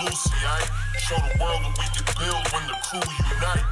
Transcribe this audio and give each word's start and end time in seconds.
Lucy, 0.00 0.32
I 0.40 0.64
show 0.96 1.16
the 1.20 1.36
world 1.36 1.60
that 1.60 1.76
we 1.76 1.84
can 1.92 2.06
build 2.16 2.40
when 2.48 2.64
the 2.64 2.76
crew 2.80 3.04
unite. 3.28 3.66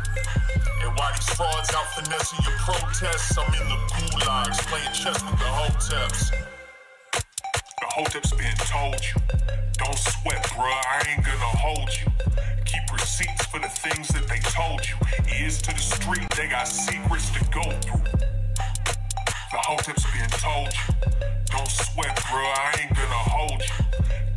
And 0.85 0.93
while 0.93 1.13
these 1.17 1.31
frauds 1.33 1.73
out 1.73 1.89
finessing 1.97 2.45
your 2.45 2.57
protests, 2.61 3.39
I'm 3.39 3.49
in 3.57 3.65
the 3.65 3.79
gulags 3.89 4.61
playing 4.69 4.93
chess 4.93 5.17
with 5.25 5.39
the 5.41 5.49
hoteps. 5.49 6.31
The 7.81 7.87
hoteps 7.97 8.37
been 8.37 8.57
told 8.69 9.01
you. 9.01 9.17
Don't 9.81 9.97
sweat, 9.97 10.45
bruh, 10.53 10.69
I 10.69 11.09
ain't 11.09 11.25
gonna 11.25 11.57
hold 11.57 11.89
you. 11.89 12.07
Keep 12.67 12.93
receipts 12.93 13.47
for 13.47 13.59
the 13.59 13.69
things 13.69 14.09
that 14.09 14.29
they 14.29 14.41
told 14.41 14.87
you. 14.87 14.97
Ears 15.41 15.63
to 15.63 15.73
the 15.73 15.81
street, 15.81 16.29
they 16.37 16.49
got 16.49 16.69
secrets 16.69 17.31
to 17.31 17.41
go 17.49 17.65
through. 17.81 18.05
The 19.53 19.61
hoteps 19.65 20.05
been 20.13 20.29
told 20.37 20.69
you. 20.69 20.95
Don't 21.49 21.71
sweat, 21.71 22.15
bruh, 22.29 22.45
I 22.45 22.83
ain't 22.83 22.95
gonna 22.95 23.25
hold 23.33 23.63
you. 23.63 23.90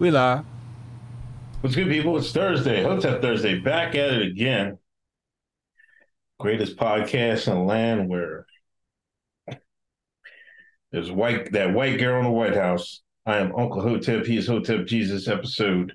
We 0.00 0.10
live. 0.10 0.46
What's 1.60 1.76
good, 1.76 1.88
people? 1.88 2.16
It's 2.16 2.32
Thursday, 2.32 2.82
Hotep 2.82 3.20
Thursday, 3.20 3.58
back 3.58 3.94
at 3.94 4.10
it 4.14 4.22
again. 4.22 4.78
Greatest 6.38 6.78
podcast 6.78 7.46
in 7.48 7.54
the 7.54 7.60
land 7.60 8.08
where 8.08 8.46
there's 10.90 11.10
white 11.10 11.52
that 11.52 11.74
white 11.74 11.98
girl 11.98 12.16
in 12.16 12.24
the 12.24 12.30
White 12.30 12.54
House. 12.54 13.02
I 13.26 13.36
am 13.36 13.54
Uncle 13.54 13.82
Hotep. 13.82 14.24
He 14.24 14.38
is 14.38 14.46
Hotep 14.46 14.86
Jesus, 14.86 15.28
episode 15.28 15.92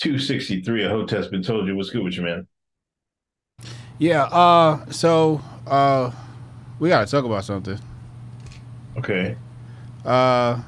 263 0.00 0.84
of 0.84 0.92
Hotep's 0.92 1.26
been 1.26 1.42
told 1.42 1.66
you. 1.66 1.74
What's 1.74 1.90
good 1.90 2.04
with 2.04 2.16
you, 2.16 2.22
man? 2.22 2.46
Yeah, 3.98 4.26
uh, 4.26 4.88
so 4.92 5.40
uh 5.66 6.12
we 6.78 6.88
gotta 6.88 7.10
talk 7.10 7.24
about 7.24 7.44
something. 7.44 7.80
Okay. 8.96 9.36
Uh 10.04 10.60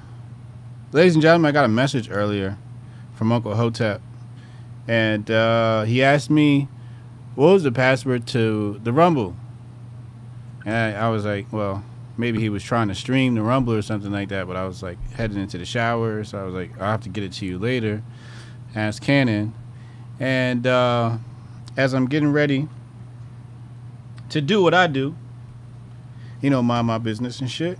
ladies 0.91 1.15
and 1.15 1.23
gentlemen, 1.23 1.49
I 1.49 1.53
got 1.53 1.65
a 1.65 1.69
message 1.69 2.11
earlier 2.11 2.59
from 3.23 3.31
Uncle 3.31 3.55
Hotep. 3.55 4.03
And 4.89 5.31
uh 5.31 5.83
he 5.83 6.03
asked 6.03 6.29
me 6.29 6.67
what 7.37 7.53
was 7.53 7.63
the 7.63 7.71
password 7.71 8.27
to 8.29 8.81
the 8.83 8.93
Rumble. 8.93 9.37
And 10.67 10.75
I, 10.75 11.07
I 11.07 11.09
was 11.09 11.25
like, 11.25 11.53
well, 11.53 11.85
maybe 12.17 12.41
he 12.41 12.49
was 12.49 12.65
trying 12.65 12.89
to 12.89 12.95
stream 12.97 13.37
the 13.37 13.43
Rumble 13.43 13.75
or 13.75 13.83
something 13.83 14.11
like 14.11 14.29
that, 14.31 14.49
but 14.49 14.57
I 14.57 14.65
was 14.65 14.83
like 14.83 14.99
heading 15.13 15.39
into 15.39 15.57
the 15.57 15.65
shower, 15.65 16.25
so 16.25 16.37
I 16.37 16.43
was 16.43 16.53
like, 16.53 16.77
I'll 16.81 16.91
have 16.91 17.03
to 17.03 17.09
get 17.09 17.23
it 17.23 17.33
to 17.35 17.47
you 17.47 17.61
later. 17.61 18.03
Ask 18.75 19.05
Cannon. 19.05 19.55
And 20.19 20.67
uh 20.67 21.19
as 21.77 21.95
I'm 21.95 22.07
getting 22.09 22.33
ready 22.33 22.69
to 24.31 24.41
do 24.41 24.65
what 24.65 24.75
I 24.75 24.89
do, 24.89 25.15
you 26.41 26.51
know, 26.51 26.61
mind 26.61 26.89
my 26.89 26.99
business 26.99 27.41
and 27.41 27.49
shit, 27.49 27.79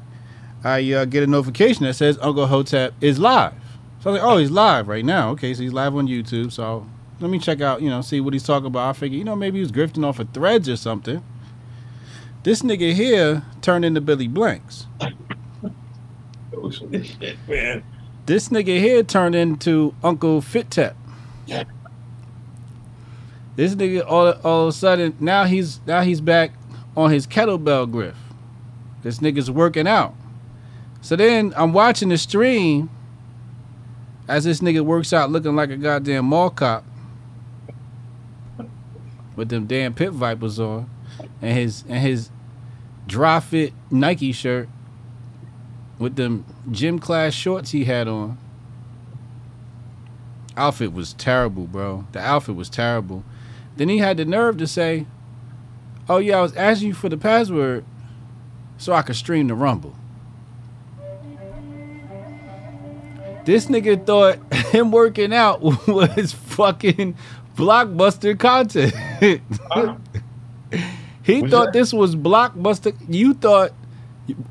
I 0.63 0.93
uh, 0.93 1.05
get 1.05 1.25
a 1.25 1.27
notification 1.27 1.85
that 1.87 1.95
says 1.95 2.17
Uncle 2.23 2.47
Hotep 2.47 2.95
is 3.01 3.19
live. 3.19 3.55
So 4.03 4.11
I 4.11 4.13
was 4.15 4.21
like, 4.21 4.33
oh, 4.33 4.39
he's 4.39 4.51
live 4.51 4.89
right 4.89 5.05
now. 5.05 5.31
Okay, 5.31 5.55
so 5.55 5.63
he's 5.63 5.73
live 5.73 5.95
on 5.95 6.09
YouTube. 6.09 6.51
So 6.51 6.85
let 7.21 7.31
me 7.31 7.39
check 7.39 7.61
out, 7.61 7.83
you 7.83 7.89
know, 7.89 8.01
see 8.01 8.21
what 8.21 8.33
he's 8.33 8.43
talking 8.43 8.67
about. 8.67 8.89
I 8.89 8.93
figure, 8.95 9.17
you 9.17 9.23
know, 9.23 9.37
maybe 9.37 9.59
he 9.59 9.61
was 9.63 9.71
grifting 9.71 10.05
off 10.05 10.19
of 10.19 10.29
threads 10.35 10.69
or 10.69 10.77
something. 10.77 11.23
This 12.43 12.63
nigga 12.63 12.95
here 12.95 13.45
turned 13.61 13.85
into 13.85 14.01
Billy 14.01 14.27
Blanks. 14.27 14.89
This 18.27 18.49
nigga 18.49 18.81
here 18.81 19.05
turned 19.05 19.37
into 19.37 19.95
Uncle 20.03 20.41
Fittep. 20.41 20.97
Yeah. 21.47 21.63
This 23.55 23.77
nigga 23.77 24.05
all, 24.05 24.33
all 24.43 24.63
of 24.63 24.69
a 24.71 24.73
sudden 24.73 25.17
now 25.21 25.45
he's 25.45 25.81
now 25.87 26.03
he's 26.03 26.21
back 26.21 26.55
on 26.97 27.13
his 27.13 27.29
kettlebell 27.29 27.89
griff. 27.93 28.17
This 29.05 29.21
nigga's 29.21 29.49
working 29.49 29.87
out. 29.87 30.17
So 31.03 31.15
then 31.15 31.55
I'm 31.57 31.73
watching 31.73 32.09
the 32.09 32.19
stream 32.19 32.91
as 34.33 34.45
this 34.45 34.61
nigga 34.61 34.81
works 34.81 35.13
out 35.13 35.31
looking 35.31 35.55
like 35.55 35.69
a 35.69 35.77
goddamn 35.77 36.25
mall 36.25 36.49
cop 36.49 36.85
with 39.37 39.51
them 39.51 39.67
damn 39.67 39.93
pit 39.93 40.11
vipers 40.11 40.59
on 40.59 40.89
and 41.43 41.55
his 41.55 41.85
and 41.87 41.99
his 41.99 42.31
dry 43.07 43.41
fit 43.41 43.75
Nike 43.91 44.33
shirt 44.33 44.71
with 45.99 46.17
them 46.17 46.47
gym 46.71 46.99
class 46.99 47.35
shorts 47.35 47.73
he 47.73 47.85
had 47.85 48.09
on. 48.09 48.39
Outfit 50.57 50.95
was 50.95 51.13
terrible, 51.13 51.67
bro. 51.67 52.07
The 52.13 52.21
outfit 52.21 52.57
was 52.57 52.71
terrible. 52.71 53.25
Then 53.77 53.91
he 53.91 53.99
had 53.99 54.17
the 54.17 54.25
nerve 54.25 54.57
to 54.59 54.67
say, 54.67 55.07
"Oh 56.09 56.17
yeah, 56.19 56.39
I 56.39 56.41
was 56.41 56.57
asking 56.57 56.89
you 56.89 56.95
for 56.95 57.11
the 57.11 57.19
password 57.19 57.85
so 58.79 58.95
I 58.95 59.03
could 59.03 59.17
stream 59.17 59.49
the 59.49 59.55
Rumble." 59.55 59.95
This 63.45 63.67
nigga 63.67 64.05
thought 64.07 64.39
him 64.55 64.91
working 64.93 65.33
out 65.33 65.61
was 65.89 66.33
fucking 66.33 67.17
blockbuster 67.57 68.39
content. 68.39 68.95
he 71.23 71.43
Was 71.43 71.51
thought 71.51 71.65
that- 71.67 71.73
this 71.73 71.93
was 71.93 72.17
blockbuster. 72.17 72.95
You 73.09 73.35
thought 73.35 73.73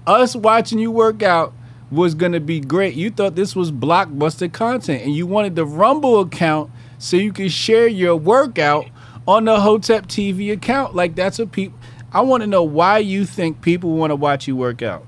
us 0.05 0.35
watching 0.35 0.79
you 0.79 0.91
work 0.91 1.23
out 1.23 1.53
was 1.89 2.15
gonna 2.15 2.39
be 2.39 2.59
great. 2.59 2.93
You 2.95 3.09
thought 3.09 3.35
this 3.35 3.55
was 3.55 3.71
blockbuster 3.71 4.51
content, 4.51 5.03
and 5.03 5.15
you 5.15 5.25
wanted 5.27 5.55
the 5.55 5.65
Rumble 5.65 6.19
account 6.21 6.71
so 6.97 7.17
you 7.17 7.33
could 7.33 7.51
share 7.51 7.87
your 7.87 8.15
workout 8.15 8.85
on 9.27 9.45
the 9.45 9.59
Hotep 9.59 10.07
TV 10.07 10.51
account. 10.53 10.95
Like 10.95 11.15
that's 11.15 11.39
what 11.39 11.51
people. 11.51 11.77
I 12.13 12.21
want 12.21 12.41
to 12.41 12.47
know 12.47 12.63
why 12.63 12.97
you 12.97 13.25
think 13.25 13.61
people 13.61 13.91
want 13.95 14.11
to 14.11 14.15
watch 14.15 14.47
you 14.47 14.55
work 14.55 14.81
out. 14.81 15.05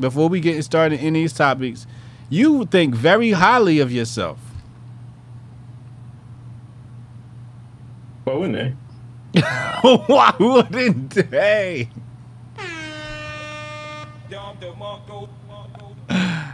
Before 0.00 0.28
we 0.28 0.40
get 0.40 0.62
started 0.64 1.00
in 1.00 1.12
these 1.12 1.32
topics, 1.32 1.86
you 2.30 2.64
think 2.66 2.94
very 2.94 3.32
highly 3.32 3.80
of 3.80 3.92
yourself. 3.92 4.38
Why 8.24 8.34
wouldn't 8.34 8.78
they? 9.34 9.40
why 9.82 10.34
wouldn't 10.38 11.10
they? 11.10 11.88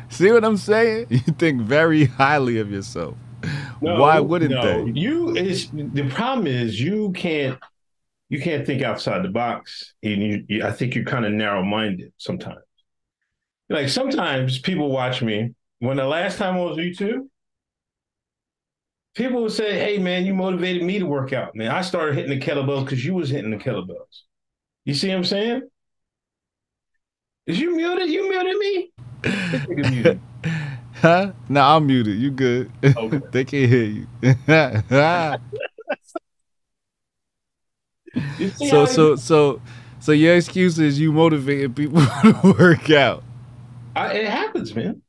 See 0.09 0.33
what 0.33 0.45
I'm 0.45 0.57
saying? 0.57 1.07
You 1.11 1.33
think 1.35 1.61
very 1.61 2.07
highly 2.07 2.59
of 2.59 2.71
yourself. 2.71 3.17
Why 3.81 4.19
wouldn't 4.19 4.53
no. 4.53 4.63
they? 4.63 4.99
You 4.99 5.37
is 5.37 5.71
the 5.71 6.09
problem 6.09 6.47
is 6.47 6.81
you 6.81 7.13
can't 7.13 7.59
you 8.31 8.41
can't 8.41 8.67
think 8.67 8.83
outside 8.83 9.23
the 9.23 9.29
box. 9.29 9.95
And 10.03 10.23
you, 10.23 10.45
you 10.49 10.65
I 10.65 10.73
think 10.73 10.95
you're 10.95 11.05
kind 11.05 11.27
of 11.27 11.33
narrow 11.33 11.63
minded 11.63 12.13
sometimes. 12.17 12.61
Like 13.69 13.91
sometimes 13.91 14.59
people 14.59 14.91
watch 14.91 15.23
me. 15.23 15.55
When 15.79 15.97
the 15.99 16.05
last 16.07 16.39
time 16.39 16.55
I 16.55 16.61
was 16.61 16.79
YouTube, 16.79 17.29
people 19.15 19.43
would 19.43 19.53
say, 19.53 19.79
"Hey 19.79 19.99
man, 19.99 20.25
you 20.27 20.35
motivated 20.35 20.83
me 20.83 20.99
to 20.99 21.07
work 21.07 21.33
out." 21.33 21.55
Man, 21.55 21.71
I 21.71 21.83
started 21.83 22.15
hitting 22.15 22.39
the 22.39 22.45
kettlebells 22.45 22.85
because 22.85 23.05
you 23.05 23.15
was 23.15 23.29
hitting 23.31 23.51
the 23.51 23.57
kettlebells. 23.59 24.23
You 24.85 24.95
see 24.95 25.09
what 25.09 25.17
I'm 25.19 25.25
saying? 25.25 25.63
Is 27.47 27.61
you 27.61 27.77
muted? 27.77 28.09
You 28.09 28.29
muted 28.29 28.57
me? 28.57 28.91
Muted. 29.69 30.21
Huh? 31.03 31.33
Nah, 31.51 31.77
I'm 31.77 31.87
muted. 31.87 32.19
You 32.19 32.31
good. 32.31 32.71
Okay. 32.83 33.21
they 33.31 33.45
can't 33.45 33.71
hear 33.71 33.85
you. 33.85 34.07
You 38.39 38.51
so 38.51 38.87
so 38.87 39.11
you- 39.11 39.17
so 39.19 39.61
so 40.01 40.13
your 40.13 40.37
excuse 40.37 40.79
is 40.79 40.99
you 40.99 41.13
motivated 41.13 41.77
people 41.77 42.01
to 42.01 42.55
work 42.59 42.89
out. 42.91 43.23
I, 43.95 44.13
it 44.13 44.27
happens, 44.29 44.75
man. 44.75 45.03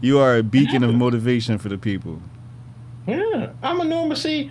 You 0.00 0.18
are 0.18 0.36
a 0.36 0.42
beacon 0.42 0.82
of 0.82 0.94
motivation 0.94 1.58
for 1.58 1.68
the 1.68 1.78
people. 1.78 2.20
Yeah, 3.06 3.52
I'm 3.62 3.80
a 3.80 3.84
normal. 3.84 4.16
See, 4.16 4.50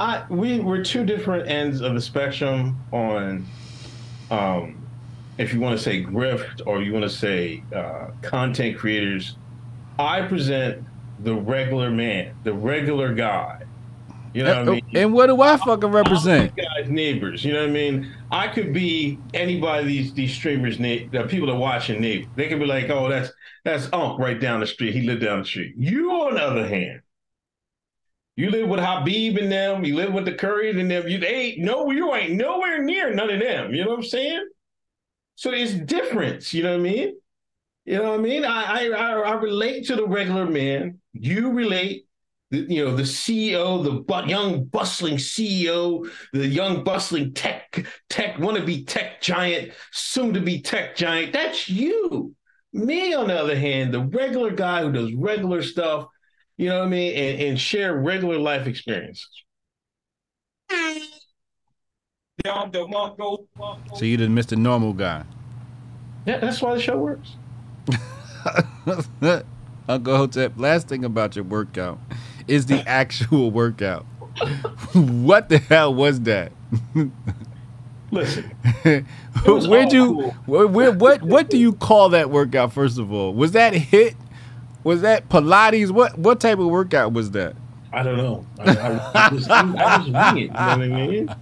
I 0.00 0.24
we 0.28 0.60
we're 0.60 0.84
two 0.84 1.04
different 1.04 1.48
ends 1.48 1.80
of 1.80 1.94
the 1.94 2.00
spectrum 2.00 2.78
on, 2.92 3.46
um, 4.30 4.86
if 5.38 5.52
you 5.52 5.60
want 5.60 5.76
to 5.76 5.82
say 5.82 6.02
grift 6.02 6.66
or 6.66 6.82
you 6.82 6.92
want 6.92 7.04
to 7.04 7.10
say 7.10 7.62
uh, 7.74 8.08
content 8.22 8.78
creators, 8.78 9.36
I 9.98 10.22
present 10.22 10.84
the 11.20 11.34
regular 11.34 11.90
man, 11.90 12.34
the 12.44 12.52
regular 12.52 13.14
guy. 13.14 13.62
You 14.36 14.44
know 14.44 14.50
what 14.50 14.68
I 14.68 14.70
mean? 14.72 14.82
And 14.94 15.14
what 15.14 15.28
do 15.28 15.40
I 15.40 15.56
fucking 15.56 15.88
represent? 15.88 16.54
guys, 16.54 16.90
neighbors. 16.90 17.42
You 17.42 17.54
know 17.54 17.60
what 17.60 17.70
I 17.70 17.72
mean? 17.72 18.14
I 18.30 18.48
could 18.48 18.74
be 18.74 19.18
anybody 19.32 19.86
these 19.86 20.12
these 20.12 20.34
streamers, 20.34 20.76
the 20.76 21.26
people 21.30 21.46
that 21.46 21.54
watching 21.54 22.02
neighbor. 22.02 22.28
They 22.36 22.46
could 22.46 22.58
be 22.58 22.66
like, 22.66 22.90
oh, 22.90 23.08
that's 23.08 23.32
that's 23.64 23.88
Unc 23.94 24.18
right 24.18 24.38
down 24.38 24.60
the 24.60 24.66
street. 24.66 24.94
He 24.94 25.06
lived 25.06 25.22
down 25.22 25.38
the 25.38 25.46
street. 25.46 25.74
You, 25.78 26.10
on 26.10 26.34
the 26.34 26.42
other 26.42 26.68
hand, 26.68 27.00
you 28.36 28.50
live 28.50 28.68
with 28.68 28.78
Habib 28.78 29.38
and 29.38 29.50
them. 29.50 29.86
You 29.86 29.96
live 29.96 30.12
with 30.12 30.26
the 30.26 30.34
Currys 30.34 30.78
and 30.78 30.90
them. 30.90 31.08
You 31.08 31.18
ain't 31.24 31.60
no, 31.60 31.90
you 31.90 32.14
ain't 32.14 32.34
nowhere 32.34 32.82
near 32.82 33.14
none 33.14 33.30
of 33.30 33.40
them. 33.40 33.72
You 33.72 33.84
know 33.84 33.92
what 33.92 34.00
I'm 34.00 34.04
saying? 34.04 34.46
So 35.36 35.50
it's 35.50 35.72
difference. 35.72 36.52
You 36.52 36.62
know 36.62 36.72
what 36.72 36.80
I 36.80 36.90
mean? 36.90 37.14
You 37.86 37.96
know 37.96 38.10
what 38.10 38.20
I 38.20 38.22
mean? 38.22 38.44
I 38.44 38.90
I 38.90 39.12
I 39.14 39.32
relate 39.36 39.86
to 39.86 39.96
the 39.96 40.06
regular 40.06 40.44
man. 40.44 40.98
You 41.14 41.52
relate 41.52 42.05
the, 42.50 42.58
you 42.58 42.84
know 42.84 42.94
the 42.94 43.02
CEO, 43.02 43.82
the 43.82 43.90
bu- 43.90 44.28
young 44.28 44.64
bustling 44.64 45.16
CEO, 45.16 46.08
the 46.32 46.46
young 46.46 46.84
bustling 46.84 47.34
tech 47.34 47.84
tech 48.08 48.36
wannabe 48.36 48.86
tech 48.86 49.20
giant, 49.20 49.72
soon 49.92 50.32
to 50.34 50.40
be 50.40 50.60
tech 50.60 50.96
giant. 50.96 51.32
That's 51.32 51.68
you. 51.68 52.34
Me, 52.72 53.14
on 53.14 53.28
the 53.28 53.40
other 53.40 53.58
hand, 53.58 53.92
the 53.92 54.00
regular 54.00 54.50
guy 54.50 54.82
who 54.82 54.92
does 54.92 55.12
regular 55.14 55.62
stuff, 55.62 56.06
you 56.56 56.68
know 56.68 56.80
what 56.80 56.86
I 56.86 56.90
mean, 56.90 57.14
and, 57.14 57.42
and 57.42 57.60
share 57.60 57.96
regular 57.96 58.38
life 58.38 58.66
experiences. 58.66 59.28
So 62.44 62.52
you 64.02 64.16
the 64.18 64.26
Mr. 64.26 64.56
Normal 64.56 64.92
guy. 64.92 65.24
Yeah, 66.26 66.38
that's 66.38 66.60
why 66.60 66.74
the 66.74 66.80
show 66.80 66.98
works. 66.98 67.36
Uncle 69.88 70.16
Hotep, 70.16 70.52
last 70.56 70.88
thing 70.88 71.04
about 71.04 71.34
your 71.34 71.44
workout 71.44 71.98
is 72.48 72.66
the 72.66 72.86
actual 72.88 73.50
workout. 73.50 74.04
what 74.94 75.48
the 75.48 75.58
hell 75.58 75.94
was 75.94 76.20
that? 76.20 76.52
Listen, 78.10 78.44
Where'd 79.44 79.92
you 79.92 80.06
cool. 80.06 80.30
where, 80.68 80.92
what 80.92 81.22
what 81.22 81.50
do 81.50 81.58
you 81.58 81.72
call 81.72 82.10
that 82.10 82.30
workout 82.30 82.72
first 82.72 82.98
of 82.98 83.12
all? 83.12 83.34
Was 83.34 83.52
that 83.52 83.74
hit? 83.74 84.14
Was 84.84 85.02
that 85.02 85.28
Pilates? 85.28 85.90
What 85.90 86.16
what 86.18 86.40
type 86.40 86.58
of 86.58 86.68
workout 86.68 87.12
was 87.12 87.32
that? 87.32 87.56
I 87.92 88.02
don't 88.02 88.18
know. 88.18 88.46
I, 88.58 88.76
I, 88.76 89.10
I 89.14 89.34
was, 89.34 89.48
I 89.48 89.62
was 89.62 90.10
winging 90.34 90.36
it. 90.36 90.40
You 90.42 90.48
know 90.48 90.54
what 90.54 90.82
I 90.82 91.06
mean? 91.06 91.34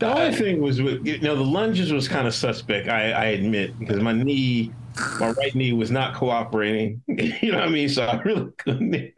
The 0.00 0.06
only 0.12 0.34
thing 0.36 0.60
was, 0.60 0.82
with, 0.82 1.06
you 1.06 1.20
know, 1.20 1.36
the 1.36 1.44
lunges 1.44 1.92
was 1.92 2.08
kind 2.08 2.26
of 2.26 2.34
suspect. 2.34 2.88
I, 2.88 3.12
I 3.12 3.24
admit 3.26 3.78
because 3.78 4.00
my 4.00 4.12
knee, 4.12 4.72
my 5.20 5.30
right 5.30 5.54
knee 5.54 5.72
was 5.72 5.90
not 5.90 6.14
cooperating. 6.14 7.00
you 7.06 7.52
know 7.52 7.58
what 7.58 7.68
I 7.68 7.70
mean? 7.70 7.88
So 7.88 8.04
I 8.04 8.20
really 8.22 8.50
couldn't. 8.58 9.12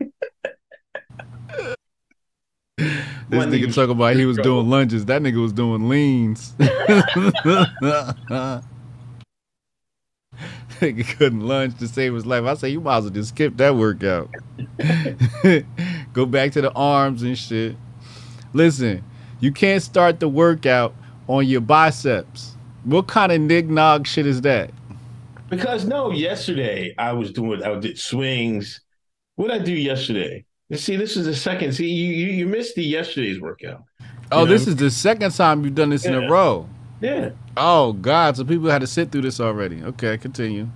This 3.28 3.38
My 3.38 3.44
knee 3.46 3.60
nigga 3.60 3.66
was 3.66 3.74
talking 3.74 3.90
about 3.90 4.16
he 4.16 4.26
was 4.26 4.36
trouble. 4.36 4.62
doing 4.62 4.70
lunges. 4.70 5.06
That 5.06 5.22
nigga 5.22 5.40
was 5.40 5.52
doing 5.52 5.88
leans. 5.88 6.54
nigga 10.80 11.16
couldn't 11.16 11.40
lunge 11.40 11.78
to 11.78 11.88
save 11.88 12.14
his 12.14 12.26
life. 12.26 12.44
I 12.44 12.54
say 12.54 12.68
you 12.68 12.80
might 12.80 12.98
as 12.98 13.04
well 13.04 13.12
just 13.12 13.30
skip 13.30 13.56
that 13.56 13.74
workout. 13.74 14.30
Go 16.12 16.26
back 16.26 16.52
to 16.52 16.60
the 16.60 16.72
arms 16.74 17.22
and 17.22 17.36
shit. 17.36 17.76
Listen, 18.52 19.02
you 19.40 19.52
can't 19.52 19.82
start 19.82 20.20
the 20.20 20.28
workout 20.28 20.94
on 21.28 21.46
your 21.46 21.60
biceps. 21.60 22.56
What 22.84 23.08
kind 23.08 23.32
of 23.32 23.40
nig 23.40 24.06
shit 24.06 24.26
is 24.26 24.42
that? 24.42 24.70
Because 25.48 25.84
no, 25.84 26.10
yesterday 26.10 26.94
I 26.98 27.12
was 27.12 27.32
doing, 27.32 27.62
I 27.62 27.78
did 27.78 27.98
swings. 27.98 28.80
What 29.36 29.48
did 29.48 29.62
I 29.62 29.64
do 29.64 29.72
yesterday? 29.72 30.44
You 30.68 30.76
see, 30.76 30.96
this 30.96 31.16
is 31.16 31.26
the 31.26 31.34
second. 31.34 31.72
See, 31.72 31.88
you 31.88 32.12
you, 32.12 32.26
you 32.32 32.46
missed 32.46 32.74
the 32.74 32.82
yesterday's 32.82 33.40
workout. 33.40 33.84
Oh, 34.32 34.40
You 34.40 34.46
know? 34.46 34.50
this 34.52 34.66
is 34.66 34.76
the 34.76 34.90
second 34.90 35.32
time 35.32 35.64
you've 35.64 35.74
done 35.76 35.90
this 35.90 36.04
in 36.04 36.14
a 36.14 36.28
row. 36.28 36.68
Yeah. 37.00 37.30
Oh 37.56 37.92
God! 37.92 38.36
So 38.36 38.44
people 38.44 38.68
had 38.70 38.80
to 38.80 38.86
sit 38.86 39.12
through 39.12 39.22
this 39.22 39.38
already. 39.38 39.82
Okay, 39.82 40.16
continue. 40.18 40.68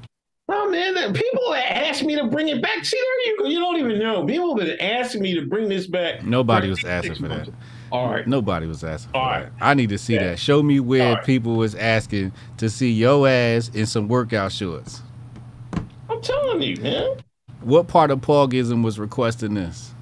Oh 0.48 0.68
man, 0.68 1.12
people 1.12 1.54
asked 1.54 2.04
me 2.04 2.14
to 2.16 2.24
bring 2.26 2.48
it 2.48 2.60
back. 2.62 2.84
See, 2.84 2.96
there 2.96 3.32
you 3.32 3.38
go. 3.38 3.44
You 3.46 3.58
don't 3.58 3.76
even 3.78 3.98
know. 3.98 4.24
People 4.26 4.56
have 4.58 4.66
been 4.66 4.80
asking 4.80 5.22
me 5.22 5.34
to 5.34 5.46
bring 5.46 5.68
this 5.68 5.86
back. 5.86 6.22
Nobody 6.24 6.68
was 6.68 6.84
asking 6.84 7.14
for 7.16 7.28
that. 7.28 7.48
All 7.92 8.10
right. 8.10 8.26
Nobody 8.26 8.66
was 8.66 8.84
asking 8.84 9.12
All 9.14 9.22
right. 9.26 9.44
That. 9.44 9.52
I 9.60 9.74
need 9.74 9.88
to 9.88 9.98
see 9.98 10.14
Yeah. 10.14 10.30
that. 10.30 10.38
Show 10.38 10.62
me 10.62 10.78
where 10.80 11.14
right. 11.14 11.24
people 11.24 11.56
was 11.56 11.74
asking 11.74 12.32
to 12.58 12.68
see 12.70 12.90
your 12.90 13.26
ass 13.28 13.70
in 13.74 13.86
some 13.86 14.06
workout 14.08 14.52
shorts. 14.52 15.02
I'm 16.08 16.20
telling 16.22 16.62
you, 16.62 16.76
man. 16.76 17.16
What 17.60 17.88
part 17.88 18.10
of 18.10 18.20
Pogism 18.20 18.82
was 18.82 18.98
requesting 18.98 19.54
this? 19.54 19.92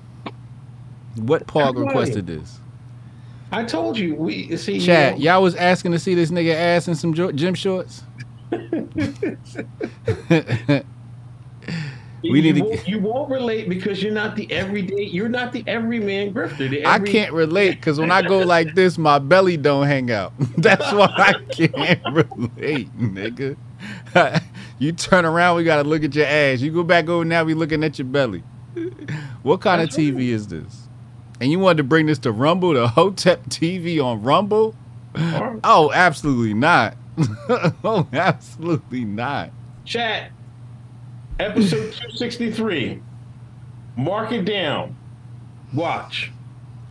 What 1.16 1.46
Pog 1.46 1.76
requested 1.76 2.26
this? 2.26 2.60
I 3.50 3.64
told 3.64 3.98
you. 3.98 4.14
We 4.14 4.56
see. 4.56 4.78
Chat, 4.80 5.20
y'all 5.20 5.42
was 5.42 5.54
asking 5.56 5.92
to 5.92 5.98
see 5.98 6.14
this 6.14 6.30
nigga 6.30 6.54
ass 6.54 6.86
in 6.86 6.94
some 6.94 7.14
gym 7.14 7.54
shorts. 7.54 8.02
you, 8.52 8.88
we 12.22 12.40
need 12.40 12.56
you 12.56 12.62
to- 12.62 12.68
Won't, 12.68 12.88
you 12.88 12.98
won't 13.00 13.30
relate 13.30 13.68
because 13.68 14.02
you're 14.02 14.12
not 14.12 14.36
the 14.36 14.50
everyday. 14.52 15.02
You're 15.04 15.28
not 15.28 15.52
the 15.52 15.64
everyman 15.66 16.32
grifter. 16.32 16.68
The 16.70 16.86
I 16.86 16.98
can't 16.98 17.32
relate 17.32 17.76
because 17.76 17.98
when 17.98 18.10
I 18.10 18.22
go 18.22 18.38
like 18.44 18.74
this, 18.74 18.98
my 18.98 19.18
belly 19.18 19.56
don't 19.56 19.86
hang 19.86 20.10
out. 20.10 20.32
That's 20.58 20.92
why 20.92 21.08
I 21.16 21.32
can't 21.50 22.04
relate, 22.12 22.96
nigga. 22.98 23.56
You 24.78 24.92
turn 24.92 25.24
around, 25.24 25.56
we 25.56 25.64
gotta 25.64 25.88
look 25.88 26.04
at 26.04 26.14
your 26.14 26.26
ass. 26.26 26.60
You 26.60 26.70
go 26.72 26.82
back 26.82 27.08
over 27.08 27.24
now, 27.24 27.44
we 27.44 27.54
looking 27.54 27.84
at 27.84 27.98
your 27.98 28.06
belly. 28.06 28.42
What 29.42 29.60
kind 29.60 29.80
That's 29.80 29.96
of 29.96 30.02
TV 30.02 30.28
is 30.28 30.48
this? 30.48 30.88
And 31.40 31.50
you 31.50 31.58
wanted 31.58 31.78
to 31.78 31.84
bring 31.84 32.06
this 32.06 32.18
to 32.20 32.32
Rumble, 32.32 32.74
the 32.74 32.88
Hotep 32.88 33.44
TV 33.46 34.04
on 34.04 34.22
Rumble? 34.22 34.74
Right. 35.14 35.60
Oh, 35.64 35.90
absolutely 35.92 36.54
not. 36.54 36.96
oh, 37.84 38.06
absolutely 38.12 39.04
not. 39.04 39.50
Chat. 39.84 40.32
Episode 41.38 41.92
263. 41.92 43.00
Mark 43.96 44.32
it 44.32 44.44
down. 44.44 44.96
Watch. 45.72 46.32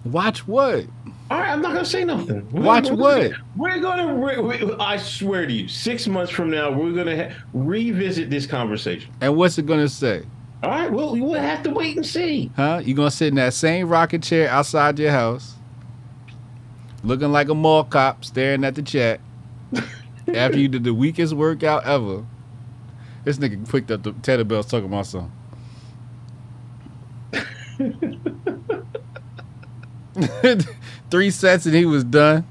Watch 0.04 0.48
what? 0.48 0.86
All 1.30 1.40
right, 1.40 1.50
I'm 1.50 1.62
not 1.62 1.74
gonna 1.74 1.84
say 1.86 2.06
nothing. 2.06 2.48
We're- 2.52 2.66
Watch 2.66 2.86
we're- 2.90 2.96
what? 2.98 3.32
We're 3.58 3.80
gonna. 3.80 4.14
we 4.16 4.38
we- 4.66 4.76
I 4.80 4.96
swear 4.98 5.46
to 5.46 5.52
you, 5.52 5.68
six 5.68 6.08
months 6.08 6.32
from 6.32 6.50
now, 6.50 6.72
we're 6.72 6.94
gonna 6.94 7.30
ha- 7.30 7.36
revisit 7.54 8.30
this 8.30 8.46
conversation. 8.46 9.12
And 9.20 9.36
what's 9.36 9.58
it 9.58 9.66
gonna 9.66 9.90
say? 9.90 10.24
All 10.64 10.70
right. 10.72 10.92
Well, 10.92 11.12
we'll 11.18 11.34
have 11.40 11.64
to 11.64 11.70
wait 11.70 11.98
and 11.98 12.06
see. 12.06 12.50
Huh? 12.56 12.82
You 12.84 12.94
gonna 12.94 13.12
sit 13.12 13.28
in 13.28 13.36
that 13.36 13.54
same 13.54 13.90
rocking 13.90 14.22
chair 14.22 14.50
outside 14.50 14.98
your 15.00 15.12
house, 15.12 15.56
looking 17.04 17.32
like 17.32 17.50
a 17.50 17.56
mall 17.56 17.84
cop, 17.84 18.24
staring 18.24 18.64
at 18.64 18.76
the 18.76 18.82
chat 18.82 19.20
after 20.34 20.58
you 20.58 20.70
did 20.70 20.84
the 20.86 20.94
weakest 20.94 21.34
workout 21.34 21.86
ever. 21.86 22.26
This 23.26 23.38
nigga 23.38 23.70
picked 23.70 23.92
up 23.92 24.04
the 24.04 24.14
teddy 24.14 24.46
kettlebells 24.46 24.70
talking 24.70 24.86
about 24.86 25.06
something. 25.06 25.32
Three 31.10 31.32
sets 31.32 31.66
and 31.66 31.76
he 31.76 31.86
was 31.86 32.04
done. 32.04 32.46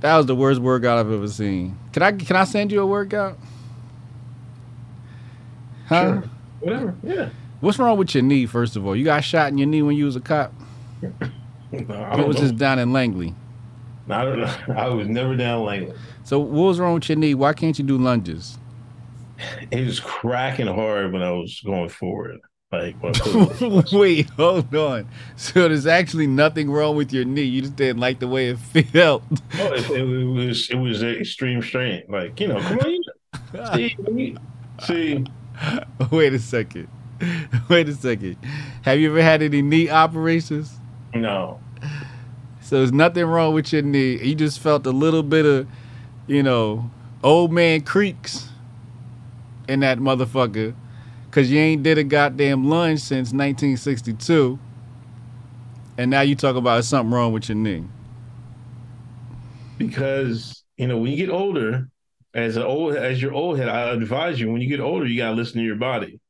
That 0.00 0.16
was 0.16 0.26
the 0.26 0.36
worst 0.36 0.60
workout 0.60 0.98
I've 0.98 1.10
ever 1.10 1.28
seen. 1.28 1.78
Can 1.92 2.02
I 2.02 2.12
can 2.12 2.36
I 2.36 2.44
send 2.44 2.70
you 2.72 2.80
a 2.80 2.86
workout? 2.86 3.38
Huh? 5.88 6.04
Sure. 6.04 6.24
Whatever. 6.60 6.94
Yeah. 7.02 7.30
What's 7.60 7.78
wrong 7.78 7.98
with 7.98 8.14
your 8.14 8.22
knee, 8.22 8.46
first 8.46 8.76
of 8.76 8.86
all? 8.86 8.94
You 8.94 9.04
got 9.04 9.24
shot 9.24 9.50
in 9.50 9.58
your 9.58 9.66
knee 9.66 9.82
when 9.82 9.96
you 9.96 10.04
was 10.04 10.16
a 10.16 10.20
cop? 10.20 10.52
No, 11.70 12.02
I 12.02 12.16
don't 12.16 12.26
was 12.28 12.36
know. 12.38 12.44
this 12.44 12.52
down 12.52 12.78
in 12.78 12.94
Langley? 12.94 13.34
I 14.08 14.24
don't 14.24 14.38
know. 14.38 14.54
I 14.74 14.88
was 14.88 15.06
never 15.06 15.36
down 15.36 15.64
Langley. 15.64 15.94
So 16.24 16.38
what 16.38 16.68
was 16.68 16.80
wrong 16.80 16.94
with 16.94 17.10
your 17.10 17.16
knee? 17.16 17.34
Why 17.34 17.52
can't 17.52 17.78
you 17.78 17.84
do 17.84 17.98
lunges? 17.98 18.56
It 19.70 19.84
was 19.84 20.00
cracking 20.00 20.66
hard 20.66 21.12
when 21.12 21.20
I 21.20 21.30
was 21.32 21.60
going 21.60 21.90
forward. 21.90 22.40
Like, 22.70 22.96
I 23.02 23.84
Wait, 23.92 24.28
hold 24.30 24.74
on. 24.74 25.08
So 25.36 25.68
there's 25.68 25.86
actually 25.86 26.26
nothing 26.26 26.70
wrong 26.70 26.96
with 26.96 27.12
your 27.14 27.24
knee. 27.24 27.42
You 27.44 27.62
just 27.62 27.76
didn't 27.76 27.98
like 28.00 28.18
the 28.18 28.28
way 28.28 28.48
it 28.50 28.58
felt. 28.58 29.22
it, 29.52 29.90
it 29.90 30.02
was 30.04 30.68
it 30.68 30.76
was 30.76 31.00
an 31.00 31.14
extreme 31.16 31.62
strain. 31.62 32.02
Like, 32.08 32.38
you 32.40 32.48
know, 32.48 32.60
come 32.60 32.78
on, 32.80 32.90
you- 32.90 33.96
see, 33.96 34.36
see. 34.82 35.24
Wait 36.10 36.34
a 36.34 36.38
second. 36.38 36.88
Wait 37.70 37.88
a 37.88 37.94
second. 37.94 38.36
Have 38.82 38.98
you 39.00 39.10
ever 39.10 39.22
had 39.22 39.42
any 39.42 39.62
knee 39.62 39.88
operations? 39.88 40.74
No, 41.14 41.58
So 42.60 42.76
there's 42.78 42.92
nothing 42.92 43.24
wrong 43.24 43.54
with 43.54 43.72
your 43.72 43.80
knee. 43.82 44.22
You 44.22 44.34
just 44.34 44.60
felt 44.60 44.86
a 44.86 44.90
little 44.90 45.22
bit 45.22 45.46
of, 45.46 45.66
you 46.26 46.42
know, 46.42 46.90
old 47.24 47.50
man 47.50 47.80
creaks 47.80 48.50
in 49.68 49.80
that 49.80 49.98
motherfucker. 49.98 50.74
Cause 51.30 51.48
you 51.50 51.58
ain't 51.58 51.82
did 51.82 51.98
a 51.98 52.04
goddamn 52.04 52.68
lunge 52.68 53.00
since 53.00 53.32
1962. 53.32 54.58
And 55.98 56.10
now 56.10 56.22
you 56.22 56.34
talk 56.34 56.56
about 56.56 56.84
something 56.84 57.12
wrong 57.12 57.32
with 57.32 57.48
your 57.48 57.56
knee. 57.56 57.84
because 59.76 60.64
you 60.76 60.86
know 60.86 60.98
when 60.98 61.10
you 61.12 61.16
get 61.16 61.30
older, 61.32 61.88
as 62.34 62.56
an 62.56 62.62
old 62.62 62.96
as 62.96 63.20
your 63.22 63.32
old 63.32 63.58
head, 63.58 63.68
I 63.68 63.90
advise 63.90 64.40
you 64.40 64.50
when 64.50 64.60
you 64.60 64.68
get 64.68 64.80
older, 64.80 65.06
you 65.06 65.18
gotta 65.18 65.34
listen 65.36 65.58
to 65.60 65.64
your 65.66 65.76
body. 65.76 66.20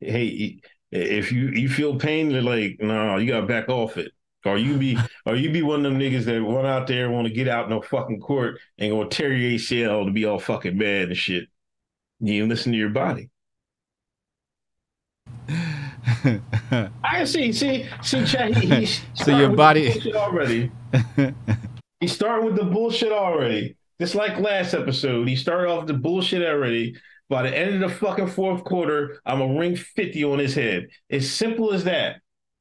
Hey, 0.00 0.60
if 0.92 1.32
you 1.32 1.48
you 1.50 1.68
feel 1.68 1.96
pain, 1.98 2.30
they're 2.30 2.42
like, 2.42 2.78
no, 2.80 3.16
you 3.18 3.28
gotta 3.32 3.46
back 3.46 3.68
off 3.68 3.96
it. 3.96 4.12
Or 4.44 4.58
you 4.58 4.76
be 4.78 4.98
or 5.26 5.36
you 5.36 5.50
be 5.50 5.62
one 5.62 5.84
of 5.84 5.92
them 5.92 6.00
niggas 6.00 6.24
that 6.24 6.42
run 6.42 6.66
out 6.66 6.86
there 6.86 7.10
want 7.10 7.28
to 7.28 7.34
get 7.34 7.48
out 7.48 7.64
in 7.64 7.70
no 7.70 7.82
fucking 7.82 8.20
court 8.20 8.58
and 8.78 8.90
gonna 8.92 9.08
tear 9.08 9.32
your 9.32 9.52
ACL 9.58 10.06
to 10.06 10.12
be 10.12 10.24
all 10.24 10.38
fucking 10.38 10.78
bad 10.78 11.08
and 11.08 11.16
shit. 11.16 11.48
You 12.20 12.46
listen 12.46 12.72
to 12.72 12.78
your 12.78 12.90
body. 12.90 13.30
I 17.02 17.24
see, 17.24 17.52
see, 17.52 17.86
see, 18.02 18.24
Chad. 18.24 18.56
He, 18.56 18.68
he's 18.68 19.00
so 19.14 19.36
your 19.36 19.54
body 19.54 20.00
already. 20.14 20.70
he's 22.00 22.12
starting 22.12 22.46
with 22.46 22.56
the 22.56 22.64
bullshit 22.64 23.12
already. 23.12 23.76
Just 24.00 24.14
like 24.14 24.38
last 24.38 24.72
episode, 24.74 25.28
he 25.28 25.36
started 25.36 25.70
off 25.70 25.86
the 25.86 25.94
bullshit 25.94 26.42
already. 26.42 26.96
By 27.28 27.42
the 27.42 27.56
end 27.56 27.74
of 27.74 27.80
the 27.80 27.96
fucking 27.96 28.28
fourth 28.28 28.64
quarter, 28.64 29.20
I'm 29.24 29.40
a 29.40 29.58
ring 29.58 29.76
50 29.76 30.24
on 30.24 30.38
his 30.38 30.54
head. 30.54 30.88
As 31.10 31.30
simple 31.30 31.72
as 31.72 31.84
that. 31.84 32.20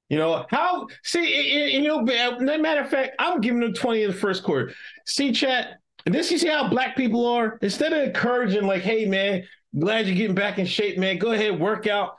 You 0.09 0.17
know, 0.17 0.45
how, 0.49 0.87
see, 1.03 1.71
you 1.71 1.81
know, 1.81 1.99
uh, 1.99 2.39
matter 2.39 2.81
of 2.81 2.89
fact, 2.89 3.15
I'm 3.19 3.41
giving 3.41 3.61
him 3.61 3.73
20 3.73 4.03
in 4.03 4.11
the 4.11 4.17
first 4.17 4.43
quarter. 4.43 4.73
See, 5.05 5.31
chat, 5.31 5.79
this, 6.05 6.31
you 6.31 6.37
see 6.37 6.47
how 6.47 6.67
black 6.67 6.95
people 6.95 7.25
are? 7.27 7.57
Instead 7.61 7.93
of 7.93 8.07
encouraging, 8.07 8.63
like, 8.63 8.81
hey, 8.81 9.05
man, 9.05 9.43
glad 9.77 10.07
you're 10.07 10.15
getting 10.15 10.35
back 10.35 10.57
in 10.57 10.65
shape, 10.65 10.97
man, 10.97 11.17
go 11.19 11.31
ahead, 11.31 11.59
work 11.59 11.87
out. 11.87 12.15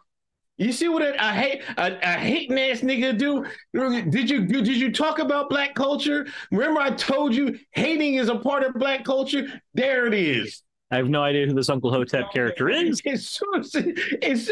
You 0.61 0.73
see 0.73 0.89
what 0.89 1.03
a, 1.03 1.15
a 1.15 1.33
hate 1.33 1.63
a, 1.79 1.99
a 2.03 2.19
hating 2.19 2.59
ass 2.59 2.81
nigga 2.83 3.17
do? 3.17 3.47
Did 4.11 4.29
you 4.29 4.47
did 4.47 4.69
you 4.69 4.93
talk 4.93 5.19
about 5.19 5.49
black 5.49 5.75
culture? 5.75 6.27
Remember 6.53 6.81
I 6.81 6.91
told 6.91 7.35
you 7.35 7.59
hating 7.73 8.17
is 8.17 8.29
a 8.29 8.37
part 8.37 8.63
of 8.63 8.75
black 8.75 9.03
culture. 9.03 9.47
There 9.73 10.07
it 10.07 10.13
is. 10.13 10.63
I 10.91 10.97
have 10.97 11.09
no 11.09 11.23
idea 11.23 11.47
who 11.47 11.55
this 11.55 11.71
Uncle 11.71 11.91
Hotep 11.91 12.33
character 12.33 12.69
is. 12.69 13.01
It's, 13.07 13.41
it's, 13.55 13.75
it's, 13.75 14.51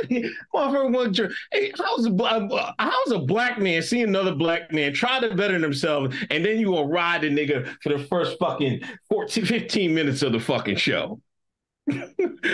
hey, 1.53 1.73
how's 1.77 2.07
a 2.07 2.75
how's 2.79 3.13
a 3.13 3.19
black 3.19 3.59
man 3.59 3.83
see 3.83 4.03
another 4.03 4.35
black 4.35 4.73
man 4.73 4.95
try 4.95 5.21
to 5.21 5.35
better 5.35 5.59
themselves, 5.59 6.17
and 6.31 6.43
then 6.43 6.59
you 6.59 6.71
will 6.71 6.89
ride 6.89 7.21
the 7.21 7.29
nigga 7.29 7.77
for 7.83 7.91
the 7.91 7.99
first 8.05 8.39
fucking 8.39 8.81
14, 9.11 9.45
15 9.45 9.95
minutes 9.95 10.23
of 10.23 10.33
the 10.33 10.41
fucking 10.41 10.77
show? 10.77 11.21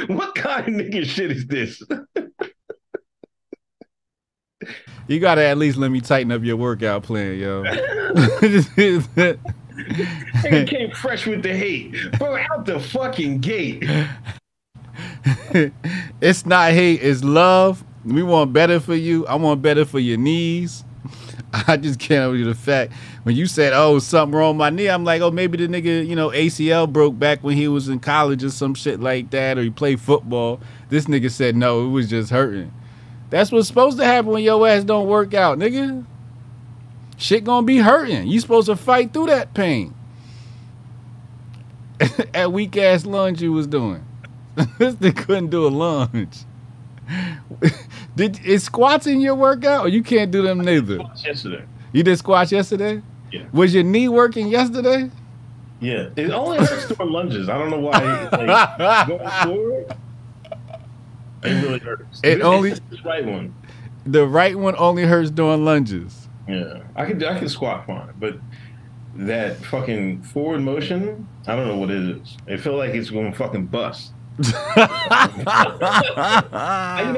what 0.09 0.35
kind 0.35 0.69
of 0.69 0.75
nigga 0.75 1.05
shit 1.05 1.31
is 1.31 1.47
this? 1.47 1.81
You 5.09 5.21
gotta 5.21 5.45
at 5.45 5.59
least 5.59 5.77
let 5.77 5.91
me 5.91 6.01
tighten 6.01 6.33
up 6.33 6.43
your 6.43 6.57
workout 6.57 7.03
plan, 7.03 7.39
yo. 7.39 7.63
Nigga 10.45 10.69
came 10.69 10.91
fresh 10.93 11.27
with 11.27 11.43
the 11.43 11.55
hate. 11.55 11.95
Bro, 12.19 12.39
out 12.51 12.65
the 12.65 12.81
fucking 12.81 13.41
gate. 13.41 13.85
it's 16.21 16.47
not 16.47 16.73
hate, 16.73 17.03
it's 17.03 17.25
love. 17.25 17.85
We 18.05 18.23
want 18.23 18.53
better 18.53 18.81
for 18.81 18.95
you. 18.95 19.27
I 19.27 19.35
want 19.37 19.63
better 19.63 19.85
for 19.85 19.99
your 19.99 20.19
knees. 20.19 20.85
I 21.69 21.77
just 21.77 22.01
can't 22.01 22.33
believe 22.33 22.47
the 22.47 22.55
fact 22.55 22.93
when 23.23 23.37
you 23.37 23.47
said, 23.47 23.73
"Oh, 23.75 23.99
something 23.99 24.37
wrong 24.37 24.57
with 24.57 24.59
my 24.59 24.71
knee," 24.71 24.89
I'm 24.89 25.05
like, 25.05 25.23
"Oh, 25.23 25.31
maybe 25.31 25.57
the 25.57 25.69
nigga, 25.69 26.07
you 26.07 26.17
know, 26.17 26.31
ACL 26.31 26.91
broke 26.93 27.19
back 27.19 27.43
when 27.45 27.57
he 27.57 27.69
was 27.69 27.89
in 27.89 28.01
college 28.01 28.43
or 28.43 28.51
some 28.51 28.75
shit 28.75 29.01
like 29.01 29.31
that, 29.31 29.59
or 29.59 29.63
he 29.63 29.71
played 29.71 30.01
football." 30.01 30.61
This 30.89 31.07
nigga 31.07 31.31
said, 31.31 31.57
"No, 31.57 31.87
it 31.87 31.91
was 31.91 32.11
just 32.11 32.31
hurting." 32.31 32.73
That's 33.31 33.51
what's 33.51 33.69
supposed 33.69 33.99
to 33.99 34.05
happen 34.05 34.31
when 34.31 34.43
your 34.43 34.67
ass 34.67 34.85
don't 34.85 35.09
work 35.09 35.35
out, 35.35 35.59
nigga. 35.59 36.05
Shit 37.17 37.45
gonna 37.45 37.67
be 37.67 37.79
hurting. 37.79 38.27
You 38.27 38.41
supposed 38.41 38.67
to 38.67 38.77
fight 38.77 39.13
through 39.13 39.27
that 39.27 39.55
pain. 39.55 39.95
At 42.35 42.53
weak 42.53 42.77
ass 42.77 43.07
lunge 43.07 43.41
you 43.43 43.53
was 43.53 43.67
doing. 43.67 44.05
this 44.79 44.95
nigga 44.97 45.17
couldn't 45.17 45.51
do 45.51 45.67
a 45.67 45.69
lunge. 45.69 46.45
did 48.17 48.45
is 48.45 48.65
squats 48.65 49.07
in 49.07 49.21
your 49.21 49.35
workout 49.35 49.85
or 49.85 49.89
you 49.89 50.03
can't 50.03 50.31
do 50.31 50.43
them 50.43 50.61
neither? 50.61 50.99
Yesterday. 51.25 51.65
You 51.93 52.03
did 52.03 52.19
squats 52.19 52.51
yesterday? 52.51 53.03
Yeah. 53.31 53.45
Was 53.53 53.75
your 53.75 53.85
knee 53.85 54.09
working 54.09 54.49
yesterday? 54.49 55.11
Yeah. 55.81 56.09
It 56.17 56.31
only 56.31 56.59
hurts 56.59 56.89
doing 56.89 57.11
lunges. 57.11 57.49
I 57.49 57.59
don't 57.59 57.71
know 57.71 57.81
why. 57.81 58.29
Like, 58.31 59.09
going 59.09 59.29
forward, 59.43 59.97
it 61.45 61.63
really 61.63 61.79
hurts. 61.79 62.21
It 62.25 62.43
only 62.43 62.71
the 62.71 62.99
right 63.05 63.25
one. 63.25 63.55
The 64.07 64.27
right 64.27 64.57
one 64.57 64.75
only 64.77 65.05
hurts 65.05 65.31
doing 65.31 65.65
lunges. 65.65 66.29
Yeah, 66.49 66.83
I 66.95 67.07
could 67.07 67.23
I 67.25 67.39
could 67.39 67.51
squat 67.51 67.87
fine, 67.87 68.13
but 68.19 68.39
that 69.17 69.65
fucking 69.65 70.23
forward 70.23 70.61
motion, 70.61 71.27
I 71.47 71.57
don't 71.57 71.69
know 71.69 71.77
what 71.77 71.91
it 71.91 72.03
is. 72.03 72.37
It 72.47 72.61
feel 72.61 72.77
like 72.77 72.95
it's 72.95 73.11
going 73.11 73.31
to 73.31 73.39
fucking 73.39 73.67
bust. 73.67 74.13
you 74.39 74.53
know 74.53 74.59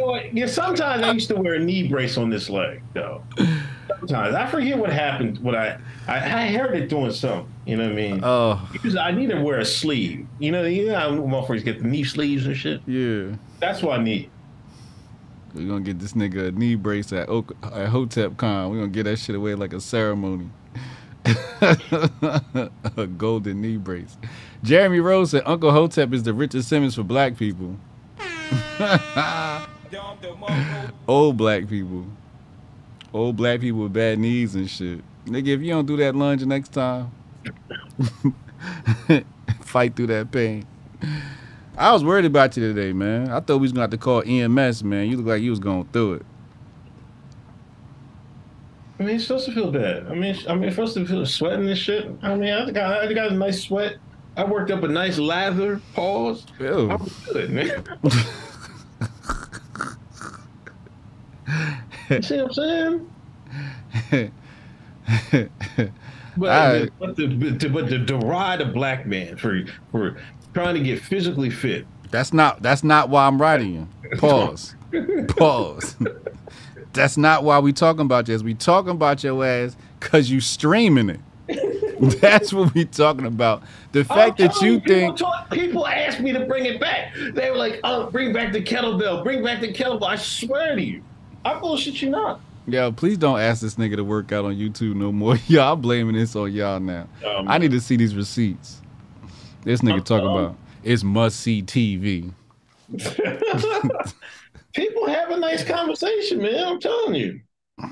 what? 0.04 0.34
Yeah, 0.34 0.46
sometimes 0.46 1.02
I 1.02 1.12
used 1.12 1.28
to 1.28 1.36
wear 1.36 1.54
a 1.54 1.58
knee 1.58 1.88
brace 1.88 2.18
on 2.18 2.28
this 2.28 2.50
leg, 2.50 2.82
though. 2.92 3.22
Sometimes 3.88 4.34
I 4.34 4.46
forget 4.46 4.76
what 4.76 4.92
happened. 4.92 5.38
What 5.38 5.54
I 5.54 5.78
I, 6.06 6.16
I 6.16 6.46
heard 6.48 6.76
it 6.76 6.90
doing 6.90 7.12
something. 7.12 7.50
You 7.64 7.78
know 7.78 7.84
what 7.84 7.92
I 7.92 7.96
mean? 7.96 8.20
Oh, 8.22 8.68
because 8.70 8.96
I 8.96 9.12
need 9.12 9.30
to 9.30 9.40
wear 9.40 9.58
a 9.58 9.64
sleeve. 9.64 10.26
You 10.38 10.52
know, 10.52 10.64
you 10.64 10.88
know 10.88 10.98
how 10.98 11.10
motherfuckers 11.10 11.64
get 11.64 11.82
the 11.82 11.88
knee 11.88 12.04
sleeves 12.04 12.46
and 12.46 12.56
shit. 12.56 12.82
Yeah, 12.86 13.36
that's 13.58 13.82
what 13.82 13.98
I 13.98 14.02
need. 14.02 14.30
We're 15.54 15.68
gonna 15.68 15.80
get 15.80 15.98
this 15.98 16.12
nigga 16.12 16.48
a 16.48 16.52
knee 16.52 16.74
brace 16.74 17.12
at, 17.12 17.28
Oak, 17.28 17.56
at 17.62 17.88
Hotep 17.88 18.36
Con. 18.36 18.70
We're 18.70 18.76
gonna 18.76 18.88
get 18.88 19.04
that 19.04 19.18
shit 19.18 19.34
away 19.34 19.54
like 19.54 19.72
a 19.72 19.80
ceremony. 19.80 20.50
a 21.60 23.08
golden 23.16 23.60
knee 23.62 23.78
brace. 23.78 24.16
Jeremy 24.62 25.00
Rose 25.00 25.30
said 25.30 25.42
Uncle 25.46 25.72
Hotep 25.72 26.12
is 26.12 26.22
the 26.22 26.34
Richard 26.34 26.64
Simmons 26.64 26.94
for 26.94 27.02
black 27.02 27.36
people. 27.36 27.76
Old 31.08 31.36
black 31.36 31.68
people. 31.68 32.06
Old 33.12 33.36
black 33.36 33.60
people 33.60 33.84
with 33.84 33.92
bad 33.92 34.18
knees 34.18 34.54
and 34.54 34.68
shit. 34.68 35.00
Nigga, 35.24 35.48
if 35.48 35.60
you 35.60 35.70
don't 35.70 35.86
do 35.86 35.96
that 35.96 36.14
lunge 36.14 36.44
next 36.44 36.72
time, 36.72 37.10
fight 39.60 39.96
through 39.96 40.08
that 40.08 40.30
pain. 40.30 40.66
I 41.76 41.92
was 41.92 42.02
worried 42.02 42.24
about 42.24 42.56
you 42.56 42.72
today, 42.72 42.92
man. 42.92 43.30
I 43.30 43.40
thought 43.40 43.56
we 43.56 43.62
was 43.62 43.72
gonna 43.72 43.82
have 43.82 43.90
to 43.90 43.98
call 43.98 44.22
EMS, 44.26 44.82
man. 44.82 45.08
You 45.08 45.18
look 45.18 45.26
like 45.26 45.42
you 45.42 45.50
was 45.50 45.58
going 45.58 45.84
through 45.92 46.14
it. 46.14 46.26
I 48.98 49.02
mean, 49.02 49.16
it's 49.16 49.26
supposed 49.26 49.44
to 49.46 49.52
feel 49.52 49.70
bad. 49.70 50.06
I 50.06 50.14
mean, 50.14 50.34
I 50.48 50.54
mean, 50.54 50.70
supposed 50.70 50.94
to 50.94 51.04
feel 51.04 51.26
sweating 51.26 51.68
and 51.68 51.76
shit. 51.76 52.10
I 52.22 52.34
mean, 52.34 52.50
I 52.50 52.70
got, 52.70 53.04
I 53.04 53.12
got 53.12 53.30
a 53.30 53.34
nice 53.34 53.62
sweat. 53.62 53.98
I 54.38 54.44
worked 54.44 54.70
up 54.70 54.82
a 54.84 54.88
nice 54.88 55.18
lather. 55.18 55.82
Pause. 55.94 56.46
Ew. 56.58 56.90
I 56.90 56.96
was 56.96 57.12
good, 57.30 57.50
man. 57.50 57.84
you 62.10 62.22
see 62.22 62.40
what 62.40 62.46
I'm 62.46 62.52
saying? 62.52 63.10
but, 66.38 66.50
I, 66.50 66.88
but, 66.98 67.16
the, 67.16 67.26
but, 67.26 67.60
the, 67.60 67.68
but 67.68 67.90
the 67.90 67.98
deride 67.98 68.60
a 68.60 68.66
black 68.66 69.06
man 69.06 69.36
for 69.36 69.62
for 69.90 70.16
trying 70.56 70.74
to 70.74 70.80
get 70.80 71.02
physically 71.02 71.50
fit. 71.50 71.86
That's 72.10 72.32
not 72.32 72.62
that's 72.62 72.82
not 72.82 73.10
why 73.10 73.26
I'm 73.26 73.40
writing 73.40 73.74
you. 73.74 74.16
Pause. 74.16 74.74
Pause. 75.36 75.96
that's 76.94 77.18
not 77.18 77.44
why 77.44 77.58
we 77.58 77.74
talking 77.74 78.00
about 78.00 78.24
this. 78.24 78.42
We 78.42 78.54
talking 78.54 78.92
about 78.92 79.22
your 79.22 79.44
ass 79.44 79.76
because 80.00 80.30
you 80.30 80.40
streaming 80.40 81.10
it. 81.10 81.20
That's 82.20 82.52
what 82.52 82.74
we 82.74 82.84
talking 82.84 83.24
about. 83.24 83.62
The 83.92 84.04
fact 84.04 84.38
that 84.38 84.60
you, 84.60 84.72
you 84.72 84.80
think 84.80 85.16
talk, 85.16 85.50
people 85.50 85.86
asked 85.86 86.20
me 86.20 86.32
to 86.32 86.44
bring 86.44 86.66
it 86.66 86.80
back. 86.80 87.14
They 87.14 87.50
were 87.50 87.56
like, 87.56 87.80
"Oh, 87.84 88.10
bring 88.10 88.32
back 88.32 88.52
the 88.52 88.62
kettlebell. 88.62 89.22
Bring 89.22 89.44
back 89.44 89.60
the 89.60 89.72
kettlebell." 89.72 90.08
I 90.08 90.16
swear 90.16 90.74
to 90.74 90.82
you, 90.82 91.02
I 91.44 91.58
bullshit 91.58 92.02
you 92.02 92.10
not. 92.10 92.40
Yo, 92.66 92.90
please 92.90 93.16
don't 93.16 93.38
ask 93.38 93.62
this 93.62 93.76
nigga 93.76 93.96
to 93.96 94.04
work 94.04 94.32
out 94.32 94.44
on 94.44 94.56
YouTube 94.56 94.96
no 94.96 95.12
more. 95.12 95.36
Y'all 95.46 95.76
blaming 95.76 96.16
this 96.16 96.34
on 96.34 96.52
y'all 96.52 96.80
now. 96.80 97.06
Um, 97.24 97.48
I 97.48 97.58
need 97.58 97.70
to 97.70 97.80
see 97.80 97.96
these 97.96 98.14
receipts. 98.14 98.82
This 99.66 99.80
nigga 99.80 100.04
talking 100.04 100.28
about 100.28 100.56
it's 100.84 101.02
must 101.02 101.40
see 101.40 101.60
TV. 101.60 102.32
People 104.72 105.08
have 105.08 105.30
a 105.30 105.36
nice 105.36 105.64
conversation, 105.64 106.40
man. 106.40 106.64
I'm 106.64 106.78
telling 106.78 107.16
you. 107.16 107.40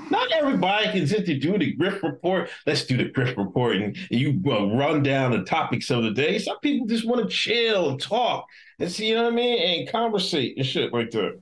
Not 0.09 0.31
everybody 0.31 0.89
can 0.91 1.05
sit 1.05 1.25
to 1.25 1.37
do 1.37 1.57
the 1.57 1.73
Griff 1.73 2.01
report. 2.01 2.49
Let's 2.65 2.85
do 2.85 2.95
the 2.95 3.09
Griff 3.09 3.37
report, 3.37 3.75
and 3.75 3.97
you 4.09 4.41
uh, 4.47 4.67
run 4.67 5.03
down 5.03 5.31
the 5.31 5.43
topics 5.43 5.91
of 5.91 6.03
the 6.03 6.11
day. 6.11 6.39
Some 6.39 6.59
people 6.59 6.87
just 6.87 7.05
want 7.05 7.21
to 7.21 7.27
chill 7.27 7.89
and 7.89 7.99
talk 7.99 8.47
and 8.79 8.89
see, 8.89 9.09
you 9.09 9.15
know 9.15 9.23
what 9.23 9.33
I 9.33 9.35
mean, 9.35 9.81
and 9.81 9.91
conversate 9.91 10.55
and 10.55 10.65
shit 10.65 10.93
right 10.93 11.11
there. 11.11 11.33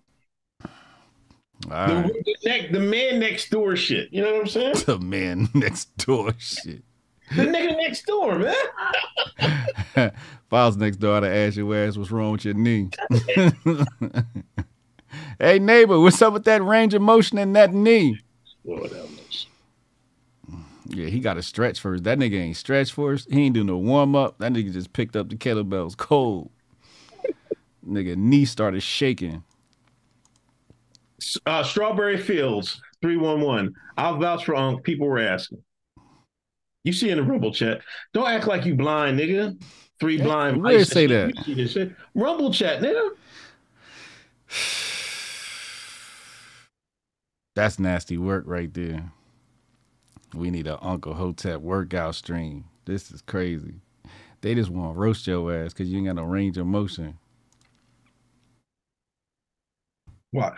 The, 1.62 2.12
the, 2.44 2.68
the, 2.72 2.80
man 2.80 3.20
next 3.20 3.52
door 3.52 3.76
shit. 3.76 4.12
You 4.12 4.24
know 4.24 4.32
what 4.34 4.42
I'm 4.42 4.48
saying? 4.48 4.76
The 4.88 4.98
man 4.98 5.50
next 5.54 5.96
door 5.98 6.34
shit. 6.40 6.84
The 7.30 7.44
nigga 7.44 7.78
next 7.78 8.06
door, 8.06 8.38
man. 8.38 8.54
if 9.96 10.14
I 10.52 10.66
was 10.66 10.78
next 10.78 10.98
door, 10.98 11.18
I'd 11.18 11.24
ask 11.24 11.58
your 11.58 11.76
ass 11.76 11.98
what's 11.98 12.12
wrong 12.12 12.34
with 12.34 12.46
your 12.46 12.54
knee. 12.54 12.90
hey 15.40 15.60
neighbor, 15.60 16.00
what's 16.00 16.22
up 16.22 16.34
with 16.34 16.44
that 16.46 16.64
range 16.64 16.94
of 16.94 17.02
motion 17.02 17.38
in 17.38 17.54
that 17.54 17.74
knee? 17.74 18.20
Yeah, 20.90 21.08
he 21.08 21.20
got 21.20 21.36
to 21.36 21.44
stretch 21.44 21.80
first. 21.80 22.04
That 22.04 22.20
nigga 22.20 22.40
ain't 22.40 22.58
stretch 22.58 22.92
first. 22.92 23.32
He 23.32 23.44
ain't 23.44 23.56
do 23.56 23.64
no 23.64 23.78
warm 23.78 24.16
up. 24.16 24.38
That 24.40 24.52
nigga 24.52 24.72
just 24.72 24.94
picked 24.94 25.16
up 25.16 25.30
the 25.30 25.36
kettlebells 25.36 25.98
cold. 25.98 26.52
Nigga 27.88 28.16
knee 28.16 28.46
started 28.46 28.84
shaking. 28.84 29.44
Uh, 31.46 31.64
Strawberry 31.64 32.18
Fields, 32.18 32.82
311. 33.02 33.74
I'll 33.98 34.18
vouch 34.18 34.46
for 34.46 34.56
Unc. 34.56 34.84
People 34.84 35.08
were 35.08 35.20
asking. 35.20 35.64
You 36.84 36.94
see 36.94 37.10
in 37.10 37.18
the 37.18 37.24
Rumble 37.24 37.54
chat. 37.54 37.82
Don't 38.14 38.28
act 38.28 38.48
like 38.48 38.66
you 38.66 38.76
blind, 38.76 39.20
nigga. 39.20 39.62
Three 40.00 40.22
blind. 40.22 40.62
Where 40.62 40.84
say 40.84 41.08
that? 41.08 41.48
You 41.48 41.68
shit. 41.68 41.94
Rumble 42.14 42.52
chat, 42.52 42.82
nigga. 42.82 43.12
That's 47.56 47.80
nasty 47.80 48.18
work 48.18 48.44
right 48.48 48.74
there. 48.74 49.12
We 50.34 50.50
need 50.50 50.68
an 50.68 50.78
Uncle 50.82 51.14
Hotep 51.14 51.62
workout 51.62 52.16
stream. 52.16 52.66
This 52.86 53.12
is 53.12 53.22
crazy. 53.22 53.76
They 54.42 54.56
just 54.56 54.70
want 54.70 54.96
to 54.96 55.00
roast 55.00 55.26
your 55.26 55.54
ass 55.54 55.72
because 55.72 55.90
you 55.90 56.00
ain't 56.00 56.08
got 56.08 56.16
no 56.16 56.24
range 56.24 56.58
of 56.58 56.66
motion. 56.66 57.18
What? 60.32 60.56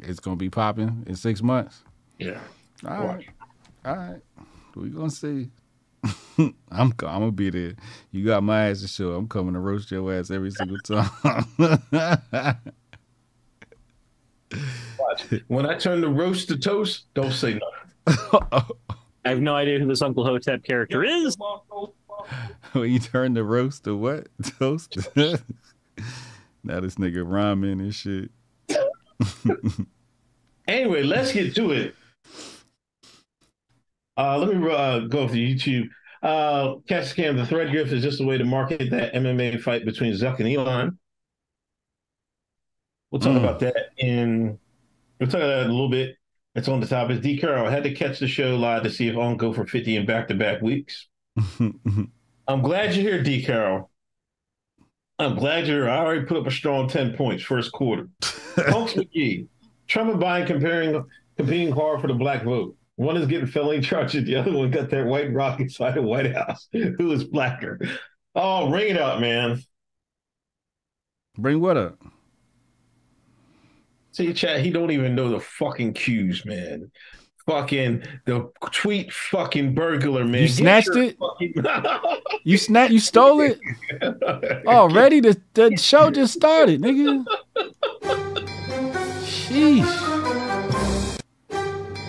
It's 0.00 0.20
gonna 0.20 0.36
be 0.36 0.50
popping 0.50 1.04
in 1.06 1.16
six 1.16 1.42
months. 1.42 1.82
Yeah. 2.18 2.40
All 2.86 3.06
right, 3.06 3.28
all 3.84 3.96
right. 3.96 4.20
We 4.76 4.88
gonna 4.90 5.10
see. 5.10 5.50
I'm 6.38 6.54
I'm 6.70 6.90
gonna 6.90 7.32
be 7.32 7.50
there. 7.50 7.74
You 8.10 8.24
got 8.24 8.42
my 8.42 8.68
ass 8.68 8.80
to 8.80 8.88
show. 8.88 9.12
I'm 9.12 9.28
coming 9.28 9.54
to 9.54 9.60
roast 9.60 9.90
your 9.90 10.12
ass 10.12 10.30
every 10.30 10.50
single 10.50 10.78
time. 10.78 11.10
Watch. 14.98 15.24
When 15.48 15.66
I 15.66 15.78
turn 15.78 16.00
the 16.00 16.08
roast 16.08 16.48
to 16.48 16.58
toast, 16.58 17.06
don't 17.14 17.32
say 17.32 17.60
nothing. 18.06 18.76
I 19.24 19.28
have 19.28 19.40
no 19.40 19.54
idea 19.54 19.78
who 19.78 19.86
this 19.86 20.02
Uncle 20.02 20.24
Hotep 20.24 20.64
character 20.64 21.04
is. 21.04 21.36
when 22.72 22.90
you 22.90 22.98
turn 22.98 23.34
the 23.34 23.44
roast 23.44 23.84
to 23.84 23.96
what 23.96 24.26
toast? 24.58 24.96
now 26.64 26.80
this 26.80 26.96
nigga 26.96 27.22
rhyming 27.24 27.80
and 27.80 27.94
shit. 27.94 28.30
Anyway, 30.68 31.02
let's 31.02 31.32
get 31.32 31.54
to 31.56 31.72
it. 31.72 31.94
Uh, 34.16 34.38
let 34.38 34.54
me 34.56 34.70
uh, 34.70 35.00
go 35.00 35.26
to 35.26 35.34
YouTube. 35.34 35.88
Uh, 36.22 36.76
Catch 36.86 37.14
Scam, 37.16 37.36
the 37.36 37.46
thread 37.46 37.72
gift 37.72 37.92
is 37.92 38.02
just 38.02 38.20
a 38.20 38.24
way 38.24 38.38
to 38.38 38.44
market 38.44 38.90
that 38.90 39.14
MMA 39.14 39.60
fight 39.60 39.84
between 39.84 40.12
Zuck 40.12 40.38
and 40.38 40.48
Elon. 40.48 40.98
We'll 43.10 43.20
talk 43.20 43.32
Mm. 43.32 43.38
about 43.42 43.60
that 43.60 43.76
in. 43.98 44.58
We'll 45.18 45.28
talk 45.28 45.40
about 45.40 45.48
that 45.48 45.64
in 45.64 45.70
a 45.70 45.72
little 45.72 45.90
bit. 45.90 46.16
It's 46.54 46.68
on 46.68 46.80
the 46.80 46.86
topic. 46.86 47.22
D. 47.22 47.38
Carroll 47.38 47.70
had 47.70 47.82
to 47.84 47.94
catch 47.94 48.18
the 48.18 48.28
show 48.28 48.56
live 48.56 48.82
to 48.82 48.90
see 48.90 49.08
if 49.08 49.16
on 49.16 49.36
go 49.36 49.52
for 49.52 49.66
50 49.66 49.96
in 49.96 50.06
back 50.06 50.28
to 50.28 50.34
back 50.34 50.60
weeks. 50.62 51.08
I'm 52.46 52.60
glad 52.62 52.94
you're 52.94 53.10
here, 53.14 53.22
D. 53.22 53.42
Carroll. 53.42 53.90
I'm 55.18 55.34
glad 55.36 55.66
you're. 55.66 55.84
here. 55.84 55.90
I 55.90 55.98
already 55.98 56.24
put 56.26 56.36
up 56.36 56.46
a 56.46 56.50
strong 56.50 56.88
10 56.88 57.16
points 57.16 57.42
first 57.42 57.72
quarter. 57.72 58.08
Punks 58.20 58.94
McGee. 58.94 59.46
Trump 59.86 60.12
and 60.12 60.22
Biden 60.22 60.46
comparing 60.46 61.04
competing 61.36 61.72
hard 61.72 62.00
for 62.00 62.06
the 62.06 62.14
black 62.14 62.44
vote. 62.44 62.76
One 62.96 63.16
is 63.16 63.26
getting 63.26 63.46
felony 63.46 63.80
charges, 63.80 64.24
the 64.24 64.36
other 64.36 64.52
one 64.52 64.70
got 64.70 64.90
that 64.90 65.06
white 65.06 65.32
rock 65.32 65.60
inside 65.60 65.94
the 65.94 66.02
White 66.02 66.34
House. 66.34 66.68
Who 66.72 67.12
is 67.12 67.24
blacker? 67.24 67.80
Oh, 68.34 68.70
ring 68.70 68.90
it 68.94 69.00
up, 69.00 69.20
man. 69.20 69.62
Bring 71.38 71.60
what 71.60 71.76
up? 71.76 71.98
See, 74.12 74.32
chat, 74.34 74.60
he 74.60 74.70
don't 74.70 74.90
even 74.90 75.14
know 75.14 75.30
the 75.30 75.40
fucking 75.40 75.94
cues, 75.94 76.44
man. 76.44 76.90
Fucking 77.46 78.04
the 78.26 78.50
tweet 78.70 79.12
fucking 79.12 79.74
burglar, 79.74 80.24
man. 80.24 80.42
You 80.42 80.48
Get 80.48 80.54
snatched 80.56 80.94
it? 80.96 81.16
fucking- 81.18 81.54
You 82.44 82.58
snap? 82.58 82.90
You 82.90 83.00
stole 83.00 83.40
it? 83.40 83.58
Already? 84.66 85.20
The 85.20 85.40
the 85.54 85.76
show 85.76 86.10
just 86.10 86.34
started, 86.34 86.82
nigga. 86.82 87.24
Sheesh. 89.24 90.51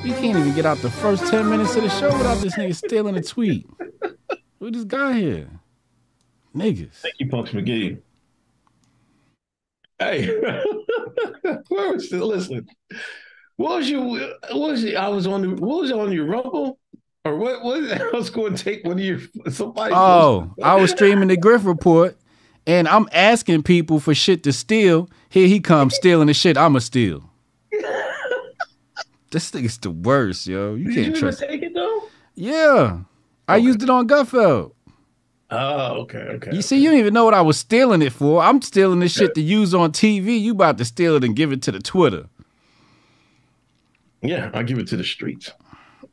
You 0.03 0.13
can't 0.15 0.37
even 0.37 0.53
get 0.53 0.65
out 0.65 0.79
the 0.79 0.89
first 0.89 1.27
ten 1.27 1.49
minutes 1.49 1.75
of 1.77 1.83
the 1.83 1.89
show 1.89 2.11
without 2.17 2.41
this 2.41 2.57
nigga 2.57 2.75
stealing 2.75 3.15
a 3.15 3.23
tweet. 3.23 3.65
Who 4.59 4.69
this 4.69 4.83
guy 4.83 5.13
here? 5.13 5.49
Niggas. 6.53 6.95
Thank 6.95 7.15
you, 7.19 7.29
Punks 7.29 7.51
McGee. 7.51 8.01
Hey, 9.99 10.27
where 11.69 11.93
was 11.93 12.07
still 12.07 12.27
listening? 12.27 12.67
What 13.55 13.77
was 13.77 13.89
your? 13.89 14.03
What 14.03 14.71
was? 14.71 14.85
I 14.93 15.07
was 15.07 15.25
on 15.25 15.41
the. 15.41 15.49
What 15.49 15.81
was 15.81 15.91
on 15.93 16.11
your 16.11 16.25
Rumble? 16.25 16.79
Or 17.23 17.37
what? 17.37 17.63
What? 17.63 17.83
I 18.01 18.09
was 18.11 18.29
going 18.29 18.55
to 18.55 18.63
take 18.63 18.83
one 18.83 18.99
of 18.99 18.99
your 18.99 19.21
somebody. 19.49 19.93
Oh, 19.95 20.53
I 20.61 20.75
was 20.75 20.91
streaming 20.91 21.29
the 21.29 21.37
Griff 21.37 21.63
Report, 21.63 22.17
and 22.67 22.89
I'm 22.89 23.07
asking 23.13 23.63
people 23.63 24.01
for 24.01 24.13
shit 24.13 24.43
to 24.43 24.51
steal. 24.51 25.09
Here 25.29 25.47
he 25.47 25.61
comes 25.61 25.95
stealing 25.95 26.27
the 26.27 26.33
shit 26.33 26.57
I'ma 26.57 26.79
steal. 26.79 27.29
This 29.33 29.49
thing 29.49 29.65
is 29.65 29.79
the 29.79 29.89
worst, 29.89 30.45
yo. 30.45 30.75
You 30.75 30.85
Did 30.85 30.93
can't 30.93 30.97
you 30.97 31.09
even 31.09 31.19
trust. 31.19 31.39
take 31.39 31.63
it 31.63 31.73
though? 31.73 32.03
Yeah, 32.35 32.99
I 33.47 33.57
used 33.57 33.81
it 33.81 33.89
on 33.89 34.07
Gutfeld. 34.07 34.73
Oh, 35.49 36.01
okay, 36.01 36.19
okay. 36.19 36.55
You 36.55 36.61
see, 36.61 36.77
you 36.77 36.91
don't 36.91 36.99
even 36.99 37.15
know 37.15 37.25
what 37.25 37.33
I 37.33 37.41
was 37.41 37.57
stealing 37.57 38.03
it 38.03 38.13
for. 38.13 38.43
I'm 38.43 38.61
stealing 38.61 38.99
this 38.99 39.11
shit 39.11 39.33
to 39.33 39.41
use 39.41 39.73
on 39.73 39.91
TV. 39.91 40.39
You 40.39 40.51
about 40.51 40.77
to 40.77 40.85
steal 40.85 41.15
it 41.15 41.23
and 41.23 41.35
give 41.35 41.51
it 41.51 41.63
to 41.63 41.71
the 41.71 41.79
Twitter. 41.79 42.27
Yeah, 44.21 44.51
I'll 44.53 44.63
give 44.63 44.77
it 44.77 44.87
to 44.89 44.97
the 44.97 45.03
streets. 45.03 45.51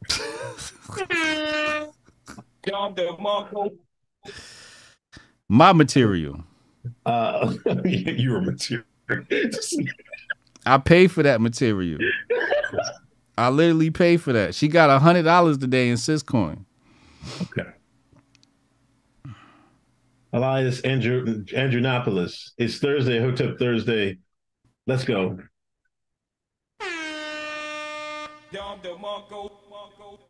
My 5.48 5.72
material. 5.74 6.42
Uh, 7.04 7.54
you 7.84 8.32
were 8.32 8.40
material. 8.40 8.86
I 10.66 10.78
pay 10.78 11.06
for 11.06 11.22
that 11.22 11.42
material. 11.42 11.98
I 13.36 13.48
literally 13.48 13.90
pay 13.90 14.16
for 14.16 14.32
that. 14.32 14.54
She 14.54 14.68
got 14.68 14.90
a 14.90 14.98
hundred 14.98 15.22
dollars 15.22 15.58
today 15.58 15.88
in 15.88 15.96
Syscoin. 15.96 16.64
okay. 17.42 17.70
Elias 20.32 20.80
Andrew 20.82 21.44
Andronopoulos. 21.46 22.50
It's 22.58 22.78
Thursday, 22.78 23.20
hooked 23.20 23.40
up 23.40 23.58
Thursday. 23.58 24.18
Let's 24.86 25.04
go. 25.04 25.38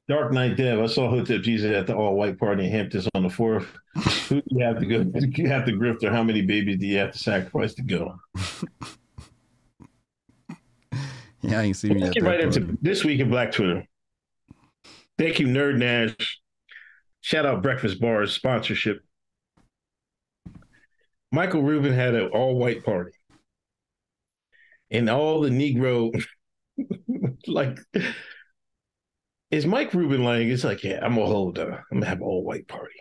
Dark 0.08 0.32
Knight 0.32 0.56
Dev. 0.56 0.80
I 0.80 0.86
saw 0.86 1.08
Hotep 1.08 1.42
Jesus 1.42 1.72
at 1.72 1.86
the 1.86 1.94
all 1.94 2.14
white 2.16 2.38
party 2.38 2.64
in 2.64 2.70
Hamptons 2.70 3.08
on 3.14 3.22
the 3.22 3.30
fourth. 3.30 3.66
Who 4.28 4.40
do 4.40 4.42
you 4.48 4.64
have 4.64 4.80
to 4.80 4.86
go? 4.86 5.04
Do 5.04 5.26
you 5.42 5.48
have 5.48 5.64
to 5.66 5.72
grift, 5.72 6.02
or 6.02 6.10
how 6.10 6.22
many 6.22 6.42
babies 6.42 6.78
do 6.78 6.86
you 6.86 6.98
have 6.98 7.12
to 7.12 7.18
sacrifice 7.18 7.74
to 7.74 7.82
go? 7.82 8.18
Yeah, 11.42 11.60
I 11.60 11.62
ain't 11.64 11.76
seen 11.76 11.94
me 11.94 12.02
Let's 12.02 12.14
get 12.14 12.22
right 12.22 12.40
into 12.40 12.76
this 12.82 13.04
week 13.04 13.20
in 13.20 13.30
Black 13.30 13.52
Twitter. 13.52 13.84
Thank 15.18 15.38
you, 15.38 15.46
Nerd 15.46 15.78
Nash. 15.78 16.40
Shout 17.20 17.46
out 17.46 17.62
Breakfast 17.62 18.00
Bars 18.00 18.32
sponsorship. 18.32 19.02
Michael 21.32 21.62
Rubin 21.62 21.92
had 21.92 22.14
an 22.14 22.28
all 22.28 22.58
white 22.58 22.84
party. 22.84 23.12
And 24.90 25.08
all 25.08 25.40
the 25.40 25.50
Negro, 25.50 26.10
like, 27.46 27.78
is 29.50 29.66
Mike 29.66 29.94
Rubin 29.94 30.24
like, 30.24 30.42
it's 30.42 30.64
like, 30.64 30.82
yeah, 30.82 30.98
I'm 31.02 31.14
gonna 31.14 31.26
hold, 31.26 31.58
uh, 31.58 31.66
I'm 31.90 32.00
gonna 32.00 32.06
have 32.06 32.18
an 32.18 32.24
all 32.24 32.44
white 32.44 32.66
party. 32.66 32.94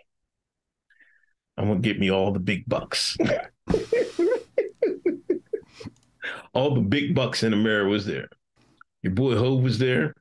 I'm 1.58 1.68
gonna 1.68 1.80
get 1.80 2.00
me 2.00 2.12
all 2.12 2.32
the 2.32 2.40
big 2.40 2.66
bucks. 2.68 3.18
all 6.54 6.76
the 6.76 6.82
big 6.82 7.16
bucks 7.16 7.44
in 7.44 7.54
America 7.54 7.90
was 7.90 8.06
there. 8.06 8.30
Your 9.02 9.14
boy 9.14 9.36
Hov 9.36 9.64
was 9.64 9.80
there. 9.80 10.14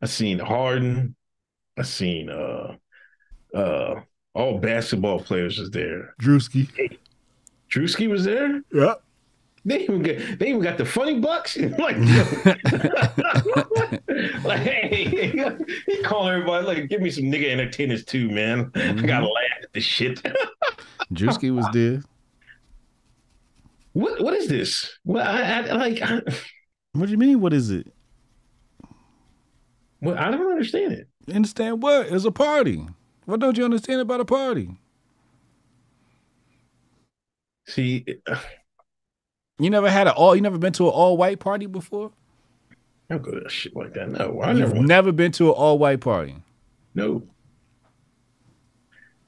I 0.00 0.06
seen 0.06 0.38
Harden. 0.38 1.16
I 1.76 1.82
seen 1.82 2.30
uh 2.30 2.76
uh 3.54 4.00
all 4.34 4.58
basketball 4.58 5.20
players 5.20 5.58
was 5.58 5.70
there. 5.70 6.14
Drewski. 6.20 6.98
Drewski 7.70 8.08
was 8.08 8.24
there. 8.24 8.62
Yeah. 8.72 8.94
They 9.64 9.80
even 9.80 10.02
got 10.02 10.16
they 10.38 10.48
even 10.48 10.62
got 10.62 10.78
the 10.78 10.84
funny 10.84 11.20
bucks. 11.20 11.56
like, 11.78 11.78
like 14.44 14.60
hey, 14.60 15.56
he 15.86 16.02
call 16.02 16.28
everybody 16.28 16.66
like 16.66 16.88
give 16.88 17.00
me 17.00 17.10
some 17.10 17.24
nigga 17.24 17.50
entertainers 17.50 18.04
too, 18.04 18.30
man. 18.30 18.70
I 18.74 18.92
gotta 18.92 19.26
laugh 19.26 19.62
at 19.62 19.72
this 19.72 19.84
shit. 19.84 20.22
Drewski 21.12 21.54
was 21.54 21.66
there. 21.72 22.02
What 23.98 24.20
what 24.22 24.34
is 24.34 24.48
this? 24.48 24.98
Well, 25.04 25.26
I, 25.26 25.68
I 25.68 25.72
like 25.74 26.00
I, 26.02 26.20
What 26.92 27.06
do 27.06 27.12
you 27.12 27.18
mean? 27.18 27.40
What 27.40 27.52
is 27.52 27.70
it? 27.70 27.92
well, 30.00 30.16
I 30.16 30.30
don't 30.30 30.50
understand 30.50 30.92
it. 30.92 31.08
Understand 31.34 31.82
what? 31.82 32.06
It's 32.06 32.24
a 32.24 32.30
party. 32.30 32.86
What 33.26 33.40
don't 33.40 33.58
you 33.58 33.64
understand 33.64 34.00
about 34.00 34.20
a 34.20 34.24
party? 34.24 34.70
See, 37.66 38.04
You 39.60 39.70
never 39.70 39.90
had 39.90 40.06
an 40.06 40.12
all. 40.16 40.36
You 40.36 40.40
never 40.42 40.56
been 40.58 40.72
to 40.74 40.84
an 40.84 40.90
all 40.92 41.16
white 41.16 41.40
party 41.40 41.66
before. 41.66 42.12
I 43.10 43.14
don't 43.14 43.22
go 43.22 43.40
to 43.40 43.48
shit 43.48 43.74
like 43.74 43.92
that. 43.94 44.08
No, 44.08 44.40
I 44.40 44.50
You've 44.50 44.58
never 44.60 44.72
went. 44.74 44.86
never 44.86 45.12
been 45.12 45.32
to 45.32 45.46
an 45.48 45.54
all 45.54 45.78
white 45.80 46.00
party. 46.00 46.36
No. 46.94 47.22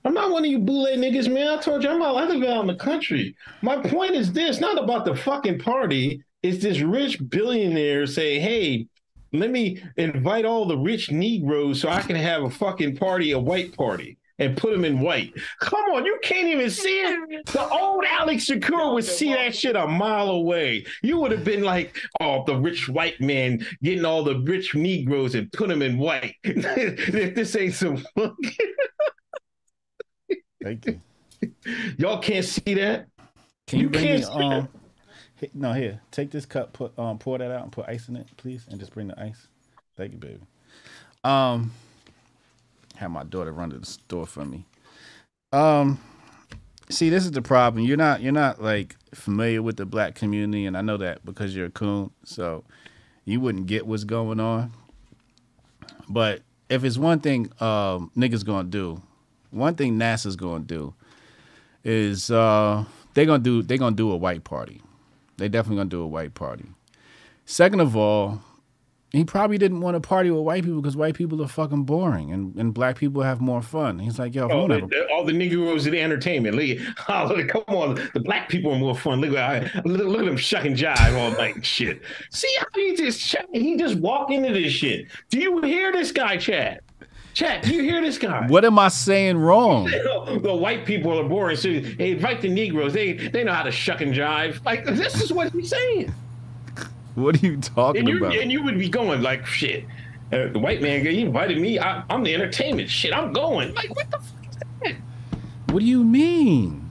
I'm 0.04 0.14
not 0.14 0.30
one 0.30 0.44
of 0.44 0.50
you 0.50 0.58
boule 0.58 0.86
niggas, 0.86 1.32
man. 1.32 1.58
I 1.58 1.60
told 1.60 1.82
you 1.82 1.90
I'm 1.90 2.02
out, 2.02 2.16
I 2.16 2.26
live 2.26 2.42
out 2.48 2.62
in 2.62 2.66
the 2.68 2.74
country. 2.74 3.36
My 3.60 3.76
point 3.76 4.12
is 4.12 4.32
this, 4.32 4.60
not 4.60 4.82
about 4.82 5.04
the 5.04 5.14
fucking 5.14 5.58
party. 5.58 6.22
It's 6.42 6.62
this 6.62 6.80
rich 6.80 7.18
billionaire 7.28 8.06
say, 8.06 8.38
hey, 8.38 8.86
let 9.32 9.50
me 9.50 9.82
invite 9.96 10.44
all 10.44 10.64
the 10.64 10.78
rich 10.78 11.10
Negroes 11.10 11.80
so 11.80 11.90
I 11.90 12.00
can 12.00 12.16
have 12.16 12.42
a 12.42 12.50
fucking 12.50 12.96
party, 12.96 13.32
a 13.32 13.38
white 13.38 13.76
party, 13.76 14.16
and 14.38 14.56
put 14.56 14.72
them 14.72 14.86
in 14.86 15.00
white. 15.00 15.34
Come 15.60 15.84
on, 15.92 16.06
you 16.06 16.18
can't 16.22 16.48
even 16.48 16.70
see 16.70 17.02
it. 17.02 17.46
The 17.46 17.68
old 17.68 18.04
Alex 18.06 18.46
Shakur 18.48 18.94
would 18.94 19.04
see 19.04 19.34
that 19.34 19.54
shit 19.54 19.76
a 19.76 19.86
mile 19.86 20.30
away. 20.30 20.86
You 21.02 21.18
would 21.18 21.30
have 21.30 21.44
been 21.44 21.62
like, 21.62 21.94
oh, 22.20 22.42
the 22.46 22.56
rich 22.56 22.88
white 22.88 23.20
man 23.20 23.64
getting 23.82 24.06
all 24.06 24.24
the 24.24 24.40
rich 24.40 24.74
Negroes 24.74 25.34
and 25.34 25.52
put 25.52 25.68
them 25.68 25.82
in 25.82 25.98
white. 25.98 26.36
if 26.42 27.34
this 27.34 27.54
ain't 27.54 27.74
some 27.74 28.02
Thank 30.62 30.86
you. 30.86 31.00
Y'all 31.98 32.18
can't 32.18 32.44
see 32.44 32.74
that. 32.74 33.06
Can 33.66 33.78
you, 33.80 33.84
You 33.84 33.90
bring 33.90 34.04
me 34.04 34.08
can't 34.10 34.24
see 34.24 34.32
um? 34.32 34.68
hi- 35.40 35.50
No, 35.54 35.72
here. 35.72 36.00
Take 36.10 36.30
this 36.30 36.44
cup. 36.46 36.72
Put 36.72 36.98
um. 36.98 37.18
Pour 37.18 37.38
that 37.38 37.50
out 37.50 37.62
and 37.62 37.72
put 37.72 37.88
ice 37.88 38.08
in 38.08 38.16
it, 38.16 38.26
please, 38.36 38.66
and 38.68 38.78
just 38.78 38.92
bring 38.92 39.08
the 39.08 39.20
ice. 39.20 39.48
Thank 39.96 40.12
you, 40.12 40.18
baby. 40.18 40.40
Um. 41.24 41.72
Have 42.96 43.10
my 43.10 43.24
daughter 43.24 43.52
run 43.52 43.70
to 43.70 43.78
the 43.78 43.86
store 43.86 44.26
for 44.26 44.44
me. 44.44 44.66
Um. 45.52 45.98
See, 46.90 47.08
this 47.08 47.24
is 47.24 47.30
the 47.30 47.42
problem. 47.42 47.84
You're 47.84 47.96
not. 47.96 48.20
You're 48.20 48.32
not 48.32 48.60
like 48.62 48.96
familiar 49.14 49.62
with 49.62 49.76
the 49.76 49.86
black 49.86 50.14
community, 50.14 50.66
and 50.66 50.76
I 50.76 50.82
know 50.82 50.96
that 50.98 51.24
because 51.24 51.54
you're 51.56 51.66
a 51.66 51.70
coon. 51.70 52.10
So, 52.24 52.64
you 53.24 53.40
wouldn't 53.40 53.66
get 53.66 53.86
what's 53.86 54.04
going 54.04 54.40
on. 54.40 54.72
But 56.08 56.42
if 56.68 56.82
it's 56.82 56.98
one 56.98 57.20
thing, 57.20 57.50
um, 57.60 58.10
niggas 58.16 58.44
gonna 58.44 58.68
do, 58.68 59.00
one 59.50 59.74
thing 59.74 59.98
NASA's 59.98 60.36
gonna 60.36 60.64
do 60.64 60.94
is 61.84 62.30
uh 62.30 62.84
they're 63.14 63.26
gonna 63.26 63.42
do 63.42 63.62
they're 63.62 63.78
gonna 63.78 63.96
do 63.96 64.10
a 64.12 64.16
white 64.16 64.44
party. 64.44 64.82
They're 65.36 65.48
definitely 65.48 65.76
gonna 65.78 65.88
do 65.90 66.02
a 66.02 66.06
white 66.06 66.34
party. 66.34 66.66
Second 67.46 67.80
of 67.80 67.96
all, 67.96 68.40
he 69.12 69.24
probably 69.24 69.58
didn't 69.58 69.80
want 69.80 69.96
to 69.96 70.00
party 70.00 70.30
with 70.30 70.42
white 70.44 70.62
people 70.62 70.80
because 70.80 70.96
white 70.96 71.14
people 71.16 71.42
are 71.42 71.48
fucking 71.48 71.82
boring 71.82 72.30
and, 72.32 72.54
and 72.54 72.72
black 72.72 72.96
people 72.96 73.22
have 73.22 73.40
more 73.40 73.60
fun. 73.60 73.98
He's 73.98 74.20
like, 74.20 74.36
yo, 74.36 74.46
I 74.48 74.52
Oh, 74.52 74.68
the, 74.68 74.86
the- 74.86 75.08
all 75.10 75.24
the 75.24 75.32
Negroes 75.32 75.84
in 75.86 75.92
the 75.92 76.00
entertainment. 76.00 76.54
At- 76.56 76.94
oh, 77.08 77.44
come 77.48 77.64
on, 77.66 77.94
the 78.14 78.20
black 78.20 78.48
people 78.48 78.72
are 78.72 78.78
more 78.78 78.94
fun. 78.94 79.20
Look 79.20 79.34
at 79.34 79.84
look, 79.84 80.06
look 80.06 80.20
at 80.20 80.26
them 80.26 80.36
shucking 80.36 80.76
jive 80.76 81.18
all 81.18 81.32
night 81.36 81.56
and 81.56 81.66
shit. 81.66 82.02
See 82.30 82.54
how 82.60 82.66
he 82.76 82.94
just 82.94 83.34
he 83.52 83.76
just 83.76 83.96
walk 83.96 84.30
into 84.30 84.52
this 84.52 84.72
shit. 84.72 85.06
Do 85.30 85.40
you 85.40 85.60
hear 85.62 85.90
this 85.90 86.12
guy, 86.12 86.36
Chad? 86.36 86.80
Chad, 87.32 87.62
do 87.62 87.72
you 87.74 87.82
hear 87.82 88.00
this 88.00 88.18
guy? 88.18 88.46
what 88.48 88.64
am 88.64 88.78
I 88.78 88.88
saying 88.88 89.38
wrong? 89.38 89.84
the 90.42 90.54
white 90.54 90.84
people 90.84 91.18
are 91.18 91.28
boring. 91.28 91.56
So 91.56 91.68
they 91.80 92.10
invite 92.12 92.40
the 92.40 92.48
Negroes. 92.48 92.92
They 92.92 93.12
they 93.12 93.44
know 93.44 93.52
how 93.52 93.62
to 93.62 93.70
shuck 93.72 94.00
and 94.00 94.12
jive. 94.12 94.64
Like 94.64 94.84
this 94.84 95.20
is 95.22 95.32
what 95.32 95.52
he's 95.52 95.70
saying. 95.70 96.12
What 97.14 97.36
are 97.42 97.46
you 97.46 97.56
talking 97.58 98.08
And 98.08 98.18
about? 98.18 98.34
and 98.36 98.50
you 98.50 98.62
would 98.62 98.78
be 98.78 98.88
going 98.88 99.22
like 99.22 99.46
shit. 99.46 99.84
Uh, 100.32 100.46
the 100.48 100.58
white 100.58 100.80
man 100.80 101.04
he 101.04 101.22
invited 101.22 101.58
me. 101.58 101.78
I, 101.78 102.04
I'm 102.08 102.22
the 102.22 102.34
entertainment. 102.34 102.88
Shit, 102.88 103.12
I'm 103.12 103.32
going. 103.32 103.74
Like 103.74 103.94
what 103.94 104.10
the 104.10 104.18
fuck 104.18 104.48
is 104.48 104.56
that? 104.82 104.94
What 105.72 105.80
do 105.80 105.86
you 105.86 106.02
mean? 106.04 106.90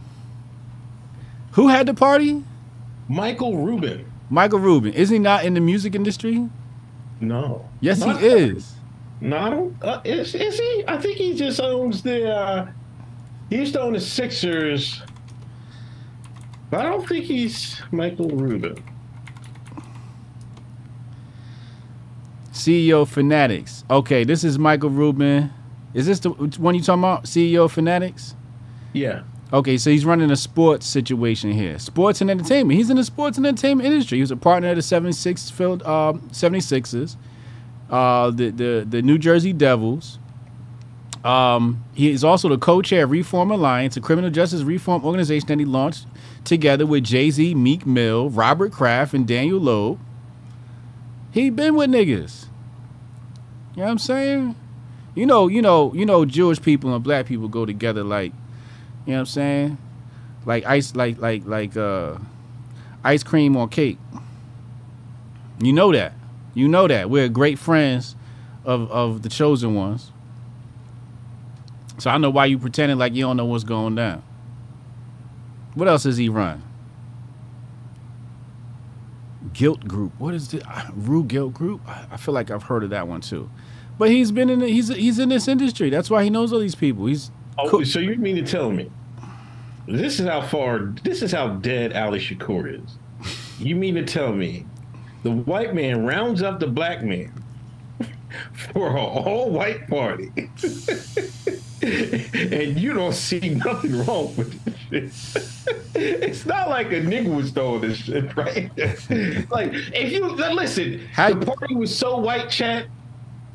Who 1.53 1.67
had 1.67 1.87
the 1.87 1.93
party? 1.93 2.43
Michael 3.07 3.57
Rubin. 3.57 4.05
Michael 4.29 4.59
Rubin. 4.59 4.93
Is 4.93 5.09
he 5.09 5.19
not 5.19 5.43
in 5.43 5.53
the 5.53 5.59
music 5.59 5.95
industry? 5.95 6.47
No. 7.19 7.67
Yes, 7.81 8.03
he 8.03 8.11
is. 8.11 8.73
No, 9.21 9.37
I 9.37 9.49
don't. 9.49 9.83
Uh, 9.83 10.01
is, 10.05 10.33
is 10.35 10.57
he? 10.57 10.83
I 10.87 10.97
think 10.97 11.17
he 11.17 11.33
just 11.33 11.59
owns 11.59 12.01
the. 12.01 12.29
Uh, 12.29 12.67
he 13.49 13.57
used 13.57 13.73
to 13.73 13.81
own 13.81 13.93
the 13.93 13.99
Sixers. 13.99 15.01
But 16.69 16.81
I 16.81 16.83
don't 16.83 17.07
think 17.07 17.25
he's 17.25 17.81
Michael 17.91 18.29
Rubin. 18.29 18.81
CEO 22.51 23.07
Fanatics. 23.07 23.83
Okay, 23.89 24.23
this 24.23 24.43
is 24.43 24.59
Michael 24.59 24.89
Rubin. 24.89 25.51
Is 25.93 26.05
this 26.05 26.19
the 26.19 26.29
one 26.29 26.75
you 26.75 26.81
talking 26.81 27.01
about? 27.01 27.23
CEO 27.23 27.69
Fanatics? 27.69 28.35
Yeah. 28.93 29.23
Okay, 29.51 29.77
so 29.77 29.89
he's 29.89 30.05
running 30.05 30.29
a 30.29 30.35
sports 30.35 30.85
situation 30.85 31.51
here. 31.51 31.79
Sports 31.79 32.21
and 32.21 32.29
entertainment. 32.29 32.77
He's 32.77 32.91
in 32.91 32.97
the 32.97 33.03
sports 33.03 33.37
and 33.37 33.47
entertainment 33.47 33.87
industry. 33.87 34.19
He 34.19 34.21
was 34.21 34.29
a 34.29 34.37
partner 34.37 34.69
of 34.69 34.75
the 34.75 34.83
76 34.83 35.49
field, 35.49 35.81
um, 35.83 36.21
76ers, 36.29 37.15
uh, 37.89 38.31
the, 38.31 38.49
the, 38.49 38.85
the 38.87 39.01
New 39.01 39.17
Jersey 39.17 39.53
Devils. 39.53 40.19
Um, 41.23 41.83
he 41.93 42.11
is 42.11 42.23
also 42.23 42.47
the 42.47 42.57
co-chair 42.57 43.03
of 43.03 43.11
Reform 43.11 43.51
Alliance, 43.51 43.97
a 43.97 44.01
criminal 44.01 44.29
justice 44.29 44.61
reform 44.61 45.03
organization 45.03 45.47
that 45.47 45.59
he 45.59 45.65
launched 45.65 46.07
together 46.45 46.85
with 46.85 47.03
Jay-Z, 47.03 47.55
Meek 47.55 47.85
Mill, 47.85 48.29
Robert 48.29 48.71
Kraft, 48.71 49.13
and 49.13 49.27
Daniel 49.27 49.59
Loeb. 49.59 49.99
He 51.31 51.49
been 51.49 51.75
with 51.75 51.89
niggas. 51.89 52.45
You 53.75 53.81
know 53.81 53.83
what 53.83 53.91
I'm 53.91 53.99
saying? 53.99 54.55
You 55.13 55.25
know, 55.25 55.47
you 55.47 55.61
know, 55.61 55.93
you 55.93 56.05
know, 56.05 56.23
Jewish 56.23 56.61
people 56.61 56.93
and 56.95 57.03
black 57.03 57.25
people 57.25 57.49
go 57.49 57.65
together 57.65 58.03
like 58.03 58.31
you 59.05 59.13
know 59.13 59.17
what 59.17 59.19
I'm 59.21 59.25
saying? 59.25 59.77
Like 60.45 60.65
ice, 60.65 60.95
like 60.95 61.19
like 61.19 61.45
like 61.45 61.75
uh, 61.75 62.17
ice 63.03 63.23
cream 63.23 63.57
on 63.57 63.69
cake. 63.69 63.97
You 65.59 65.73
know 65.73 65.91
that. 65.91 66.13
You 66.59 66.67
know 66.67 66.87
that. 66.87 67.09
We're 67.09 67.29
great 67.29 67.57
friends 67.57 68.15
of 68.65 68.91
of 68.91 69.21
the 69.21 69.29
chosen 69.29 69.73
ones. 69.75 70.11
So 71.97 72.09
I 72.09 72.17
know 72.17 72.29
why 72.29 72.45
you 72.45 72.57
pretending 72.59 72.97
like 72.97 73.13
you 73.13 73.23
don't 73.23 73.37
know 73.37 73.45
what's 73.45 73.63
going 73.63 73.95
down. 73.95 74.23
What 75.75 75.87
else 75.87 76.03
does 76.03 76.17
he 76.17 76.29
run? 76.29 76.63
Gilt 79.53 79.85
Groupe. 79.87 80.11
What 80.17 80.33
is 80.33 80.49
this? 80.49 80.63
Rue 80.93 81.23
Gilt 81.23 81.53
Groupe? 81.53 81.81
I 82.11 82.17
feel 82.17 82.33
like 82.33 82.51
I've 82.51 82.63
heard 82.63 82.83
of 82.83 82.89
that 82.91 83.07
one 83.07 83.21
too. 83.21 83.49
But 83.97 84.09
he's 84.09 84.31
been 84.31 84.49
in 84.49 84.59
the, 84.59 84.67
he's 84.67 84.89
he's 84.89 85.19
in 85.19 85.29
this 85.29 85.47
industry. 85.47 85.89
That's 85.89 86.09
why 86.09 86.23
he 86.23 86.29
knows 86.29 86.53
all 86.53 86.59
these 86.59 86.75
people. 86.75 87.05
He's 87.05 87.31
Oh, 87.57 87.69
Cool. 87.69 87.85
so 87.85 87.99
you 87.99 88.15
mean 88.15 88.37
to 88.37 88.43
tell 88.43 88.71
me 88.71 88.89
this 89.85 90.19
is 90.19 90.27
how 90.27 90.41
far 90.41 90.79
this 91.03 91.21
is 91.21 91.31
how 91.33 91.49
dead 91.55 91.91
Ali 91.93 92.19
Shakur 92.19 92.81
is? 92.83 92.97
You 93.59 93.75
mean 93.75 93.95
to 93.95 94.05
tell 94.05 94.31
me 94.31 94.65
the 95.23 95.31
white 95.31 95.73
man 95.73 96.05
rounds 96.05 96.41
up 96.41 96.59
the 96.59 96.67
black 96.67 97.03
man 97.03 97.31
for 98.73 98.95
a 98.95 99.01
all 99.01 99.49
white 99.49 99.87
party, 99.87 100.31
and 101.81 102.77
you 102.79 102.93
don't 102.93 103.13
see 103.13 103.49
nothing 103.49 104.05
wrong 104.05 104.35
with 104.35 104.89
this 104.89 105.31
shit? 105.31 105.45
It's 105.95 106.45
not 106.45 106.69
like 106.69 106.87
a 106.87 107.01
nigga 107.01 107.35
was 107.35 107.51
throwing 107.51 107.81
this 107.81 107.97
shit, 107.97 108.33
right? 108.37 108.71
like 109.51 109.71
if 109.73 110.11
you 110.13 110.29
listen, 110.29 111.05
How- 111.11 111.33
the 111.33 111.45
party 111.45 111.75
was 111.75 111.95
so 111.95 112.17
white, 112.17 112.49
chat. 112.49 112.85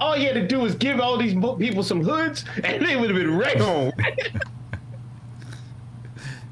All 0.00 0.16
you 0.16 0.27
had 0.27 0.35
to 0.35 0.46
do 0.46 0.59
was 0.59 0.74
give 0.74 0.98
all 1.00 1.16
these 1.16 1.33
people 1.59 1.83
some 1.85 2.03
hoods, 2.03 2.44
and 2.62 2.85
they 2.85 2.96
would 2.96 3.09
have 3.09 3.18
been 3.18 3.35
right 3.38 3.59
home. 3.59 3.92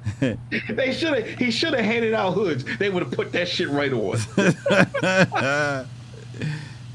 they 0.21 0.93
should 0.93 1.15
have. 1.17 1.27
He 1.39 1.51
should 1.51 1.75
have 1.75 1.85
handed 1.85 2.15
out 2.15 2.33
hoods. 2.33 2.65
They 2.79 2.91
would 2.91 3.03
have 3.05 3.13
put 3.13 3.33
that 3.33 3.49
shit 3.49 3.69
right 3.69 3.93
on. 3.93 4.19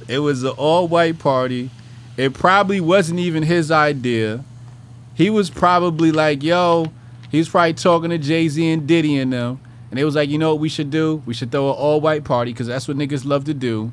It 0.07 0.19
was 0.19 0.43
an 0.43 0.51
all 0.51 0.87
white 0.87 1.19
party. 1.19 1.69
It 2.15 2.33
probably 2.33 2.79
wasn't 2.79 3.19
even 3.19 3.43
his 3.43 3.69
idea. 3.71 4.43
He 5.15 5.29
was 5.29 5.49
probably 5.49 6.11
like, 6.11 6.43
yo, 6.43 6.93
he 7.29 7.39
was 7.39 7.49
probably 7.49 7.73
talking 7.73 8.09
to 8.11 8.17
Jay 8.17 8.47
Z 8.47 8.65
and 8.71 8.87
Diddy 8.87 9.17
and 9.17 9.33
them. 9.33 9.59
And 9.89 9.99
they 9.99 10.05
was 10.05 10.15
like, 10.15 10.29
you 10.29 10.37
know 10.37 10.53
what 10.53 10.61
we 10.61 10.69
should 10.69 10.89
do? 10.91 11.21
We 11.25 11.33
should 11.33 11.51
throw 11.51 11.69
an 11.69 11.75
all 11.75 11.99
white 11.99 12.23
party 12.23 12.53
because 12.53 12.67
that's 12.67 12.87
what 12.87 12.95
niggas 12.97 13.25
love 13.25 13.43
to 13.45 13.53
do. 13.53 13.91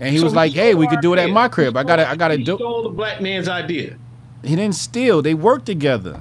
And 0.00 0.10
he 0.10 0.18
So 0.18 0.24
was 0.24 0.34
like, 0.34 0.52
hey, 0.52 0.74
we 0.74 0.88
could 0.88 1.00
do 1.00 1.12
it 1.14 1.18
at 1.20 1.30
my 1.30 1.46
crib. 1.48 1.76
I 1.76 1.84
gotta, 1.84 2.08
I 2.08 2.16
gotta 2.16 2.36
do. 2.38 2.56
stole 2.56 2.82
the 2.82 2.88
black 2.88 3.20
man's 3.20 3.48
idea. 3.48 3.96
He 4.42 4.56
didn't 4.56 4.74
steal. 4.74 5.22
They 5.22 5.34
worked 5.34 5.66
together. 5.66 6.20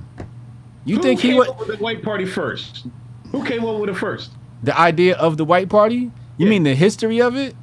You 0.86 0.96
Who 0.98 1.02
think 1.04 1.20
he 1.20 1.34
would 1.34 1.48
with 1.60 1.67
the 1.67 1.78
white 1.78 2.02
party 2.04 2.26
first? 2.26 2.88
Who 3.32 3.44
came 3.46 3.63
up 3.65 3.80
with 3.80 3.89
it 3.89 3.96
first? 3.96 4.32
the 4.63 4.78
idea 4.80 5.15
of 5.17 5.38
the 5.38 5.46
white 5.46 5.70
party? 5.70 5.96
You 6.38 6.46
Yeah. 6.46 6.50
mean 6.50 6.63
the 6.63 6.76
history 6.76 7.20
of 7.20 7.36
it? 7.36 7.56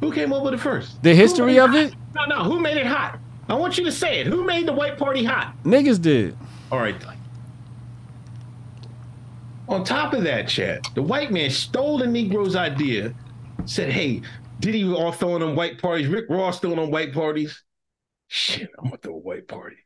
Who 0.00 0.12
came 0.12 0.32
up 0.32 0.42
with 0.42 0.54
it 0.54 0.60
first? 0.60 1.00
The 1.02 1.14
history 1.14 1.58
of 1.60 1.74
it? 1.74 1.94
No, 2.14 2.24
no. 2.26 2.44
Who 2.44 2.58
made 2.60 2.76
it 2.76 2.86
hot? 2.86 3.18
I 3.48 3.54
want 3.54 3.78
you 3.78 3.84
to 3.84 3.92
say 3.92 4.18
it. 4.20 4.26
Who 4.26 4.42
made 4.44 4.66
the 4.66 4.72
white 4.72 4.98
party 4.98 5.22
hot? 5.24 5.54
Niggas 5.64 6.00
did. 6.02 6.36
All 6.72 6.78
right. 6.80 6.96
On 9.68 9.84
top 9.84 10.12
of 10.12 10.24
that, 10.24 10.48
Chad, 10.48 10.84
the 10.94 11.02
white 11.02 11.30
man 11.32 11.50
stole 11.50 11.98
the 11.98 12.04
Negro's 12.06 12.54
idea, 12.56 13.14
said, 13.64 13.90
hey, 13.90 14.20
Diddy 14.60 14.84
all 14.92 15.12
throwing 15.12 15.42
on 15.42 15.56
white 15.56 15.78
parties, 15.80 16.06
Rick 16.08 16.26
Ross 16.28 16.60
throwing 16.60 16.78
on 16.78 16.90
white 16.90 17.12
parties. 17.12 17.62
Shit, 18.28 18.70
I'm 18.78 18.84
gonna 18.86 18.96
throw 18.98 19.14
a 19.14 19.18
white 19.18 19.46
party. 19.48 19.76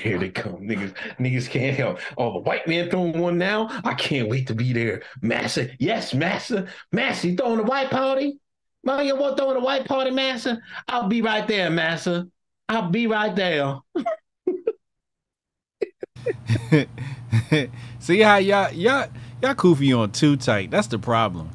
Here 0.00 0.18
they 0.18 0.30
come. 0.30 0.62
Niggas, 0.62 0.94
niggas 1.18 1.48
can't 1.48 1.76
help. 1.76 1.98
Oh, 2.16 2.32
the 2.34 2.38
white 2.40 2.66
man 2.66 2.90
throwing 2.90 3.18
one 3.18 3.38
now. 3.38 3.68
I 3.84 3.94
can't 3.94 4.28
wait 4.28 4.46
to 4.48 4.54
be 4.54 4.72
there. 4.72 5.02
Massa. 5.20 5.68
Yes, 5.78 6.14
Massa. 6.14 6.66
Massa, 6.92 7.28
you 7.28 7.36
throwing 7.36 7.60
a 7.60 7.64
white 7.64 7.90
party? 7.90 8.38
Man, 8.84 9.06
you 9.06 9.16
want 9.16 9.36
throwing 9.36 9.56
a 9.56 9.60
white 9.60 9.86
party, 9.86 10.10
Massa? 10.10 10.60
I'll 10.88 11.08
be 11.08 11.22
right 11.22 11.46
there, 11.46 11.70
Massa. 11.70 12.26
I'll 12.68 12.90
be 12.90 13.06
right 13.06 13.34
there. 13.34 13.78
See 17.98 18.20
how 18.20 18.36
y'all 18.36 18.72
y'all 18.72 19.08
y'all 19.42 19.54
kufi 19.54 19.96
on 19.98 20.10
too 20.12 20.36
tight. 20.36 20.70
That's 20.70 20.88
the 20.88 20.98
problem. 20.98 21.50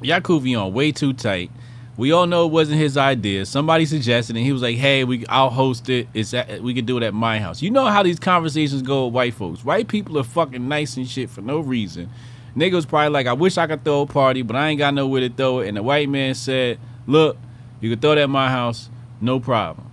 Y'all 0.00 0.20
kufi 0.20 0.60
on 0.60 0.72
way 0.72 0.92
too 0.92 1.12
tight. 1.12 1.50
We 1.98 2.12
all 2.12 2.26
know 2.28 2.46
it 2.46 2.52
wasn't 2.52 2.78
his 2.78 2.96
idea. 2.96 3.44
Somebody 3.44 3.84
suggested. 3.84 4.36
And 4.36 4.44
he 4.46 4.52
was 4.52 4.62
like, 4.62 4.76
"Hey, 4.76 5.02
we 5.02 5.26
I'll 5.26 5.50
host 5.50 5.90
it. 5.90 6.08
It's 6.14 6.32
at, 6.32 6.62
we 6.62 6.72
could 6.72 6.86
do 6.86 6.96
it 6.96 7.02
at 7.02 7.12
my 7.12 7.40
house." 7.40 7.60
You 7.60 7.70
know 7.70 7.86
how 7.86 8.04
these 8.04 8.20
conversations 8.20 8.82
go 8.82 9.06
with 9.06 9.14
white 9.14 9.34
folks. 9.34 9.64
White 9.64 9.88
people 9.88 10.16
are 10.16 10.22
fucking 10.22 10.66
nice 10.68 10.96
and 10.96 11.06
shit 11.06 11.28
for 11.28 11.42
no 11.42 11.58
reason. 11.58 12.08
Nigga 12.56 12.74
was 12.74 12.86
probably 12.86 13.10
like, 13.10 13.26
"I 13.26 13.32
wish 13.32 13.58
I 13.58 13.66
could 13.66 13.84
throw 13.84 14.02
a 14.02 14.06
party, 14.06 14.42
but 14.42 14.54
I 14.54 14.68
ain't 14.68 14.78
got 14.78 14.94
nowhere 14.94 15.22
to 15.22 15.28
throw 15.28 15.58
it." 15.58 15.68
And 15.68 15.76
the 15.76 15.82
white 15.82 16.08
man 16.08 16.34
said, 16.34 16.78
"Look, 17.08 17.36
you 17.80 17.90
can 17.90 17.98
throw 17.98 18.12
it 18.12 18.18
at 18.18 18.30
my 18.30 18.48
house, 18.48 18.88
no 19.20 19.40
problem." 19.40 19.90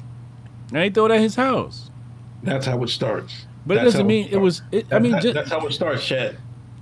And 0.72 0.84
he 0.84 0.92
throw 0.92 1.08
it 1.08 1.12
at 1.12 1.20
his 1.20 1.36
house. 1.36 1.90
That's 2.44 2.68
how 2.68 2.82
it 2.84 2.90
starts. 2.90 3.48
But 3.66 3.78
it 3.78 3.84
doesn't 3.84 4.06
mean 4.06 4.30
it 4.30 4.38
was. 4.38 4.62
It, 4.72 4.86
I 4.92 5.00
mean, 5.00 5.20
just, 5.22 5.34
that's 5.34 5.50
how 5.50 5.66
it 5.66 5.74
starts, 5.74 6.06
Chet. 6.06 6.36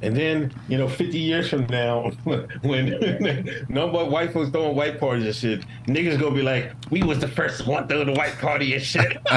And 0.03 0.17
then, 0.17 0.53
you 0.67 0.77
know, 0.77 0.89
50 0.89 1.17
years 1.17 1.49
from 1.49 1.65
now, 1.67 2.11
when 2.61 3.65
no 3.69 3.87
more 3.87 4.07
white 4.09 4.33
folks 4.33 4.51
throwing 4.51 4.75
white 4.75 4.99
parties 4.99 5.25
and 5.25 5.33
shit, 5.33 5.65
niggas 5.87 6.19
gonna 6.19 6.35
be 6.35 6.41
like, 6.41 6.73
we 6.91 7.01
was 7.03 7.19
the 7.19 7.27
first 7.27 7.65
one 7.65 7.87
throwing 7.87 8.07
the 8.07 8.13
white 8.13 8.37
party 8.37 8.73
and 8.73 8.83
shit. 8.83 9.17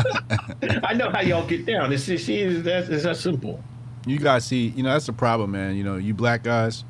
I 0.83 0.92
know 0.94 1.09
how 1.11 1.20
y'all 1.20 1.46
get 1.46 1.66
down. 1.66 1.92
It's, 1.92 2.09
it's, 2.09 2.29
it's, 2.29 2.64
that's, 2.64 2.88
it's 2.88 3.05
that 3.05 3.16
simple. 3.16 3.62
you 4.07 4.18
guys 4.18 4.44
see, 4.44 4.68
you 4.68 4.83
know, 4.83 4.92
that's 4.92 5.07
the 5.07 5.12
problem, 5.12 5.52
man. 5.52 5.76
You 5.76 5.85
know, 5.85 5.96
you 5.96 6.14
black 6.14 6.42
guys, 6.42 6.85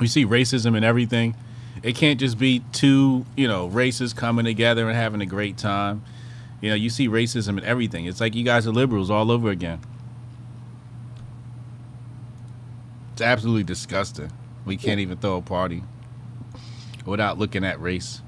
we 0.00 0.08
see 0.08 0.26
racism 0.26 0.74
and 0.74 0.84
everything. 0.84 1.36
It 1.84 1.94
can't 1.94 2.18
just 2.18 2.36
be 2.36 2.64
two, 2.72 3.24
you 3.36 3.46
know, 3.46 3.68
races 3.68 4.12
coming 4.12 4.44
together 4.44 4.88
and 4.88 4.96
having 4.96 5.20
a 5.20 5.26
great 5.26 5.56
time. 5.56 6.02
You 6.60 6.70
know, 6.70 6.76
you 6.76 6.90
see 6.90 7.08
racism 7.08 7.58
in 7.58 7.64
everything. 7.64 8.06
It's 8.06 8.20
like 8.20 8.34
you 8.34 8.42
guys 8.42 8.66
are 8.66 8.72
liberals 8.72 9.08
all 9.08 9.30
over 9.30 9.50
again. 9.50 9.80
It's 13.14 13.22
absolutely 13.22 13.62
disgusting. 13.62 14.28
We 14.64 14.76
can't 14.76 14.98
even 14.98 15.18
throw 15.18 15.36
a 15.36 15.40
party 15.40 15.84
without 17.06 17.38
looking 17.38 17.64
at 17.64 17.80
race. 17.80 18.20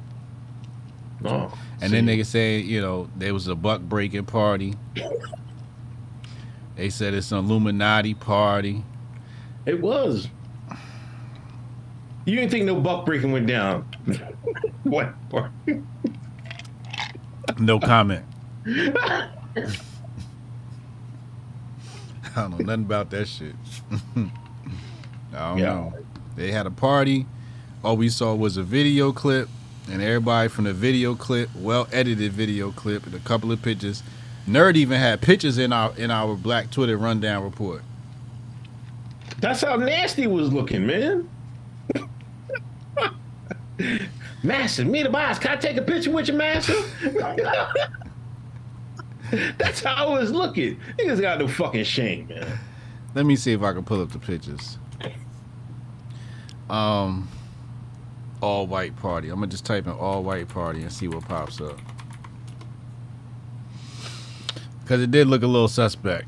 Oh, 1.24 1.52
And 1.80 1.92
then 1.92 2.06
they 2.06 2.22
say, 2.22 2.60
you 2.60 2.80
know, 2.80 3.10
there 3.16 3.34
was 3.34 3.48
a 3.48 3.56
buck 3.56 3.80
breaking 3.80 4.26
party. 4.26 4.74
They 6.76 6.88
said 6.88 7.14
it's 7.14 7.32
an 7.32 7.38
Illuminati 7.38 8.14
party. 8.14 8.84
It 9.64 9.80
was. 9.80 10.28
You 12.24 12.36
didn't 12.36 12.52
think 12.52 12.66
no 12.66 12.76
buck 12.76 13.04
breaking 13.04 13.32
went 13.32 13.48
down. 13.48 13.82
what 14.84 15.14
part? 15.30 15.50
No 17.58 17.80
comment. 17.80 18.24
I 18.68 19.30
don't 22.36 22.50
know 22.52 22.58
nothing 22.58 22.84
about 22.84 23.10
that 23.10 23.26
shit. 23.26 23.56
I 25.36 25.50
don't 25.50 25.58
Yeah. 25.58 25.64
know. 25.66 25.94
They 26.36 26.50
had 26.50 26.66
a 26.66 26.70
party. 26.70 27.26
All 27.84 27.96
we 27.96 28.08
saw 28.08 28.34
was 28.34 28.56
a 28.56 28.62
video 28.62 29.12
clip, 29.12 29.48
and 29.90 30.02
everybody 30.02 30.48
from 30.48 30.64
the 30.64 30.72
video 30.72 31.14
clip, 31.14 31.50
well 31.54 31.86
edited 31.92 32.32
video 32.32 32.70
clip, 32.72 33.06
and 33.06 33.14
a 33.14 33.18
couple 33.20 33.52
of 33.52 33.62
pictures. 33.62 34.02
Nerd 34.48 34.76
even 34.76 34.98
had 34.98 35.20
pictures 35.20 35.58
in 35.58 35.72
our 35.72 35.92
in 35.96 36.10
our 36.10 36.34
Black 36.36 36.70
Twitter 36.70 36.96
rundown 36.96 37.44
report. 37.44 37.82
That's 39.40 39.60
how 39.62 39.76
nasty 39.76 40.26
was 40.26 40.52
looking, 40.52 40.86
man. 40.86 41.28
master, 44.42 44.84
me 44.84 45.02
the 45.02 45.10
boss. 45.10 45.38
Can 45.38 45.52
I 45.52 45.56
take 45.56 45.76
a 45.76 45.82
picture 45.82 46.10
with 46.10 46.28
you, 46.28 46.34
master? 46.34 46.74
That's 49.58 49.82
how 49.82 50.06
I 50.06 50.18
was 50.18 50.30
looking. 50.30 50.78
Niggas 50.98 51.20
got 51.20 51.38
no 51.40 51.48
fucking 51.48 51.84
shame, 51.84 52.28
man. 52.28 52.58
Let 53.14 53.26
me 53.26 53.36
see 53.36 53.52
if 53.52 53.62
I 53.62 53.72
can 53.72 53.84
pull 53.84 54.00
up 54.00 54.12
the 54.12 54.18
pictures. 54.18 54.78
Um, 56.68 57.28
all 58.40 58.66
white 58.66 58.96
party. 58.96 59.28
I'm 59.28 59.36
gonna 59.36 59.46
just 59.48 59.64
type 59.64 59.86
in 59.86 59.92
all 59.92 60.22
white 60.22 60.48
party 60.48 60.82
and 60.82 60.92
see 60.92 61.08
what 61.08 61.24
pops 61.26 61.60
up. 61.60 61.78
Cause 64.86 65.00
it 65.00 65.10
did 65.10 65.26
look 65.26 65.42
a 65.42 65.46
little 65.46 65.68
suspect. 65.68 66.26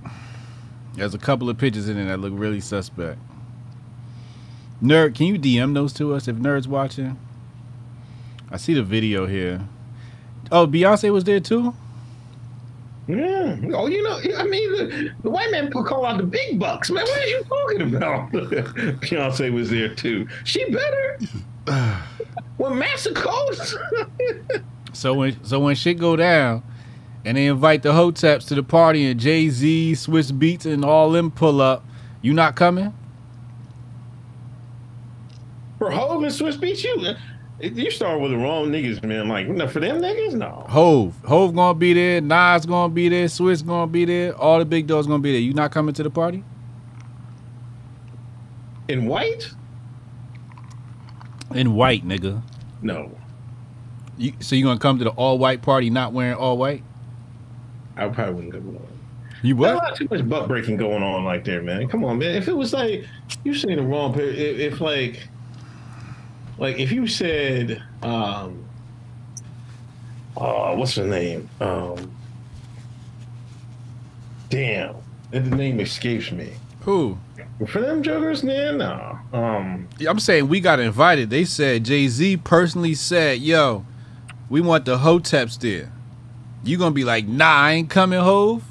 There's 0.94 1.14
a 1.14 1.18
couple 1.18 1.48
of 1.48 1.59
pictures 1.59 1.88
in 1.88 1.96
it 1.96 2.07
that 2.07 2.18
look 2.18 2.33
really 2.35 2.61
suspect. 2.61 3.20
Nerd, 4.83 5.14
can 5.14 5.27
you 5.27 5.38
DM 5.38 5.74
those 5.74 5.92
to 5.94 6.14
us 6.14 6.27
if 6.27 6.37
Nerd's 6.37 6.66
watching? 6.66 7.18
I 8.51 8.57
see 8.57 8.74
the 8.74 8.83
video 8.83 9.27
here. 9.27 9.68
Oh, 10.51 10.66
Beyonce 10.66 11.12
was 11.12 11.24
there 11.24 11.40
too. 11.40 11.74
Yeah. 13.09 13.57
Oh, 13.73 13.87
you 13.87 14.03
know, 14.03 14.21
I 14.37 14.44
mean, 14.44 14.71
the, 14.73 15.11
the 15.23 15.31
white 15.31 15.51
man 15.51 15.71
put 15.71 15.87
call 15.87 16.05
out 16.05 16.18
the 16.18 16.25
big 16.25 16.59
bucks, 16.59 16.90
man. 16.90 17.05
What 17.05 17.18
are 17.18 17.27
you 17.27 17.42
talking 17.44 17.94
about? 17.97 18.31
Beyonce 19.01 19.51
was 19.51 19.71
there 19.71 19.94
too. 19.94 20.29
She 20.44 20.71
better. 20.71 21.18
when 22.59 22.79
Master 22.79 23.12
Coast. 23.12 23.77
So 24.92 25.14
when 25.14 25.42
so 25.42 25.59
when 25.61 25.75
shit 25.75 25.99
go 25.99 26.16
down, 26.16 26.62
and 27.25 27.37
they 27.37 27.47
invite 27.47 27.83
the 27.83 27.92
Hoteps 27.92 28.47
to 28.49 28.55
the 28.55 28.62
party, 28.62 29.07
and 29.07 29.18
Jay 29.18 29.49
Z, 29.49 29.92
Swizz 29.92 30.33
Beatz, 30.33 30.66
and 30.66 30.85
all 30.85 31.11
them 31.11 31.31
pull 31.31 31.61
up, 31.62 31.85
you 32.21 32.35
not 32.35 32.57
coming? 32.57 32.92
For 35.79 35.90
Hov 35.90 36.23
and 36.23 36.33
Swizz 36.33 36.59
Beatz, 36.59 36.85
you 36.85 37.14
you 37.61 37.90
start 37.90 38.21
with 38.21 38.31
the 38.31 38.37
wrong 38.37 38.68
niggas, 38.68 39.03
man. 39.03 39.29
Like 39.29 39.47
for 39.71 39.81
them 39.81 40.01
niggas, 40.01 40.35
no. 40.35 40.64
Hov, 40.68 41.14
Hov 41.25 41.55
gonna 41.55 41.79
be 41.79 41.92
there, 41.92 42.21
Nas 42.21 42.66
gonna 42.66 42.92
be 42.92 43.09
there, 43.09 43.27
Swizz 43.27 43.66
gonna 43.66 43.87
be 43.90 44.05
there, 44.05 44.35
all 44.37 44.59
the 44.59 44.64
big 44.64 44.87
dogs 44.87 45.07
gonna 45.07 45.18
be 45.23 45.33
there. 45.33 45.40
You 45.40 45.55
not 45.55 45.71
coming 45.73 45.94
to 45.94 46.03
the 46.03 46.11
party? 46.11 46.44
In 48.88 49.07
white, 49.07 49.51
In 51.55 51.75
white, 51.75 52.07
nigga. 52.07 52.42
no. 52.83 53.11
You, 54.16 54.33
so 54.40 54.57
you 54.57 54.64
gonna 54.64 54.81
come 54.81 54.99
to 54.99 55.05
the 55.05 55.11
all 55.11 55.38
white 55.38 55.62
party 55.62 55.90
not 55.90 56.12
wearing 56.12 56.35
all 56.35 56.59
white? 56.59 56.83
I 57.97 58.09
probably 58.09 58.35
wouldn't 58.35 58.53
go 58.53 58.59
on. 58.81 58.87
You 59.42 59.55
There's 59.55 59.75
what? 59.77 59.83
not 59.85 59.97
too 59.97 60.09
much 60.11 60.29
butt 60.29 60.49
breaking 60.49 60.77
going 60.77 61.03
on 61.05 61.25
like 61.25 61.44
there, 61.44 61.62
man. 61.62 61.87
Come 61.87 62.05
on, 62.05 62.18
man. 62.18 62.35
If 62.35 62.49
it 62.49 62.57
was 62.57 62.73
like 62.73 63.05
you 63.44 63.55
saying 63.55 63.77
the 63.77 63.83
wrong, 63.83 64.12
pe- 64.12 64.23
if, 64.25 64.73
if 64.75 64.81
like, 64.81 65.29
like 66.59 66.79
if 66.79 66.92
you 66.92 67.07
said, 67.07 67.83
um, 68.03 68.64
oh, 70.37 70.77
what's 70.77 70.97
her 70.97 71.07
name? 71.07 71.49
Um, 71.61 72.11
damn, 74.51 74.97
the 75.31 75.40
name 75.40 75.81
escapes 75.81 76.33
me. 76.33 76.53
Who? 76.83 77.18
For 77.66 77.81
them 77.81 78.03
jokers, 78.03 78.42
man, 78.44 78.79
no. 78.79 79.18
Um, 79.33 79.88
I'm 80.07 80.21
saying 80.21 80.49
we 80.49 80.61
got 80.61 80.79
invited. 80.79 81.31
They 81.31 81.44
said 81.44 81.85
Jay 81.85 82.07
Z 82.09 82.38
personally 82.38 82.94
said, 82.94 83.40
"Yo, 83.40 83.85
we 84.49 84.61
want 84.61 84.85
the 84.85 84.99
Hoteps 84.99 85.59
there." 85.59 85.92
You 86.64 86.79
gonna 86.79 86.94
be 86.94 87.05
like, 87.05 87.27
"Nah, 87.27 87.47
I 87.47 87.73
ain't 87.73 87.90
coming, 87.90 88.21
Hov." 88.21 88.62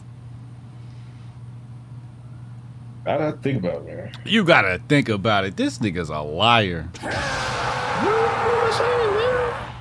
I 3.08 3.18
gotta 3.18 3.38
think 3.38 3.64
about 3.64 3.76
it, 3.76 3.86
man. 3.86 4.12
You 4.26 4.44
gotta 4.44 4.82
think 4.90 5.08
about 5.08 5.46
it. 5.46 5.56
This 5.56 5.78
nigga's 5.80 6.10
a 6.10 6.20
liar. 6.20 6.90
What 7.02 7.14
am 7.14 7.20
I 8.04 8.72
saying, 8.78 9.14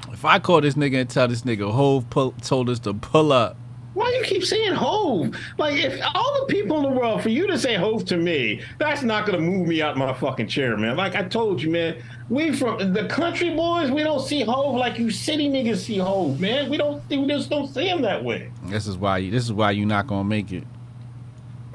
man? 0.06 0.12
If 0.14 0.24
I 0.24 0.38
call 0.38 0.60
this 0.60 0.74
nigga 0.74 1.00
and 1.00 1.10
tell 1.10 1.26
this 1.26 1.42
nigga 1.42 1.70
Hov 1.72 2.08
pull, 2.08 2.32
told 2.42 2.70
us 2.70 2.78
to 2.80 2.94
pull 2.94 3.32
up, 3.32 3.56
Why 3.94 4.10
you 4.12 4.24
keep 4.24 4.44
saying 4.44 4.74
Hov? 4.74 5.34
Like, 5.58 5.74
if 5.74 6.00
all 6.14 6.46
the 6.46 6.54
people 6.54 6.76
in 6.76 6.82
the 6.84 6.90
world, 6.90 7.20
for 7.22 7.28
you 7.28 7.46
to 7.48 7.58
say 7.58 7.74
Hov 7.74 8.04
to 8.06 8.16
me, 8.16 8.62
that's 8.78 9.02
not 9.02 9.26
gonna 9.26 9.40
move 9.40 9.66
me 9.66 9.82
out 9.82 9.96
my 9.96 10.12
fucking 10.14 10.46
chair, 10.46 10.76
man. 10.76 10.96
Like 10.96 11.16
I 11.16 11.24
told 11.24 11.60
you, 11.60 11.70
man, 11.70 11.96
we 12.28 12.52
from 12.52 12.92
the 12.92 13.06
country 13.08 13.54
boys, 13.56 13.90
we 13.90 14.04
don't 14.04 14.20
see 14.24 14.42
Hov 14.44 14.76
like 14.76 14.98
you 14.98 15.10
city 15.10 15.48
niggas 15.48 15.78
see 15.78 15.98
Hov, 15.98 16.38
man. 16.40 16.70
We 16.70 16.76
don't, 16.76 17.02
we 17.10 17.26
just 17.26 17.50
don't 17.50 17.66
see 17.74 17.88
him 17.88 18.02
that 18.02 18.22
way. 18.22 18.50
this 18.66 18.86
is 18.86 18.96
why 18.96 19.18
you. 19.18 19.32
This 19.32 19.44
is 19.44 19.52
why 19.52 19.72
you 19.72 19.84
not 19.84 20.06
gonna 20.06 20.22
make 20.24 20.52
it. 20.52 20.62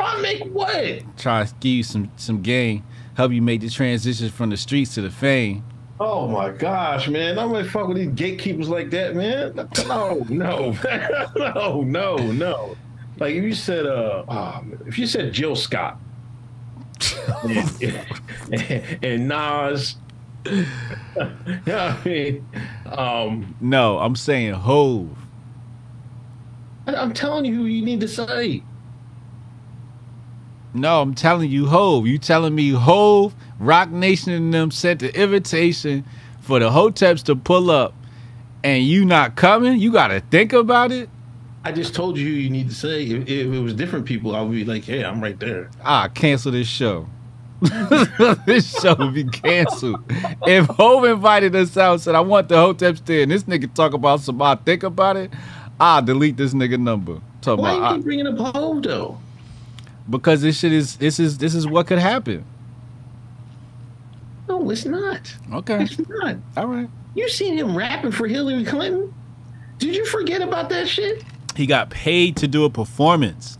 I 0.01 0.21
make 0.21 0.43
what? 0.45 1.17
Try 1.17 1.45
to 1.45 1.53
give 1.59 1.71
you 1.71 1.83
some 1.83 2.11
some 2.17 2.41
game, 2.41 2.83
help 3.15 3.31
you 3.31 3.41
make 3.41 3.61
the 3.61 3.69
transition 3.69 4.29
from 4.29 4.49
the 4.49 4.57
streets 4.57 4.95
to 4.95 5.01
the 5.01 5.11
fame. 5.11 5.63
Oh 5.99 6.27
my 6.27 6.49
gosh, 6.49 7.07
man! 7.07 7.37
I'm 7.37 7.51
gonna 7.51 7.63
fuck 7.63 7.87
with 7.87 7.97
these 7.97 8.09
gatekeepers 8.09 8.69
like 8.69 8.89
that, 8.89 9.15
man. 9.15 9.55
No, 9.87 10.25
no, 10.29 10.75
no, 11.35 11.81
no, 11.85 12.17
no. 12.17 12.75
Like 13.19 13.35
if 13.35 13.43
you 13.43 13.53
said, 13.53 13.85
uh, 13.85 14.23
oh, 14.27 14.63
if 14.87 14.97
you 14.97 15.05
said 15.05 15.31
Jill 15.31 15.55
Scott 15.55 15.99
and, 17.43 18.03
and 19.03 19.27
Nas, 19.27 19.95
yeah, 20.45 21.95
I 22.03 22.07
mean, 22.07 22.47
um, 22.85 23.55
No, 23.61 23.99
I'm 23.99 24.15
saying 24.15 24.53
Hov. 24.53 25.07
I'm 26.87 27.13
telling 27.13 27.45
you 27.45 27.53
who 27.53 27.65
you 27.65 27.85
need 27.85 27.99
to 28.01 28.07
say. 28.07 28.63
No, 30.73 31.01
I'm 31.01 31.13
telling 31.13 31.51
you 31.51 31.67
Hov. 31.67 32.07
You 32.07 32.17
telling 32.17 32.55
me 32.55 32.71
Hov, 32.71 33.35
Roc 33.59 33.89
Nation 33.89 34.33
and 34.33 34.53
them 34.53 34.71
sent 34.71 35.01
the 35.01 35.13
invitation 35.19 36.05
for 36.39 36.59
the 36.59 36.69
Hoteps 36.69 37.23
to 37.23 37.35
pull 37.35 37.69
up 37.69 37.93
and 38.63 38.83
you 38.83 39.05
not 39.05 39.35
coming? 39.35 39.79
You 39.79 39.91
gotta 39.91 40.21
think 40.31 40.53
about 40.53 40.91
it. 40.91 41.09
I 41.63 41.71
just 41.71 41.93
told 41.93 42.17
you 42.17 42.27
you 42.27 42.49
need 42.49 42.69
to 42.69 42.75
say. 42.75 43.03
If, 43.03 43.27
if 43.27 43.47
it 43.47 43.59
was 43.59 43.73
different 43.73 44.05
people, 44.05 44.35
I 44.35 44.41
would 44.41 44.51
be 44.51 44.65
like, 44.65 44.83
"Hey, 44.83 45.03
I'm 45.03 45.21
right 45.21 45.39
there." 45.39 45.69
Ah, 45.83 46.07
cancel 46.07 46.51
this 46.51 46.67
show. 46.67 47.07
this 48.47 48.81
show 48.81 48.95
would 48.95 49.13
be 49.13 49.25
canceled. 49.25 50.03
If 50.47 50.65
Hov 50.65 51.05
invited 51.05 51.55
us 51.55 51.77
out, 51.77 51.93
and 51.93 52.01
said, 52.01 52.15
I 52.15 52.21
want 52.21 52.49
the 52.49 52.55
Hoteps 52.55 52.97
stay, 52.97 53.21
and 53.21 53.31
this 53.31 53.43
nigga 53.43 53.71
talk 53.71 53.93
about 53.93 54.21
some, 54.21 54.41
I 54.41 54.55
think 54.55 54.81
about 54.81 55.15
it, 55.15 55.31
I'll 55.79 56.01
delete 56.01 56.37
this 56.37 56.55
nigga 56.55 56.79
number. 56.79 57.21
Talk 57.41 57.59
Why 57.59 57.75
about, 57.75 57.91
you 57.91 57.97
keep 57.97 58.05
bringing 58.05 58.27
up 58.27 58.37
Hov 58.39 58.81
though? 58.81 59.19
Because 60.09 60.41
this 60.41 60.59
shit 60.59 60.71
is, 60.73 60.97
this 60.97 61.19
is, 61.19 61.37
this 61.37 61.55
is 61.55 61.67
what 61.67 61.87
could 61.87 61.99
happen. 61.99 62.43
No, 64.49 64.69
it's 64.69 64.85
not. 64.85 65.33
Okay. 65.53 65.83
It's 65.83 65.99
not. 66.09 66.35
All 66.57 66.67
right. 66.67 66.89
You 67.15 67.29
seen 67.29 67.57
him 67.57 67.75
rapping 67.77 68.11
for 68.11 68.27
Hillary 68.27 68.65
Clinton? 68.65 69.13
Did 69.79 69.95
you 69.95 70.05
forget 70.05 70.41
about 70.41 70.69
that 70.69 70.87
shit? 70.87 71.23
He 71.55 71.65
got 71.65 71.89
paid 71.89 72.35
to 72.37 72.47
do 72.47 72.65
a 72.65 72.69
performance. 72.69 73.57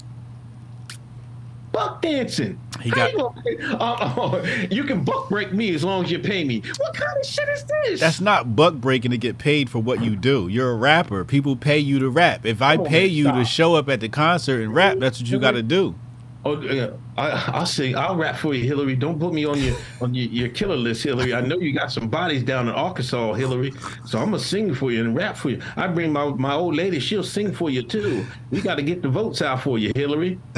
Buck 1.71 2.01
dancing. 2.01 2.59
He 2.81 2.89
got- 2.89 3.13
gonna- 3.15 3.77
uh, 3.77 4.13
oh, 4.17 4.43
you 4.69 4.83
can 4.83 5.03
buck 5.05 5.29
break 5.29 5.53
me 5.53 5.73
as 5.73 5.83
long 5.83 6.03
as 6.03 6.11
you 6.11 6.19
pay 6.19 6.43
me. 6.43 6.61
What 6.77 6.93
kind 6.93 7.17
of 7.17 7.25
shit 7.25 7.47
is 7.49 7.63
this? 7.63 7.99
That's 8.01 8.19
not 8.19 8.55
buck 8.55 8.73
breaking 8.75 9.11
to 9.11 9.17
get 9.17 9.37
paid 9.37 9.69
for 9.69 9.79
what 9.79 10.03
you 10.03 10.15
do. 10.17 10.47
You're 10.49 10.71
a 10.71 10.75
rapper. 10.75 11.23
People 11.23 11.55
pay 11.55 11.77
you 11.79 11.99
to 11.99 12.09
rap. 12.09 12.45
If 12.45 12.61
I 12.61 12.75
Oh, 12.75 12.83
pay 12.83 13.05
you 13.05 13.31
to 13.31 13.45
show 13.45 13.75
up 13.75 13.87
at 13.87 14.01
the 14.01 14.09
concert 14.09 14.61
and 14.61 14.73
rap, 14.75 14.97
that's 14.99 15.19
what 15.21 15.29
you 15.29 15.39
got 15.39 15.51
to 15.51 15.63
do. 15.63 15.95
Oh, 16.43 16.59
yeah. 16.61 16.89
I, 17.17 17.29
I'll 17.53 17.65
sing. 17.67 17.95
I'll 17.95 18.15
rap 18.15 18.35
for 18.35 18.55
you, 18.55 18.63
Hillary. 18.63 18.95
Don't 18.95 19.19
put 19.19 19.31
me 19.33 19.45
on 19.45 19.59
your 19.59 19.75
on 20.01 20.15
your, 20.15 20.25
your 20.27 20.49
killer 20.49 20.75
list, 20.75 21.03
Hillary. 21.03 21.35
I 21.35 21.41
know 21.41 21.59
you 21.59 21.71
got 21.71 21.91
some 21.91 22.07
bodies 22.07 22.41
down 22.43 22.67
in 22.67 22.73
Arkansas, 22.73 23.33
Hillary. 23.33 23.71
So 24.05 24.17
I'm 24.17 24.25
gonna 24.31 24.39
sing 24.39 24.73
for 24.73 24.91
you 24.91 25.01
and 25.01 25.15
rap 25.15 25.37
for 25.37 25.51
you. 25.51 25.61
I 25.75 25.87
bring 25.87 26.11
my 26.11 26.25
my 26.29 26.53
old 26.53 26.75
lady. 26.75 26.99
She'll 26.99 27.23
sing 27.23 27.53
for 27.53 27.69
you 27.69 27.83
too. 27.83 28.25
We 28.49 28.61
got 28.61 28.75
to 28.75 28.81
get 28.83 29.03
the 29.03 29.09
votes 29.09 29.41
out 29.43 29.61
for 29.61 29.77
you, 29.77 29.91
Hillary. 29.95 30.39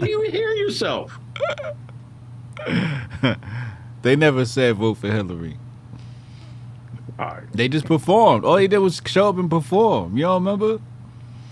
You 0.00 0.22
hear 0.30 0.52
yourself? 0.52 1.18
They 4.02 4.16
never 4.16 4.44
said 4.46 4.76
vote 4.76 4.94
for 4.96 5.08
Hillary. 5.08 5.58
All 7.18 7.26
right. 7.26 7.52
They 7.52 7.68
just 7.68 7.84
performed. 7.84 8.44
All 8.44 8.56
they 8.56 8.66
did 8.66 8.78
was 8.78 9.02
show 9.04 9.28
up 9.28 9.36
and 9.36 9.50
perform. 9.50 10.16
You 10.16 10.22
don't 10.22 10.42
remember? 10.44 10.80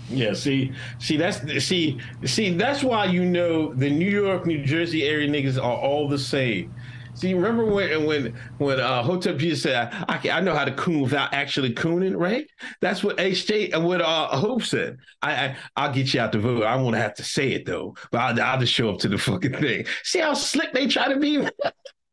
Yeah, 0.09 0.33
see, 0.33 0.73
see, 0.97 1.17
that's 1.17 1.39
see, 1.63 1.99
see, 2.25 2.53
that's 2.55 2.83
why 2.83 3.05
you 3.05 3.25
know 3.25 3.73
the 3.73 3.89
New 3.89 4.09
York, 4.09 4.45
New 4.45 4.63
Jersey 4.65 5.03
area 5.03 5.29
niggas 5.29 5.57
are 5.57 5.77
all 5.77 6.07
the 6.07 6.17
same. 6.17 6.73
See, 7.13 7.33
remember 7.33 7.65
when 7.65 8.05
when 8.05 8.33
when 8.59 8.79
uh, 8.79 9.03
Hotep 9.03 9.37
Jesus 9.37 9.63
said, 9.63 9.75
I, 9.93 10.13
I, 10.13 10.17
can- 10.17 10.31
I 10.31 10.39
know 10.39 10.55
how 10.55 10.63
to 10.65 10.71
coon 10.71 11.01
without 11.01 11.33
actually 11.33 11.73
cooning, 11.73 12.15
right? 12.17 12.47
That's 12.81 13.03
what 13.03 13.17
HJ 13.17 13.73
and 13.73 13.85
what 13.85 14.01
uh, 14.01 14.27
Hope 14.37 14.63
said. 14.63 14.97
I, 15.21 15.31
I 15.33 15.57
I'll 15.75 15.93
get 15.93 16.13
you 16.13 16.21
out 16.21 16.31
the 16.31 16.39
vote. 16.39 16.63
I 16.63 16.75
won't 16.77 16.95
have 16.95 17.13
to 17.15 17.23
say 17.23 17.51
it 17.51 17.65
though, 17.65 17.95
but 18.11 18.19
I'll, 18.19 18.41
I'll 18.41 18.59
just 18.59 18.73
show 18.73 18.89
up 18.89 18.99
to 18.99 19.09
the 19.09 19.17
fucking 19.17 19.53
thing. 19.53 19.85
See 20.03 20.19
how 20.19 20.33
slick 20.33 20.71
they 20.73 20.87
try 20.87 21.13
to 21.13 21.19
be. 21.19 21.45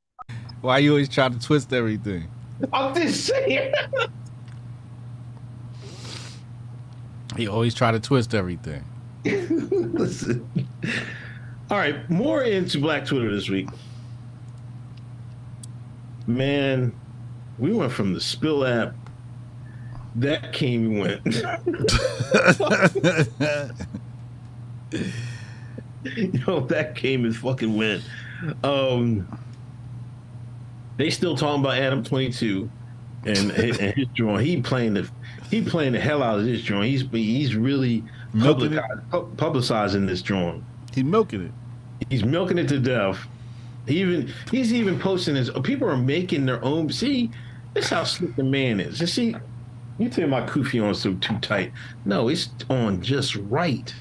Why 0.60 0.78
you 0.78 0.90
always 0.90 1.08
try 1.08 1.28
to 1.28 1.38
twist 1.38 1.72
everything? 1.72 2.28
I'm 2.72 2.94
just 2.94 3.26
saying. 3.26 3.72
He 7.36 7.48
always 7.48 7.74
try 7.74 7.92
to 7.92 8.00
twist 8.00 8.34
everything. 8.34 8.84
Listen. 9.24 10.48
All 11.70 11.78
right, 11.78 12.08
more 12.08 12.42
into 12.42 12.78
Black 12.78 13.06
Twitter 13.06 13.34
this 13.34 13.48
week. 13.48 13.68
Man, 16.26 16.94
we 17.58 17.72
went 17.72 17.92
from 17.92 18.12
the 18.12 18.20
Spill 18.20 18.64
app. 18.64 18.94
That 20.16 20.52
came 20.52 20.86
and 20.86 21.00
went. 21.00 21.26
you 26.16 26.32
know, 26.46 26.60
that 26.60 26.94
came 26.96 27.24
and 27.24 27.34
fucking 27.36 27.76
went. 27.76 28.02
Um, 28.64 29.26
they 30.96 31.10
still 31.10 31.36
talking 31.36 31.60
about 31.60 31.76
Adam 31.78 32.02
Twenty 32.02 32.32
Two 32.32 32.70
and, 33.24 33.50
and 33.50 33.76
his 33.94 34.06
drawing. 34.14 34.46
He 34.46 34.62
playing 34.62 34.94
the 34.94 35.08
he 35.50 35.62
playing 35.62 35.92
the 35.92 36.00
hell 36.00 36.22
out 36.22 36.38
of 36.38 36.44
this 36.44 36.60
joint. 36.60 36.90
He's 36.90 37.02
he's 37.10 37.56
really 37.56 38.02
public, 38.38 38.72
publicizing 39.10 40.06
this 40.06 40.22
joint. 40.22 40.62
He's 40.94 41.04
milking 41.04 41.46
it. 41.46 41.52
He's 42.10 42.24
milking 42.24 42.58
it 42.58 42.68
to 42.68 42.78
death. 42.78 43.18
He 43.86 44.00
even 44.00 44.32
he's 44.50 44.72
even 44.72 44.98
posting 44.98 45.36
his. 45.36 45.50
People 45.62 45.88
are 45.88 45.96
making 45.96 46.46
their 46.46 46.62
own. 46.64 46.90
See, 46.90 47.30
this 47.74 47.90
how 47.90 48.04
slick 48.04 48.34
the 48.36 48.42
man 48.42 48.80
is. 48.80 49.00
You 49.00 49.06
see, 49.06 49.36
you 49.98 50.08
tell 50.08 50.28
my 50.28 50.42
kufi 50.46 50.84
on 50.84 50.94
so 50.94 51.14
too 51.14 51.38
tight. 51.38 51.72
No, 52.04 52.28
it's 52.28 52.48
on 52.68 53.02
just 53.02 53.36
right. 53.36 53.94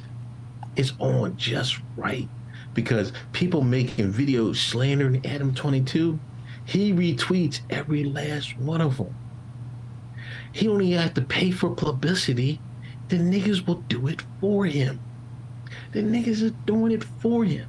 It's 0.76 0.94
on 1.00 1.38
just 1.38 1.80
right 1.96 2.28
because 2.74 3.14
people 3.32 3.62
making 3.62 4.12
videos 4.12 4.58
slandering 4.58 5.26
Adam 5.26 5.54
Twenty 5.54 5.82
Two. 5.82 6.20
He 6.66 6.92
retweets 6.94 7.62
every 7.70 8.04
last 8.04 8.58
one 8.58 8.82
of 8.82 8.98
them. 8.98 9.16
He 10.56 10.70
only 10.70 10.92
have 10.92 11.14
to 11.16 11.22
pay 11.22 11.52
for 11.52 11.70
publicity. 11.70 12.62
The 13.10 13.18
niggas 13.18 13.68
will 13.68 13.84
do 13.90 14.08
it 14.08 14.24
for 14.40 14.66
him. 14.66 15.02
The 15.92 16.02
niggas 16.02 16.48
are 16.48 16.56
doing 16.66 16.94
it 16.94 17.04
for 17.04 17.44
him. 17.44 17.68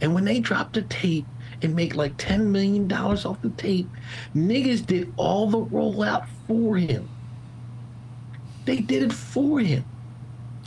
And 0.00 0.14
when 0.14 0.24
they 0.24 0.38
drop 0.38 0.74
the 0.74 0.82
tape 0.82 1.26
and 1.62 1.74
make 1.74 1.96
like 1.96 2.16
$10 2.18 2.46
million 2.46 2.90
off 2.92 3.42
the 3.42 3.50
tape, 3.50 3.88
niggas 4.32 4.86
did 4.86 5.12
all 5.16 5.50
the 5.50 5.58
rollout 5.58 6.28
for 6.46 6.76
him. 6.76 7.08
They 8.64 8.76
did 8.76 9.02
it 9.02 9.12
for 9.12 9.58
him. 9.58 9.84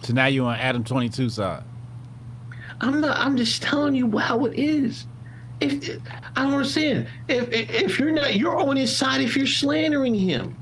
So 0.04 0.12
now 0.12 0.26
you're 0.26 0.48
on 0.48 0.58
Adam 0.58 0.84
22 0.84 1.30
side. 1.30 1.64
I'm 2.82 3.00
not. 3.00 3.18
I'm 3.18 3.38
just 3.38 3.62
telling 3.62 3.96
you 3.96 4.18
how 4.18 4.44
it 4.44 4.60
is. 4.60 5.06
If 5.62 5.98
I 6.36 6.44
don't 6.44 6.54
understand, 6.56 7.08
if 7.30 7.50
if 7.54 7.70
if 7.70 8.00
you're 8.00 8.12
not, 8.12 8.36
you're 8.36 8.58
on 8.58 8.76
his 8.76 8.96
side. 8.96 9.22
If 9.22 9.36
you're 9.38 9.48
slandering 9.48 10.16
him, 10.16 10.58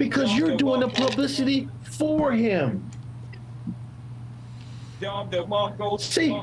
because 0.00 0.34
you're 0.34 0.56
doing 0.56 0.80
the 0.80 0.88
publicity 0.88 1.68
for 1.82 2.32
him. 2.32 2.90
See, 5.98 6.38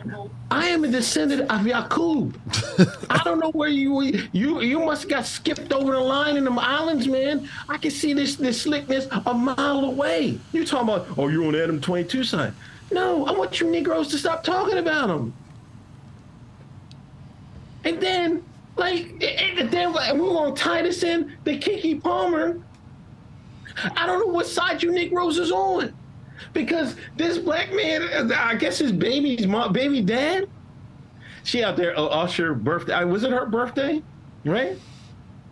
I 0.52 0.68
am 0.68 0.84
a 0.84 0.88
descendant 0.88 1.50
of 1.52 1.66
Yakub. 1.66 2.40
I 3.10 3.22
don't 3.24 3.40
know 3.40 3.52
where 3.52 3.70
you 3.70 4.02
you 4.32 4.62
you 4.62 4.80
must 4.80 5.10
got 5.10 5.26
skipped 5.26 5.74
over 5.74 5.94
the 5.94 6.00
line 6.00 6.38
in 6.38 6.44
them 6.44 6.60
islands, 6.60 7.08
man. 7.08 7.50
I 7.68 7.78
can 7.78 7.92
see 7.92 8.14
this 8.14 8.36
this 8.36 8.62
slickness 8.62 9.08
a 9.26 9.34
mile 9.34 9.86
away. 9.86 10.40
You 10.54 10.66
talking 10.66 10.90
about? 10.90 11.08
Oh, 11.18 11.28
you're 11.28 11.46
on 11.46 11.56
Adam 11.56 11.82
22 11.82 12.24
side. 12.24 12.54
No, 12.92 13.26
I 13.26 13.32
want 13.32 13.60
you 13.60 13.70
Negroes 13.70 14.08
to 14.10 14.18
stop 14.18 14.44
talking 14.44 14.78
about 14.78 15.10
him. 15.10 15.34
And 17.84 18.00
then, 18.00 18.44
like, 18.76 19.24
and 19.24 19.70
then 19.70 19.94
like, 19.94 20.14
we're 20.14 20.34
gonna 20.34 20.56
tie 20.56 20.84
this 20.84 21.04
in 21.04 21.36
the 21.44 21.58
Keke 21.60 22.02
Palmer. 22.02 22.60
I 23.96 24.06
don't 24.06 24.20
know 24.20 24.34
what 24.34 24.48
side 24.48 24.82
you 24.84 24.92
Negroes 24.92 25.38
is 25.38 25.52
on 25.52 25.94
because 26.54 26.96
this 27.16 27.38
black 27.38 27.72
man, 27.74 28.32
I 28.32 28.56
guess 28.56 28.78
his 28.80 28.92
baby's 28.92 29.46
mom, 29.48 29.74
baby 29.74 30.02
dad, 30.02 30.48
she 31.44 31.64
out 31.64 31.78
there, 31.78 31.98
uh, 31.98 32.04
Usher 32.06 32.54
birthday. 32.54 32.94
uh, 32.94 33.06
Was 33.08 33.24
it 33.24 33.32
her 33.32 33.46
birthday? 33.46 34.02
Right? 34.44 34.78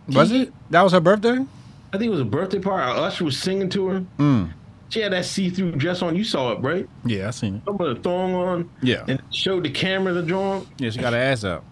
Was 0.08 0.30
it? 0.32 0.52
That 0.70 0.82
was 0.82 0.92
her 0.92 1.00
birthday? 1.00 1.38
I 1.92 1.98
think 1.98 2.08
it 2.08 2.10
was 2.10 2.20
a 2.20 2.24
birthday 2.24 2.58
party. 2.58 3.00
Usher 3.00 3.24
was 3.24 3.38
singing 3.38 3.68
to 3.70 3.86
her. 3.88 4.04
Mm. 4.18 4.52
She 4.88 5.00
had 5.00 5.12
that 5.12 5.24
see-through 5.24 5.72
dress 5.72 6.02
on. 6.02 6.14
You 6.14 6.22
saw 6.24 6.52
it, 6.52 6.60
right? 6.60 6.88
Yeah, 7.04 7.28
I 7.28 7.30
seen 7.30 7.56
it. 7.56 7.62
Some 7.64 7.80
of 7.80 7.96
the 7.96 8.00
thong 8.02 8.34
on. 8.34 8.70
Yeah. 8.82 9.04
And 9.08 9.20
showed 9.30 9.64
the 9.64 9.70
camera 9.70 10.12
the 10.12 10.22
drawing. 10.22 10.66
Yeah, 10.78 10.90
she 10.90 10.98
got 11.00 11.12
her 11.12 11.18
ass 11.18 11.44
out. 11.44 11.64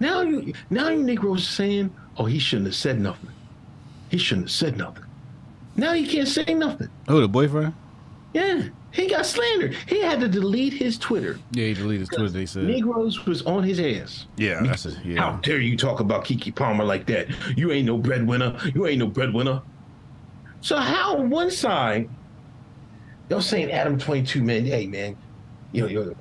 Now 0.00 0.22
you, 0.22 0.52
now 0.70 0.88
you 0.88 1.02
Negroes 1.02 1.46
saying, 1.46 1.94
"Oh, 2.16 2.24
he 2.24 2.38
shouldn't 2.38 2.66
have 2.66 2.74
said 2.74 3.00
nothing. 3.00 3.30
He 4.14 4.18
shouldn't 4.20 4.46
have 4.46 4.52
said 4.52 4.76
nothing." 4.76 5.04
Now 5.74 5.92
he 5.92 6.06
can't 6.06 6.28
say 6.28 6.54
nothing. 6.54 6.88
Who, 7.08 7.20
the 7.20 7.26
boyfriend? 7.26 7.74
Yeah, 8.32 8.68
he 8.92 9.08
got 9.08 9.26
slandered. 9.26 9.74
He 9.88 10.00
had 10.00 10.20
to 10.20 10.28
delete 10.28 10.72
his 10.72 10.96
Twitter. 10.98 11.36
Yeah, 11.50 11.66
he 11.66 11.74
deleted 11.74 12.00
his 12.00 12.08
Twitter, 12.10 12.28
they 12.28 12.46
said. 12.46 12.62
Negroes 12.62 13.26
was 13.26 13.42
on 13.42 13.64
his 13.64 13.80
ass. 13.80 14.26
Yeah, 14.36 14.62
that's 14.62 14.86
it. 14.86 15.18
How 15.18 15.32
dare 15.42 15.58
you 15.58 15.76
talk 15.76 15.98
about 15.98 16.24
Keke 16.24 16.54
Palmer 16.54 16.84
like 16.84 17.06
that? 17.06 17.28
You 17.56 17.72
ain't 17.72 17.86
no 17.86 17.98
breadwinner. 17.98 18.56
You 18.72 18.86
ain't 18.86 19.00
no 19.00 19.08
breadwinner. 19.08 19.62
So 20.60 20.76
how 20.76 21.16
on 21.16 21.28
one 21.28 21.50
side, 21.50 22.08
y'all 23.28 23.40
saying 23.40 23.72
Adam 23.72 23.98
22, 23.98 24.42
man, 24.42 24.64
hey 24.64 24.86
man, 24.86 25.16
you 25.72 25.82
know, 25.82 25.88
yo, 25.88 26.14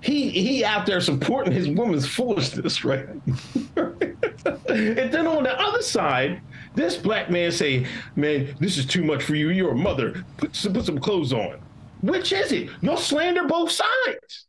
he 0.00 0.30
he 0.30 0.64
out 0.64 0.86
there 0.86 1.00
supporting 1.00 1.52
his 1.52 1.68
woman's 1.68 2.06
foolishness, 2.06 2.84
right? 2.84 3.06
and 3.76 5.12
then 5.12 5.26
on 5.26 5.42
the 5.42 5.60
other 5.60 5.82
side, 5.82 6.40
this 6.74 6.96
black 6.96 7.30
man 7.30 7.52
say, 7.52 7.86
man, 8.16 8.54
this 8.60 8.78
is 8.78 8.86
too 8.86 9.04
much 9.04 9.22
for 9.22 9.34
you. 9.34 9.50
You're 9.50 9.72
a 9.72 9.76
mother. 9.76 10.24
Put 10.36 10.54
some, 10.54 10.72
put 10.72 10.86
some 10.86 10.98
clothes 10.98 11.32
on. 11.32 11.60
Which 12.00 12.32
is 12.32 12.52
it? 12.52 12.70
You'll 12.80 12.96
slander 12.96 13.44
both 13.46 13.70
sides. 13.70 14.46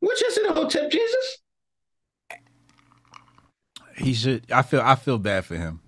Which 0.00 0.22
is 0.22 0.38
it, 0.38 0.50
Hotep 0.50 0.90
Jesus? 0.90 1.38
he 3.98 4.14
should. 4.14 4.50
I 4.50 4.62
feel. 4.62 4.80
I 4.80 4.94
feel 4.94 5.18
bad 5.18 5.44
for 5.44 5.56
him. 5.56 5.80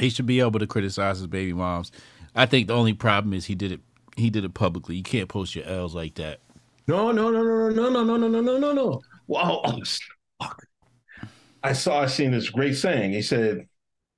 He 0.00 0.10
should 0.10 0.26
be 0.26 0.40
able 0.40 0.58
to 0.58 0.66
criticize 0.66 1.18
his 1.18 1.26
baby 1.26 1.52
moms. 1.52 1.90
I 2.34 2.46
think 2.46 2.68
the 2.68 2.74
only 2.74 2.92
problem 2.92 3.32
is 3.32 3.46
he 3.46 3.54
did 3.54 3.72
it. 3.72 3.80
He 4.16 4.30
did 4.30 4.44
it 4.44 4.54
publicly. 4.54 4.96
You 4.96 5.02
can't 5.02 5.28
post 5.28 5.54
your 5.54 5.64
L's 5.64 5.94
like 5.94 6.14
that. 6.14 6.40
No, 6.86 7.10
no, 7.10 7.30
no, 7.30 7.42
no, 7.42 7.68
no, 7.70 7.90
no, 7.90 8.04
no, 8.04 8.16
no, 8.16 8.28
no, 8.28 8.40
no, 8.40 8.58
no, 8.58 8.72
no. 8.72 9.02
Wow. 9.26 9.62
I 11.66 11.72
saw. 11.72 12.00
I 12.00 12.06
seen 12.06 12.30
this 12.30 12.48
great 12.48 12.76
saying. 12.76 13.12
He 13.12 13.22
said, 13.22 13.66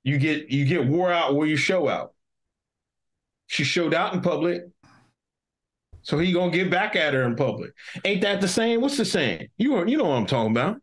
"You 0.03 0.19
get 0.19 0.51
you 0.51 0.65
get 0.65 0.85
wore 0.85 1.11
out 1.11 1.35
where 1.35 1.47
you 1.47 1.57
show 1.57 1.87
out." 1.87 2.13
She 3.47 3.63
showed 3.63 3.95
out 3.95 4.13
in 4.13 4.21
public. 4.21 4.65
So 6.03 6.19
he 6.19 6.31
gonna 6.31 6.51
get 6.51 6.69
back 6.69 6.95
at 6.95 7.15
her 7.15 7.23
in 7.23 7.35
public. 7.35 7.71
Ain't 8.05 8.21
that 8.21 8.39
the 8.39 8.47
same? 8.47 8.81
What's 8.81 8.97
the 8.97 9.05
saying? 9.05 9.47
You 9.57 9.83
you 9.87 9.97
know 9.97 10.03
what 10.03 10.17
I'm 10.17 10.27
talking 10.27 10.51
about. 10.51 10.77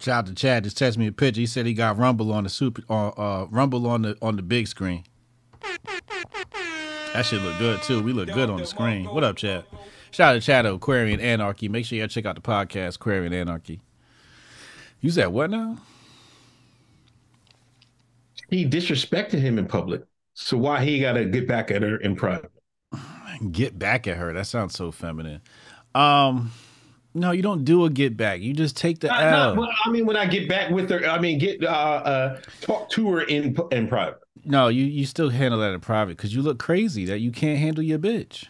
Shout 0.00 0.18
out 0.18 0.26
to 0.26 0.34
Chad. 0.34 0.64
Just 0.64 0.76
text 0.76 0.98
me 0.98 1.06
a 1.06 1.12
picture. 1.12 1.40
He 1.40 1.46
said 1.46 1.64
he 1.64 1.72
got 1.72 1.96
Rumble 1.96 2.32
on 2.32 2.44
the 2.44 2.50
super 2.50 2.82
uh, 2.90 3.08
uh 3.08 3.46
Rumble 3.50 3.86
on 3.86 4.02
the 4.02 4.18
on 4.20 4.36
the 4.36 4.42
big 4.42 4.68
screen. 4.68 5.04
That 7.14 7.24
shit 7.24 7.40
look 7.40 7.56
good 7.58 7.80
too. 7.82 8.02
We 8.02 8.12
look 8.12 8.28
good 8.28 8.50
on 8.50 8.58
the 8.58 8.66
screen. 8.66 9.06
What 9.06 9.24
up, 9.24 9.36
Chad? 9.36 9.64
Shout 10.14 10.36
out 10.36 10.40
to 10.40 10.40
Chad 10.40 10.64
Aquarian 10.64 11.18
Anarchy. 11.18 11.68
Make 11.68 11.84
sure 11.86 11.98
y'all 11.98 12.06
check 12.06 12.24
out 12.24 12.36
the 12.36 12.40
podcast 12.40 12.94
Aquarian 12.94 13.32
Anarchy. 13.32 13.80
You 15.00 15.10
said 15.10 15.26
what 15.26 15.50
now? 15.50 15.78
He 18.48 18.64
disrespected 18.64 19.40
him 19.40 19.58
in 19.58 19.66
public. 19.66 20.04
So 20.34 20.56
why 20.56 20.84
he 20.84 21.00
got 21.00 21.14
to 21.14 21.24
get 21.24 21.48
back 21.48 21.72
at 21.72 21.82
her 21.82 21.96
in 21.96 22.14
private? 22.14 22.52
Get 23.50 23.76
back 23.76 24.06
at 24.06 24.16
her. 24.16 24.32
That 24.32 24.46
sounds 24.46 24.76
so 24.76 24.92
feminine. 24.92 25.40
Um, 25.96 26.52
no, 27.12 27.32
you 27.32 27.42
don't 27.42 27.64
do 27.64 27.84
a 27.84 27.90
get 27.90 28.16
back. 28.16 28.40
You 28.40 28.54
just 28.54 28.76
take 28.76 29.00
the 29.00 29.08
Not- 29.08 29.56
L. 29.58 29.68
I 29.84 29.90
mean, 29.90 30.06
when 30.06 30.16
I 30.16 30.26
get 30.26 30.48
back 30.48 30.70
with 30.70 30.90
her, 30.90 31.04
I 31.04 31.18
mean, 31.18 31.40
get 31.40 31.64
uh, 31.64 31.66
uh 31.66 32.40
talk 32.60 32.88
to 32.90 33.10
her 33.14 33.22
in 33.22 33.56
in 33.72 33.88
private. 33.88 34.20
no, 34.44 34.68
you 34.68 34.84
you 34.84 35.06
still 35.06 35.30
handle 35.30 35.58
that 35.58 35.72
in 35.72 35.80
private 35.80 36.16
because 36.16 36.32
you 36.32 36.40
look 36.42 36.60
crazy 36.60 37.04
that 37.06 37.18
you 37.18 37.32
can't 37.32 37.58
handle 37.58 37.82
your 37.82 37.98
bitch. 37.98 38.46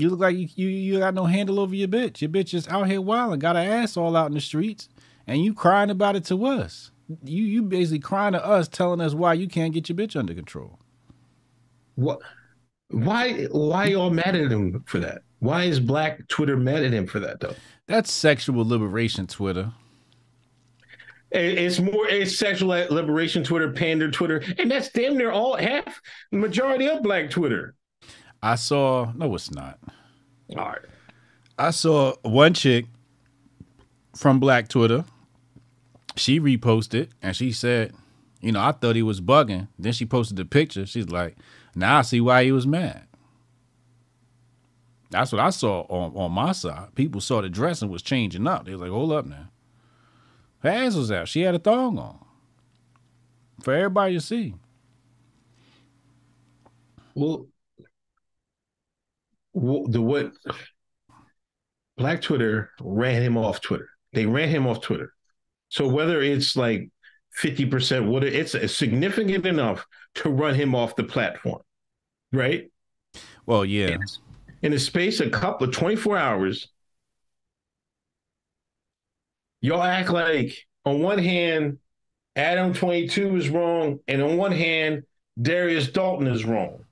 You 0.00 0.08
look 0.10 0.20
like 0.20 0.36
you, 0.36 0.48
you 0.54 0.68
you 0.68 0.98
got 0.98 1.14
no 1.14 1.26
handle 1.26 1.60
over 1.60 1.74
your 1.74 1.88
bitch. 1.88 2.20
Your 2.20 2.30
bitch 2.30 2.54
is 2.54 2.66
out 2.68 2.88
here 2.88 3.00
wilding, 3.00 3.38
got 3.38 3.56
her 3.56 3.62
ass 3.62 3.96
all 3.96 4.16
out 4.16 4.28
in 4.28 4.34
the 4.34 4.40
streets, 4.40 4.88
and 5.26 5.44
you 5.44 5.54
crying 5.54 5.90
about 5.90 6.16
it 6.16 6.24
to 6.26 6.46
us. 6.46 6.90
You 7.24 7.44
you 7.44 7.62
basically 7.62 7.98
crying 7.98 8.32
to 8.32 8.44
us, 8.44 8.68
telling 8.68 9.00
us 9.00 9.14
why 9.14 9.34
you 9.34 9.48
can't 9.48 9.74
get 9.74 9.88
your 9.88 9.96
bitch 9.96 10.16
under 10.16 10.34
control. 10.34 10.78
What? 11.96 12.20
Why? 12.88 13.44
Why 13.50 13.86
y'all 13.86 14.10
mad 14.10 14.34
at 14.34 14.50
him 14.50 14.82
for 14.86 14.98
that? 15.00 15.22
Why 15.40 15.64
is 15.64 15.80
Black 15.80 16.26
Twitter 16.28 16.56
mad 16.56 16.84
at 16.84 16.92
him 16.92 17.06
for 17.06 17.20
that 17.20 17.40
though? 17.40 17.54
That's 17.86 18.12
sexual 18.12 18.66
liberation, 18.66 19.26
Twitter. 19.26 19.72
It's 21.32 21.78
more 21.78 22.08
it's 22.08 22.36
sexual 22.36 22.70
liberation 22.90 23.44
Twitter, 23.44 23.70
pander 23.70 24.10
Twitter, 24.10 24.42
and 24.58 24.70
that's 24.70 24.88
damn 24.90 25.16
near 25.16 25.30
all 25.30 25.56
half 25.56 26.00
majority 26.32 26.88
of 26.88 27.02
Black 27.02 27.30
Twitter. 27.30 27.74
I 28.42 28.54
saw 28.54 29.12
no, 29.14 29.34
it's 29.34 29.50
not. 29.50 29.78
All 30.56 30.64
right. 30.64 30.78
I 31.58 31.70
saw 31.70 32.14
one 32.22 32.54
chick 32.54 32.86
from 34.16 34.40
Black 34.40 34.68
Twitter. 34.68 35.04
She 36.16 36.40
reposted 36.40 37.08
and 37.22 37.36
she 37.36 37.52
said, 37.52 37.92
you 38.40 38.52
know, 38.52 38.60
I 38.60 38.72
thought 38.72 38.96
he 38.96 39.02
was 39.02 39.20
bugging. 39.20 39.68
Then 39.78 39.92
she 39.92 40.06
posted 40.06 40.36
the 40.36 40.44
picture. 40.44 40.86
She's 40.86 41.08
like, 41.10 41.36
now 41.74 41.98
I 41.98 42.02
see 42.02 42.20
why 42.20 42.44
he 42.44 42.52
was 42.52 42.66
mad. 42.66 43.04
That's 45.10 45.32
what 45.32 45.40
I 45.40 45.50
saw 45.50 45.82
on, 45.82 46.16
on 46.16 46.32
my 46.32 46.52
side. 46.52 46.94
People 46.94 47.20
saw 47.20 47.40
the 47.42 47.48
dress 47.48 47.82
and 47.82 47.90
was 47.90 48.02
changing 48.02 48.46
up. 48.46 48.64
They 48.64 48.72
was 48.72 48.80
like, 48.80 48.90
hold 48.90 49.12
up 49.12 49.26
now. 49.26 49.48
Her 50.60 50.68
ass 50.70 50.94
was 50.94 51.10
out. 51.10 51.28
She 51.28 51.42
had 51.42 51.54
a 51.54 51.58
thong 51.58 51.98
on. 51.98 52.18
For 53.62 53.74
everybody 53.74 54.14
to 54.14 54.20
see. 54.20 54.54
Well, 57.14 57.46
wh- 57.46 57.49
the 59.54 60.00
what 60.00 60.32
Black 61.96 62.22
Twitter 62.22 62.70
ran 62.80 63.22
him 63.22 63.36
off 63.36 63.60
Twitter. 63.60 63.90
They 64.12 64.26
ran 64.26 64.48
him 64.48 64.66
off 64.66 64.80
Twitter. 64.80 65.12
So 65.68 65.86
whether 65.86 66.20
it's 66.22 66.56
like 66.56 66.90
50%, 67.42 68.08
what 68.08 68.24
it's 68.24 68.52
significant 68.76 69.46
enough 69.46 69.86
to 70.16 70.30
run 70.30 70.54
him 70.54 70.74
off 70.74 70.96
the 70.96 71.04
platform, 71.04 71.62
right? 72.32 72.70
Well, 73.46 73.64
yeah. 73.64 73.96
In 74.62 74.72
the 74.72 74.78
space 74.78 75.20
of 75.20 75.28
a 75.28 75.30
couple 75.30 75.68
of 75.68 75.74
24 75.74 76.18
hours, 76.18 76.68
y'all 79.60 79.82
act 79.82 80.10
like 80.10 80.66
on 80.84 81.00
one 81.00 81.18
hand, 81.18 81.78
Adam 82.36 82.72
22 82.72 83.36
is 83.36 83.48
wrong, 83.48 84.00
and 84.08 84.22
on 84.22 84.36
one 84.36 84.52
hand, 84.52 85.02
Darius 85.40 85.88
Dalton 85.88 86.26
is 86.26 86.44
wrong. 86.44 86.84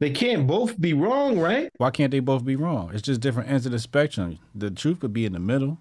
They 0.00 0.10
can't 0.10 0.46
both 0.46 0.80
be 0.80 0.92
wrong, 0.92 1.40
right? 1.40 1.70
Why 1.76 1.90
can't 1.90 2.12
they 2.12 2.20
both 2.20 2.44
be 2.44 2.54
wrong? 2.54 2.90
It's 2.92 3.02
just 3.02 3.20
different 3.20 3.50
ends 3.50 3.66
of 3.66 3.72
the 3.72 3.80
spectrum. 3.80 4.38
The 4.54 4.70
truth 4.70 5.00
could 5.00 5.12
be 5.12 5.26
in 5.26 5.32
the 5.32 5.40
middle. 5.40 5.78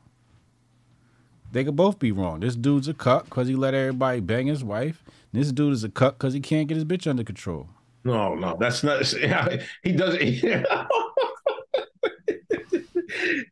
They 1.52 1.64
could 1.64 1.76
both 1.76 2.00
be 2.00 2.12
wrong. 2.12 2.40
This 2.40 2.56
dude's 2.56 2.88
a 2.88 2.94
cuck 2.94 3.26
because 3.26 3.48
he 3.48 3.56
let 3.56 3.74
everybody 3.74 4.20
bang 4.20 4.48
his 4.48 4.64
wife. 4.64 5.04
This 5.32 5.52
dude 5.52 5.74
is 5.74 5.84
a 5.84 5.90
cuck 5.90 6.18
because 6.18 6.34
he 6.34 6.40
can't 6.40 6.68
get 6.68 6.76
his 6.76 6.86
bitch 6.86 7.08
under 7.08 7.24
control. 7.24 7.70
No, 8.04 8.36
no, 8.36 8.58
that's 8.60 8.84
not. 8.84 9.02
He 9.84 9.92
doesn't. 9.92 10.22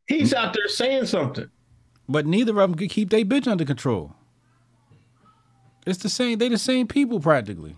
He's 0.07 0.34
out 0.34 0.53
there 0.53 0.68
saying 0.68 1.05
something. 1.05 1.49
But 2.07 2.26
neither 2.26 2.51
of 2.51 2.57
them 2.70 2.76
could 2.76 2.89
keep 2.89 3.09
their 3.09 3.24
bitch 3.24 3.47
under 3.47 3.66
control. 3.66 4.13
It's 5.86 5.99
the 5.99 6.09
same. 6.09 6.39
They 6.39 6.49
the 6.49 6.57
same 6.57 6.88
people 6.88 7.20
practically. 7.20 7.76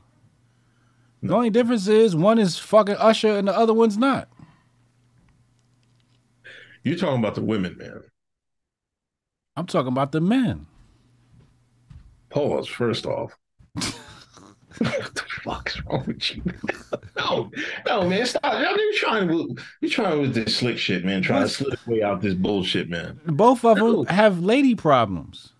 The 1.23 1.33
only 1.33 1.49
difference 1.49 1.87
is 1.87 2.15
one 2.15 2.39
is 2.39 2.59
fucking 2.59 2.95
Usher 2.95 3.37
and 3.37 3.47
the 3.47 3.57
other 3.57 3.73
one's 3.73 3.97
not. 3.97 4.29
You're 6.83 6.97
talking 6.97 7.19
about 7.19 7.35
the 7.35 7.41
women, 7.41 7.77
man. 7.77 8.03
I'm 9.55 9.65
talking 9.65 9.91
about 9.91 10.11
the 10.11 10.21
men. 10.21 10.67
Pause. 12.29 12.67
First 12.67 13.05
off. 13.05 13.35
what 13.73 15.15
the 15.15 15.23
fuck's 15.43 15.83
wrong 15.85 16.03
with 16.05 16.35
you? 16.35 16.43
no, 17.17 17.51
no, 17.87 18.07
man. 18.07 18.25
Stop. 18.25 18.43
Y'all 18.43 18.77
you 18.77 18.93
trying 18.97 19.27
to 19.27 19.55
you 19.81 19.89
trying 19.89 20.21
with 20.21 20.35
this 20.35 20.55
slick 20.55 20.77
shit, 20.77 21.03
man. 21.03 21.21
Trying 21.21 21.43
to 21.43 21.49
slip 21.49 21.87
way 21.87 22.03
out 22.03 22.21
this 22.21 22.35
bullshit, 22.35 22.89
man. 22.89 23.19
Both 23.25 23.65
of 23.65 23.77
them 23.77 24.05
have 24.05 24.39
lady 24.39 24.75
problems. 24.75 25.53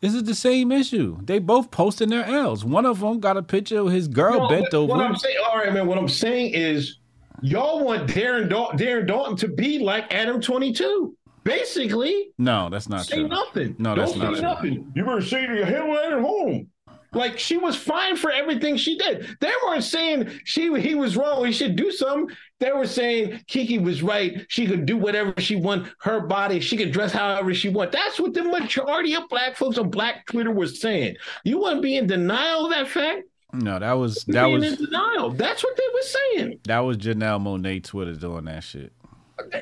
This 0.00 0.14
is 0.14 0.24
the 0.24 0.34
same 0.34 0.70
issue. 0.72 1.18
They 1.22 1.38
both 1.38 1.70
posting 1.70 2.10
their 2.10 2.24
L's. 2.24 2.64
One 2.64 2.84
of 2.86 3.00
them 3.00 3.18
got 3.18 3.36
a 3.36 3.42
picture 3.42 3.80
of 3.80 3.88
his 3.90 4.08
girl 4.08 4.40
No, 4.40 4.48
bent 4.48 4.74
over. 4.74 4.92
What 4.92 5.04
I'm 5.04 5.16
saying, 5.16 5.36
all 5.48 5.56
right, 5.56 5.72
man. 5.72 5.86
What 5.86 5.98
I'm 5.98 6.08
saying 6.08 6.52
is, 6.54 6.98
y'all 7.42 7.84
want 7.84 8.08
Darren 8.08 8.48
Dalton, 8.48 8.78
Darren 8.78 9.06
Dalton 9.06 9.36
to 9.38 9.48
be 9.48 9.78
like 9.78 10.12
Adam 10.14 10.40
22. 10.40 11.16
Basically, 11.44 12.30
no, 12.38 12.68
that's 12.68 12.88
not 12.88 13.06
say 13.06 13.18
true. 13.20 13.28
nothing. 13.28 13.76
No, 13.78 13.94
that's 13.94 14.12
Don't 14.12 14.20
not 14.20 14.34
say 14.34 14.40
true. 14.40 14.48
nothing. 14.48 14.92
You 14.96 15.04
better 15.04 15.22
say 15.22 15.46
to 15.46 15.54
your 15.54 15.64
head 15.64 15.78
right 15.78 16.12
at 16.12 16.20
home. 16.20 16.68
Like 17.12 17.38
she 17.38 17.56
was 17.56 17.76
fine 17.76 18.16
for 18.16 18.30
everything 18.30 18.76
she 18.76 18.98
did. 18.98 19.36
They 19.40 19.52
weren't 19.64 19.84
saying 19.84 20.28
she 20.44 20.78
he 20.80 20.94
was 20.96 21.16
wrong. 21.16 21.46
He 21.46 21.52
should 21.52 21.76
do 21.76 21.90
something. 21.90 22.36
They 22.58 22.72
were 22.72 22.86
saying 22.86 23.40
Keke 23.48 23.82
was 23.82 24.02
right. 24.02 24.46
She 24.48 24.66
could 24.66 24.86
do 24.86 24.96
whatever 24.96 25.34
she 25.38 25.56
want. 25.56 25.88
Her 26.00 26.20
body. 26.20 26.60
She 26.60 26.76
could 26.76 26.90
dress 26.90 27.12
however 27.12 27.52
she 27.52 27.68
want. 27.68 27.92
That's 27.92 28.18
what 28.18 28.32
the 28.32 28.44
majority 28.44 29.14
of 29.14 29.28
black 29.28 29.56
folks 29.56 29.76
on 29.76 29.90
Black 29.90 30.26
Twitter 30.26 30.50
was 30.50 30.80
saying. 30.80 31.16
You 31.44 31.58
wouldn't 31.58 31.82
be 31.82 31.96
in 31.96 32.06
denial 32.06 32.64
of 32.64 32.70
that 32.70 32.88
fact? 32.88 33.24
No, 33.52 33.78
that 33.78 33.92
was 33.92 34.24
that 34.28 34.44
being 34.44 34.60
was 34.60 34.72
in 34.72 34.84
denial. 34.86 35.30
That's 35.30 35.62
what 35.62 35.76
they 35.76 35.82
were 35.92 36.02
saying. 36.02 36.60
that 36.64 36.80
was 36.80 36.96
Janelle 36.96 37.42
Monáe 37.42 37.82
Twitter 37.82 38.14
doing 38.14 38.46
that 38.46 38.64
shit. 38.64 38.92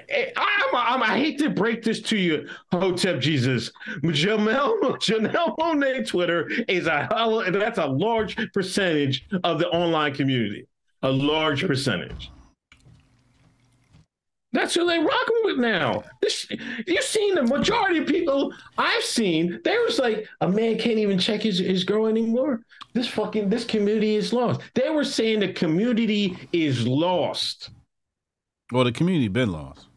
Hey, 0.09 0.33
I'm, 0.37 0.75
I'm, 0.75 1.03
I 1.03 1.19
hate 1.19 1.39
to 1.41 1.51
break 1.51 1.83
this 1.83 2.01
to 2.03 2.17
you, 2.17 2.49
Hotep 2.71 3.21
Jesus. 3.21 3.73
Janelle, 4.03 4.79
Janelle 5.01 5.57
Monáe 5.59 6.07
Twitter 6.07 6.49
is 6.69 6.87
a 6.87 7.09
that's 7.53 7.79
a 7.79 7.87
large 7.87 8.37
percentage 8.53 9.27
of 9.43 9.59
the 9.59 9.69
online 9.71 10.15
community. 10.15 10.67
A 11.03 11.11
large 11.11 11.67
percentage. 11.67 12.31
That's 14.55 14.73
who 14.73 14.87
they 14.87 14.99
rocking 14.99 15.41
with 15.43 15.59
now. 15.59 16.05
This, 16.23 16.47
you've 16.87 17.03
seen 17.03 17.35
the 17.35 17.43
majority 17.43 17.99
of 17.99 18.07
people 18.07 18.55
I've 18.79 19.03
seen. 19.03 19.61
They 19.65 19.77
was 19.79 19.99
like, 19.99 20.29
a 20.41 20.49
man 20.49 20.79
can't 20.79 20.99
even 20.99 21.19
check 21.19 21.43
his, 21.43 21.59
his 21.59 21.83
girl 21.83 22.07
anymore. 22.07 22.61
This 22.93 23.09
fucking 23.09 23.51
this 23.51 23.65
community 23.65 24.15
is 24.15 24.33
lost. 24.33 24.61
They 24.75 24.91
were 24.91 25.05
saying 25.05 25.41
the 25.41 25.53
community 25.53 26.39
is 26.53 26.87
lost. 26.87 27.71
Well, 28.73 28.85
the 28.85 28.93
community 28.93 29.27
been 29.27 29.51
lost. 29.51 29.89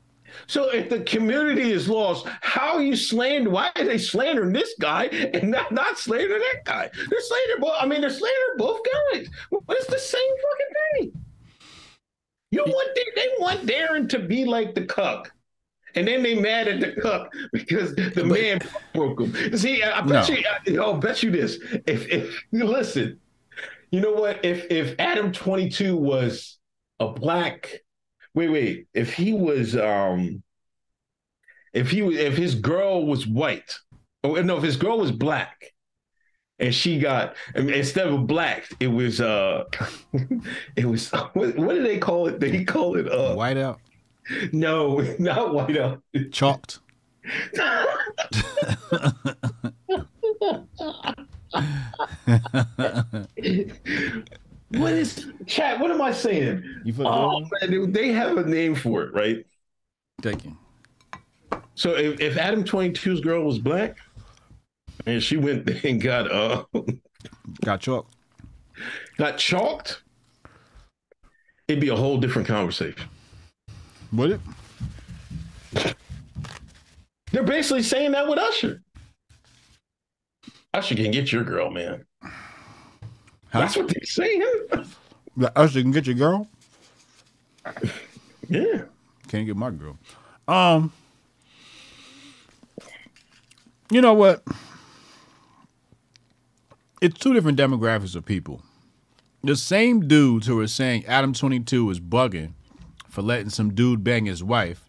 So 0.48 0.72
if 0.72 0.90
the 0.90 1.02
community 1.02 1.72
is 1.72 1.88
lost, 1.88 2.26
how 2.42 2.76
are 2.76 2.82
you 2.82 2.96
slandering? 2.96 3.54
Why 3.54 3.70
are 3.76 3.86
they 3.86 4.00
slandering 4.00 4.54
this 4.54 4.74
guy 4.80 5.06
and 5.06 5.52
not, 5.52 5.72
not 5.72 6.00
slandering 6.00 6.42
that 6.42 6.66
guy? 6.66 6.90
They're 7.10 7.22
slandering 7.22 7.60
both. 7.60 7.76
I 7.80 7.86
mean, 7.86 8.02
they're 8.02 8.10
slandering 8.10 8.58
both 8.58 8.80
guys. 9.14 9.28
Well, 9.52 9.64
it's 9.70 9.88
the 9.88 10.00
same 10.00 10.22
fucking 10.22 11.12
thing. 11.12 11.24
You 12.52 12.64
want 12.64 12.96
they, 12.96 13.06
they 13.16 13.28
want 13.40 13.66
Darren 13.66 14.10
to 14.10 14.20
be 14.20 14.46
like 14.46 14.74
the 14.76 14.86
cuck. 14.86 15.32
And 15.96 16.08
then 16.08 16.22
they 16.22 16.36
mad 16.36 16.68
at 16.68 16.80
the 16.80 17.02
cuck 17.02 17.34
because 17.52 17.96
the 17.96 18.24
man 18.24 18.60
broke 18.94 19.20
him. 19.20 19.58
See, 19.58 19.82
I 19.82 20.02
bet 20.02 20.30
No. 20.30 20.36
you, 20.36 20.44
I, 20.80 20.84
I'll 20.84 20.98
bet 20.98 21.24
you 21.24 21.32
this. 21.32 21.58
If 21.88 22.08
if 22.10 22.44
you 22.52 22.66
listen, 22.66 23.20
you 23.92 24.02
know 24.02 24.14
what? 24.14 24.44
If 24.46 24.70
if 24.70 24.96
Adam 25.00 25.32
22 25.32 25.98
was 25.98 26.60
a 27.00 27.08
black, 27.08 27.82
wait, 28.36 28.50
wait, 28.50 28.88
if 28.94 29.14
he 29.14 29.34
was 29.34 29.76
um 29.76 30.44
if 31.74 31.90
he 31.90 32.02
was 32.02 32.16
if 32.18 32.38
his 32.38 32.54
girl 32.56 33.06
was 33.06 33.26
white, 33.26 33.78
oh 34.24 34.36
no, 34.36 34.58
if 34.58 34.64
his 34.64 34.78
girl 34.78 35.00
was 35.00 35.12
black, 35.12 35.74
and 36.60 36.74
she 36.74 37.00
got 37.00 37.36
I 37.56 37.62
mean, 37.62 37.74
instead 37.74 38.08
of 38.08 38.28
black, 38.28 38.68
it 38.80 38.88
was 38.88 39.22
uh 39.22 39.66
it 40.76 40.86
was 40.86 41.10
what, 41.34 41.56
what 41.58 41.76
do 41.76 41.84
they 41.84 41.98
call 41.98 42.28
it? 42.28 42.40
They 42.40 42.64
call 42.64 42.96
it 42.96 43.12
uh 43.12 43.36
White 43.36 43.58
out, 43.58 43.80
no, 44.52 45.00
not 45.20 45.54
white 45.54 45.78
out. 45.78 46.02
chalked. 46.32 46.80
what 54.70 54.94
is 54.94 55.28
chat? 55.46 55.80
What 55.80 55.92
am 55.92 56.02
I 56.02 56.12
saying? 56.12 56.64
You 56.84 56.94
Oh 57.00 57.42
man, 57.62 57.92
they 57.92 58.12
have 58.12 58.38
a 58.38 58.44
name 58.44 58.76
for 58.76 59.04
it, 59.04 59.14
right? 59.14 59.46
Thank 60.22 60.46
you. 60.46 60.58
So 61.76 61.96
if, 61.96 62.20
if 62.20 62.38
Adam 62.38 62.64
22's 62.64 63.22
girl 63.22 63.44
was 63.44 63.60
black, 63.60 63.98
and 65.06 65.22
she 65.22 65.38
went 65.38 65.70
and 65.84 66.02
got 66.02 66.32
uh 66.32 66.64
Got 67.64 67.82
chalked. 67.82 68.16
got 69.18 69.38
chalked, 69.38 70.02
it'd 71.68 71.80
be 71.82 71.90
a 71.90 71.96
whole 71.96 72.18
different 72.18 72.48
conversation. 72.48 73.08
Would 74.14 74.32
it? 74.32 75.96
They're 77.32 77.44
basically 77.44 77.84
saying 77.84 78.12
that 78.14 78.28
with 78.28 78.40
Usher. 78.40 78.82
Usher 80.74 80.96
can 80.96 81.12
get 81.12 81.32
your 81.32 81.44
girl, 81.44 81.70
man. 81.70 82.06
Huh? 82.22 82.30
That's 83.52 83.76
what 83.78 83.88
they're 83.88 84.04
saying. 84.04 84.44
Like, 85.36 85.52
Usher 85.56 85.82
can 85.82 85.92
get 85.92 86.06
your 86.08 86.16
girl. 86.16 86.48
Yeah. 88.50 88.84
Can't 89.28 89.46
get 89.46 89.58
my 89.58 89.72
girl. 89.72 89.98
Um, 90.48 90.94
you 93.92 94.00
know 94.00 94.14
what? 94.14 94.42
It's 97.00 97.20
two 97.20 97.34
different 97.34 97.60
demographics 97.60 98.16
of 98.16 98.26
people. 98.26 98.64
The 99.44 99.56
same 99.56 100.08
dudes 100.08 100.48
who 100.48 100.60
are 100.60 100.68
saying 100.68 101.06
Adam 101.06 101.32
22 101.32 101.92
is 101.92 102.00
bugging 102.00 102.54
for 103.08 103.22
letting 103.22 103.50
some 103.50 103.74
dude 103.74 104.04
bang 104.04 104.26
his 104.26 104.44
wife 104.44 104.84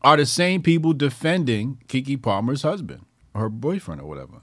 are 0.00 0.16
the 0.16 0.24
same 0.24 0.62
people 0.62 0.94
defending 0.94 1.78
Keke 1.88 2.20
Palmer's 2.22 2.62
husband 2.62 3.04
or 3.34 3.42
her 3.42 3.48
boyfriend 3.50 4.00
or 4.00 4.08
whatever. 4.08 4.40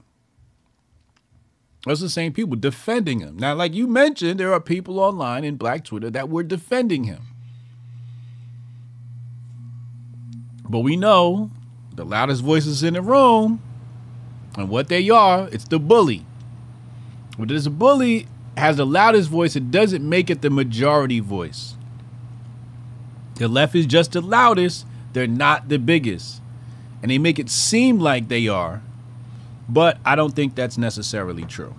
Are 1.84 1.96
the 1.96 2.08
same 2.08 2.32
people 2.32 2.54
defending 2.54 3.18
him. 3.18 3.36
Now, 3.36 3.54
like 3.54 3.74
you 3.74 3.88
mentioned, 3.88 4.38
there 4.38 4.52
are 4.52 4.60
people 4.60 5.00
online 5.00 5.42
in 5.42 5.56
Black 5.56 5.84
Twitter 5.84 6.10
that 6.10 6.28
were 6.28 6.44
defending 6.44 7.04
him. 7.04 7.22
But 10.68 10.80
we 10.80 10.96
know 10.96 11.50
the 11.92 12.04
loudest 12.04 12.42
voices 12.42 12.84
in 12.84 12.94
the 12.94 13.02
room 13.02 13.60
and 14.56 14.68
what 14.68 14.88
they 14.88 15.10
are, 15.10 15.48
it's 15.50 15.64
the 15.64 15.80
bully. 15.80 16.24
But 17.38 17.48
this 17.48 17.68
bully 17.68 18.26
has 18.56 18.76
the 18.76 18.86
loudest 18.86 19.30
voice, 19.30 19.56
it 19.56 19.70
doesn't 19.70 20.06
make 20.06 20.30
it 20.30 20.42
the 20.42 20.50
majority 20.50 21.20
voice. 21.20 21.74
The 23.36 23.48
left 23.48 23.74
is 23.74 23.86
just 23.86 24.12
the 24.12 24.20
loudest, 24.20 24.86
they're 25.12 25.26
not 25.26 25.68
the 25.68 25.78
biggest. 25.78 26.40
And 27.00 27.10
they 27.10 27.18
make 27.18 27.38
it 27.38 27.50
seem 27.50 27.98
like 27.98 28.28
they 28.28 28.46
are, 28.46 28.82
but 29.68 29.98
I 30.04 30.14
don't 30.14 30.34
think 30.34 30.54
that's 30.54 30.78
necessarily 30.78 31.44
true. 31.44 31.74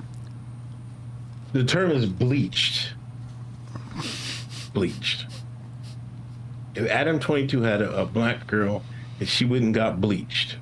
The 1.54 1.64
term 1.64 1.92
is 1.92 2.08
bleached. 2.08 2.94
Bleached. 4.74 5.28
If 6.76 6.90
Adam 6.90 7.20
22 7.20 7.62
had 7.62 7.82
a, 7.82 8.02
a 8.02 8.06
black 8.06 8.48
girl 8.48 8.84
and 9.20 9.30
she 9.30 9.46
wouldn't 9.46 9.74
got 9.74 10.02
bleached, 10.02 10.58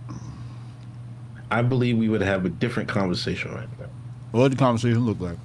I 1.49 1.61
believe 1.61 1.97
we 1.97 2.09
would 2.09 2.21
have 2.21 2.45
a 2.45 2.49
different 2.49 2.89
conversation 2.89 3.53
right 3.53 3.69
now. 3.79 3.80
What 4.31 4.41
would 4.41 4.51
the 4.53 4.57
conversation 4.57 5.05
look 5.05 5.19
like? 5.19 5.37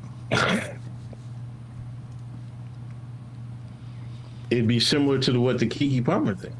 It'd 4.50 4.68
be 4.68 4.78
similar 4.78 5.18
to 5.18 5.32
the, 5.32 5.40
what 5.40 5.58
the 5.58 5.66
Keke 5.66 6.04
Palmer 6.04 6.34
thing. 6.34 6.56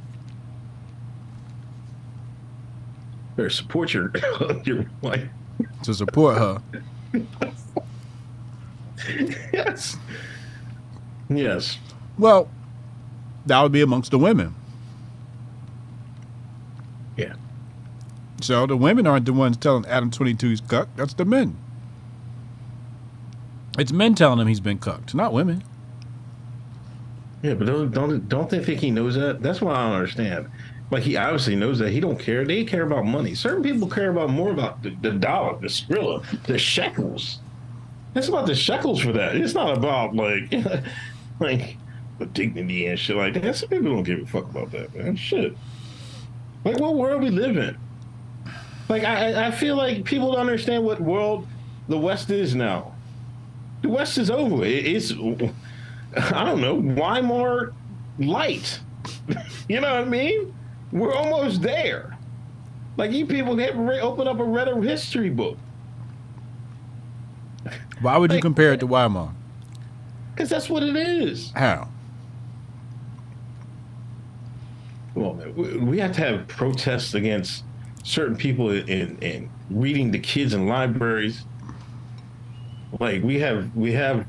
Or 3.39 3.49
support 3.49 3.93
your 3.95 4.13
your 4.65 4.87
wife. 5.03 5.29
To 5.85 5.95
support 5.95 6.39
her. 6.39 6.63
Yes. 9.53 9.97
Yes. 11.29 11.79
Well, 12.19 12.49
that 13.45 13.63
would 13.63 13.73
be 13.73 13.83
amongst 13.83 14.11
the 14.11 14.19
women. 14.19 14.55
Yeah. 17.17 17.35
So 18.41 18.67
the 18.67 18.77
women 18.77 19.07
aren't 19.07 19.27
the 19.27 19.33
ones 19.33 19.57
telling 19.59 19.87
Adam 19.87 20.11
22 20.11 20.49
he's 20.49 20.61
cucked. 20.61 20.97
That's 20.97 21.15
the 21.15 21.25
men. 21.25 21.57
It's 23.79 23.93
men 23.93 24.15
telling 24.15 24.39
him 24.39 24.47
he's 24.47 24.61
been 24.61 24.79
cucked, 24.79 25.15
not 25.15 25.33
women. 25.33 25.63
Yeah, 27.43 27.55
but 27.55 27.67
don't 27.67 27.91
don't 27.93 28.29
don't 28.29 28.51
they 28.51 28.63
think 28.65 28.81
he 28.81 28.91
knows 28.91 29.15
that? 29.15 29.43
That's 29.43 29.61
what 29.61 29.77
I 29.77 29.85
don't 29.85 29.97
understand. 29.97 30.49
Like 30.91 31.03
he 31.03 31.17
obviously 31.17 31.57
knows 31.57 31.79
that 31.81 31.91
he 31.91 32.01
don't 32.01 32.19
care. 32.19 32.45
They 32.45 32.65
care 32.65 32.83
about 32.85 33.05
money. 33.05 33.35
Certain 33.35 33.63
people 33.63 33.89
care 33.89 34.11
about 34.11 34.31
more 34.31 34.51
about 34.53 34.83
the, 34.83 34.91
the 35.03 35.13
dollar, 35.13 35.59
the 35.61 35.67
skrilla, 35.67 36.25
the 36.45 36.59
shekels. 36.59 37.39
It's 38.15 38.29
about 38.29 38.47
the 38.47 38.55
shekels 38.55 39.01
for 39.01 39.13
that. 39.13 39.37
It's 39.37 39.53
not 39.55 39.77
about 39.77 40.15
like 40.15 40.53
like 41.41 41.77
the 42.19 42.27
dignity 42.27 42.87
and 42.87 42.99
shit 42.99 43.17
like 43.17 43.35
that. 43.35 43.57
Some 43.57 43.69
people 43.69 43.93
don't 43.93 44.03
give 44.05 44.21
a 44.23 44.27
fuck 44.27 44.45
about 44.49 44.71
that, 44.73 44.95
man. 44.95 45.17
Shit. 45.17 45.55
Like 46.65 46.79
what 46.81 46.95
world 46.95 47.23
we 47.23 47.31
live 47.31 47.57
in? 47.59 47.77
Like 48.89 49.05
I- 49.05 49.49
I 49.49 49.51
feel 49.51 49.77
like 49.77 50.05
people 50.05 50.33
don't 50.33 50.41
understand 50.41 50.85
what 50.85 51.01
world 51.01 51.47
the 51.89 51.99
West 51.99 52.31
is 52.31 52.55
now. 52.55 52.95
The 53.83 53.89
West 53.89 54.19
is 54.19 54.31
over. 54.31 54.65
It's 54.65 55.13
I 55.13 56.45
don't 56.45 56.61
know, 56.61 56.75
Weimar 56.77 57.73
light. 58.19 58.81
you 59.69 59.81
know 59.81 59.95
what 59.95 60.03
I 60.03 60.05
mean? 60.05 60.55
We're 60.93 61.15
almost 61.15 61.63
there. 61.63 62.17
Like 62.97 63.13
you 63.13 63.27
people 63.27 63.57
have 63.59 63.77
re- 63.77 64.01
open 64.01 64.27
up 64.27 64.39
a 64.41 64.45
read 64.45 64.69
a 64.69 64.81
history 64.81 65.29
book 65.29 65.59
Why 68.01 68.17
would 68.17 68.33
you 68.33 68.41
compare 68.41 68.73
it 68.73 68.81
to 68.81 68.87
Weimar? 68.87 69.33
because 70.35 70.49
that's 70.51 70.69
what 70.71 70.83
it 70.83 70.97
is. 70.97 71.51
How? 71.55 71.89
Well, 75.15 75.33
we- 75.57 75.79
we 75.79 75.99
have 75.99 76.13
to 76.17 76.21
have 76.21 76.47
protests 76.49 77.15
against 77.15 77.65
certain 78.05 78.37
people 78.37 78.71
in, 78.71 79.19
in 79.19 79.51
reading 79.71 80.13
to 80.13 80.19
kids 80.19 80.53
in 80.55 80.67
libraries. 80.67 81.45
Like 83.01 83.23
we 83.23 83.39
have 83.41 83.75
we 83.77 83.93
have 83.93 84.27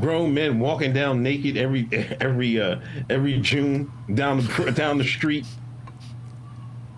grown 0.00 0.34
men 0.34 0.58
walking 0.58 0.92
down 0.92 1.22
naked 1.22 1.56
every 1.56 1.88
every 2.20 2.60
uh, 2.60 2.80
every 3.08 3.38
June 3.38 3.90
down 4.14 4.38
the 4.40 4.72
down 4.72 4.98
the 4.98 5.04
street. 5.04 5.46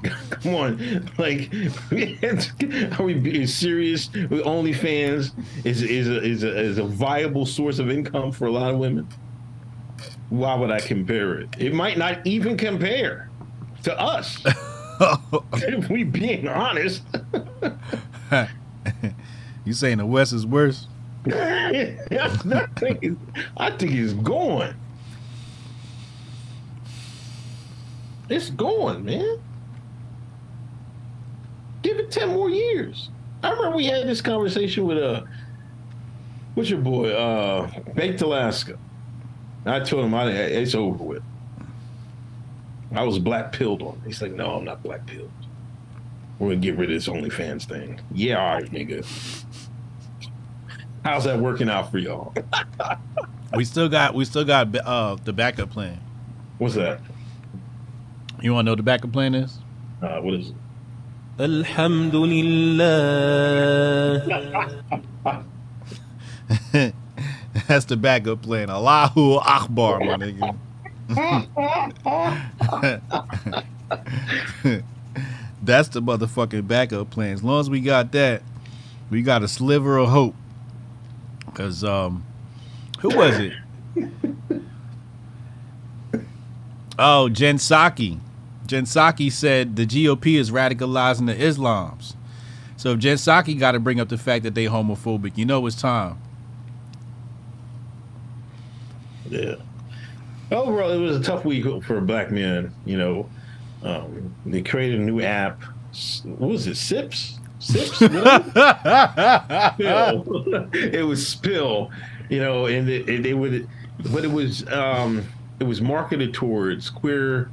Come 0.31 0.55
on, 0.55 1.11
like 1.19 1.53
are 2.99 3.03
we 3.03 3.15
being 3.15 3.47
serious? 3.47 4.11
With 4.13 4.45
OnlyFans 4.45 5.33
is 5.65 5.83
is 5.83 6.09
a, 6.09 6.23
is 6.23 6.43
a 6.43 6.59
is 6.59 6.79
a 6.79 6.85
viable 6.85 7.45
source 7.45 7.79
of 7.79 7.91
income 7.91 8.33
for 8.33 8.47
a 8.47 8.51
lot 8.51 8.71
of 8.71 8.79
women. 8.79 9.07
Why 10.31 10.55
would 10.55 10.71
I 10.71 10.81
compare 10.81 11.41
it? 11.41 11.49
It 11.59 11.75
might 11.75 11.99
not 11.99 12.27
even 12.27 12.57
compare 12.57 13.29
to 13.83 13.99
us. 14.01 14.43
if 15.55 15.89
we 15.91 16.05
being 16.05 16.49
honest. 16.49 17.03
You 19.65 19.73
saying 19.73 19.99
the 19.99 20.07
West 20.07 20.33
is 20.33 20.47
worse? 20.47 20.87
I 21.27 21.97
think 22.79 23.93
it's 23.93 24.13
going. 24.15 24.75
It's 28.29 28.51
going, 28.51 29.05
man. 29.05 29.39
Give 31.83 31.99
it 31.99 32.11
ten 32.11 32.29
more 32.31 32.49
years. 32.49 33.11
I 33.43 33.51
remember 33.51 33.77
we 33.77 33.87
had 33.87 34.07
this 34.07 34.21
conversation 34.21 34.87
with 34.87 34.99
uh, 34.99 35.23
what's 36.55 36.71
your 36.71 36.81
boy, 36.81 37.11
uh, 37.11 37.71
Baked 37.95 38.23
Alaska. 38.23 38.79
I 39.67 39.81
told 39.81 40.07
him 40.07 40.15
I, 40.15 40.31
it's 40.31 40.75
over 40.75 41.03
with. 41.03 41.23
I 42.93 43.03
was 43.03 43.19
black 43.19 43.53
pilled 43.53 43.83
on. 43.83 44.01
He's 44.05 44.21
like, 44.23 44.33
no, 44.33 44.55
I'm 44.57 44.65
not 44.65 44.83
black 44.83 45.07
pilled 45.07 45.31
we're 46.41 46.49
gonna 46.49 46.61
get 46.61 46.77
rid 46.79 46.91
of 46.91 46.97
this 46.97 47.07
OnlyFans 47.07 47.67
thing. 47.67 48.01
Yeah, 48.13 48.43
all 48.43 48.55
right, 48.55 48.65
nigga. 48.73 49.07
How's 51.05 51.25
that 51.25 51.39
working 51.39 51.69
out 51.69 51.91
for 51.91 51.99
y'all? 51.99 52.33
we 53.55 53.67
still 53.67 53.91
got 53.91 54.15
we 54.15 54.25
still 54.25 54.45
got 54.45 54.75
uh, 54.75 55.17
the 55.23 55.35
backup 55.35 55.71
plan. 55.71 56.01
What's 56.57 56.75
that? 56.75 57.01
You 58.41 58.55
want 58.55 58.65
to 58.65 58.67
know 58.67 58.73
what 58.73 58.79
the 58.79 58.83
backup 58.83 59.13
plan 59.13 59.35
is? 59.35 59.59
Uh, 60.03 60.19
what 60.21 60.33
is 60.35 60.49
it? 60.49 60.55
Alhamdulillah. 61.39 64.25
That's 67.69 67.85
the 67.85 67.99
backup 67.99 68.41
plan. 68.41 68.71
Allahu 68.71 69.35
Akbar, 69.35 70.01
my 70.01 70.17
nigga. 70.17 70.57
That's 75.63 75.89
the 75.89 76.01
motherfucking 76.01 76.67
backup 76.67 77.11
plan. 77.11 77.35
As 77.35 77.43
long 77.43 77.61
as 77.61 77.69
we 77.69 77.81
got 77.81 78.13
that, 78.13 78.43
we 79.11 79.23
got 79.23 79.43
a 79.43 79.49
sliver 79.49 79.99
of 79.99 80.09
hope. 80.09 80.35
Cause 81.55 81.85
um, 81.85 82.25
who 83.01 83.15
was 83.17 83.39
it? 83.39 83.53
Oh, 87.03 87.31
Jen 87.31 87.57
Psaki. 87.57 88.21
Jen 88.67 88.85
Psaki 88.85 89.33
said 89.33 89.75
the 89.75 89.87
GOP 89.87 90.39
is 90.39 90.51
radicalizing 90.51 91.25
the 91.27 91.35
Islams. 91.35 92.15
So 92.77 92.91
if 92.93 92.99
Jen 92.99 93.17
Psaki 93.17 93.59
got 93.59 93.73
to 93.73 93.81
bring 93.81 93.99
up 94.01 94.11
the 94.11 94.19
fact 94.19 94.45
that 94.45 94.55
they 94.55 94.67
homophobic, 94.67 95.39
you 95.39 95.47
know 95.47 95.65
it's 95.67 95.81
time. 95.81 96.19
Yeah. 99.31 99.55
Overall, 100.53 100.91
it 100.91 100.99
was 100.99 101.17
a 101.17 101.23
tough 101.23 101.43
week 101.47 101.65
for 101.85 102.03
black 102.03 102.31
men. 102.31 102.71
You 102.85 102.99
know, 102.99 103.31
um, 103.83 104.35
they 104.47 104.63
created 104.63 105.01
a 105.01 105.03
new 105.03 105.21
app. 105.21 105.63
What 106.25 106.51
was 106.51 106.67
it? 106.67 106.77
Sips? 106.77 107.39
Sips? 107.59 108.01
It 110.73 111.07
was 111.07 111.27
Spill. 111.27 111.91
You 112.29 112.39
know, 112.39 112.67
and 112.67 112.89
it, 112.89 113.09
it, 113.09 113.23
they 113.25 113.35
would, 113.35 113.69
but 114.13 114.25
it 114.25 114.31
was 114.31 114.67
um, 114.69 115.25
it 115.59 115.65
was 115.65 115.81
marketed 115.81 116.33
towards 116.33 116.89
queer 116.89 117.51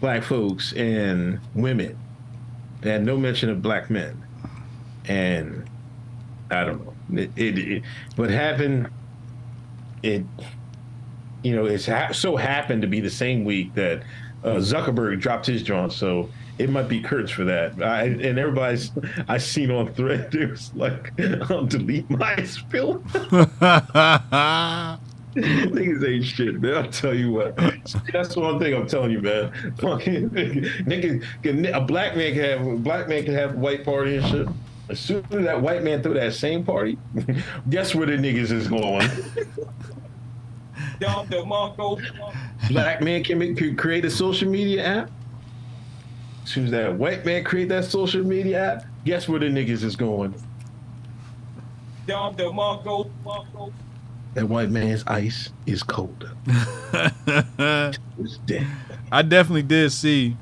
black 0.00 0.24
folks 0.24 0.72
and 0.72 1.38
women, 1.54 1.96
and 2.82 3.06
no 3.06 3.16
mention 3.16 3.50
of 3.50 3.62
black 3.62 3.88
men. 3.88 4.20
And 5.06 5.70
I 6.50 6.64
don't 6.64 6.84
know. 6.84 7.22
It, 7.22 7.30
it, 7.36 7.58
it 7.58 7.82
what 8.16 8.30
happened. 8.30 8.90
It 10.02 10.24
you 11.42 11.54
know, 11.54 11.66
it's 11.66 11.86
ha- 11.86 12.12
so 12.12 12.36
happened 12.36 12.82
to 12.82 12.88
be 12.88 13.00
the 13.00 13.10
same 13.10 13.44
week 13.44 13.74
that 13.74 14.02
uh, 14.44 14.56
Zuckerberg 14.56 15.20
dropped 15.20 15.46
his 15.46 15.62
joint, 15.62 15.92
so 15.92 16.28
it 16.58 16.70
might 16.70 16.88
be 16.88 17.00
Kurtz 17.00 17.30
for 17.30 17.44
that. 17.44 17.82
I, 17.82 18.04
and 18.04 18.38
everybody's 18.38 18.90
I 19.28 19.38
seen 19.38 19.70
on 19.70 19.92
thread, 19.94 20.34
was 20.50 20.72
like, 20.74 21.12
I'll 21.50 21.66
delete 21.66 22.08
my 22.10 22.42
spill. 22.44 23.00
Niggas 25.34 26.08
ain't 26.08 26.24
shit, 26.24 26.60
man. 26.60 26.74
I'll 26.74 26.90
tell 26.90 27.14
you 27.14 27.32
what. 27.32 27.56
That's 28.12 28.36
one 28.36 28.58
thing 28.58 28.74
I'm 28.74 28.86
telling 28.86 29.12
you, 29.12 29.20
man. 29.20 29.52
Fucking 29.78 30.30
niggas, 30.30 31.74
a 31.74 31.80
black 31.80 32.16
man 32.16 32.34
can 32.34 32.42
have 32.42 32.66
a 32.66 32.76
black 32.76 33.08
man 33.08 33.24
can 33.24 33.34
have 33.34 33.54
a 33.54 33.58
white 33.58 33.84
party 33.84 34.16
and 34.16 34.26
shit. 34.26 34.48
As 34.88 34.98
soon 34.98 35.24
as 35.30 35.44
that 35.44 35.62
white 35.62 35.84
man 35.84 36.02
threw 36.02 36.14
that 36.14 36.34
same 36.34 36.64
party, 36.64 36.98
guess 37.70 37.94
where 37.94 38.06
the 38.06 38.14
niggas 38.14 38.50
is 38.50 38.66
going? 38.66 39.08
Black 42.68 43.02
man 43.02 43.24
can, 43.24 43.38
make, 43.38 43.56
can 43.56 43.76
create 43.76 44.04
a 44.04 44.10
social 44.10 44.48
media 44.48 44.84
app. 44.84 45.10
As 46.44 46.50
soon 46.50 46.64
as 46.64 46.70
that 46.72 46.94
white 46.94 47.24
man 47.24 47.44
create 47.44 47.68
that 47.68 47.84
social 47.84 48.24
media 48.24 48.74
app, 48.74 48.84
guess 49.04 49.28
where 49.28 49.38
the 49.40 49.46
niggas 49.46 49.82
is 49.82 49.96
going? 49.96 50.34
That 54.34 54.48
white 54.48 54.70
man's 54.70 55.04
ice 55.06 55.50
is 55.66 55.82
colder. 55.82 56.32
I 59.12 59.22
definitely 59.22 59.62
did 59.62 59.92
see. 59.92 60.36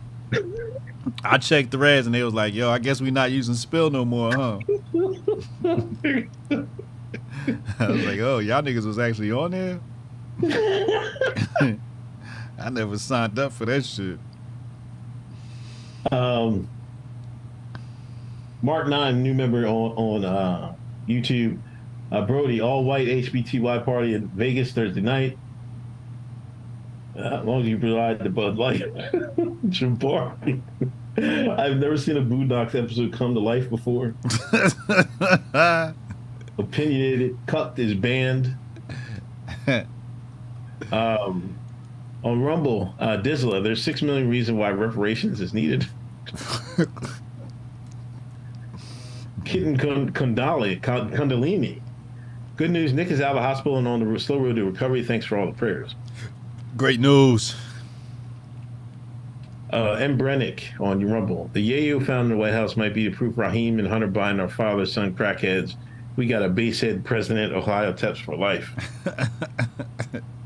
I 1.25 1.39
checked 1.39 1.71
the 1.71 1.79
reds 1.79 2.07
and 2.07 2.15
they 2.15 2.23
was 2.23 2.35
like, 2.35 2.53
"Yo, 2.55 2.71
I 2.71 2.79
guess 2.79 3.01
we 3.01 3.11
not 3.11 3.31
using 3.31 3.55
spill 3.55 3.91
no 3.91 4.05
more, 4.05 4.31
huh?" 4.33 4.59
I 7.79 7.89
was 7.89 8.05
like, 8.05 8.19
"Oh, 8.21 8.39
y'all 8.39 8.63
niggas 8.63 8.85
was 8.85 8.99
actually 8.99 9.33
on 9.33 9.53
there." 9.53 9.81
I 12.59 12.71
never 12.71 12.99
signed 12.99 13.39
up 13.39 13.53
for 13.53 13.67
that 13.67 13.85
shit. 13.85 14.19
Um, 16.13 16.69
Mark 18.63 18.89
Nine, 18.89 19.23
new 19.23 19.35
member 19.35 19.67
on 19.67 19.93
on 19.93 20.25
uh, 20.25 20.75
YouTube. 21.09 21.59
Uh, 22.11 22.25
Brody, 22.25 22.61
all 22.61 22.85
white 22.85 23.07
HBTY 23.07 23.85
party 23.85 24.15
in 24.15 24.29
Vegas 24.29 24.73
Thursday 24.73 25.01
night. 25.01 25.37
Uh, 27.17 27.41
as 27.41 27.45
long 27.45 27.63
as 27.63 27.69
you 27.69 27.79
provide 27.79 28.21
the 28.21 28.31
Bud 28.31 28.57
Light, 28.57 28.81
Jabari. 29.67 30.63
I've 31.59 31.79
never 31.79 31.97
seen 31.97 32.17
a 32.17 32.23
Boondocks 32.23 32.77
episode 32.77 33.13
come 33.13 33.35
to 33.35 33.41
life 33.41 33.69
before. 33.69 34.15
Opinionated, 36.59 37.37
cucked 37.47 37.81
is 37.81 37.95
banned. 37.95 38.57
Um, 40.93 41.57
on 42.25 42.43
Rumble, 42.43 42.95
uh, 42.99 43.19
Dizzla, 43.19 43.63
there's 43.63 43.83
six 43.83 44.03
million 44.03 44.29
reasons 44.29 44.59
why 44.59 44.71
reparations 44.71 45.41
is 45.41 45.55
needed. 45.55 45.87
Kitten 49.45 49.77
Kund- 49.77 50.15
Kundali, 50.15 50.81
Kundalini. 50.81 51.81
Good 52.57 52.71
news, 52.71 52.93
Nick 52.93 53.09
is 53.11 53.21
out 53.21 53.31
of 53.31 53.37
the 53.37 53.43
hospital 53.43 53.79
and 53.79 53.87
on 53.87 54.13
the 54.13 54.19
slow 54.21 54.39
road 54.39 54.57
to 54.57 54.65
recovery. 54.65 55.05
Thanks 55.05 55.25
for 55.27 55.39
all 55.39 55.47
the 55.47 55.53
prayers. 55.53 55.95
Great 56.77 56.99
news. 57.01 57.55
Uh, 59.73 59.93
M. 59.93 60.19
Brennick 60.19 60.79
on 60.81 61.05
Rumble. 61.05 61.51
The 61.53 61.71
Yayo 61.71 62.05
found 62.05 62.31
in 62.31 62.37
the 62.37 62.37
White 62.37 62.55
House 62.55 62.77
might 62.77 62.95
be 62.95 63.09
the 63.09 63.15
proof 63.15 63.37
Raheem 63.37 63.79
and 63.79 63.87
Hunter 63.87 64.09
Biden 64.09 64.41
are 64.41 64.49
father 64.49 64.87
son 64.87 65.15
crackheads. 65.15 65.77
We 66.17 66.27
got 66.27 66.43
a 66.43 66.49
basehead 66.49 67.05
president, 67.05 67.53
Ohio 67.53 67.93
Teps 67.93 68.19
for 68.19 68.35
life. 68.37 68.73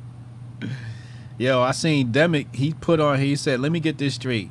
Yo, 1.42 1.60
I 1.60 1.72
seen 1.72 2.12
Demick. 2.12 2.54
He 2.54 2.72
put 2.72 3.00
on. 3.00 3.18
He 3.18 3.34
said, 3.34 3.58
"Let 3.58 3.72
me 3.72 3.80
get 3.80 3.98
this 3.98 4.14
straight. 4.14 4.48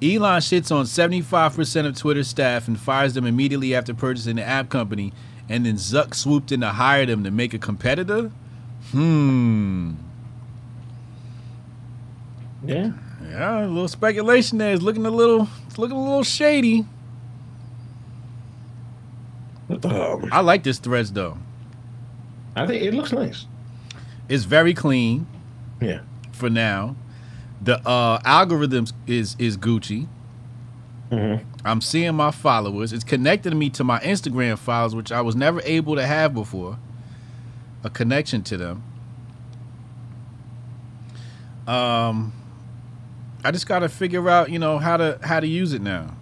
Elon 0.00 0.40
shits 0.40 0.70
on 0.70 0.84
75% 0.84 1.86
of 1.86 1.96
Twitter 1.96 2.22
staff 2.22 2.68
and 2.68 2.78
fires 2.78 3.14
them 3.14 3.26
immediately 3.26 3.74
after 3.74 3.92
purchasing 3.92 4.36
the 4.36 4.44
app 4.44 4.68
company, 4.68 5.12
and 5.48 5.66
then 5.66 5.74
Zuck 5.74 6.14
swooped 6.14 6.52
in 6.52 6.60
to 6.60 6.68
hire 6.68 7.04
them 7.04 7.24
to 7.24 7.32
make 7.32 7.52
a 7.52 7.58
competitor. 7.58 8.30
Hmm. 8.92 9.94
Yeah. 12.64 12.92
Yeah, 13.28 13.64
a 13.64 13.66
little 13.66 13.88
speculation 13.88 14.58
there. 14.58 14.72
It's 14.72 14.84
looking 14.84 15.06
a 15.06 15.10
little. 15.10 15.48
It's 15.66 15.78
looking 15.78 15.96
a 15.96 16.00
little 16.00 16.22
shady. 16.22 16.86
I 19.84 20.42
like 20.42 20.62
this 20.62 20.78
threads 20.78 21.10
though. 21.10 21.38
I 22.54 22.68
think 22.68 22.84
it 22.84 22.94
looks 22.94 23.12
nice. 23.12 23.46
It's 24.28 24.44
very 24.44 24.74
clean 24.74 25.26
Yeah. 25.80 26.02
For 26.40 26.50
now. 26.50 26.96
The 27.62 27.76
uh, 27.86 28.18
algorithms 28.20 28.92
is 29.06 29.36
is 29.38 29.56
Gucci. 29.56 30.08
Mhm. 31.12 31.44
I'm 31.64 31.80
seeing 31.80 32.14
my 32.14 32.30
followers. 32.30 32.92
It's 32.92 33.04
connecting 33.04 33.58
me 33.58 33.68
to 33.70 33.84
my 33.84 34.00
Instagram 34.00 34.58
files, 34.58 34.94
which 34.96 35.12
I 35.12 35.20
was 35.20 35.36
never 35.36 35.60
able 35.64 35.94
to 35.96 36.06
have 36.06 36.32
before. 36.34 36.78
A 37.84 37.90
connection 37.90 38.42
to 38.44 38.56
them. 38.56 38.82
Um, 41.66 42.32
I 43.44 43.50
just 43.50 43.66
got 43.66 43.80
to 43.80 43.88
figure 43.88 44.28
out, 44.28 44.50
you 44.50 44.58
know, 44.58 44.78
how 44.78 44.96
to 44.96 45.18
how 45.22 45.40
to 45.40 45.46
use 45.46 45.72
it 45.72 45.82
now. 45.82 46.14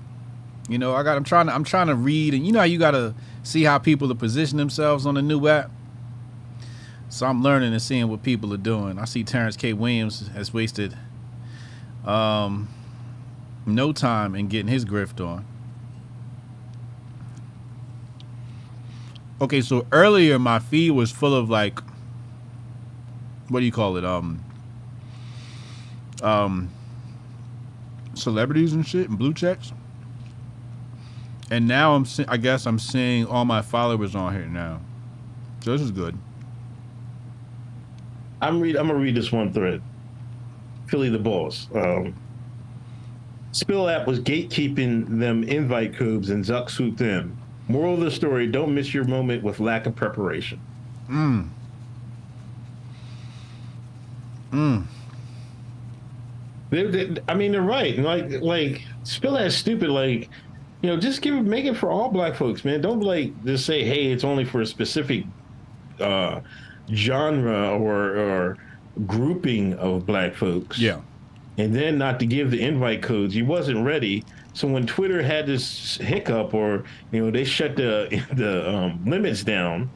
You 0.69 0.79
know, 0.79 0.95
I 0.95 1.03
got. 1.03 1.17
I'm 1.17 1.25
trying 1.25 1.47
to. 1.47 1.55
I'm 1.55 1.65
trying 1.65 1.87
to 1.87 1.95
read, 1.95 2.35
and 2.35 2.45
you 2.47 2.53
know 2.53 2.59
how 2.59 2.65
you 2.65 2.79
got 2.79 2.91
to 2.91 3.15
see 3.43 3.63
how 3.63 3.79
people 3.79 4.11
are 4.13 4.15
position 4.15 4.59
themselves 4.59 5.07
on 5.07 5.15
the 5.15 5.23
new 5.23 5.47
app. 5.49 5.71
So 7.09 7.27
I'm 7.27 7.43
learning 7.43 7.73
and 7.73 7.81
seeing 7.81 8.09
what 8.09 8.23
people 8.23 8.53
are 8.53 8.59
doing. 8.59 8.99
I 8.99 9.05
see 9.05 9.25
Terrence 9.25 9.57
K. 9.57 9.73
Williams 9.73 10.29
has 10.29 10.53
wasted 10.53 10.97
um, 12.05 12.69
no 13.67 13.93
time 13.93 14.35
in 14.35 14.49
getting 14.49 14.69
his 14.69 14.85
grift 14.85 15.25
on. 15.25 15.45
Okay, 19.41 19.61
so 19.61 19.87
earlier 19.93 20.39
my 20.39 20.59
feed 20.59 20.91
was 20.91 21.11
full 21.11 21.35
of 21.35 21.49
like, 21.49 21.81
what 23.49 23.61
do 23.61 23.67
you 23.67 23.73
call 23.73 23.97
it? 23.97 24.05
Um, 24.05 24.45
um, 26.23 26.71
celebrities 28.15 28.73
and 28.73 28.87
shit 28.87 29.09
and 29.09 29.19
blue 29.19 29.33
checks. 29.33 29.73
And 31.51 31.67
now 31.67 31.95
I'm, 31.95 32.05
I 32.27 32.37
guess 32.37 32.67
I'm 32.67 32.79
seeing 32.79 33.25
all 33.27 33.45
my 33.45 33.63
followers 33.63 34.15
on 34.15 34.35
here 34.35 34.45
now. 34.45 34.81
So 35.65 35.73
this 35.73 35.81
is 35.81 35.91
good. 35.91 36.19
I'm 38.41 38.61
read. 38.61 38.77
I'm 38.77 38.87
gonna 38.87 38.99
read 38.99 39.15
this 39.15 39.33
one 39.33 39.53
thread. 39.53 39.83
Philly 40.87 41.11
the 41.11 41.19
boss. 41.19 41.69
Um, 41.75 42.15
Spill 43.53 43.89
app 43.89 44.07
was 44.07 44.21
gatekeeping 44.21 45.19
them 45.19 45.43
invite 45.45 45.97
codes 45.97 46.31
and 46.31 46.45
Zuck 46.45 46.71
swooped 46.71 47.01
in. 47.01 47.37
Moral 47.69 47.95
of 47.95 48.01
the 48.01 48.11
story: 48.11 48.47
Don't 48.47 48.75
miss 48.75 48.95
your 48.95 49.05
moment 49.05 49.43
with 49.43 49.59
lack 49.59 49.87
of 49.87 49.97
preparation. 49.97 50.61
Mm. 51.09 51.49
Mm. 54.53 54.85
They, 56.71 56.83
they, 56.85 57.21
I 57.29 57.35
mean, 57.35 57.53
they're 57.53 57.63
right. 57.63 57.99
Like, 57.99 58.43
like, 58.43 58.83
spill 59.03 59.35
that 59.35 59.53
stupid. 59.53 59.89
Like, 59.89 60.29
you 60.83 60.91
know, 60.91 60.99
just 60.99 61.23
give 61.23 61.35
it, 61.35 61.43
make 61.43 61.65
it 61.65 61.77
for 61.77 61.91
all 61.91 62.11
black 62.11 62.35
folks, 62.35 62.65
man. 62.65 62.81
Don't 62.81 63.01
like 63.01 63.33
just 63.45 63.67
say, 63.67 63.85
hey, 63.85 64.07
it's 64.07 64.25
only 64.25 64.45
for 64.45 64.61
a 64.61 64.67
specific 64.67 65.25
uh, 66.01 66.41
genre 66.93 67.71
or 67.79 68.17
or 68.17 68.59
grouping 69.07 69.75
of 69.75 70.07
black 70.07 70.35
folks. 70.35 70.79
Yeah. 70.79 71.01
And 71.57 71.75
then 71.75 71.99
not 71.99 72.21
to 72.21 72.27
give 72.27 72.51
the 72.51 72.61
invite 72.61 73.03
codes. 73.03 73.35
You 73.35 73.45
wasn't 73.45 73.85
ready. 73.85 74.25
So 74.55 74.69
when 74.69 74.87
Twitter 74.87 75.23
had 75.23 75.47
this 75.47 75.97
hiccup, 75.97 76.55
or 76.55 76.85
you 77.13 77.25
know, 77.25 77.31
they 77.31 77.45
shut 77.45 77.77
the 77.77 78.25
the 78.33 78.69
um, 78.69 79.05
limits 79.05 79.45
down. 79.45 79.91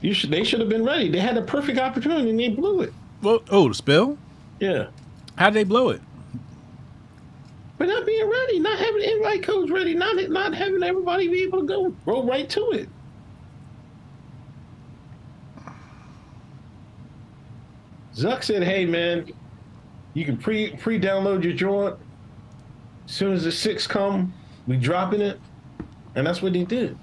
You 0.00 0.12
should. 0.12 0.30
They 0.30 0.44
should 0.44 0.60
have 0.60 0.68
been 0.68 0.84
ready. 0.84 1.10
They 1.10 1.20
had 1.20 1.36
a 1.36 1.42
perfect 1.42 1.78
opportunity 1.78 2.30
and 2.30 2.38
they 2.38 2.50
blew 2.50 2.82
it. 2.82 2.92
Well, 3.22 3.42
oh, 3.50 3.68
the 3.68 3.74
spill. 3.74 4.18
Yeah. 4.60 4.88
How 5.36 5.46
would 5.46 5.54
they 5.54 5.64
blow 5.64 5.88
it? 5.90 6.00
But 7.78 7.88
not 7.88 8.06
being 8.06 8.28
ready, 8.28 8.60
not 8.60 8.78
having 8.78 9.02
invite 9.02 9.42
codes 9.42 9.70
ready, 9.70 9.94
not 9.94 10.16
not 10.28 10.54
having 10.54 10.82
everybody 10.82 11.28
be 11.28 11.42
able 11.42 11.60
to 11.60 11.66
go 11.66 11.94
roll 12.06 12.24
right 12.24 12.48
to 12.50 12.70
it. 12.70 12.88
Zuck 18.14 18.44
said, 18.44 18.62
"Hey 18.62 18.86
man, 18.86 19.30
you 20.14 20.24
can 20.24 20.36
pre 20.36 20.70
pre 20.76 20.98
download 20.98 21.42
your 21.42 21.52
joint. 21.52 21.96
As 23.06 23.12
soon 23.12 23.32
as 23.34 23.44
the 23.44 23.52
six 23.52 23.86
come, 23.86 24.32
we 24.66 24.76
dropping 24.76 25.20
it, 25.20 25.38
and 26.14 26.26
that's 26.26 26.40
what 26.40 26.52
they 26.52 26.64
did. 26.64 26.96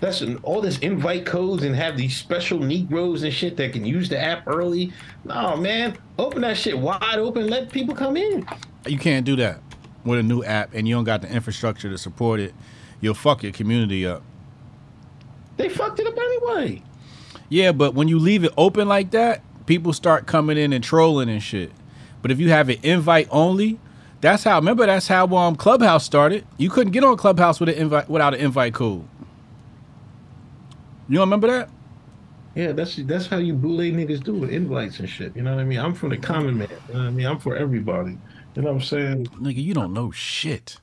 That's 0.00 0.20
an, 0.20 0.36
all 0.42 0.60
this 0.60 0.78
invite 0.80 1.24
codes 1.24 1.62
and 1.62 1.74
have 1.74 1.96
these 1.96 2.16
special 2.16 2.58
Negroes 2.58 3.22
and 3.22 3.32
shit 3.32 3.56
that 3.56 3.72
can 3.72 3.86
use 3.86 4.08
the 4.08 4.20
app 4.20 4.46
early. 4.46 4.92
No 5.24 5.56
man, 5.56 5.96
open 6.18 6.42
that 6.42 6.56
shit 6.56 6.78
wide 6.78 7.18
open, 7.18 7.48
let 7.48 7.72
people 7.72 7.94
come 7.94 8.16
in. 8.16 8.46
You 8.86 8.98
can't 8.98 9.24
do 9.24 9.34
that 9.36 9.60
with 10.04 10.18
a 10.18 10.22
new 10.22 10.44
app, 10.44 10.74
and 10.74 10.86
you 10.86 10.94
don't 10.94 11.04
got 11.04 11.22
the 11.22 11.32
infrastructure 11.32 11.88
to 11.88 11.96
support 11.96 12.38
it. 12.38 12.54
You'll 13.00 13.14
fuck 13.14 13.42
your 13.42 13.52
community 13.52 14.06
up. 14.06 14.22
They 15.56 15.68
fucked 15.68 16.00
it 16.00 16.06
up 16.06 16.16
anyway. 16.16 16.82
Yeah, 17.48 17.72
but 17.72 17.94
when 17.94 18.08
you 18.08 18.18
leave 18.18 18.44
it 18.44 18.52
open 18.56 18.88
like 18.88 19.12
that, 19.12 19.42
people 19.66 19.92
start 19.92 20.26
coming 20.26 20.58
in 20.58 20.72
and 20.72 20.82
trolling 20.82 21.28
and 21.28 21.42
shit. 21.42 21.72
But 22.22 22.30
if 22.30 22.40
you 22.40 22.50
have 22.50 22.70
it 22.70 22.84
invite 22.84 23.28
only, 23.30 23.78
that's 24.20 24.44
how. 24.44 24.56
Remember, 24.58 24.86
that's 24.86 25.08
how 25.08 25.26
um 25.36 25.56
Clubhouse 25.56 26.04
started. 26.04 26.46
You 26.56 26.70
couldn't 26.70 26.92
get 26.92 27.04
on 27.04 27.16
Clubhouse 27.16 27.60
with 27.60 27.68
an 27.68 27.76
invite 27.76 28.08
without 28.08 28.34
an 28.34 28.40
invite 28.40 28.74
code. 28.74 29.06
You 31.08 31.16
don't 31.18 31.28
remember 31.28 31.48
that? 31.48 31.68
Yeah, 32.54 32.72
that's 32.72 32.96
that's 32.96 33.26
how 33.26 33.38
you 33.38 33.54
boule 33.54 33.78
niggas 33.78 34.22
do 34.22 34.44
it, 34.44 34.50
invites 34.50 35.00
and 35.00 35.08
shit. 35.08 35.34
You 35.36 35.42
know 35.42 35.54
what 35.54 35.60
I 35.60 35.64
mean? 35.64 35.80
I'm 35.80 35.92
for 35.92 36.08
the 36.08 36.16
common 36.16 36.56
man. 36.56 36.68
You 36.70 36.94
know 36.94 37.00
what 37.00 37.06
I 37.06 37.10
mean? 37.10 37.26
I'm 37.26 37.38
for 37.38 37.56
everybody. 37.56 38.12
You 38.54 38.62
know 38.62 38.68
what 38.68 38.76
I'm 38.76 38.80
saying? 38.80 39.26
Nigga, 39.26 39.62
you 39.62 39.74
don't 39.74 39.92
know 39.92 40.12
shit. 40.12 40.78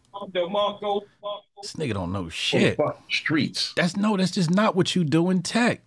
This 1.61 1.73
nigga 1.73 1.93
don't 1.93 2.11
know 2.11 2.27
shit. 2.29 2.77
Streets. 3.09 3.73
That's 3.75 3.95
no, 3.95 4.17
that's 4.17 4.31
just 4.31 4.51
not 4.51 4.75
what 4.75 4.95
you 4.95 5.03
do 5.03 5.29
in 5.29 5.41
tech. 5.41 5.81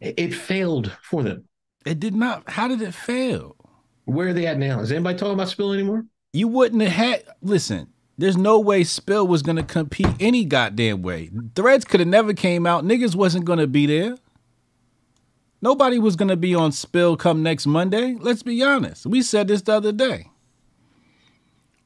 It, 0.00 0.34
failed 0.34 0.96
for 1.02 1.22
them. 1.22 1.44
It 1.84 1.98
did 1.98 2.14
not. 2.14 2.48
How 2.48 2.68
did 2.68 2.82
it 2.82 2.94
fail? 2.94 3.56
Where 4.04 4.28
are 4.28 4.32
they 4.32 4.46
at 4.46 4.58
now? 4.58 4.80
Is 4.80 4.92
anybody 4.92 5.18
talking 5.18 5.34
about 5.34 5.48
Spill 5.48 5.72
anymore? 5.72 6.06
You 6.32 6.48
wouldn't 6.48 6.82
have 6.82 6.92
had. 6.92 7.24
Listen, 7.42 7.88
there's 8.16 8.36
no 8.36 8.60
way 8.60 8.84
Spill 8.84 9.26
was 9.26 9.42
gonna 9.42 9.62
compete 9.62 10.08
any 10.20 10.44
goddamn 10.44 11.02
way. 11.02 11.30
Threads 11.54 11.84
could 11.84 12.00
have 12.00 12.08
never 12.08 12.32
came 12.32 12.66
out. 12.66 12.84
Niggas 12.84 13.14
wasn't 13.14 13.44
gonna 13.44 13.66
be 13.66 13.86
there. 13.86 14.16
Nobody 15.60 15.98
was 15.98 16.14
gonna 16.14 16.36
be 16.36 16.54
on 16.54 16.72
Spill 16.72 17.16
come 17.16 17.42
next 17.42 17.66
Monday. 17.66 18.16
Let's 18.18 18.42
be 18.42 18.62
honest. 18.62 19.06
We 19.06 19.22
said 19.22 19.48
this 19.48 19.62
the 19.62 19.72
other 19.72 19.92
day. 19.92 20.30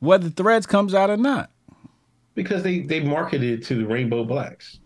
Whether 0.00 0.28
Threads 0.28 0.66
comes 0.66 0.94
out 0.94 1.10
or 1.10 1.16
not. 1.16 1.50
Because 2.34 2.62
they 2.62 2.80
they 2.80 3.00
marketed 3.00 3.62
to 3.64 3.74
the 3.74 3.86
Rainbow 3.86 4.24
Blacks. 4.24 4.78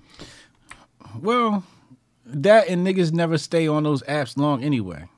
Well, 1.20 1.64
that 2.26 2.68
and 2.68 2.86
niggas 2.86 3.12
never 3.12 3.38
stay 3.38 3.66
on 3.68 3.84
those 3.84 4.02
apps 4.02 4.36
long 4.36 4.62
anyway. 4.62 5.08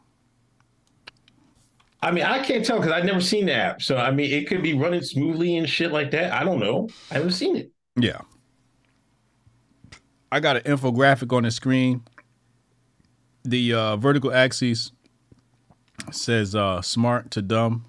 I 2.00 2.12
mean, 2.12 2.24
I 2.24 2.44
can't 2.44 2.64
tell 2.64 2.78
because 2.78 2.92
I've 2.92 3.04
never 3.04 3.20
seen 3.20 3.46
the 3.46 3.54
app. 3.54 3.82
So 3.82 3.96
I 3.96 4.10
mean, 4.10 4.30
it 4.30 4.46
could 4.46 4.62
be 4.62 4.74
running 4.74 5.02
smoothly 5.02 5.56
and 5.56 5.68
shit 5.68 5.90
like 5.90 6.10
that. 6.12 6.32
I 6.32 6.44
don't 6.44 6.60
know. 6.60 6.88
I 7.10 7.14
haven't 7.14 7.32
seen 7.32 7.56
it. 7.56 7.72
Yeah. 7.96 8.20
I 10.30 10.40
got 10.40 10.56
an 10.56 10.62
infographic 10.62 11.34
on 11.34 11.42
the 11.42 11.50
screen. 11.50 12.02
The 13.44 13.72
uh, 13.72 13.96
vertical 13.96 14.32
axis 14.32 14.92
says 16.12 16.54
uh, 16.54 16.82
smart 16.82 17.30
to 17.32 17.42
dumb, 17.42 17.86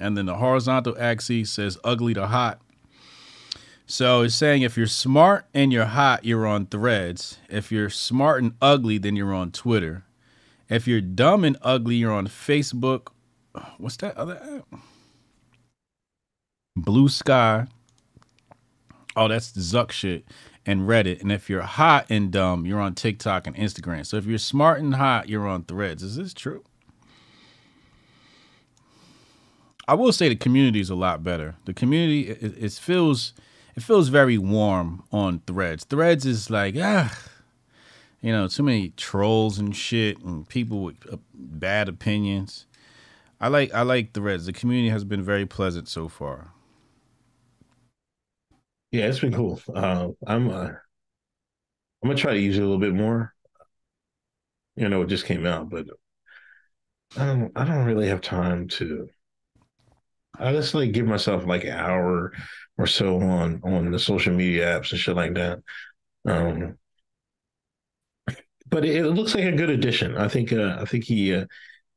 and 0.00 0.16
then 0.16 0.26
the 0.26 0.36
horizontal 0.36 0.96
axis 0.98 1.50
says 1.50 1.76
ugly 1.82 2.14
to 2.14 2.28
hot. 2.28 2.60
So 3.90 4.22
it's 4.22 4.36
saying 4.36 4.62
if 4.62 4.76
you're 4.76 4.86
smart 4.86 5.46
and 5.52 5.72
you're 5.72 5.84
hot, 5.84 6.24
you're 6.24 6.46
on 6.46 6.66
threads. 6.66 7.38
If 7.48 7.72
you're 7.72 7.90
smart 7.90 8.40
and 8.40 8.52
ugly, 8.62 8.98
then 8.98 9.16
you're 9.16 9.34
on 9.34 9.50
Twitter. 9.50 10.04
If 10.68 10.86
you're 10.86 11.00
dumb 11.00 11.42
and 11.42 11.56
ugly, 11.60 11.96
you're 11.96 12.12
on 12.12 12.28
Facebook. 12.28 13.08
What's 13.78 13.96
that 13.96 14.16
other 14.16 14.62
app? 14.72 14.80
Blue 16.76 17.08
Sky. 17.08 17.66
Oh, 19.16 19.26
that's 19.26 19.50
the 19.50 19.60
Zuck 19.60 19.90
shit. 19.90 20.24
And 20.64 20.82
Reddit. 20.82 21.20
And 21.20 21.32
if 21.32 21.50
you're 21.50 21.62
hot 21.62 22.06
and 22.08 22.30
dumb, 22.30 22.66
you're 22.66 22.80
on 22.80 22.94
TikTok 22.94 23.48
and 23.48 23.56
Instagram. 23.56 24.06
So 24.06 24.18
if 24.18 24.24
you're 24.24 24.38
smart 24.38 24.78
and 24.78 24.94
hot, 24.94 25.28
you're 25.28 25.48
on 25.48 25.64
threads. 25.64 26.04
Is 26.04 26.14
this 26.14 26.32
true? 26.32 26.62
I 29.88 29.94
will 29.94 30.12
say 30.12 30.28
the 30.28 30.36
community 30.36 30.78
is 30.78 30.90
a 30.90 30.94
lot 30.94 31.24
better. 31.24 31.56
The 31.64 31.74
community 31.74 32.28
it, 32.28 32.56
it 32.56 32.72
feels 32.74 33.32
it 33.76 33.82
feels 33.82 34.08
very 34.08 34.38
warm 34.38 35.04
on 35.12 35.40
threads. 35.46 35.84
Threads 35.84 36.26
is 36.26 36.50
like, 36.50 36.74
ah, 36.78 37.16
you 38.20 38.32
know, 38.32 38.48
too 38.48 38.62
many 38.62 38.90
trolls 38.90 39.58
and 39.58 39.74
shit 39.74 40.18
and 40.20 40.48
people 40.48 40.82
with 40.82 40.96
uh, 41.10 41.16
bad 41.34 41.88
opinions. 41.88 42.66
I 43.40 43.48
like 43.48 43.72
I 43.72 43.82
like 43.82 44.12
threads. 44.12 44.46
The 44.46 44.52
community 44.52 44.90
has 44.90 45.04
been 45.04 45.22
very 45.22 45.46
pleasant 45.46 45.88
so 45.88 46.08
far. 46.08 46.52
Yeah, 48.92 49.06
it's 49.06 49.20
been 49.20 49.32
cool. 49.32 49.60
Uh, 49.72 50.08
I'm 50.26 50.50
uh, 50.50 50.72
I'm 52.02 52.08
gonna 52.08 52.16
try 52.16 52.34
to 52.34 52.40
use 52.40 52.56
it 52.58 52.62
a 52.62 52.64
little 52.64 52.78
bit 52.78 52.94
more. 52.94 53.34
You 54.76 54.88
know, 54.88 55.02
it 55.02 55.08
just 55.08 55.26
came 55.26 55.46
out, 55.46 55.70
but 55.70 55.86
I 57.16 57.26
don't 57.26 57.52
I 57.56 57.64
don't 57.64 57.86
really 57.86 58.08
have 58.08 58.20
time 58.20 58.68
to. 58.68 59.08
I 60.38 60.52
just 60.52 60.74
like 60.74 60.92
give 60.92 61.06
myself 61.06 61.46
like 61.46 61.64
an 61.64 61.70
hour 61.70 62.32
or 62.80 62.86
so 62.86 63.20
on 63.20 63.60
on 63.62 63.90
the 63.90 63.98
social 63.98 64.32
media 64.32 64.80
apps 64.80 64.90
and 64.90 65.00
shit 65.00 65.14
like 65.14 65.34
that. 65.34 65.58
Um, 66.26 66.78
but 68.68 68.86
it, 68.86 68.96
it 68.96 69.06
looks 69.10 69.34
like 69.34 69.44
a 69.44 69.52
good 69.52 69.68
addition. 69.68 70.16
I 70.16 70.28
think 70.28 70.52
uh, 70.52 70.78
I 70.80 70.86
think 70.86 71.04
he 71.04 71.34
uh, 71.34 71.44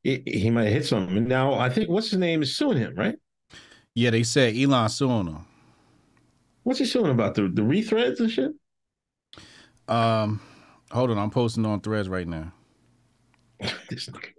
it, 0.04 0.28
he 0.28 0.50
might 0.50 0.68
hit 0.68 0.86
something. 0.86 1.26
Now 1.26 1.54
I 1.54 1.70
think 1.70 1.90
what's 1.90 2.10
his 2.10 2.20
name 2.20 2.42
is 2.42 2.58
suing 2.58 2.78
him, 2.78 2.96
right? 2.96 3.16
Yeah, 3.96 4.10
they 4.10 4.24
said 4.24 4.58
Elon 4.58 4.90
suing 4.90 5.28
him. 5.28 5.46
What's 6.64 6.80
he 6.80 6.86
suing 6.86 7.12
about 7.12 7.36
the 7.36 7.44
the 7.44 7.62
rethreads 7.62 8.20
and 8.20 8.30
shit? 8.30 8.52
Um, 9.88 10.42
hold 10.92 11.12
on, 11.12 11.18
I'm 11.18 11.30
posting 11.30 11.66
on 11.66 11.80
threads 11.80 12.10
right 12.10 12.28
now. 12.28 12.52
this 13.90 14.10
nigga, 14.10 14.34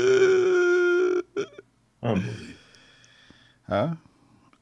man. 0.00 0.80
Unbelievable. 2.04 2.54
Huh? 3.68 3.94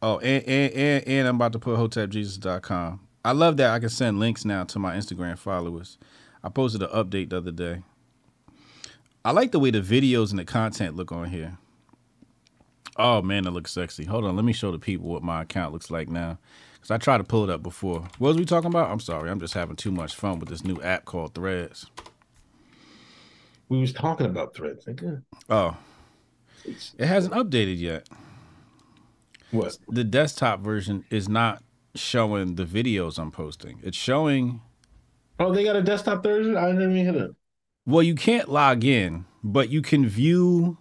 Oh, 0.00 0.18
and, 0.18 0.44
and, 0.44 0.72
and, 0.72 1.08
and 1.08 1.28
I'm 1.28 1.36
about 1.36 1.52
to 1.52 1.58
put 1.58 1.78
hotepjesus.com. 1.78 3.00
I 3.24 3.32
love 3.32 3.56
that 3.58 3.70
I 3.70 3.78
can 3.78 3.88
send 3.88 4.18
links 4.18 4.44
now 4.44 4.64
to 4.64 4.78
my 4.78 4.96
Instagram 4.96 5.38
followers. 5.38 5.98
I 6.42 6.48
posted 6.48 6.82
an 6.82 6.88
update 6.88 7.30
the 7.30 7.38
other 7.38 7.52
day. 7.52 7.82
I 9.24 9.30
like 9.30 9.52
the 9.52 9.60
way 9.60 9.70
the 9.70 9.80
videos 9.80 10.30
and 10.30 10.38
the 10.38 10.44
content 10.44 10.96
look 10.96 11.12
on 11.12 11.30
here. 11.30 11.58
Oh 12.96 13.22
man, 13.22 13.44
that 13.44 13.52
looks 13.52 13.72
sexy. 13.72 14.04
Hold 14.04 14.24
on, 14.24 14.34
let 14.34 14.44
me 14.44 14.52
show 14.52 14.72
the 14.72 14.78
people 14.78 15.08
what 15.08 15.22
my 15.22 15.42
account 15.42 15.72
looks 15.72 15.90
like 15.90 16.08
now. 16.08 16.38
Cause 16.80 16.90
I 16.90 16.98
tried 16.98 17.18
to 17.18 17.24
pull 17.24 17.44
it 17.44 17.50
up 17.50 17.62
before. 17.62 18.00
What 18.18 18.28
was 18.28 18.36
we 18.36 18.44
talking 18.44 18.66
about? 18.66 18.90
I'm 18.90 18.98
sorry, 18.98 19.30
I'm 19.30 19.38
just 19.38 19.54
having 19.54 19.76
too 19.76 19.92
much 19.92 20.16
fun 20.16 20.40
with 20.40 20.48
this 20.48 20.64
new 20.64 20.82
app 20.82 21.04
called 21.04 21.34
Threads. 21.34 21.86
We 23.68 23.80
was 23.80 23.92
talking 23.92 24.26
about 24.26 24.54
threads. 24.54 24.84
Nigga. 24.84 25.22
Oh, 25.48 25.76
it 26.64 27.06
hasn't 27.06 27.34
updated 27.34 27.78
yet. 27.78 28.08
What? 29.50 29.76
The 29.88 30.04
desktop 30.04 30.60
version 30.60 31.04
is 31.10 31.28
not 31.28 31.62
showing 31.94 32.54
the 32.54 32.64
videos 32.64 33.18
I'm 33.18 33.30
posting. 33.30 33.80
It's 33.82 33.96
showing. 33.96 34.62
Oh, 35.38 35.52
they 35.52 35.64
got 35.64 35.76
a 35.76 35.82
desktop 35.82 36.22
version. 36.22 36.56
I 36.56 36.66
didn't 36.72 36.96
even 36.96 37.14
hit 37.14 37.16
it. 37.22 37.30
Well, 37.84 38.02
you 38.02 38.14
can't 38.14 38.48
log 38.48 38.84
in, 38.84 39.24
but 39.42 39.68
you 39.68 39.82
can 39.82 40.06
view 40.06 40.78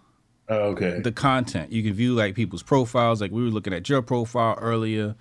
Oh, 0.48 0.70
okay. 0.70 1.00
the 1.00 1.12
content. 1.12 1.72
You 1.72 1.82
can 1.82 1.92
view 1.94 2.14
like 2.14 2.34
people's 2.34 2.62
profiles. 2.62 3.20
Like 3.20 3.30
we 3.32 3.42
were 3.42 3.50
looking 3.50 3.74
at 3.74 3.88
your 3.88 4.02
profile 4.02 4.56
earlier, 4.60 5.16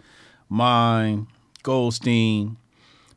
mine, 0.48 1.28
Goldstein, 1.64 2.58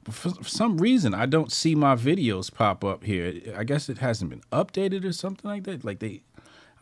for, 0.04 0.30
for 0.30 0.44
some 0.48 0.78
reason 0.78 1.14
I 1.14 1.26
don't 1.26 1.52
see 1.52 1.74
my 1.74 1.94
videos 1.94 2.52
pop 2.52 2.84
up 2.84 3.04
here. 3.04 3.54
I 3.56 3.64
guess 3.64 3.88
it 3.88 3.98
hasn't 3.98 4.30
been 4.30 4.42
updated 4.52 5.04
or 5.04 5.12
something 5.12 5.48
like 5.50 5.64
that. 5.64 5.84
Like 5.84 5.98
they, 6.00 6.22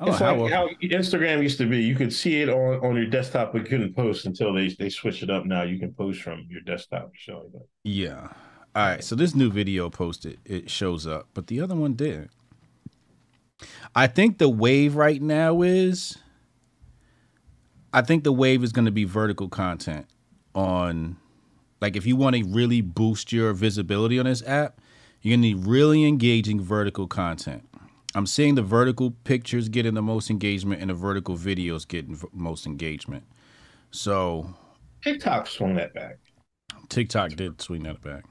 Don't 0.05 0.15
It's 0.15 0.21
know 0.21 0.35
like 0.43 0.53
how. 0.53 0.69
how 0.69 0.75
Instagram 0.83 1.43
used 1.43 1.59
to 1.59 1.67
be. 1.69 1.83
You 1.83 1.95
could 1.95 2.13
see 2.13 2.41
it 2.43 2.49
on, 2.49 2.81
on 2.85 2.97
your 2.97 3.07
desktop, 3.07 3.53
but 3.53 3.67
couldn't 3.67 3.95
post 3.95 4.27
until 4.27 4.53
they 4.53 4.69
they 4.69 4.91
switched 4.91 5.23
it 5.23 5.31
up. 5.31 5.45
Now 5.47 5.63
you 5.63 5.79
can 5.79 5.93
post 5.93 6.23
from 6.23 6.47
your 6.51 6.61
desktop. 6.63 7.13
Showing 7.15 7.51
that. 7.53 7.67
yeah. 7.85 8.29
All 8.75 8.87
right. 8.87 9.05
So 9.05 9.15
this 9.15 9.35
new 9.35 9.51
video 9.51 9.91
posted, 9.91 10.39
it 10.45 10.71
shows 10.71 11.07
up, 11.07 11.29
but 11.35 11.47
the 11.49 11.61
other 11.61 11.75
one 11.75 11.93
didn't. 11.95 12.31
I 13.95 14.07
think 14.07 14.39
the 14.39 14.49
wave 14.49 14.97
right 14.97 15.21
now 15.23 15.63
is. 15.63 16.19
I 17.93 18.01
think 18.01 18.25
the 18.25 18.33
wave 18.33 18.65
is 18.65 18.73
going 18.73 18.87
to 18.87 18.91
be 18.91 19.05
vertical 19.05 19.49
content 19.51 20.07
on, 20.55 21.19
like, 21.83 21.95
if 21.95 22.07
you 22.07 22.17
want 22.17 22.35
to 22.37 22.43
really 22.45 22.81
boost 22.81 23.33
your 23.33 23.53
visibility 23.53 24.19
on 24.19 24.25
this 24.25 24.43
app, 24.47 24.81
you're 25.21 25.33
going 25.37 25.43
to 25.43 25.49
need 25.49 25.67
really 25.67 26.07
engaging 26.07 26.59
vertical 26.61 27.07
content. 27.07 27.69
I'm 28.15 28.27
seeing 28.27 28.55
the 28.55 28.63
vertical 28.63 29.13
pictures 29.25 29.69
getting 29.69 29.95
the 29.95 30.03
most 30.03 30.31
engagement 30.31 30.81
and 30.81 30.91
the 30.91 30.95
vertical 30.95 31.37
videos 31.37 31.87
getting 31.87 32.15
v- 32.15 32.29
most 32.33 32.67
engagement. 32.67 33.25
So 33.91 34.55
TikTok 35.03 35.47
swung 35.47 35.75
that 35.77 35.95
back. 35.95 36.19
TikTok 36.89 37.33
did 37.33 37.61
swing 37.61 37.85
that 37.85 38.03
back. 38.03 38.25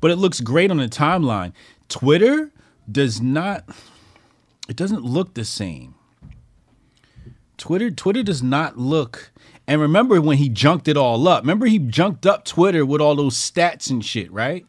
But 0.00 0.10
it 0.10 0.16
looks 0.16 0.40
great 0.40 0.70
on 0.70 0.76
the 0.76 0.88
timeline. 0.88 1.52
Twitter 1.88 2.52
does 2.90 3.20
not 3.20 3.64
it 4.68 4.76
doesn't 4.76 5.02
look 5.02 5.34
the 5.34 5.44
same. 5.44 5.94
Twitter 7.56 7.90
Twitter 7.90 8.22
does 8.22 8.42
not 8.42 8.76
look 8.76 9.32
and 9.66 9.80
remember 9.80 10.20
when 10.20 10.36
he 10.38 10.48
junked 10.48 10.88
it 10.88 10.96
all 10.96 11.26
up. 11.26 11.42
Remember 11.42 11.66
he 11.66 11.78
junked 11.78 12.26
up 12.26 12.44
Twitter 12.44 12.84
with 12.84 13.00
all 13.00 13.14
those 13.14 13.36
stats 13.36 13.90
and 13.90 14.04
shit, 14.04 14.30
right? 14.30 14.66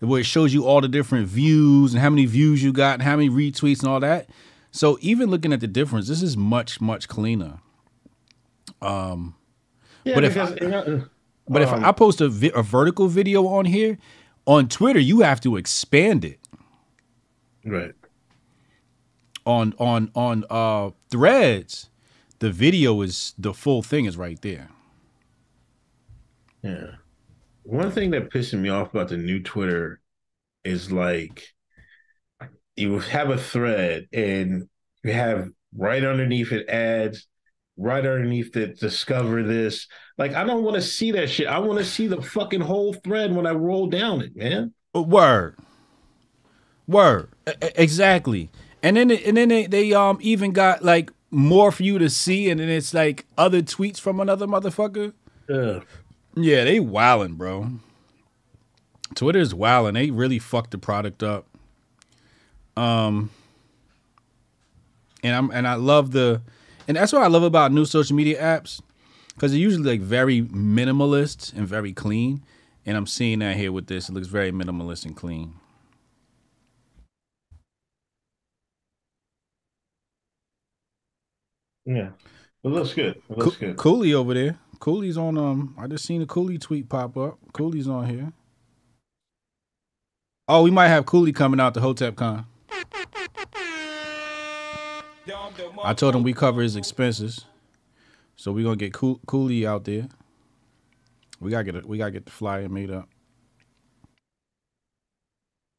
Where 0.00 0.20
it 0.20 0.24
shows 0.26 0.54
you 0.54 0.66
all 0.66 0.80
the 0.80 0.88
different 0.88 1.26
views 1.28 1.92
and 1.92 2.00
how 2.02 2.10
many 2.10 2.26
views 2.26 2.62
you 2.62 2.72
got 2.72 2.94
and 2.94 3.02
how 3.02 3.16
many 3.16 3.28
retweets 3.28 3.80
and 3.80 3.88
all 3.88 4.00
that. 4.00 4.28
So 4.70 4.98
even 5.00 5.30
looking 5.30 5.52
at 5.52 5.60
the 5.60 5.66
difference, 5.66 6.06
this 6.08 6.22
is 6.22 6.36
much 6.36 6.80
much 6.80 7.08
cleaner. 7.08 7.58
Um, 8.80 9.34
Yeah, 10.04 10.14
But 10.14 10.24
if 10.24 10.34
because 10.34 10.56
you 10.60 10.68
know, 10.68 11.04
But 11.48 11.62
if 11.62 11.70
Um, 11.72 11.84
I 11.84 11.92
post 11.92 12.20
a, 12.20 12.28
vi- 12.28 12.52
a 12.54 12.62
vertical 12.62 13.08
video 13.08 13.46
on 13.46 13.64
here, 13.64 13.98
on 14.46 14.68
Twitter, 14.68 15.00
you 15.00 15.20
have 15.20 15.40
to 15.40 15.56
expand 15.56 16.24
it. 16.24 16.38
right. 17.64 17.94
On 19.46 19.74
on 19.78 20.10
on 20.14 20.44
uh 20.50 20.90
threads, 21.10 21.88
the 22.38 22.50
video 22.52 23.00
is 23.00 23.34
the 23.38 23.54
full 23.54 23.82
thing 23.82 24.04
is 24.04 24.16
right 24.18 24.40
there. 24.42 24.68
Yeah. 26.62 26.96
One 27.68 27.90
thing 27.90 28.12
that 28.12 28.30
pissing 28.30 28.60
me 28.60 28.70
off 28.70 28.94
about 28.94 29.08
the 29.08 29.18
new 29.18 29.42
Twitter 29.42 30.00
is 30.64 30.90
like 30.90 31.44
you 32.76 32.98
have 32.98 33.28
a 33.28 33.36
thread 33.36 34.08
and 34.10 34.70
you 35.04 35.12
have 35.12 35.50
right 35.76 36.02
underneath 36.02 36.50
it 36.50 36.66
ads, 36.70 37.26
right 37.76 37.98
underneath 37.98 38.56
it 38.56 38.80
discover 38.80 39.42
this. 39.42 39.86
Like 40.16 40.32
I 40.32 40.44
don't 40.44 40.62
want 40.62 40.76
to 40.76 40.82
see 40.82 41.10
that 41.10 41.28
shit. 41.28 41.46
I 41.46 41.58
want 41.58 41.78
to 41.78 41.84
see 41.84 42.06
the 42.06 42.22
fucking 42.22 42.62
whole 42.62 42.94
thread 42.94 43.36
when 43.36 43.46
I 43.46 43.50
roll 43.50 43.86
down 43.86 44.22
it, 44.22 44.34
man. 44.34 44.72
Uh, 44.96 45.02
Word. 45.02 45.54
Word. 46.86 47.28
Exactly. 47.60 48.48
And 48.82 48.96
then 48.96 49.10
and 49.10 49.36
then 49.36 49.50
they, 49.50 49.66
they 49.66 49.92
um 49.92 50.16
even 50.22 50.52
got 50.52 50.82
like 50.82 51.12
more 51.30 51.70
for 51.70 51.82
you 51.82 51.98
to 51.98 52.08
see, 52.08 52.48
and 52.48 52.60
then 52.60 52.70
it's 52.70 52.94
like 52.94 53.26
other 53.36 53.60
tweets 53.60 54.00
from 54.00 54.20
another 54.20 54.46
motherfucker. 54.46 55.12
Ugh. 55.52 55.84
Yeah, 56.40 56.64
they 56.64 56.78
wildin', 56.78 57.36
bro. 57.36 57.70
Twitter's 59.14 59.52
wildin'. 59.54 59.94
They 59.94 60.10
really 60.10 60.38
fucked 60.38 60.70
the 60.70 60.78
product 60.78 61.22
up. 61.22 61.46
Um, 62.76 63.30
and 65.24 65.34
I'm 65.34 65.50
and 65.50 65.66
I 65.66 65.74
love 65.74 66.12
the, 66.12 66.42
and 66.86 66.96
that's 66.96 67.12
what 67.12 67.22
I 67.22 67.26
love 67.26 67.42
about 67.42 67.72
new 67.72 67.84
social 67.84 68.14
media 68.14 68.40
apps, 68.40 68.80
because 69.34 69.50
they're 69.50 69.60
usually 69.60 69.98
like 69.98 70.00
very 70.00 70.42
minimalist 70.42 71.52
and 71.56 71.66
very 71.66 71.92
clean. 71.92 72.44
And 72.86 72.96
I'm 72.96 73.06
seeing 73.06 73.40
that 73.40 73.56
here 73.56 73.72
with 73.72 73.88
this. 73.88 74.08
It 74.08 74.12
looks 74.12 74.28
very 74.28 74.52
minimalist 74.52 75.04
and 75.04 75.16
clean. 75.16 75.54
Yeah. 81.84 82.10
It 82.64 82.68
looks 82.68 82.94
good. 82.94 83.16
It 83.16 83.38
Co- 83.38 83.44
looks 83.44 83.56
good. 83.56 83.76
Cooley 83.76 84.14
over 84.14 84.34
there. 84.34 84.58
Cooley's 84.78 85.16
on. 85.16 85.36
Um, 85.36 85.74
I 85.78 85.86
just 85.86 86.04
seen 86.04 86.22
a 86.22 86.26
Cooley 86.26 86.58
tweet 86.58 86.88
pop 86.88 87.16
up. 87.16 87.38
Cooley's 87.52 87.88
on 87.88 88.06
here. 88.06 88.32
Oh, 90.46 90.62
we 90.62 90.70
might 90.70 90.88
have 90.88 91.04
Cooley 91.06 91.32
coming 91.32 91.60
out 91.60 91.74
to 91.74 91.80
HotepCon. 91.80 92.44
I 95.84 95.94
told 95.94 96.14
him 96.16 96.22
we 96.22 96.32
cover 96.32 96.62
his 96.62 96.74
expenses, 96.76 97.44
so 98.36 98.50
we 98.52 98.62
gonna 98.62 98.76
get 98.76 98.94
Cool- 98.94 99.20
Cooley 99.26 99.66
out 99.66 99.84
there. 99.84 100.08
We 101.40 101.50
gotta 101.50 101.64
get 101.64 101.76
it. 101.76 101.86
We 101.86 101.98
gotta 101.98 102.10
get 102.12 102.24
the 102.24 102.32
flyer 102.32 102.68
made 102.68 102.90
up. 102.90 103.08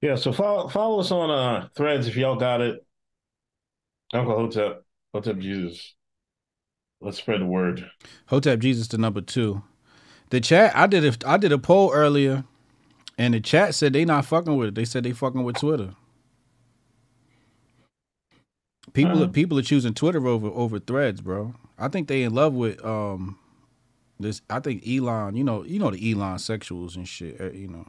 Yeah, 0.01 0.15
so 0.15 0.31
follow 0.31 0.69
follow 0.69 0.99
us 0.99 1.11
on 1.11 1.29
uh 1.29 1.67
threads 1.75 2.07
if 2.07 2.15
y'all 2.15 2.35
got 2.37 2.61
it. 2.61 2.85
Uncle 4.13 4.35
Hotep, 4.35 4.83
Hotep 5.13 5.39
Jesus. 5.39 5.95
Let's 7.01 7.17
spread 7.17 7.41
the 7.41 7.45
word. 7.45 7.89
Hotep 8.27 8.59
Jesus 8.59 8.87
to 8.89 8.97
number 8.97 9.21
two. 9.21 9.63
The 10.31 10.41
chat. 10.41 10.75
I 10.75 10.87
did 10.87 11.05
a 11.05 11.29
I 11.29 11.37
did 11.37 11.51
a 11.51 11.57
poll 11.57 11.91
earlier, 11.93 12.43
and 13.17 13.33
the 13.33 13.39
chat 13.39 13.73
said 13.73 13.93
they 13.93 14.05
not 14.05 14.25
fucking 14.25 14.55
with 14.57 14.69
it. 14.69 14.75
They 14.75 14.85
said 14.85 15.03
they 15.03 15.11
fucking 15.13 15.43
with 15.43 15.57
Twitter. 15.57 15.93
People 18.93 19.13
Uh-huh. 19.13 19.25
are 19.25 19.27
people 19.29 19.57
are 19.59 19.63
choosing 19.63 19.93
Twitter 19.93 20.25
over 20.27 20.47
over 20.47 20.79
Threads, 20.79 21.21
bro. 21.21 21.53
I 21.77 21.87
think 21.87 22.07
they 22.07 22.23
in 22.23 22.33
love 22.33 22.53
with 22.53 22.83
um 22.83 23.37
this. 24.19 24.41
I 24.49 24.59
think 24.59 24.83
Elon. 24.87 25.35
You 25.35 25.43
know 25.43 25.63
you 25.63 25.79
know 25.79 25.91
the 25.91 26.11
Elon 26.11 26.37
sexuals 26.37 26.95
and 26.95 27.07
shit. 27.07 27.39
uh, 27.39 27.51
You 27.51 27.67
know, 27.69 27.87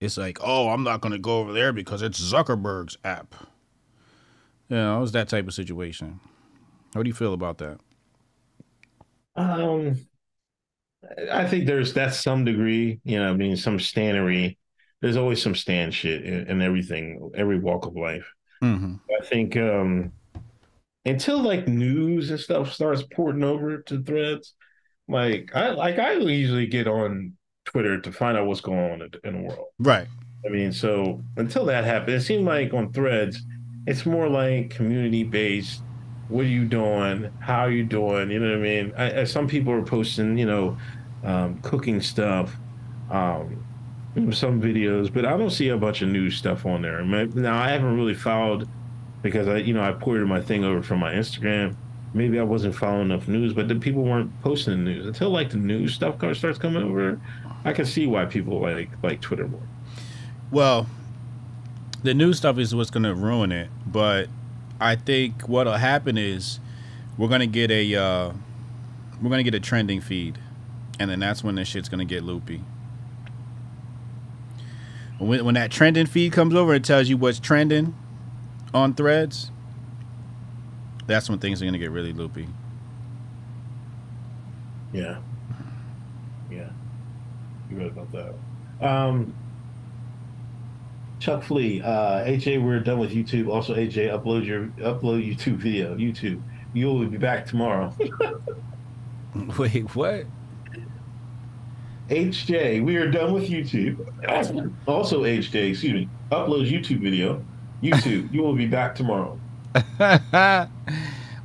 it's 0.00 0.16
like 0.18 0.38
oh 0.42 0.70
I'm 0.70 0.82
not 0.82 1.00
gonna 1.00 1.18
go 1.18 1.40
over 1.40 1.52
there 1.52 1.72
because 1.72 2.02
it's 2.02 2.20
Zuckerberg's 2.20 2.98
app. 3.04 3.34
You 4.68 4.76
know, 4.76 5.02
it's 5.02 5.12
that 5.12 5.28
type 5.28 5.46
of 5.46 5.54
situation. 5.54 6.20
How 6.94 7.02
do 7.02 7.08
you 7.08 7.14
feel 7.14 7.32
about 7.34 7.58
that? 7.58 7.78
Um 9.36 10.06
I 11.32 11.46
think 11.46 11.66
there's 11.66 11.92
that's 11.92 12.20
some 12.20 12.44
degree, 12.44 13.00
you 13.04 13.18
know, 13.18 13.30
I 13.30 13.34
mean 13.34 13.56
some 13.56 13.78
standery. 13.78 14.56
There's 15.00 15.16
always 15.16 15.42
some 15.42 15.54
stand 15.54 15.94
shit 15.94 16.24
in, 16.24 16.48
in 16.48 16.62
everything, 16.62 17.30
every 17.34 17.58
walk 17.58 17.86
of 17.86 17.96
life. 17.96 18.26
Mm-hmm. 18.62 18.94
I 19.20 19.24
think 19.24 19.56
um 19.56 20.12
until 21.04 21.40
like 21.40 21.68
news 21.68 22.30
and 22.30 22.40
stuff 22.40 22.72
starts 22.72 23.02
porting 23.14 23.44
over 23.44 23.78
to 23.82 24.02
threads, 24.02 24.54
like 25.08 25.50
I 25.54 25.70
like 25.70 25.98
I 25.98 26.14
usually 26.14 26.66
get 26.66 26.88
on 26.88 27.34
Twitter 27.64 28.00
to 28.00 28.12
find 28.12 28.36
out 28.36 28.46
what's 28.46 28.60
going 28.60 28.92
on 28.92 29.02
in, 29.02 29.10
in 29.24 29.42
the 29.42 29.48
world. 29.48 29.66
Right. 29.78 30.08
I 30.44 30.48
mean, 30.48 30.72
so 30.72 31.22
until 31.36 31.64
that 31.66 31.84
happens, 31.84 32.22
it 32.22 32.26
seemed 32.26 32.44
like 32.44 32.72
on 32.72 32.92
threads, 32.92 33.42
it's 33.86 34.06
more 34.06 34.28
like 34.28 34.70
community 34.70 35.24
based. 35.24 35.82
What 36.28 36.44
are 36.44 36.48
you 36.48 36.64
doing? 36.64 37.30
How 37.40 37.60
are 37.60 37.70
you 37.70 37.84
doing? 37.84 38.30
You 38.30 38.40
know 38.40 38.48
what 38.48 38.58
I 38.58 38.60
mean? 38.60 38.92
I, 38.96 39.20
I, 39.20 39.24
some 39.24 39.46
people 39.46 39.72
are 39.72 39.82
posting, 39.82 40.36
you 40.36 40.46
know, 40.46 40.76
um, 41.24 41.60
cooking 41.62 42.00
stuff, 42.00 42.54
um, 43.10 43.64
some 44.32 44.60
videos, 44.60 45.12
but 45.12 45.24
I 45.24 45.36
don't 45.36 45.50
see 45.50 45.68
a 45.68 45.76
bunch 45.76 46.02
of 46.02 46.08
new 46.08 46.30
stuff 46.30 46.66
on 46.66 46.82
there. 46.82 47.02
Now, 47.02 47.60
I 47.60 47.68
haven't 47.68 47.96
really 47.96 48.14
followed 48.14 48.68
because 49.22 49.46
I, 49.48 49.58
you 49.58 49.74
know, 49.74 49.82
I 49.82 49.92
ported 49.92 50.26
my 50.26 50.40
thing 50.40 50.64
over 50.64 50.82
from 50.82 51.00
my 51.00 51.12
Instagram. 51.12 51.76
Maybe 52.14 52.38
I 52.38 52.42
wasn't 52.42 52.74
following 52.74 53.10
enough 53.10 53.28
news, 53.28 53.52
but 53.52 53.68
the 53.68 53.74
people 53.74 54.02
weren't 54.02 54.30
posting 54.40 54.84
the 54.84 54.90
news 54.90 55.06
until 55.06 55.30
like 55.30 55.50
the 55.50 55.58
news 55.58 55.94
stuff 55.94 56.16
starts 56.36 56.58
coming 56.58 56.82
over. 56.82 57.20
I 57.64 57.72
can 57.72 57.84
see 57.84 58.06
why 58.06 58.24
people 58.24 58.60
like 58.60 58.88
like 59.02 59.20
Twitter 59.20 59.46
more. 59.46 59.68
Well, 60.50 60.86
the 62.02 62.14
new 62.14 62.32
stuff 62.32 62.58
is 62.58 62.74
what's 62.74 62.90
gonna 62.90 63.14
ruin 63.14 63.52
it, 63.52 63.68
but 63.86 64.28
I 64.80 64.96
think 64.96 65.42
what'll 65.42 65.74
happen 65.74 66.18
is 66.18 66.60
we're 67.16 67.28
gonna 67.28 67.46
get 67.46 67.70
a 67.70 67.94
uh, 67.94 68.32
we're 69.22 69.30
gonna 69.30 69.42
get 69.42 69.54
a 69.54 69.60
trending 69.60 70.00
feed, 70.00 70.38
and 70.98 71.10
then 71.10 71.20
that's 71.20 71.42
when 71.42 71.54
this 71.54 71.68
shit's 71.68 71.88
gonna 71.88 72.04
get 72.04 72.22
loopy. 72.22 72.62
When 75.18 75.44
when 75.44 75.54
that 75.54 75.70
trending 75.70 76.06
feed 76.06 76.32
comes 76.32 76.54
over 76.54 76.74
and 76.74 76.84
tells 76.84 77.08
you 77.08 77.16
what's 77.16 77.40
trending 77.40 77.94
on 78.74 78.94
Threads, 78.94 79.50
that's 81.06 81.28
when 81.30 81.38
things 81.38 81.62
are 81.62 81.64
gonna 81.64 81.78
get 81.78 81.90
really 81.90 82.12
loopy. 82.12 82.48
Yeah. 84.92 85.18
Yeah. 86.50 86.70
You're 87.70 87.80
right 87.80 87.90
about 87.90 88.12
that. 88.12 88.86
Um, 88.86 89.34
Chuck 91.18 91.42
Flea, 91.42 91.80
uh, 91.82 92.24
AJ, 92.24 92.62
we're 92.62 92.80
done 92.80 92.98
with 92.98 93.10
YouTube. 93.10 93.48
Also, 93.48 93.74
AJ, 93.74 94.10
upload 94.10 94.44
your 94.44 94.66
upload 94.78 95.26
YouTube 95.26 95.56
video. 95.56 95.96
YouTube. 95.96 96.42
You 96.74 96.86
will 96.86 97.06
be 97.06 97.16
back 97.16 97.46
tomorrow. 97.46 97.94
Wait, 99.58 99.94
what? 99.94 100.26
HJ, 102.08 102.84
we 102.84 102.96
are 102.96 103.10
done 103.10 103.32
with 103.32 103.48
YouTube. 103.48 104.02
Also, 104.86 105.22
HJ, 105.22 105.70
excuse 105.70 105.92
me, 105.92 106.08
uploads 106.30 106.70
YouTube 106.70 107.00
video. 107.00 107.44
YouTube, 107.82 108.32
you 108.32 108.42
will 108.42 108.54
be 108.54 108.66
back 108.66 108.94
tomorrow. 108.94 109.38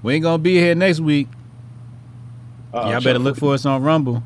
we 0.04 0.14
ain't 0.14 0.24
gonna 0.24 0.38
be 0.38 0.56
here 0.56 0.76
next 0.76 1.00
week. 1.00 1.28
Uh, 2.74 2.90
Y'all 2.92 3.02
better 3.02 3.20
look 3.20 3.38
for 3.38 3.54
us 3.54 3.66
on 3.66 3.84
Rumble. 3.84 4.24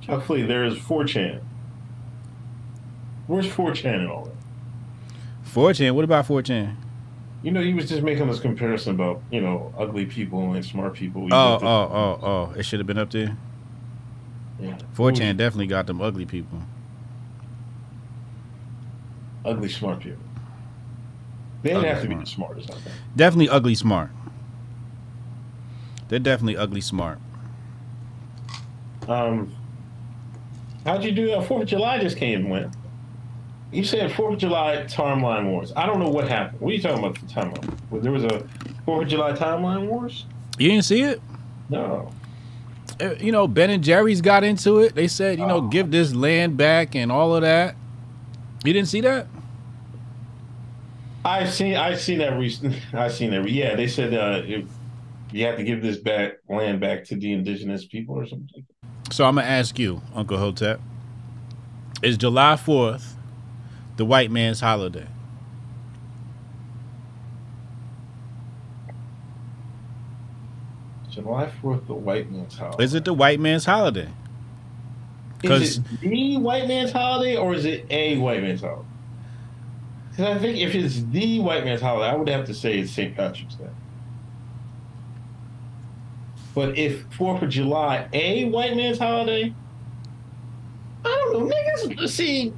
Chuck 0.00 0.24
Flea, 0.24 0.42
there 0.42 0.64
is 0.64 0.74
4chan. 0.76 1.42
Where's 3.26 3.46
4chan 3.46 3.94
and 3.94 4.08
all 4.08 4.24
that? 4.24 4.39
4chan. 5.54 5.92
What 5.94 6.04
about 6.04 6.26
4chan? 6.26 6.76
You 7.42 7.50
know, 7.50 7.62
he 7.62 7.72
was 7.72 7.88
just 7.88 8.02
making 8.02 8.26
this 8.28 8.38
comparison 8.40 8.94
about, 8.94 9.22
you 9.30 9.40
know, 9.40 9.72
ugly 9.78 10.04
people 10.06 10.52
and 10.52 10.64
smart 10.64 10.94
people. 10.94 11.22
He 11.22 11.28
Oh, 11.32 11.58
oh, 11.62 11.66
oh, 11.66 12.18
oh. 12.22 12.52
It 12.58 12.64
should 12.64 12.80
have 12.80 12.86
been 12.86 12.98
up 12.98 13.10
there. 13.10 13.36
yeah. 14.60 14.76
4chan 14.94 15.36
definitely 15.38 15.66
got 15.66 15.86
them 15.86 16.00
ugly 16.02 16.26
people. 16.26 16.58
Ugly 19.44 19.70
smart 19.70 20.00
people. 20.00 20.18
They 21.62 21.70
didn't 21.70 21.78
Ugly 21.84 21.88
have 21.90 22.02
to 22.02 22.08
be 22.08 22.14
smart. 22.26 22.56
the 22.56 22.62
smartest, 22.62 22.70
I 22.70 22.74
think. 22.74 22.96
Definitely 23.16 23.48
ugly 23.48 23.74
smart. 23.74 24.10
They're 26.08 26.18
definitely 26.18 26.56
ugly 26.56 26.80
smart. 26.80 27.18
Um, 29.08 29.54
how'd 30.84 31.04
you 31.04 31.12
do 31.12 31.26
that? 31.28 31.44
Fourth 31.46 31.62
of 31.62 31.68
July 31.68 31.98
just 32.00 32.16
came 32.16 32.40
and 32.40 32.50
went. 32.50 32.74
You 33.72 33.84
said 33.84 34.12
Fourth 34.12 34.34
of 34.34 34.38
July 34.40 34.84
timeline 34.88 35.46
wars. 35.50 35.72
I 35.76 35.86
don't 35.86 36.00
know 36.00 36.08
what 36.08 36.28
happened. 36.28 36.60
What 36.60 36.70
are 36.70 36.74
you 36.74 36.82
talking 36.82 36.98
about? 36.98 37.14
The 37.14 37.26
timeline? 37.26 38.02
There 38.02 38.10
was 38.12 38.24
a 38.24 38.44
Fourth 38.84 39.04
of 39.04 39.08
July 39.08 39.32
timeline 39.32 39.86
wars. 39.86 40.26
You 40.58 40.68
didn't 40.70 40.84
see 40.84 41.02
it? 41.02 41.20
No. 41.68 42.10
Uh, 43.00 43.14
You 43.20 43.30
know, 43.32 43.46
Ben 43.46 43.70
and 43.70 43.82
Jerry's 43.84 44.20
got 44.20 44.42
into 44.44 44.80
it. 44.80 44.94
They 44.94 45.06
said, 45.08 45.38
you 45.38 45.46
know, 45.46 45.58
Oh. 45.58 45.68
give 45.68 45.90
this 45.92 46.12
land 46.14 46.56
back 46.56 46.94
and 46.96 47.12
all 47.12 47.34
of 47.36 47.42
that. 47.42 47.76
You 48.64 48.72
didn't 48.72 48.88
see 48.88 49.00
that? 49.02 49.26
I've 51.24 51.52
seen. 51.52 51.76
I've 51.76 52.00
seen 52.00 52.18
that 52.18 52.38
recent. 52.38 52.74
I 52.94 53.08
seen 53.08 53.30
that. 53.30 53.48
Yeah, 53.48 53.76
they 53.76 53.86
said 53.86 54.14
uh, 54.14 54.42
if 54.44 54.64
you 55.32 55.44
have 55.46 55.56
to 55.56 55.62
give 55.64 55.82
this 55.82 55.98
back 55.98 56.32
land 56.48 56.80
back 56.80 57.04
to 57.04 57.16
the 57.16 57.32
indigenous 57.32 57.84
people 57.86 58.16
or 58.16 58.26
something. 58.26 58.64
So 59.12 59.24
I'm 59.26 59.36
gonna 59.36 59.46
ask 59.46 59.78
you, 59.78 60.02
Uncle 60.14 60.38
Hotep. 60.38 60.80
Is 62.02 62.16
July 62.16 62.54
4th 62.54 63.12
the 64.00 64.06
white 64.06 64.30
man's 64.30 64.60
holiday? 64.60 65.06
July 71.10 71.50
Fourth, 71.60 71.86
the 71.86 71.92
white 71.92 72.30
man's 72.30 72.56
holiday. 72.56 72.82
Is 72.82 72.94
it 72.94 73.04
the 73.04 73.12
white 73.12 73.38
man's 73.38 73.66
holiday? 73.66 74.08
Is 75.42 75.76
it 75.76 76.00
the 76.00 76.38
white 76.38 76.66
man's 76.66 76.92
holiday 76.92 77.36
or 77.36 77.52
is 77.52 77.66
it 77.66 77.84
a 77.90 78.16
white 78.16 78.40
man's 78.40 78.62
holiday? 78.62 78.88
Because 80.12 80.34
I 80.34 80.38
think 80.38 80.56
if 80.56 80.74
it's 80.74 81.02
the 81.02 81.40
white 81.40 81.66
man's 81.66 81.82
holiday, 81.82 82.10
I 82.10 82.16
would 82.16 82.30
have 82.30 82.46
to 82.46 82.54
say 82.54 82.78
it's 82.78 82.92
St. 82.92 83.14
Patrick's 83.14 83.56
Day. 83.56 83.68
But 86.54 86.78
if 86.78 87.04
Fourth 87.12 87.42
of 87.42 87.50
July 87.50 88.08
a 88.14 88.46
white 88.46 88.74
man's 88.76 88.98
holiday, 88.98 89.54
I 91.04 91.08
don't 91.32 91.50
know, 91.50 91.54
niggas. 91.54 92.08
See, 92.08 92.54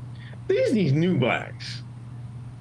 these 0.52 0.72
these 0.72 0.92
new 0.92 1.16
blacks. 1.18 1.82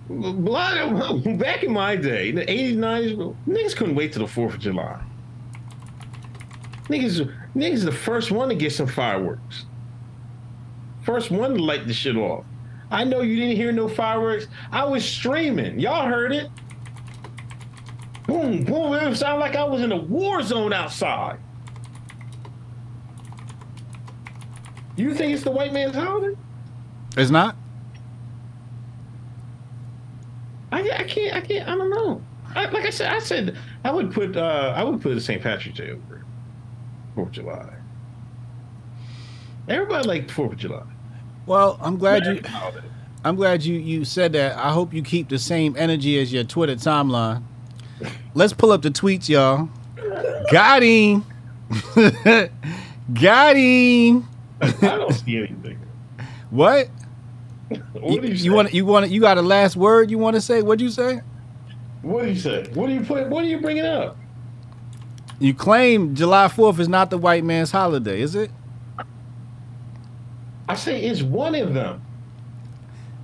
Black, 0.10 0.76
back 1.40 1.64
in 1.64 1.72
my 1.72 1.96
day, 1.96 2.32
the 2.32 2.46
80s, 2.46 2.76
90s, 2.76 3.36
niggas 3.48 3.76
couldn't 3.76 3.96
wait 3.96 4.14
till 4.14 4.26
the 4.26 4.32
4th 4.32 4.56
of 4.56 4.60
July. 4.60 5.02
Niggas, 6.86 7.34
niggas 7.56 7.86
the 7.86 7.92
first 7.92 8.32
one 8.32 8.50
to 8.50 8.56
get 8.56 8.74
some 8.74 8.88
fireworks. 8.88 9.66
First 11.04 11.32
one 11.32 11.56
to 11.56 11.64
light 11.64 11.88
the 11.88 11.94
shit 11.94 12.18
off. 12.18 12.44
I 12.92 13.06
know 13.06 13.22
you 13.22 13.38
didn't 13.38 13.56
hear 13.56 13.72
no 13.72 13.88
fireworks. 13.88 14.48
I 14.72 14.84
was 14.84 15.06
streaming. 15.06 15.80
Y'all 15.80 16.08
heard 16.08 16.34
it. 16.34 16.50
Boom, 18.28 18.66
boom. 18.66 18.94
It 18.94 19.16
sounded 19.16 19.40
like 19.40 19.56
I 19.56 19.64
was 19.64 19.82
in 19.82 19.92
a 19.92 19.98
war 19.98 20.42
zone 20.42 20.74
outside. 20.74 21.40
You 24.98 25.16
think 25.16 25.34
it's 25.34 25.44
the 25.44 25.52
white 25.52 25.74
man's 25.74 25.96
holiday? 25.96 26.38
It's 27.18 27.32
not? 27.32 27.56
I, 30.72 30.80
I 30.92 31.04
can't. 31.04 31.36
I 31.36 31.42
can't. 31.42 31.68
I 31.68 31.76
don't 31.76 31.90
know. 31.90 32.22
I, 32.56 32.66
like 32.70 32.86
I 32.86 32.90
said, 32.90 33.14
I 33.14 33.20
said 33.20 33.58
I 33.84 33.92
would 33.92 34.12
put. 34.12 34.36
Uh, 34.36 34.74
I 34.76 34.84
would 34.84 35.02
put 35.02 35.14
the 35.14 35.22
St. 35.22 35.42
Patrick's 35.42 35.78
Day 35.78 35.92
over 35.92 36.24
Fourth 37.16 37.28
of 37.28 37.34
July. 37.34 37.74
Everybody 39.68 40.08
liked 40.08 40.32
Fourth 40.32 40.54
of 40.54 40.58
July. 40.58 40.84
Well, 41.46 41.78
I'm 41.82 41.98
glad 41.98 42.26
you 42.26 42.42
I'm 43.24 43.36
glad 43.36 43.64
you 43.64 43.76
you 43.76 44.06
said 44.06 44.34
that. 44.34 44.58
I 44.58 44.72
hope 44.72 44.94
you 44.94 45.04
keep 45.04 45.30
the 45.30 45.40
same 45.40 45.76
energy 45.78 46.20
as 46.20 46.34
your 46.34 46.44
Twitter 46.44 46.76
timeline. 46.76 47.44
Let's 48.34 48.54
pull 48.54 48.72
up 48.72 48.82
the 48.82 48.90
tweets, 48.90 49.30
y'all. 49.30 49.70
Got 50.52 50.82
him. 50.84 51.24
Got 53.14 53.56
him. 53.56 54.28
I 54.62 54.72
don't 54.82 55.14
see 55.14 55.38
anything. 55.38 55.80
What? 56.50 56.90
What 57.94 58.22
do 58.22 58.28
you, 58.28 58.34
you 58.34 58.54
want 58.54 58.74
you 58.74 58.86
want 58.86 59.10
you 59.10 59.22
got 59.22 59.38
a 59.38 59.42
last 59.42 59.76
word 59.76 60.12
you 60.12 60.18
want 60.18 60.36
to 60.36 60.42
say? 60.42 60.62
What'd 60.62 60.82
you 60.82 60.90
say? 60.90 61.22
What 62.02 62.24
do 62.24 62.30
you 62.30 62.40
say? 62.40 62.70
What 62.74 62.88
do 62.88 62.94
you 62.94 63.02
put? 63.02 63.30
What 63.30 63.44
are 63.44 63.48
you 63.48 63.60
bringing 63.60 63.86
up? 63.86 64.18
You 65.40 65.54
claim 65.54 66.14
July 66.14 66.48
4th 66.48 66.80
is 66.80 66.88
not 66.88 67.10
the 67.10 67.18
white 67.18 67.44
man's 67.44 67.72
holiday, 67.72 68.22
is 68.22 68.36
it? 68.36 68.52
I 70.70 70.76
say 70.76 71.02
it's 71.02 71.22
one 71.22 71.56
of 71.56 71.74
them. 71.74 72.02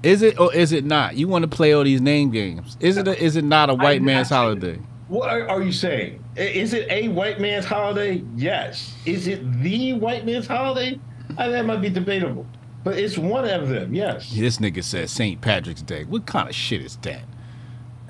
Is 0.03 0.21
it 0.21 0.39
or 0.39 0.53
is 0.53 0.71
it 0.71 0.83
not? 0.83 1.15
You 1.15 1.27
want 1.27 1.43
to 1.43 1.47
play 1.47 1.73
all 1.73 1.83
these 1.83 2.01
name 2.01 2.31
games. 2.31 2.77
Is 2.79 2.97
it 2.97 3.07
or 3.07 3.13
is 3.13 3.35
it 3.35 3.43
not 3.43 3.69
a 3.69 3.75
white 3.75 3.99
I'm 3.99 4.05
man's 4.05 4.29
holiday? 4.29 4.79
What 5.07 5.29
are, 5.29 5.47
are 5.47 5.61
you 5.61 5.71
saying? 5.71 6.23
Is 6.35 6.73
it 6.73 6.87
a 6.91 7.07
white 7.09 7.39
man's 7.39 7.65
holiday? 7.65 8.23
Yes. 8.35 8.93
Is 9.05 9.27
it 9.27 9.61
the 9.61 9.93
white 9.93 10.25
man's 10.25 10.47
holiday? 10.47 10.99
I, 11.37 11.49
that 11.49 11.65
might 11.65 11.81
be 11.81 11.89
debatable, 11.89 12.45
but 12.87 12.97
it's 12.97 13.17
one 13.17 13.43
of 13.43 13.67
them. 13.67 13.93
Yes. 13.93 14.31
This 14.31 14.59
nigga 14.59 14.81
says 14.81 15.11
St. 15.11 15.41
Patrick's 15.41 15.81
Day. 15.81 16.05
What 16.05 16.25
kind 16.25 16.47
of 16.47 16.55
shit 16.55 16.81
is 16.81 16.95
that? 17.01 17.23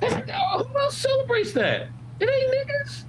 Oh, 0.03 0.63
who 0.63 0.77
else 0.77 0.95
celebrates 0.95 1.53
that? 1.53 1.87
It 2.19 2.29
ain't 2.29 2.69
niggas. 2.69 3.03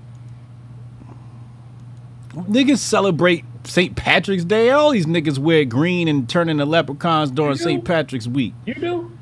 Niggas 2.50 2.78
celebrate 2.78 3.44
St. 3.64 3.94
Patrick's 3.94 4.46
Day. 4.46 4.70
All 4.70 4.92
these 4.92 5.04
niggas 5.04 5.38
wear 5.38 5.66
green 5.66 6.08
and 6.08 6.26
turn 6.26 6.48
into 6.48 6.64
leprechauns 6.64 7.30
during 7.30 7.58
St. 7.58 7.84
Patrick's 7.84 8.26
week. 8.26 8.54
You 8.64 8.72
do? 8.72 9.18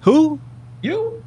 Who? 0.00 0.40
You? 0.80 1.22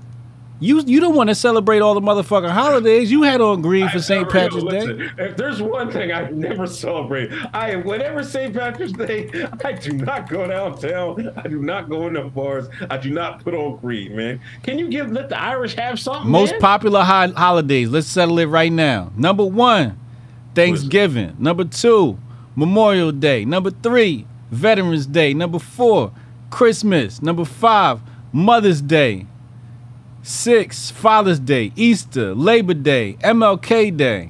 You 0.63 0.81
you 0.81 1.01
don't 1.01 1.13
want 1.13 1.27
to 1.27 1.35
celebrate 1.35 1.81
all 1.81 1.93
the 1.93 2.01
motherfucking 2.01 2.49
holidays. 2.49 3.11
You 3.11 3.23
had 3.23 3.41
on 3.41 3.61
green 3.61 3.89
for 3.89 3.99
St. 3.99 4.29
Patrick's 4.29 4.63
Day. 4.63 5.09
If 5.17 5.35
there's 5.35 5.61
one 5.61 5.91
thing 5.91 6.13
I 6.13 6.29
never 6.29 6.67
celebrate, 6.67 7.31
I 7.53 7.75
whenever 7.75 8.23
St. 8.23 8.53
Patrick's 8.55 8.93
Day, 8.93 9.29
I 9.63 9.73
do 9.73 9.91
not 9.91 10.29
go 10.29 10.47
downtown. 10.47 11.33
I 11.35 11.49
do 11.49 11.61
not 11.61 11.89
go 11.89 12.07
in 12.07 12.13
the 12.13 12.23
bars. 12.23 12.69
I 12.89 12.95
do 12.95 13.09
not 13.09 13.43
put 13.43 13.53
on 13.53 13.75
green, 13.77 14.15
man. 14.15 14.39
Can 14.63 14.79
you 14.79 14.87
give 14.87 15.11
let 15.11 15.27
the 15.27 15.37
Irish 15.37 15.75
have 15.75 15.99
something? 15.99 16.31
Most 16.31 16.51
man? 16.51 16.61
popular 16.61 17.03
ho- 17.03 17.33
holidays. 17.33 17.89
Let's 17.89 18.07
settle 18.07 18.39
it 18.39 18.45
right 18.45 18.71
now. 18.71 19.11
Number 19.17 19.43
one, 19.43 19.99
Thanksgiving. 20.55 21.35
Number 21.39 21.65
two, 21.65 22.17
Memorial 22.55 23.11
Day. 23.11 23.43
Number 23.43 23.71
three, 23.71 24.25
Veterans 24.49 25.07
Day. 25.07 25.33
Number 25.33 25.59
four, 25.59 26.13
Christmas. 26.49 27.21
Number 27.21 27.43
five, 27.43 27.99
Mother's 28.31 28.81
Day. 28.81 29.25
Six, 30.23 30.89
Father's 30.89 31.37
Day, 31.39 31.73
Easter, 31.75 32.33
Labor 32.33 32.73
Day, 32.73 33.17
MLK 33.21 33.95
Day. 33.95 34.29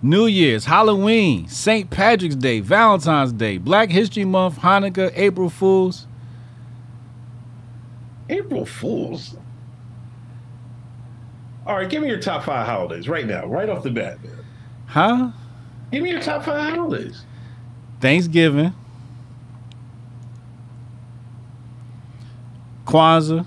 New 0.00 0.26
Year's, 0.26 0.64
Halloween, 0.64 1.48
St. 1.48 1.90
Patrick's 1.90 2.36
Day, 2.36 2.60
Valentine's 2.60 3.32
Day, 3.32 3.58
Black 3.58 3.90
History 3.90 4.24
Month, 4.24 4.60
Hanukkah, 4.60 5.12
April 5.16 5.50
Fools. 5.50 6.06
April 8.28 8.64
Fools. 8.64 9.36
All 11.66 11.76
right, 11.76 11.90
give 11.90 12.00
me 12.00 12.08
your 12.08 12.20
top 12.20 12.44
five 12.44 12.64
holidays 12.64 13.08
right 13.08 13.26
now, 13.26 13.44
right 13.46 13.68
off 13.68 13.82
the 13.82 13.90
bat. 13.90 14.22
Man. 14.22 14.44
Huh? 14.86 15.30
Give 15.90 16.04
me 16.04 16.10
your 16.10 16.20
top 16.20 16.44
five 16.44 16.74
holidays. 16.74 17.24
Thanksgiving, 18.00 18.72
Kwanzaa, 22.88 23.44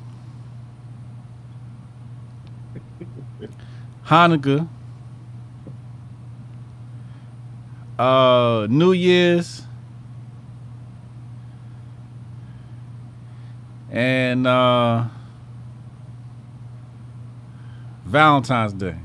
Hanukkah, 4.05 4.67
uh, 7.97 8.67
New 8.69 8.91
Year's, 8.91 9.63
and 13.89 14.45
uh, 14.45 15.05
Valentine's 18.05 18.73
Day. 18.73 18.95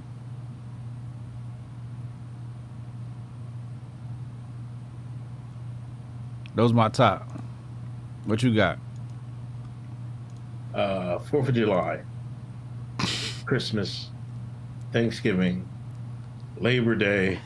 Those 6.54 6.74
my 6.74 6.90
top. 6.90 7.26
What 8.26 8.42
you 8.42 8.54
got? 8.54 8.78
Uh, 10.76 11.18
Fourth 11.20 11.48
of 11.48 11.54
July, 11.54 12.02
Christmas, 13.46 14.10
Thanksgiving, 14.92 15.66
Labor 16.58 16.94
Day, 16.94 17.38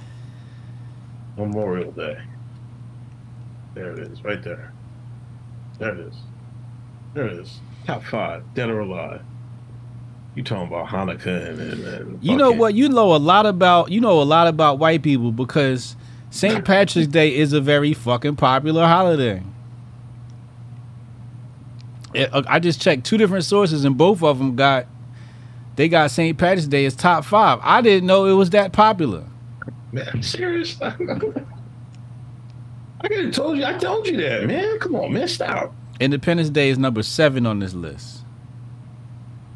Memorial 1.37 1.93
Day. 1.93 2.19
There 3.75 3.93
it 3.93 4.01
is, 4.01 4.25
right 4.25 4.43
there. 4.43 4.73
There 5.79 5.95
it 5.95 6.01
is. 6.01 6.17
There 7.15 7.27
it 7.29 7.35
is. 7.35 7.61
Top 7.87 8.03
five, 8.03 8.43
dead 8.55 8.69
or 8.69 8.81
alive. 8.81 9.23
You 10.35 10.43
talking 10.43 10.67
about 10.67 10.89
Hanukkah 10.89 11.51
and, 11.51 11.61
and, 11.61 11.85
and 11.85 12.25
You 12.25 12.37
know 12.37 12.51
what? 12.51 12.75
You 12.75 12.89
know 12.89 13.15
a 13.15 13.19
lot 13.19 13.47
about 13.47 13.93
you 13.93 14.01
know 14.01 14.21
a 14.21 14.25
lot 14.25 14.49
about 14.49 14.81
white 14.81 15.03
people 15.05 15.31
because 15.31 15.95
St. 16.31 16.65
Patrick's 16.65 17.07
Day 17.07 17.33
is 17.33 17.53
a 17.53 17.61
very 17.61 17.95
fucking 17.95 18.35
popular 18.35 18.87
holiday. 18.87 19.41
It- 22.15 22.33
uh, 22.33 22.43
I 22.49 22.59
just 22.59 22.81
checked 22.81 23.05
two 23.05 23.17
different 23.19 23.45
sources 23.45 23.85
and 23.85 23.97
both 23.97 24.23
of 24.23 24.39
them 24.39 24.57
got 24.57 24.87
they 25.77 25.89
got 25.89 26.11
St. 26.11 26.37
Patrick's 26.37 26.67
Day 26.67 26.85
as 26.85 26.95
top 26.95 27.25
five. 27.25 27.59
I 27.63 27.81
didn't 27.81 28.07
know 28.07 28.27
it 28.27 28.35
was 28.35 28.51
that 28.51 28.73
popular. 28.73 29.25
Man, 29.93 30.09
I'm 30.13 30.23
serious. 30.23 30.81
I 30.83 30.91
could 33.09 33.25
have 33.25 33.35
told 33.35 33.57
you. 33.57 33.65
I 33.65 33.75
told 33.79 34.07
you 34.07 34.17
that, 34.19 34.47
man. 34.47 34.79
Come 34.79 34.95
on, 34.95 35.13
man. 35.13 35.27
Stop. 35.29 35.73
Independence 36.01 36.51
Day 36.51 36.69
is 36.71 36.79
number 36.79 37.03
seven 37.03 37.47
on 37.47 37.59
this 37.61 37.73
list. 37.73 38.19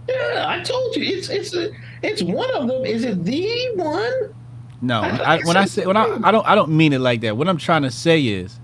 Yeah, 0.09 0.45
I 0.49 0.61
told 0.63 0.97
you. 0.97 1.03
It's 1.17 1.29
it's 1.29 1.55
a, 1.55 1.71
it's 2.03 2.23
one 2.23 2.51
of 2.55 2.69
them. 2.69 2.85
Is 2.85 3.05
it 3.05 3.23
the 3.25 3.71
one? 3.77 4.35
No, 4.81 5.01
I 5.01 5.37
I, 5.37 5.41
when 5.45 5.57
I 5.57 5.65
say 5.67 5.87
when 5.87 5.97
I. 5.97 6.05
I 6.23 6.31
don't 6.31 6.47
I 6.47 6.55
don't 6.55 6.71
mean 6.71 6.93
it 6.93 7.01
like 7.01 7.21
that. 7.23 7.37
What 7.37 7.49
I'm 7.49 7.57
trying 7.59 7.83
to 7.83 7.91
say 7.91 8.25
is, 8.27 8.59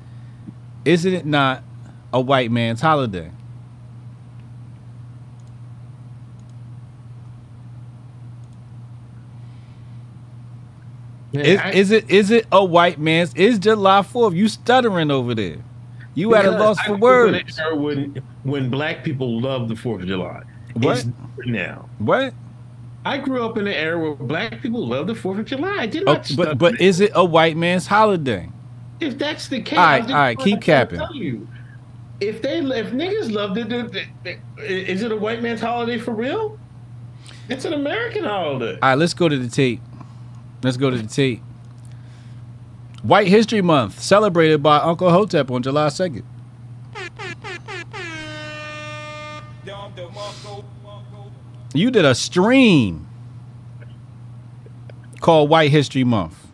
isn't 0.85 1.13
it 1.13 1.27
not 1.27 1.63
a 2.13 2.21
white 2.21 2.51
man's 2.51 2.81
holiday? 2.81 3.31
Man, 11.33 11.45
Is, 11.45 11.59
I- 11.61 11.71
is 11.71 11.91
it 11.91 12.11
is 12.11 12.31
it 12.31 12.47
a 12.51 12.65
white 12.65 12.99
man's? 12.99 13.35
Is 13.35 13.59
July 13.59 14.03
Fourth? 14.03 14.35
You 14.35 14.49
stuttering 14.49 15.11
over 15.11 15.35
there? 15.35 15.57
You 16.15 16.35
at 16.35 16.45
a 16.45 16.51
loss 16.51 16.79
I 16.81 16.87
for 16.87 16.97
grew 16.99 17.29
up 17.29 17.29
in 17.29 17.33
words. 17.35 17.61
When 18.15 18.23
when 18.43 18.69
black 18.71 19.05
people 19.05 19.41
loved 19.41 19.69
the 19.69 19.77
Fourth 19.77 20.03
of 20.03 20.09
July. 20.09 20.43
What? 20.75 21.07
Now. 21.47 21.89
What? 21.99 22.35
I 23.05 23.17
grew 23.19 23.45
up 23.47 23.57
in 23.57 23.67
an 23.67 23.73
era 23.73 23.99
where 23.99 24.15
black 24.15 24.61
people 24.61 24.87
loved 24.87 25.09
the 25.09 25.15
Fourth 25.15 25.39
of 25.39 25.47
July. 25.47 25.77
I 25.79 25.87
did 25.87 26.03
Oh, 26.07 26.15
not. 26.15 26.19
but 26.19 26.29
study 26.29 26.55
but 26.57 26.75
it. 26.75 26.81
is 26.81 27.01
it 27.01 27.13
a 27.15 27.25
white 27.25 27.57
man's 27.57 27.87
holiday? 27.87 28.49
if 29.01 29.17
that's 29.17 29.49
the 29.49 29.63
case, 29.63 29.79
all 29.79 29.85
right, 29.87 30.11
all 30.11 30.15
right 30.17 30.39
keep 30.39 30.61
capping. 30.61 30.99
Tell 30.99 31.15
you, 31.15 31.49
if 32.21 32.43
they 32.43 32.59
if 32.59 32.91
niggas 32.91 33.33
loved 33.33 33.57
it, 33.57 33.73
is 34.59 35.03
it 35.03 35.11
a 35.13 35.17
white 35.17 35.41
man's 35.43 35.61
holiday 35.63 35.97
for 35.97 36.13
real? 36.13 36.59
It's 37.49 37.65
an 37.65 37.73
American 37.73 38.25
holiday. 38.25 38.75
All 38.75 38.91
right, 38.91 38.95
let's 38.99 39.15
go 39.15 39.29
to 39.29 39.39
the 39.39 39.49
tape. 39.49 39.81
Let's 40.63 40.77
go 40.77 40.91
to 40.91 40.97
the 40.99 41.09
T. 41.09 41.43
White 43.03 43.29
History 43.29 43.63
Month 43.63 44.01
celebrated 44.01 44.63
by 44.63 44.79
Uncle 44.79 45.11
Hotep 45.11 45.51
on 45.51 45.63
July 45.63 45.89
second. 45.89 46.25
You 51.73 51.91
did 51.91 52.05
a 52.05 52.15
stream 52.15 53.07
called 55.21 55.49
White 55.49 55.71
History 55.71 56.05
Month. 56.05 56.49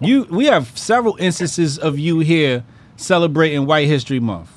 You 0.00 0.24
we 0.30 0.46
have 0.46 0.76
several 0.78 1.16
instances 1.16 1.78
of 1.78 1.98
you 1.98 2.20
here 2.20 2.64
celebrating 2.96 3.66
White 3.66 3.88
History 3.88 4.20
Month. 4.20 4.50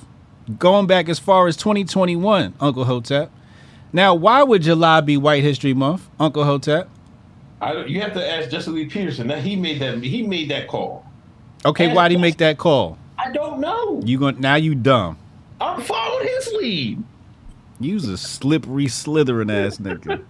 Going 0.58 0.86
back 0.86 1.10
as 1.10 1.18
far 1.18 1.48
as 1.48 1.56
2021, 1.58 2.54
Uncle 2.60 2.86
Hotep. 2.86 3.32
Now, 3.94 4.14
why 4.14 4.44
would 4.44 4.64
July 4.64 5.02
be 5.02 5.18
White 5.18 5.44
History 5.44 5.74
Month, 5.74 6.08
Uncle 6.20 6.44
Hotep? 6.44 6.90
I 7.62 7.74
don't, 7.74 7.90
you 7.90 8.02
have 8.02 8.14
to 8.14 8.32
ask 8.32 8.50
Jesse 8.50 8.72
Lee 8.72 8.86
Peterson. 8.86 9.28
Now 9.28 9.36
he 9.36 9.56
made 9.56 9.82
that 9.82 10.02
he 10.04 10.26
made 10.26 10.50
that 10.50 10.68
call. 10.68 11.06
Okay, 11.66 11.94
why'd 11.94 12.12
he 12.12 12.18
make 12.18 12.38
that 12.38 12.58
call? 12.58 12.98
I 13.18 13.32
don't 13.32 13.60
know. 13.60 14.02
You 14.06 14.18
going 14.18 14.40
now 14.40 14.56
you 14.56 14.76
dumb. 14.76 15.18
I'm 15.60 15.82
following 15.82 16.28
his 16.28 16.54
lead. 16.54 17.04
You's 17.82 18.08
a 18.08 18.18
slippery, 18.18 18.88
slithering 18.88 19.50
ass 19.50 19.78
nigga. 19.78 20.22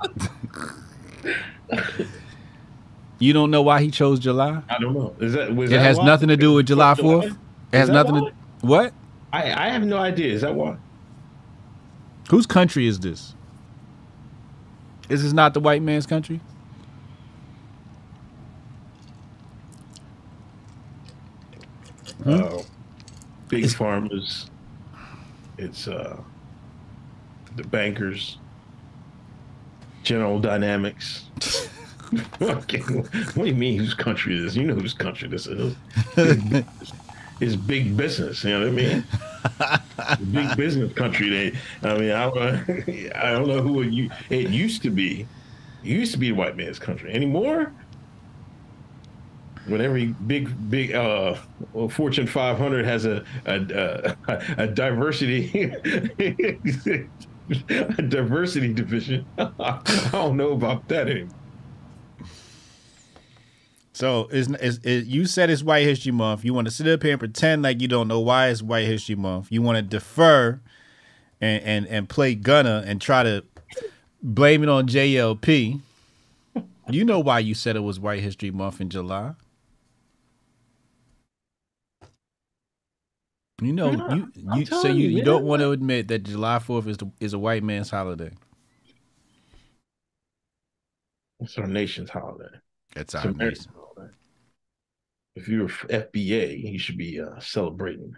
you 3.20 3.34
don't 3.34 3.52
know 3.52 3.62
why 3.62 3.82
he 3.82 3.92
chose 3.92 4.20
July? 4.20 4.62
I 4.70 4.78
don't 4.80 4.94
know. 4.94 5.16
Is 5.20 5.34
that 5.34 5.56
was 5.56 5.70
It 5.72 5.76
that 5.76 5.82
has 5.82 5.98
why? 5.98 6.06
nothing 6.06 6.30
to 6.30 6.38
do 6.38 6.54
with 6.54 6.68
July? 6.68 6.94
4th. 6.96 7.38
It 7.72 7.78
has 7.78 7.90
nothing 7.90 8.16
why? 8.16 8.30
to 8.30 8.34
What? 8.62 8.94
I 9.32 9.68
I 9.68 9.70
have 9.70 9.84
no 9.84 9.98
idea. 9.98 10.34
Is 10.34 10.42
that 10.42 10.56
why? 10.56 10.78
Whose 12.30 12.46
country 12.48 12.88
is 12.88 13.00
this? 13.00 13.36
Is 15.10 15.24
this 15.24 15.34
not 15.34 15.54
the 15.54 15.60
white 15.60 15.82
man's 15.82 16.06
country? 16.06 16.40
Hmm? 22.24 22.30
Uh, 22.30 22.62
big 23.48 23.70
farmers. 23.72 24.50
It's 25.58 25.88
uh, 25.88 26.18
the 27.56 27.64
bankers. 27.64 28.38
General 30.04 30.40
Dynamics. 30.40 31.26
Okay, 32.42 32.80
what 32.80 33.36
do 33.36 33.46
you 33.46 33.54
mean 33.54 33.78
whose 33.78 33.94
country 33.94 34.40
this? 34.40 34.56
You 34.56 34.64
know 34.64 34.74
whose 34.74 34.96
country 34.96 35.28
this 35.28 35.46
is. 35.46 35.76
It's 37.40 37.56
big 37.56 37.96
business. 37.96 38.44
You 38.44 38.52
know 38.52 38.60
what 38.60 38.68
I 38.68 38.72
mean? 38.72 40.32
big 40.32 40.58
business 40.58 40.92
country. 40.94 41.30
They. 41.30 41.58
I 41.88 41.98
mean, 41.98 42.12
I, 42.12 42.26
I 43.16 43.32
don't 43.32 43.48
know 43.48 43.62
who 43.62 43.82
it, 43.82 44.12
it 44.30 44.50
used 44.50 44.82
to 44.84 44.90
be. 44.90 45.26
It 45.84 45.88
used 45.88 46.12
to 46.12 46.18
be 46.18 46.30
a 46.30 46.36
white 46.36 46.58
man's 46.58 46.80
country. 46.80 47.14
Anymore? 47.14 47.72
When 49.70 49.82
every 49.82 50.08
big 50.08 50.70
big 50.70 50.94
uh 50.94 51.36
Fortune 51.90 52.28
500 52.28 52.86
has 52.86 53.06
a 53.06 53.24
a, 53.46 54.16
a, 54.28 54.44
a 54.58 54.68
diversity 54.68 55.74
a 57.70 58.02
diversity 58.02 58.74
division. 58.74 59.26
I 59.38 60.10
don't 60.12 60.38
know 60.38 60.52
about 60.52 60.88
that 60.90 61.08
anymore. 61.08 61.36
So 63.94 64.28
is, 64.32 64.50
is, 64.62 64.80
is 64.80 65.08
you 65.08 65.26
said 65.26 65.50
it's 65.50 65.62
White 65.62 65.86
History 65.86 66.14
Month. 66.14 66.46
You 66.46 66.54
want 66.54 66.68
to 66.68 66.74
sit 66.74 66.88
up 66.88 67.04
here 67.04 67.12
and 67.12 67.20
pretend 67.20 67.64
like 67.64 67.82
you 67.82 67.88
don't 67.90 68.08
know 68.08 68.22
why 68.22 68.48
it's 68.48 68.62
White 68.62 68.86
History 68.86 69.16
Month. 69.16 69.52
You 69.52 69.62
want 69.62 69.76
to 69.76 69.82
defer 69.82 70.62
and 71.42 71.64
and 71.64 71.88
and 71.88 72.08
play 72.08 72.34
Gunna 72.36 72.84
and 72.86 73.02
try 73.02 73.24
to 73.24 73.44
blame 74.24 74.64
it 74.64 74.70
on 74.70 74.88
JLP. 74.88 75.82
You 76.90 77.04
know 77.06 77.20
why 77.20 77.40
you 77.40 77.54
said 77.54 77.76
it 77.76 77.82
was 77.82 78.00
White 78.00 78.22
History 78.22 78.52
Month 78.52 78.80
in 78.80 78.90
July. 78.90 79.34
You 83.62 83.74
know, 83.74 83.92
Yeah, 83.92 84.06
you 84.08 84.32
I'm 84.50 84.60
you 84.60 84.66
so 84.66 84.88
you, 84.88 85.10
you, 85.10 85.10
you 85.10 85.22
don't 85.24 85.44
want 85.46 85.62
to 85.62 85.72
admit 85.72 86.08
that 86.10 86.24
July 86.24 86.60
Fourth 86.60 86.88
is 86.88 86.98
the, 86.98 87.12
is 87.20 87.34
a 87.34 87.40
white 87.40 87.64
man's 87.64 87.90
holiday. 87.90 88.32
It's 91.40 91.58
our 91.58 91.68
nation's 91.68 92.10
holiday. 92.10 92.60
It's 92.96 93.16
It's 93.16 93.26
our 93.26 93.30
American 93.30 93.66
nation. 93.66 93.72
holiday. 93.74 94.14
If 95.36 95.48
you're 95.48 95.68
FBA, 95.90 96.72
you 96.72 96.80
should 96.80 96.98
be 96.98 97.20
uh, 97.20 97.40
celebrating. 97.40 98.16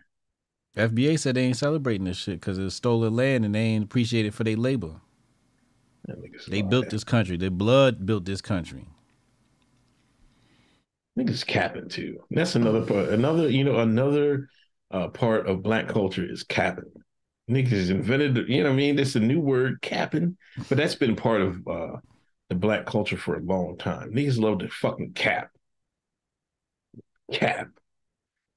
FBA 0.76 1.18
said 1.18 1.36
they 1.36 1.46
ain't 1.46 1.58
celebrating 1.58 2.06
this 2.06 2.18
shit 2.18 2.40
because 2.40 2.58
it's 2.58 2.76
stolen 2.76 3.16
land 3.16 3.46
and 3.46 3.56
they 3.56 3.62
ain't 3.62 3.86
appreciated 3.86 4.34
for 4.34 4.44
their 4.44 4.56
labor. 4.58 5.02
They 6.48 6.62
built 6.62 6.90
this 6.90 7.04
country. 7.04 7.38
Their 7.38 7.50
blood 7.52 8.06
built 8.06 8.26
this 8.26 8.42
country. 8.42 8.88
Niggas 11.18 11.46
capping 11.46 11.90
too. 11.90 12.20
That's 12.32 12.56
another 12.56 12.86
part. 12.86 13.10
Another, 13.10 13.50
you 13.50 13.64
know, 13.64 13.80
another 13.80 14.48
uh, 14.92 15.08
part 15.10 15.48
of 15.48 15.64
black 15.64 15.88
culture 15.88 16.26
is 16.30 16.44
capping. 16.44 16.92
Niggas 17.50 17.90
invented, 17.90 18.48
you 18.48 18.64
know 18.64 18.70
what 18.70 18.74
I 18.74 18.78
mean? 18.78 18.96
This 18.96 19.10
is 19.10 19.16
a 19.18 19.20
new 19.20 19.40
word, 19.40 19.82
capping, 19.82 20.38
but 20.70 20.78
that's 20.78 20.96
been 20.96 21.16
part 21.16 21.42
of 21.42 21.68
uh, 21.68 21.98
the 22.50 22.56
black 22.56 22.86
culture 22.86 23.18
for 23.18 23.36
a 23.36 23.42
long 23.42 23.78
time. 23.78 24.14
Niggas 24.14 24.40
love 24.40 24.60
to 24.60 24.70
fucking 24.70 25.14
cap. 25.14 25.52
Cap. 27.32 27.70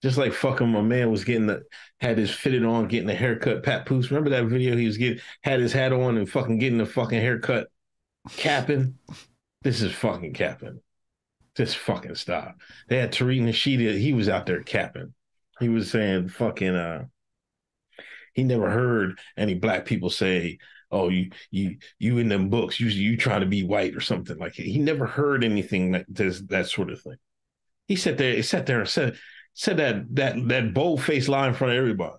Just 0.02 0.19
like 0.19 0.35
fucking 0.35 0.69
my 0.69 0.82
man 0.82 1.11
was 1.11 1.24
getting 1.24 1.47
the 1.47 1.62
had 1.98 2.19
his 2.19 2.31
fitted 2.31 2.65
on, 2.65 2.89
getting 2.89 3.06
the 3.06 3.15
haircut. 3.15 3.62
Pat 3.62 3.86
Poose, 3.86 4.11
remember 4.11 4.31
that 4.31 4.44
video? 4.47 4.77
He 4.77 4.86
was 4.86 4.98
getting 4.98 5.20
had 5.43 5.61
his 5.61 5.73
hat 5.73 5.93
on 5.93 6.19
and 6.19 6.28
fucking 6.28 6.59
getting 6.59 6.78
the 6.78 6.85
fucking 6.85 7.20
haircut. 7.20 7.69
Capping. 8.36 8.98
This 9.62 9.81
is 9.81 9.93
fucking 9.93 10.35
capping. 10.35 10.81
Just 11.56 11.78
fucking 11.78 12.16
stop. 12.16 12.56
They 12.89 12.98
had 12.98 13.12
Tariq 13.12 13.40
Nasheed, 13.40 13.98
he 13.98 14.12
was 14.12 14.28
out 14.28 14.44
there 14.44 14.62
capping. 14.62 15.15
He 15.60 15.68
was 15.68 15.90
saying 15.90 16.28
fucking 16.28 16.74
uh 16.74 17.05
he 18.35 18.43
never 18.43 18.68
heard 18.70 19.18
any 19.36 19.55
black 19.55 19.85
people 19.86 20.10
say, 20.10 20.59
Oh, 20.90 21.09
you 21.09 21.31
you 21.51 21.78
you 21.98 22.18
in 22.18 22.28
them 22.28 22.51
books, 22.51 22.78
you 22.78 22.89
you 22.89 23.16
trying 23.16 23.40
to 23.40 23.47
be 23.47 23.64
white 23.64 23.94
or 23.97 24.01
something 24.01 24.39
like. 24.39 24.55
He 24.55 24.78
never 24.78 25.06
heard 25.06 25.43
anything 25.44 25.93
like 25.93 26.06
this 26.09 26.40
that 26.48 26.66
sort 26.68 26.90
of 26.90 27.01
thing. 27.01 27.16
He 27.86 27.97
sat 27.97 28.18
there, 28.18 28.35
he 28.35 28.43
sat 28.43 28.66
there 28.66 28.81
and 28.81 28.89
said, 28.89 29.16
Said 29.55 29.76
that 29.78 30.14
that 30.16 30.48
that 30.48 30.74
bold 30.74 31.02
faced 31.02 31.28
lie 31.28 31.48
in 31.48 31.55
front 31.55 31.72
of 31.72 31.78
everybody. 31.78 32.16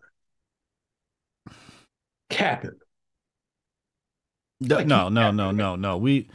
Capping. 2.30 2.80
No, 4.60 4.78
Like, 4.78 4.88
no, 4.88 5.10
no, 5.10 5.32
no, 5.32 5.52
no, 5.52 5.76
no. 5.76 5.98
We, 5.98 6.30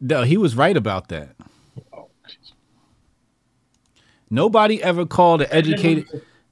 no, 0.00 0.22
he 0.22 0.36
was 0.36 0.56
right 0.56 0.76
about 0.76 1.08
that. 1.08 1.36
Oh, 1.92 2.08
Nobody 4.30 4.82
ever 4.82 5.06
called 5.06 5.42
an 5.42 5.48
educated. 5.50 6.06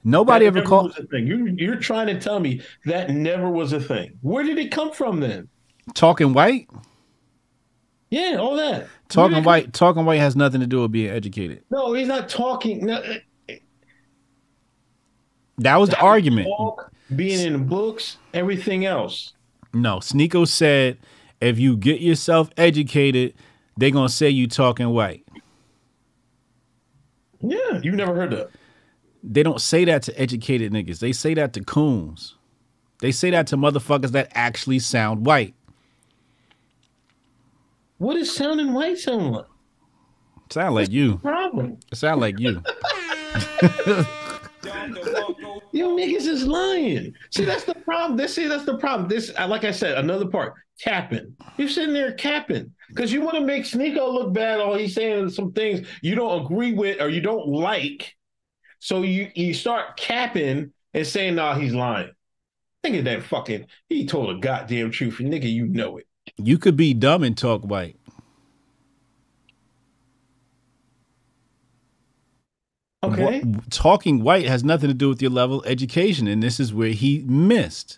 Nobody 0.07 0.45
That 0.45 0.57
ever 0.57 0.61
called 0.67 0.91
was 0.95 0.99
a 1.03 1.07
thing. 1.07 1.25
You, 1.25 1.47
you're 1.57 1.77
trying 1.77 2.05
to 2.07 2.19
tell 2.19 2.39
me 2.39 2.61
that 2.85 3.09
never 3.09 3.49
was 3.49 3.73
a 3.73 3.79
thing. 3.81 4.17
Where 4.21 4.43
did 4.43 4.57
it 4.59 4.71
come 4.71 4.91
from 4.91 5.19
then? 5.19 5.49
talking 5.93 6.33
white. 6.33 6.67
Yeah, 8.11 8.37
all 8.39 8.55
that. 8.55 8.87
Talking 9.09 9.43
white. 9.43 9.73
Talking 9.73 10.05
white 10.05 10.19
has 10.19 10.35
nothing 10.35 10.61
to 10.61 10.67
do 10.67 10.81
with 10.81 10.91
being 10.91 11.09
educated. 11.09 11.63
No, 11.71 11.93
he's 11.93 12.07
not 12.07 12.29
talking. 12.29 12.85
No, 12.85 13.01
That 15.57 15.75
was 15.77 15.89
the 15.89 15.99
argument. 15.99 16.47
talk, 16.47 16.91
being 17.15 17.39
in 17.45 17.65
books, 17.65 18.17
everything 18.33 18.85
else. 18.85 19.33
No, 19.73 19.97
Sneako 19.97 20.47
said 20.47 20.97
if 21.41 21.59
you 21.59 21.75
get 21.77 21.99
yourself 21.99 22.49
educated, 22.57 23.33
they're 23.77 23.91
gonna 23.91 24.07
say 24.09 24.29
you 24.29 24.47
talking 24.47 24.89
white. 24.89 25.25
Yeah, 27.41 27.79
you've 27.83 27.95
never 27.95 28.15
heard 28.15 28.31
that. 28.31 28.49
They 29.27 29.43
don't 29.43 29.59
say 29.59 29.85
that 29.85 30.03
to 30.03 30.19
educated 30.19 30.71
niggas. 30.71 30.99
They 30.99 31.11
say 31.11 31.33
that 31.33 31.53
to 31.53 31.63
coons. 31.63 32.35
They 32.99 33.11
say 33.11 33.31
that 33.31 33.47
to 33.47 33.57
motherfuckers 33.57 34.11
that 34.11 34.31
actually 34.33 34.79
sound 34.79 35.25
white. 35.25 35.55
What 37.97 38.17
is 38.17 38.33
sounding 38.33 38.73
white 38.73 38.97
sound 38.97 39.31
like? 39.31 39.45
Sound 40.51 40.75
like 40.75 40.91
you. 40.91 41.17
Problem. 41.17 41.79
Sound 41.93 42.21
like 42.21 42.39
you. 42.39 42.61
You 45.75 45.87
niggas 45.89 46.25
is 46.25 46.47
lying. 46.47 47.13
See, 47.31 47.43
that's 47.43 47.65
the 47.65 47.75
problem. 47.75 48.15
This 48.15 48.33
see, 48.33 48.47
that's 48.47 48.63
the 48.63 48.77
problem. 48.77 49.09
This, 49.09 49.33
like 49.37 49.65
I 49.65 49.71
said, 49.71 49.97
another 49.97 50.25
part. 50.25 50.53
Capping. 50.81 51.35
You're 51.57 51.67
sitting 51.67 51.93
there 51.93 52.13
capping 52.13 52.73
because 52.87 53.11
you 53.11 53.19
want 53.19 53.35
to 53.35 53.41
make 53.41 53.63
Sneako 53.63 54.13
look 54.13 54.33
bad. 54.33 54.61
Or 54.61 54.77
he's 54.77 54.95
saying 54.95 55.31
some 55.31 55.51
things 55.51 55.85
you 56.01 56.15
don't 56.15 56.45
agree 56.45 56.71
with 56.71 57.01
or 57.01 57.09
you 57.09 57.19
don't 57.19 57.47
like. 57.47 58.15
So 58.85 59.01
you 59.01 59.31
you 59.33 59.55
start 59.55 59.97
capping 59.97 60.71
and 60.93 61.07
saying, 61.07 61.33
"Nah, 61.33 61.55
he's 61.55 61.73
lying." 61.73 62.11
Think 62.83 62.97
of 62.97 63.05
that 63.05 63.23
fucking. 63.23 63.65
He 63.89 64.05
told 64.05 64.29
a 64.29 64.39
goddamn 64.39 64.91
truth, 64.91 65.19
and 65.19 65.33
nigga, 65.33 65.51
you 65.51 65.65
know 65.65 65.97
it. 65.97 66.05
You 66.37 66.59
could 66.59 66.77
be 66.77 66.93
dumb 66.93 67.23
and 67.23 67.35
talk 67.35 67.63
white. 67.63 67.97
Okay. 73.03 73.41
Wha- 73.43 73.59
talking 73.71 74.21
white 74.21 74.45
has 74.45 74.63
nothing 74.63 74.89
to 74.89 74.93
do 74.93 75.09
with 75.09 75.19
your 75.19 75.31
level 75.31 75.61
of 75.61 75.65
education, 75.65 76.27
and 76.27 76.43
this 76.43 76.59
is 76.59 76.71
where 76.71 76.89
he 76.89 77.23
missed. 77.25 77.97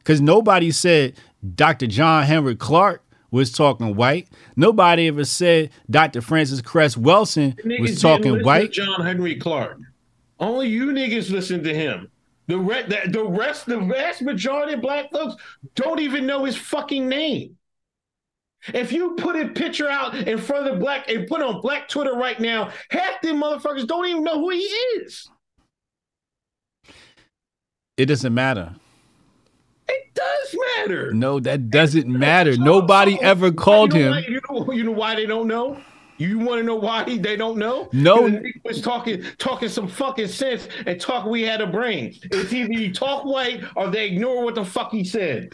Because 0.00 0.20
nobody 0.20 0.70
said 0.70 1.14
Dr. 1.54 1.86
John 1.86 2.24
Henry 2.24 2.56
Clark 2.56 3.02
was 3.30 3.50
talking 3.50 3.96
white. 3.96 4.28
Nobody 4.54 5.08
ever 5.08 5.24
said 5.24 5.70
Dr. 5.88 6.20
Frances 6.20 6.60
Cress 6.60 6.94
Welsing 6.94 7.58
was 7.80 8.02
talking 8.02 8.42
white. 8.42 8.72
John 8.72 9.00
Henry 9.00 9.36
Clark. 9.36 9.78
Only 10.38 10.68
you 10.68 10.86
niggas 10.86 11.30
listen 11.30 11.62
to 11.64 11.74
him. 11.74 12.10
The, 12.48 12.58
re- 12.58 12.86
the, 12.86 13.10
the 13.10 13.24
rest, 13.24 13.66
the 13.66 13.80
vast 13.80 14.22
majority 14.22 14.74
of 14.74 14.80
black 14.80 15.10
folks 15.10 15.34
don't 15.74 16.00
even 16.00 16.26
know 16.26 16.44
his 16.44 16.56
fucking 16.56 17.08
name. 17.08 17.56
If 18.74 18.92
you 18.92 19.14
put 19.16 19.36
a 19.36 19.48
picture 19.48 19.88
out 19.88 20.14
in 20.14 20.38
front 20.38 20.66
of 20.66 20.74
the 20.74 20.80
black 20.80 21.08
and 21.08 21.26
put 21.26 21.42
on 21.42 21.60
black 21.60 21.88
Twitter 21.88 22.14
right 22.14 22.38
now, 22.38 22.70
half 22.90 23.20
them 23.22 23.40
motherfuckers 23.40 23.86
don't 23.86 24.06
even 24.06 24.24
know 24.24 24.40
who 24.40 24.50
he 24.50 24.58
is. 24.58 25.28
It 27.96 28.06
doesn't 28.06 28.34
matter. 28.34 28.74
It 29.88 30.14
does 30.14 30.56
matter. 30.76 31.12
No, 31.12 31.38
that 31.40 31.70
doesn't 31.70 32.08
matter. 32.08 32.56
Nobody 32.56 33.18
ever 33.22 33.52
called 33.52 33.94
you 33.94 34.00
know 34.00 34.06
him. 34.06 34.10
Why, 34.12 34.28
you, 34.28 34.40
know, 34.50 34.72
you 34.72 34.84
know 34.84 34.92
why 34.92 35.14
they 35.14 35.26
don't 35.26 35.46
know? 35.46 35.80
You 36.18 36.38
want 36.38 36.60
to 36.60 36.62
know 36.62 36.76
why 36.76 37.04
he, 37.04 37.18
they 37.18 37.36
don't 37.36 37.58
know? 37.58 37.88
No. 37.92 38.28
Because 38.28 38.42
he 38.42 38.60
was 38.64 38.80
talking 38.80 39.22
talking 39.38 39.68
some 39.68 39.88
fucking 39.88 40.28
sense 40.28 40.68
and 40.86 41.00
talk 41.00 41.26
we 41.26 41.42
had 41.42 41.60
a 41.60 41.66
brain. 41.66 42.14
It's 42.32 42.52
either 42.52 42.72
you 42.72 42.92
talk 42.92 43.24
white 43.24 43.62
or 43.76 43.88
they 43.88 44.06
ignore 44.06 44.44
what 44.44 44.54
the 44.54 44.64
fuck 44.64 44.92
he 44.92 45.04
said. 45.04 45.52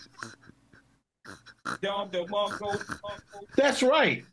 That's 3.56 3.82
right. 3.82 4.24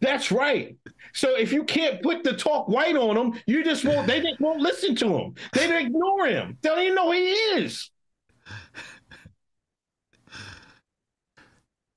That's 0.00 0.30
right. 0.30 0.76
So 1.14 1.36
if 1.36 1.52
you 1.52 1.64
can't 1.64 2.02
put 2.02 2.22
the 2.22 2.34
talk 2.34 2.68
white 2.68 2.96
on 2.96 3.14
them, 3.14 3.40
you 3.46 3.64
just 3.64 3.84
won't. 3.84 4.06
They 4.06 4.20
just 4.20 4.40
won't 4.40 4.60
listen 4.60 4.94
to 4.96 5.16
him. 5.16 5.34
They 5.52 5.84
ignore 5.86 6.26
him. 6.26 6.58
They 6.60 6.68
don't 6.68 6.80
even 6.80 6.94
know 6.94 7.06
who 7.06 7.12
he 7.12 7.30
is. 7.30 7.90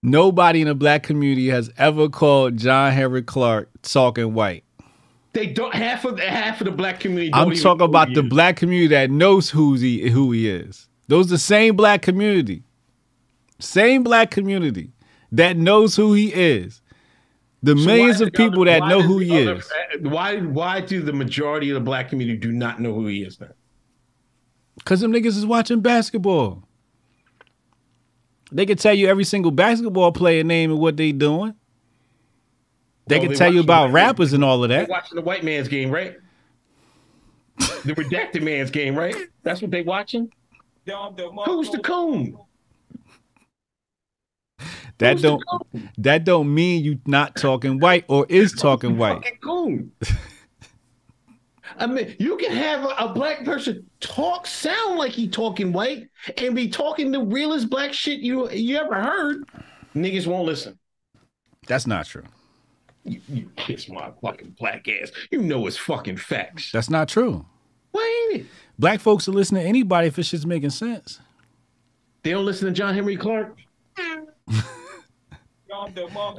Nobody 0.01 0.61
in 0.61 0.67
the 0.67 0.76
black 0.76 1.03
community 1.03 1.49
has 1.49 1.69
ever 1.77 2.07
called 2.07 2.57
John 2.57 2.91
Henry 2.93 3.21
Clark 3.21 3.69
talking 3.81 4.34
white. 4.34 4.63
They 5.34 5.47
don't. 5.47 5.73
Half 5.73 6.05
of 6.05 6.19
half 6.19 6.61
of 6.61 6.65
the 6.65 6.71
black 6.71 6.99
community. 6.99 7.31
don't 7.31 7.51
I'm 7.51 7.55
talking 7.55 7.84
about 7.85 8.07
he 8.09 8.15
the 8.15 8.23
is. 8.23 8.30
black 8.30 8.55
community 8.55 8.88
that 8.88 9.11
knows 9.11 9.49
who's 9.49 9.81
he 9.81 10.09
who 10.09 10.31
he 10.31 10.49
is. 10.49 10.88
Those 11.07 11.27
the 11.30 11.38
same 11.38 11.76
black 11.76 12.01
community. 12.01 12.63
Same 13.59 14.03
black 14.03 14.31
community 14.31 14.91
that 15.34 15.57
knows 15.57 15.95
who 15.95 16.13
he 16.13 16.34
is. 16.34 16.81
The 17.61 17.77
So 17.77 17.85
millions 17.85 18.21
of 18.21 18.31
people 18.31 18.61
other- 18.61 18.71
that 18.71 18.88
know 18.88 19.01
who 19.01 19.19
he 19.19 19.41
other- 19.41 19.55
is. 19.57 19.69
Uh, 19.69 20.09
why 20.09 20.38
why 20.38 20.80
do 20.81 21.01
the 21.01 21.13
majority 21.13 21.69
of 21.69 21.73
the 21.76 21.81
black 21.81 22.09
community 22.09 22.38
do 22.39 22.51
not 22.53 22.80
know 22.80 22.93
who 22.93 23.05
he 23.07 23.21
is 23.23 23.39
now? 23.39 23.49
Cause 24.85 25.01
them 25.01 25.11
niggas 25.11 25.35
is 25.38 25.45
watching 25.45 25.81
basketball. 25.81 26.63
They 28.51 28.65
can 28.65 28.77
tell 28.77 28.93
you 28.93 29.07
every 29.07 29.23
single 29.23 29.51
basketball 29.51 30.11
player 30.11 30.43
name 30.43 30.71
and 30.71 30.80
what 30.80 30.97
they 30.97 31.11
doing. 31.11 31.53
They 33.07 33.15
Well, 33.15 33.23
can 33.23 33.31
they 33.31 33.38
tell 33.38 33.53
you 33.53 33.59
about 33.59 33.91
rappers 33.91 34.34
and 34.34 34.43
all 34.43 34.63
of 34.63 34.69
that. 34.69 34.89
watching 34.89 35.15
the 35.15 35.21
white 35.21 35.43
man's 35.43 35.67
game, 35.67 35.89
right? 35.89 36.15
the 37.57 37.93
redacted 37.93 38.41
man's 38.43 38.71
game, 38.71 38.95
right? 38.95 39.15
That's 39.43 39.61
what 39.61 39.71
they 39.71 39.81
watching. 39.81 40.31
Who's 41.45 41.69
the 41.69 41.80
coon? 41.84 42.38
That 44.97 45.13
Who's 45.13 45.21
don't 45.21 45.43
that 45.97 46.26
don't 46.26 46.53
mean 46.53 46.84
you 46.84 46.99
not 47.05 47.35
talking 47.35 47.80
white 47.80 48.05
or 48.07 48.26
is 48.27 48.51
talking 48.53 48.97
white. 48.97 49.23
Coon. 49.41 49.91
I 51.80 51.88
mean, 51.88 52.15
you 52.19 52.38
can 52.38 52.51
have 52.51 52.84
a, 52.84 52.89
a 53.06 53.14
black 53.14 53.43
person 53.45 53.89
talk, 54.01 54.45
sound 54.45 54.97
like 54.97 55.11
he 55.11 55.27
talking 55.27 55.72
white, 55.72 56.07
and 56.38 56.53
be 56.56 56.68
talking 56.69 57.11
the 57.11 57.22
realest 57.23 57.69
black 57.69 57.93
shit 57.93 58.19
you 58.19 58.49
you 58.51 58.77
ever 58.77 58.95
heard. 58.95 59.43
Niggas 59.95 60.27
won't 60.27 60.45
listen. 60.45 60.77
That's 61.68 61.88
not 61.88 62.06
true. 62.06 62.23
You, 63.06 63.22
you 63.30 63.51
kiss 63.56 63.88
my 63.89 64.11
fucking 64.22 64.56
black 64.60 64.88
ass. 64.88 65.11
You 65.31 65.41
know 65.41 65.65
it's 65.68 65.77
fucking 65.77 66.18
facts. 66.18 66.72
That's 66.72 66.89
not 66.89 67.07
true. 67.07 67.45
Why 67.91 68.30
ain't 68.34 68.41
it? 68.41 68.47
Black 68.77 68.99
folks 68.99 69.26
will 69.27 69.34
listen 69.35 69.56
to 69.57 69.64
anybody 69.64 70.07
if 70.07 70.19
it's 70.19 70.27
shit's 70.30 70.45
making 70.45 70.69
sense. 70.72 71.19
They 72.23 72.31
don't 72.31 72.45
listen 72.45 72.68
to 72.68 72.73
John 72.73 72.93
Henry 72.93 73.15
Clark. 73.18 73.56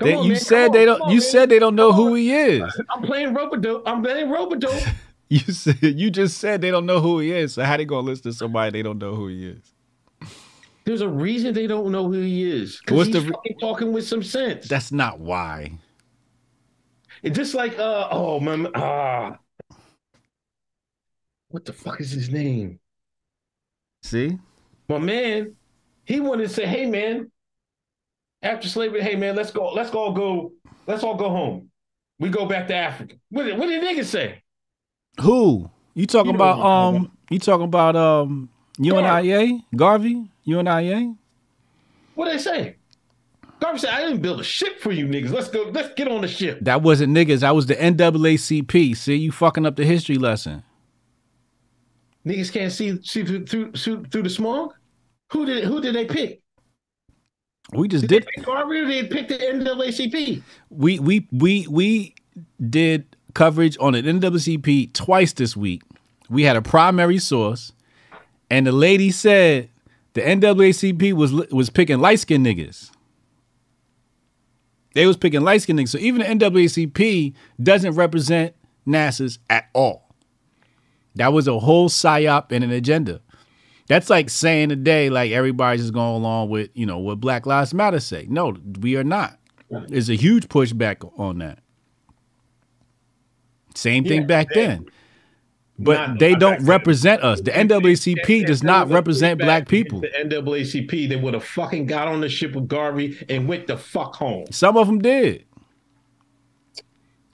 They, 0.00 0.14
on, 0.14 0.24
you 0.24 0.32
man. 0.32 0.36
said 0.40 0.66
Come 0.66 0.72
they 0.72 0.84
don't. 0.84 1.00
on, 1.00 1.10
you 1.10 1.20
man. 1.20 1.28
said 1.28 1.48
they 1.48 1.58
don't 1.60 1.76
know 1.76 1.92
who 1.92 2.14
he 2.14 2.34
is. 2.34 2.62
I'm 2.90 3.02
playing 3.02 3.32
rope-a-dope. 3.32 3.84
I'm 3.86 4.02
playing 4.02 4.28
rope-a-dope. 4.28 4.82
You 5.32 5.52
said 5.52 5.80
you 5.80 6.10
just 6.10 6.38
said 6.38 6.60
they 6.60 6.72
don't 6.72 6.86
know 6.86 6.98
who 6.98 7.20
he 7.20 7.30
is. 7.30 7.54
So 7.54 7.62
how 7.62 7.76
they 7.76 7.84
gonna 7.84 8.04
listen 8.04 8.24
to 8.24 8.32
somebody 8.32 8.72
they 8.72 8.82
don't 8.82 8.98
know 8.98 9.14
who 9.14 9.28
he 9.28 9.46
is? 9.46 9.72
There's 10.84 11.02
a 11.02 11.08
reason 11.08 11.54
they 11.54 11.68
don't 11.68 11.92
know 11.92 12.08
who 12.08 12.20
he 12.20 12.50
is. 12.50 12.80
What's 12.88 13.10
Because 13.10 13.26
the 13.26 13.32
fucking 13.32 13.58
talking 13.60 13.92
with 13.92 14.08
some 14.08 14.24
sense. 14.24 14.66
That's 14.66 14.90
not 14.90 15.20
why. 15.20 15.78
It's 17.22 17.36
just 17.36 17.54
like 17.54 17.78
uh 17.78 18.08
oh 18.10 18.40
my 18.40 18.68
ah. 18.74 19.38
what 21.50 21.64
the 21.64 21.74
fuck 21.74 22.00
is 22.00 22.10
his 22.10 22.28
name? 22.28 22.80
See, 24.02 24.36
My 24.88 24.98
man, 24.98 25.54
he 26.04 26.18
wanted 26.18 26.48
to 26.48 26.54
say, 26.54 26.66
hey 26.66 26.86
man, 26.86 27.30
after 28.42 28.66
slavery, 28.66 29.00
hey 29.00 29.14
man, 29.14 29.36
let's 29.36 29.52
go, 29.52 29.72
let's 29.72 29.90
all 29.90 30.12
go, 30.12 30.52
let's 30.88 31.04
all 31.04 31.14
go 31.14 31.28
home. 31.28 31.70
We 32.18 32.30
go 32.30 32.46
back 32.46 32.66
to 32.66 32.74
Africa. 32.74 33.14
What 33.28 33.44
did, 33.44 33.58
what 33.58 33.66
did 33.66 33.84
niggas 33.84 34.06
say? 34.06 34.42
Who 35.20 35.70
you 35.94 36.06
talking 36.06 36.34
about? 36.34 36.56
who 36.56 36.62
I'm 36.62 36.94
talking 36.94 37.06
Um, 37.06 37.12
you 37.30 37.38
talking 37.38 37.64
about 37.64 37.96
um 37.96 38.48
UNIA 38.78 39.60
Garvey 39.74 40.30
UNIA? 40.44 41.14
What 42.14 42.26
did 42.26 42.34
they 42.34 42.42
say? 42.42 42.76
Garvey 43.60 43.78
said, 43.78 43.90
I 43.90 44.00
didn't 44.00 44.22
build 44.22 44.40
a 44.40 44.44
ship 44.44 44.80
for 44.80 44.90
you 44.90 45.06
niggas. 45.06 45.30
Let's 45.30 45.48
go, 45.48 45.70
let's 45.74 45.92
get 45.94 46.08
on 46.08 46.22
the 46.22 46.28
ship. 46.28 46.60
That 46.62 46.80
wasn't 46.80 47.14
niggas. 47.14 47.40
That 47.40 47.54
was 47.54 47.66
the 47.66 47.74
NAACP. 47.76 48.96
See, 48.96 49.16
you 49.16 49.30
fucking 49.32 49.66
up 49.66 49.76
the 49.76 49.84
history 49.84 50.16
lesson. 50.16 50.62
Niggas 52.26 52.52
can't 52.52 52.72
see 52.72 52.98
see 53.02 53.22
through 53.24 53.46
through, 53.46 53.72
through, 53.72 54.04
through 54.06 54.22
the 54.22 54.30
smog. 54.30 54.72
Who 55.32 55.46
did 55.46 55.64
who 55.64 55.80
did 55.80 55.94
they 55.94 56.04
pick? 56.06 56.40
We 57.72 57.86
just 57.86 58.06
Did 58.06 58.08
did. 58.08 58.22
they 58.24 58.26
pick 58.36 58.46
Garvey 58.46 58.80
or 58.80 58.86
did 58.86 59.10
they 59.10 59.14
pick 59.14 59.28
the 59.28 59.36
NAACP? 59.38 60.42
We 60.70 60.98
we 60.98 61.28
we 61.30 61.66
we 61.68 62.14
did 62.68 63.09
coverage 63.34 63.76
on 63.80 63.92
the 63.94 64.02
NAACP 64.02 64.92
twice 64.92 65.32
this 65.32 65.56
week. 65.56 65.82
we 66.28 66.44
had 66.44 66.56
a 66.56 66.62
primary 66.62 67.18
source, 67.18 67.72
and 68.50 68.66
the 68.66 68.72
lady 68.72 69.10
said 69.10 69.68
the 70.14 70.22
NAACP 70.22 71.12
was 71.12 71.32
was 71.32 71.70
picking 71.70 72.00
light 72.00 72.20
skinned 72.20 72.44
niggas. 72.46 72.90
They 74.94 75.06
was 75.06 75.16
picking 75.16 75.42
light 75.42 75.62
skinned 75.62 75.78
niggas. 75.78 75.90
So 75.90 75.98
even 75.98 76.20
the 76.20 76.26
NAACP 76.26 77.34
doesn't 77.62 77.94
represent 77.94 78.54
NASA's 78.86 79.38
at 79.48 79.68
all. 79.72 80.14
That 81.14 81.32
was 81.32 81.46
a 81.48 81.58
whole 81.58 81.88
psyop 81.88 82.50
and 82.50 82.64
an 82.64 82.70
agenda. 82.70 83.20
That's 83.88 84.10
like 84.10 84.30
saying 84.30 84.68
today, 84.68 85.10
like 85.10 85.32
everybody's 85.32 85.82
just 85.82 85.94
going 85.94 86.22
along 86.22 86.50
with, 86.50 86.70
you 86.74 86.86
know, 86.86 86.98
what 86.98 87.20
Black 87.20 87.46
Lives 87.46 87.74
Matter 87.74 88.00
say. 88.00 88.26
No, 88.28 88.56
we 88.80 88.96
are 88.96 89.04
not. 89.04 89.36
There's 89.88 90.10
a 90.10 90.16
huge 90.16 90.48
pushback 90.48 91.08
on 91.18 91.38
that. 91.38 91.59
Same 93.74 94.04
thing 94.04 94.20
Yeah, 94.22 94.26
back 94.26 94.48
they- 94.54 94.66
then. 94.66 94.86
But 95.82 96.08
Not- 96.08 96.18
they 96.18 96.30
not 96.32 96.40
don't 96.40 96.58
then. 96.58 96.66
represent 96.66 97.22
us. 97.22 97.40
The 97.40 97.52
NAACP 97.52 98.44
does 98.46 98.62
not 98.62 98.90
represent 98.90 99.40
black 99.40 99.66
people. 99.66 100.00
The 100.00 100.08
NAACP, 100.22 101.08
they 101.08 101.16
would 101.16 101.32
have 101.32 101.42
fucking 101.44 101.86
got 101.86 102.06
on 102.06 102.20
the 102.20 102.28
ship 102.28 102.54
with 102.54 102.68
Garvey 102.68 103.16
and 103.30 103.48
went 103.48 103.66
the 103.66 103.78
fuck 103.78 104.14
home. 104.16 104.44
Some 104.50 104.76
of 104.76 104.86
them 104.88 104.98
did. 104.98 105.44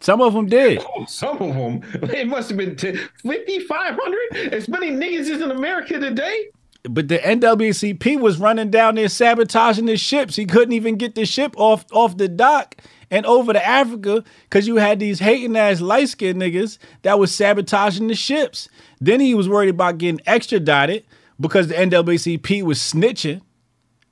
Some 0.01 0.21
of 0.21 0.35
them 0.35 0.47
did. 0.47 0.81
Some 1.09 1.39
of 1.39 1.55
them, 1.55 1.81
it 2.11 2.29
must 2.29 2.49
have 2.51 2.59
been 2.59 2.77
10, 2.77 2.97
50, 3.23 3.59
500. 3.61 4.53
As 4.53 4.69
many 4.69 4.91
niggas 4.91 5.29
as 5.31 5.41
in 5.41 5.51
America 5.51 5.99
today. 5.99 6.47
But 6.89 7.09
the 7.09 7.19
NAACP 7.19 8.21
was 8.21 8.39
running 8.39 8.71
down 8.71 8.95
there 8.95 9.09
sabotaging 9.09 9.87
the 9.87 9.97
ships. 9.97 10.37
He 10.37 10.45
couldn't 10.47 10.73
even 10.73 10.95
get 10.97 11.17
the 11.17 11.27
ship 11.27 11.55
off 11.57 11.85
off 11.91 12.17
the 12.17 12.29
dock 12.29 12.77
and 13.11 13.25
over 13.27 13.53
to 13.53 13.67
Africa 13.67 14.25
because 14.45 14.67
you 14.67 14.77
had 14.77 14.99
these 14.99 15.19
hating 15.19 15.57
ass 15.57 15.81
light 15.81 16.09
skinned 16.09 16.41
niggas 16.41 16.79
that 17.03 17.19
was 17.19 17.35
sabotaging 17.35 18.09
the 18.09 18.15
ships. 18.15 18.69
Then 19.01 19.21
he 19.21 19.35
was 19.35 19.49
worried 19.49 19.71
about 19.71 19.99
getting 19.99 20.21
extradited 20.27 21.05
because 21.41 21.69
the 21.69 21.75
NAACP 21.75 22.63
was 22.63 22.79
snitching. 22.79 23.43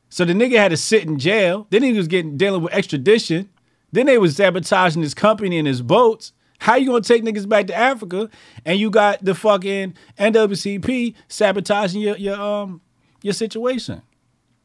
So 0.09 0.25
the 0.25 0.33
nigga 0.33 0.59
had 0.59 0.71
to 0.71 0.77
sit 0.77 1.05
in 1.05 1.19
jail. 1.19 1.66
Then 1.71 1.83
he 1.83 1.93
was 1.93 2.07
getting 2.07 2.37
dealing 2.37 2.62
with 2.62 2.73
extradition. 2.73 3.51
Then 3.93 4.07
they 4.07 4.19
was 4.19 4.37
sabotaging 4.37 5.03
his 5.03 5.15
company 5.15 5.59
and 5.59 5.66
his 5.66 5.83
boats. 5.83 6.33
How 6.61 6.77
you 6.77 6.87
gonna 6.87 7.03
take 7.03 7.25
niggas 7.25 7.49
back 7.49 7.66
to 7.66 7.75
Africa 7.75 8.31
and 8.65 8.79
you 8.79 8.91
got 8.91 9.25
the 9.25 9.35
fucking 9.35 9.95
NAACP 10.19 11.15
sabotaging 11.29 12.01
your 12.01 12.16
your 12.16 12.41
um 12.41 12.81
your 13.23 13.35
situation, 13.35 14.03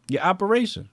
your 0.07 0.21
operation? 0.21 0.89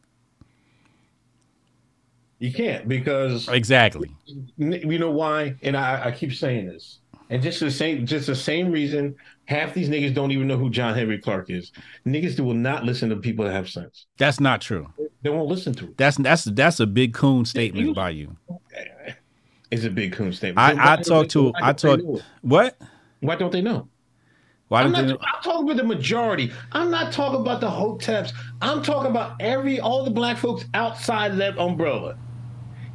You 2.39 2.53
can't 2.53 2.87
because 2.87 3.49
Exactly. 3.49 4.11
you 4.59 4.99
know 4.99 5.11
why? 5.11 5.55
And 5.63 5.77
I, 5.77 6.07
I 6.07 6.11
keep 6.13 6.35
saying 6.35 6.67
this. 6.67 6.99
And 7.31 7.43
just 7.43 7.59
the 7.61 7.71
same, 7.71 8.07
just 8.07 8.27
the 8.29 8.37
same 8.37 8.71
reason, 8.71 9.17
half 9.47 9.75
these 9.75 9.89
niggas 9.89 10.15
don't 10.15 10.31
even 10.31 10.47
know 10.47 10.57
who 10.57 10.71
John 10.71 10.95
Henry 10.95 11.19
Clark 11.19 11.51
is. 11.51 11.73
Niggas 12.07 12.39
will 12.39 12.55
not 12.55 12.85
listen 12.85 13.09
to 13.11 13.17
people 13.17 13.45
that 13.47 13.53
have 13.53 13.69
sense. 13.69 14.07
That's 14.19 14.39
not 14.39 14.61
true. 14.61 14.87
They 15.23 15.31
won't 15.31 15.49
listen 15.49 15.75
to 15.75 15.85
it. 15.87 15.97
That's 15.97 16.19
that's 16.19 16.45
that's 16.45 16.79
a 16.79 16.87
big 16.87 17.15
coon 17.15 17.45
statement 17.45 17.95
by 17.95 18.11
you. 18.11 18.37
It's 19.69 19.83
a 19.85 19.91
big 19.91 20.13
coon 20.13 20.33
statement. 20.33 20.59
I- 20.61 20.71
I 20.71 20.75
why 20.75 20.97
don't 20.97 21.05
talked 21.05 21.35
they- 21.35 21.41
to- 21.41 21.97
I 21.97 21.97
know? 21.97 22.21
What? 22.43 22.79
Why 23.19 23.35
don't 23.35 23.51
they 23.51 23.61
know? 23.63 23.89
Why 24.69 24.83
I'm, 24.83 24.93
don't 24.93 25.09
not? 25.09 25.21
I'm 25.23 25.43
talking 25.43 25.65
about 25.65 25.77
the 25.77 25.83
majority. 25.85 26.53
I'm 26.71 26.89
not 26.91 27.13
talking 27.13 27.41
about 27.41 27.61
the 27.61 27.69
hoteps. 27.69 28.33
I'm 28.63 28.83
talking 28.85 29.11
about 29.11 29.35
every 29.41 29.81
all 29.81 30.05
the 30.05 30.11
black 30.13 30.37
folks 30.39 30.65
outside 30.75 31.33
of 31.33 31.37
that 31.39 31.59
umbrella. 31.59 32.17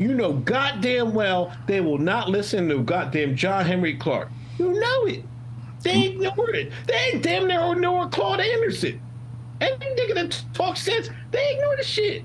You 0.01 0.15
know 0.15 0.33
goddamn 0.33 1.13
well 1.13 1.55
they 1.67 1.79
will 1.79 1.99
not 1.99 2.27
listen 2.27 2.67
to 2.69 2.81
goddamn 2.81 3.35
John 3.35 3.63
Henry 3.65 3.95
Clark. 3.95 4.29
You 4.57 4.73
know 4.73 5.05
it. 5.05 5.23
They 5.83 6.07
ignore 6.07 6.49
it. 6.55 6.71
They 6.87 6.95
ain't 6.95 7.21
damn 7.21 7.47
near 7.47 7.71
ignore 7.73 8.09
Claude 8.09 8.39
Anderson. 8.39 8.99
Any 9.61 9.75
nigga 9.77 10.15
that 10.15 10.43
talks 10.55 10.81
sense, 10.81 11.11
they 11.29 11.53
ignore 11.53 11.77
the 11.77 11.83
shit. 11.83 12.23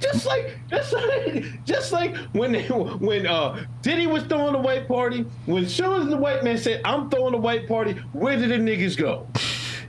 Just 0.00 0.26
like, 0.26 0.58
just 0.68 0.92
like, 0.92 1.64
just 1.64 1.92
like 1.92 2.14
when 2.32 2.52
they, 2.52 2.64
when 2.68 3.26
uh 3.26 3.64
Diddy 3.80 4.06
was 4.06 4.24
throwing 4.24 4.52
the 4.52 4.58
white 4.58 4.86
party, 4.86 5.24
when 5.46 5.64
as 5.64 5.74
soon 5.74 6.02
as 6.02 6.08
the 6.08 6.16
white 6.18 6.44
man 6.44 6.58
said, 6.58 6.82
"I'm 6.84 7.08
throwing 7.08 7.32
the 7.32 7.38
white 7.38 7.66
party," 7.66 7.94
where 8.12 8.36
did 8.36 8.50
the 8.50 8.56
niggas 8.56 8.98
go? 8.98 9.26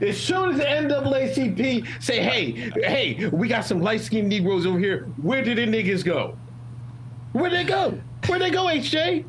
As 0.00 0.18
soon 0.18 0.52
as 0.52 0.58
the 0.58 0.64
NAACP 0.64 2.02
say, 2.02 2.22
"Hey, 2.22 2.70
hey, 2.82 3.28
we 3.28 3.48
got 3.48 3.64
some 3.64 3.80
light 3.80 4.00
skinned 4.00 4.28
Negroes 4.28 4.66
over 4.66 4.78
here," 4.78 5.08
where 5.20 5.42
did 5.42 5.58
the 5.58 5.66
niggas 5.66 6.04
go? 6.04 6.36
Where'd 7.32 7.52
they 7.52 7.64
go? 7.64 7.98
Where'd 8.26 8.42
they 8.42 8.50
go, 8.50 8.66
HJ? 8.66 9.24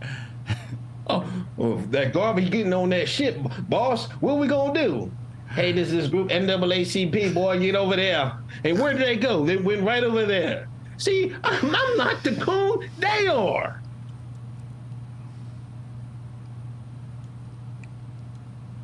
Oh, 1.07 1.26
well, 1.57 1.77
that 1.89 2.14
Garvey 2.14 2.49
getting 2.49 2.73
on 2.73 2.89
that 2.89 3.10
shit, 3.10 3.38
boss. 3.69 4.07
What 4.22 4.38
we 4.38 4.48
gonna 4.48 4.73
do? 4.73 5.11
Hey, 5.49 5.73
this 5.73 5.91
is 5.91 6.07
group 6.07 6.30
NAACP, 6.30 7.34
boy, 7.34 7.60
get 7.60 7.76
over 7.76 7.98
there. 7.98 8.34
And 8.64 8.80
where 8.80 8.93
did 8.93 9.02
they 9.02 9.18
go? 9.18 9.45
They 9.45 9.57
went 9.57 9.84
right 9.84 10.03
over 10.03 10.26
there. 10.26 10.69
See, 10.98 11.35
I'm 11.43 11.72
not 11.98 12.23
the 12.23 12.35
coon, 12.35 12.89
they 12.99 13.27
are. 13.27 13.80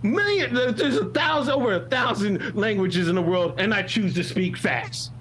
Million, 0.04 0.54
there's 0.54 0.98
a 0.98 1.06
thousand, 1.10 1.54
over 1.54 1.74
a 1.74 1.80
thousand 1.88 2.56
languages 2.56 3.08
in 3.08 3.16
the 3.16 3.22
world, 3.22 3.56
and 3.58 3.74
I 3.74 3.82
choose 3.82 4.14
to 4.16 4.24
speak 4.24 4.56
fast. 4.56 5.12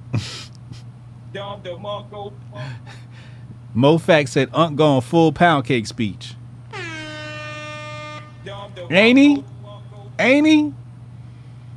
Mofax 3.75 4.29
said 4.29 4.51
Unc 4.53 4.77
going 4.77 5.01
full 5.01 5.33
pound 5.33 5.65
cake 5.65 5.87
speech. 5.87 6.35
Ain't 8.91 9.19
he? 9.19 9.45
Ain't 10.19 10.47
he? 10.47 10.73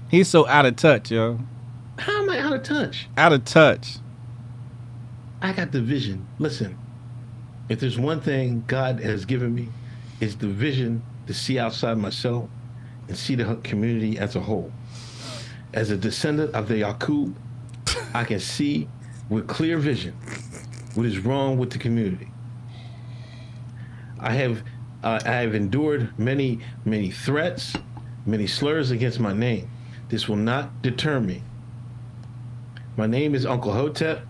He's 0.09 0.27
so 0.27 0.47
out 0.47 0.65
of 0.65 0.75
touch, 0.75 1.11
yo. 1.11 1.39
How 1.97 2.21
am 2.23 2.29
I 2.29 2.39
out 2.39 2.53
of 2.53 2.63
touch? 2.63 3.07
Out 3.17 3.33
of 3.33 3.45
touch. 3.45 3.97
I 5.41 5.53
got 5.53 5.71
the 5.71 5.81
vision. 5.81 6.27
Listen, 6.37 6.77
if 7.69 7.79
there's 7.79 7.99
one 7.99 8.21
thing 8.21 8.63
God 8.67 8.99
has 8.99 9.25
given 9.25 9.55
me, 9.55 9.69
is 10.19 10.35
the 10.35 10.47
vision 10.47 11.01
to 11.27 11.33
see 11.33 11.57
outside 11.59 11.97
myself 11.97 12.49
and 13.09 13.17
see 13.17 13.35
the 13.35 13.55
community 13.63 14.17
as 14.17 14.35
a 14.35 14.39
whole. 14.39 14.71
As 15.73 15.91
a 15.91 15.97
descendant 15.97 16.53
of 16.53 16.67
the 16.67 16.77
Yakub, 16.77 17.35
I 18.13 18.23
can 18.23 18.39
see 18.39 18.87
with 19.29 19.47
clear 19.47 19.77
vision 19.77 20.13
what 20.93 21.05
is 21.05 21.19
wrong 21.19 21.57
with 21.57 21.71
the 21.71 21.79
community. 21.79 22.31
I 24.19 24.33
have 24.33 24.63
uh, 25.03 25.19
I 25.25 25.31
have 25.35 25.55
endured 25.55 26.17
many 26.17 26.59
many 26.85 27.09
threats, 27.11 27.75
many 28.25 28.47
slurs 28.47 28.91
against 28.91 29.19
my 29.19 29.33
name. 29.33 29.69
This 30.09 30.27
will 30.27 30.35
not 30.35 30.81
deter 30.81 31.19
me. 31.19 31.43
My 32.97 33.07
name 33.07 33.33
is 33.33 33.45
Uncle 33.45 33.73
Hotep. 33.73 34.25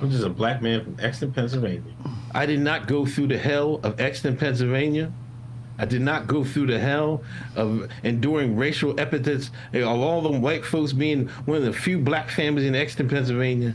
I'm 0.00 0.10
just 0.10 0.24
a 0.24 0.28
black 0.28 0.62
man 0.62 0.84
from 0.84 0.96
Exton, 1.00 1.32
Pennsylvania. 1.32 1.92
I 2.32 2.46
did 2.46 2.60
not 2.60 2.86
go 2.86 3.06
through 3.06 3.28
the 3.28 3.38
hell 3.38 3.80
of 3.82 3.98
Exton, 3.98 4.36
Pennsylvania. 4.36 5.12
I 5.78 5.84
did 5.84 6.02
not 6.02 6.26
go 6.26 6.44
through 6.44 6.66
the 6.66 6.78
hell 6.78 7.22
of 7.54 7.88
enduring 8.02 8.56
racial 8.56 8.98
epithets 8.98 9.50
of 9.72 9.84
all 9.84 10.20
them 10.20 10.42
white 10.42 10.64
folks 10.64 10.92
being 10.92 11.28
one 11.46 11.58
of 11.58 11.64
the 11.64 11.72
few 11.72 11.98
black 11.98 12.30
families 12.30 12.66
in 12.66 12.74
Exton, 12.74 13.08
Pennsylvania. 13.08 13.74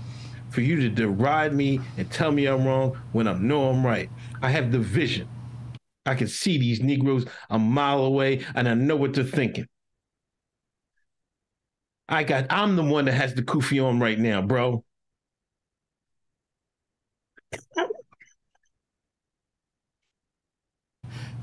For 0.49 0.61
you 0.61 0.75
to 0.81 0.89
deride 0.89 1.53
me 1.53 1.79
and 1.97 2.11
tell 2.11 2.31
me 2.31 2.45
I'm 2.45 2.65
wrong 2.65 2.95
when 3.11 3.27
I 3.27 3.33
know 3.33 3.69
I'm 3.69 3.83
right. 3.83 4.09
I 4.41 4.49
have 4.51 4.71
the 4.71 4.77
vision. 4.77 5.27
I 6.05 6.13
can 6.13 6.27
see 6.27 6.57
these 6.59 6.81
Negroes 6.81 7.25
a 7.49 7.57
mile 7.57 8.03
away 8.03 8.45
and 8.53 8.67
I 8.67 8.73
know 8.75 8.95
what 8.95 9.13
they're 9.13 9.23
thinking. 9.23 9.67
I 12.09 12.23
got 12.23 12.45
I'm 12.51 12.75
the 12.75 12.83
one 12.83 13.05
that 13.05 13.13
has 13.13 13.33
the 13.33 13.41
kufi 13.41 13.83
on 13.83 13.99
right 13.99 14.19
now, 14.19 14.41
bro. 14.41 14.83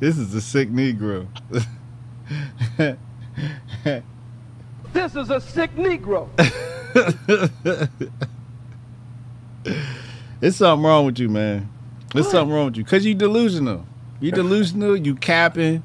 This 0.00 0.16
is 0.16 0.34
a 0.34 0.40
sick 0.40 0.70
Negro. 0.70 1.28
This 4.92 5.14
is 5.14 5.30
a 5.30 5.40
sick 5.40 5.74
Negro. 5.76 6.28
There's 10.40 10.56
something 10.56 10.84
wrong 10.84 11.06
with 11.06 11.18
you, 11.18 11.28
man. 11.28 11.70
There's 12.12 12.30
something 12.30 12.52
wrong 12.52 12.66
with 12.66 12.76
you. 12.76 12.84
Cause 12.84 13.04
you 13.04 13.14
delusional. 13.14 13.86
You 14.20 14.32
delusional, 14.32 14.96
you 14.96 15.14
capping, 15.14 15.82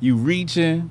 you 0.00 0.16
reaching, 0.16 0.90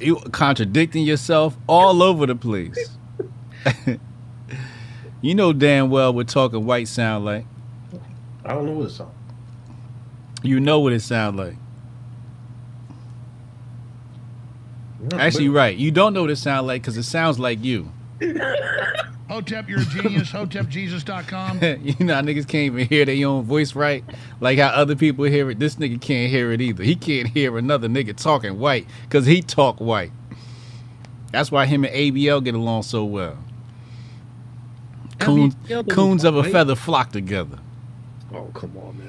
you 0.00 0.16
contradicting 0.16 1.04
yourself 1.04 1.56
all 1.66 2.02
over 2.02 2.26
the 2.26 2.36
place. 2.36 2.98
you 5.22 5.34
know 5.34 5.52
damn 5.52 5.90
well 5.90 6.12
what 6.12 6.28
talking 6.28 6.66
white 6.66 6.88
sound 6.88 7.24
like. 7.24 7.46
I 8.44 8.54
don't 8.54 8.66
know 8.66 8.72
what 8.72 8.86
it's 8.86 9.00
on. 9.00 9.15
You 10.46 10.60
know 10.60 10.80
what 10.80 10.92
it 10.92 11.00
sound 11.00 11.36
like. 11.36 11.56
No, 15.00 15.18
Actually, 15.18 15.48
but- 15.48 15.54
right. 15.54 15.76
You 15.76 15.90
don't 15.90 16.14
know 16.14 16.22
what 16.22 16.30
it 16.30 16.36
sound 16.36 16.66
like 16.66 16.82
because 16.82 16.96
it 16.96 17.04
sounds 17.04 17.38
like 17.38 17.62
you. 17.62 17.92
Hotep, 19.28 19.68
you're 19.68 19.80
a 19.80 19.84
genius. 19.84 20.30
HotepJesus.com. 20.30 21.58
you 21.82 22.04
know, 22.04 22.14
niggas 22.14 22.46
can't 22.46 22.74
even 22.74 22.86
hear 22.86 23.04
their 23.04 23.26
own 23.26 23.44
voice 23.44 23.74
right, 23.74 24.04
like 24.40 24.58
how 24.58 24.68
other 24.68 24.94
people 24.94 25.24
hear 25.24 25.50
it. 25.50 25.58
This 25.58 25.76
nigga 25.76 26.00
can't 26.00 26.30
hear 26.30 26.52
it 26.52 26.60
either. 26.60 26.84
He 26.84 26.94
can't 26.94 27.28
hear 27.28 27.58
another 27.58 27.88
nigga 27.88 28.16
talking 28.16 28.58
white 28.60 28.86
because 29.02 29.26
he 29.26 29.42
talk 29.42 29.78
white. 29.80 30.12
That's 31.32 31.50
why 31.50 31.66
him 31.66 31.84
and 31.84 31.92
ABL 31.92 32.44
get 32.44 32.54
along 32.54 32.84
so 32.84 33.04
well. 33.04 33.36
Coons, 35.18 35.56
coons 35.90 36.24
of 36.24 36.36
a 36.36 36.44
feather 36.44 36.76
flock 36.76 37.10
together. 37.10 37.58
Oh, 38.32 38.50
come 38.54 38.76
on, 38.76 38.98
man. 38.98 39.08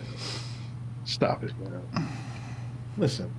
Stop 1.08 1.42
it, 1.42 1.54
man. 1.58 2.10
Listen, 2.98 3.34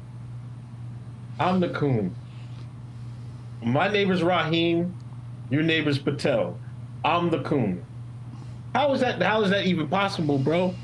I'm 1.39 1.61
the 1.61 1.69
coon. 1.69 2.17
My 3.63 3.89
neighbor's 3.89 4.23
Raheem. 4.23 4.97
Your 5.51 5.63
neighbor's 5.63 5.99
Patel. 5.99 6.59
I'm 7.05 7.29
the 7.29 7.43
coon. 7.43 7.85
How 8.75 8.95
is 8.95 9.01
that? 9.01 9.21
How 9.21 9.43
is 9.43 9.51
that 9.51 9.67
even 9.67 9.87
possible, 9.87 10.39
bro? 10.39 10.75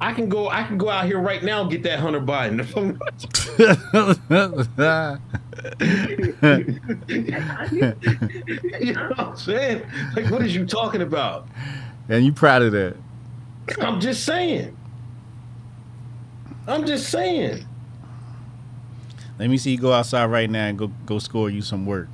I 0.00 0.12
can 0.12 0.28
go. 0.28 0.48
I 0.48 0.64
can 0.64 0.76
go 0.76 0.88
out 0.88 1.06
here 1.06 1.20
right 1.20 1.44
now 1.44 1.62
and 1.62 1.70
get 1.70 1.84
that 1.84 2.00
Hunter 2.00 2.20
Biden. 2.20 2.58
you 8.80 8.94
know 8.94 9.08
what 9.10 9.20
I'm 9.20 9.36
saying? 9.36 9.82
Like, 10.16 10.28
what 10.28 10.42
is 10.42 10.56
you 10.56 10.66
talking 10.66 11.02
about? 11.02 11.46
and 12.08 12.24
you 12.24 12.32
proud 12.32 12.62
of 12.62 12.72
that? 12.72 12.96
I'm 13.80 14.00
just 14.00 14.24
saying. 14.24 14.76
I'm 16.66 16.86
just 16.86 17.08
saying. 17.08 17.66
Let 19.38 19.50
me 19.50 19.56
see 19.58 19.72
you 19.72 19.78
go 19.78 19.92
outside 19.92 20.26
right 20.26 20.48
now 20.48 20.66
and 20.66 20.78
go 20.78 20.88
go 21.06 21.18
score 21.18 21.50
you 21.50 21.62
some 21.62 21.86
work. 21.86 22.08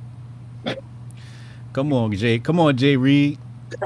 Come 1.73 1.93
on, 1.93 2.11
Jay. 2.13 2.39
Come 2.39 2.59
on, 2.59 2.75
Jay 2.75 2.97
Reed. 2.97 3.37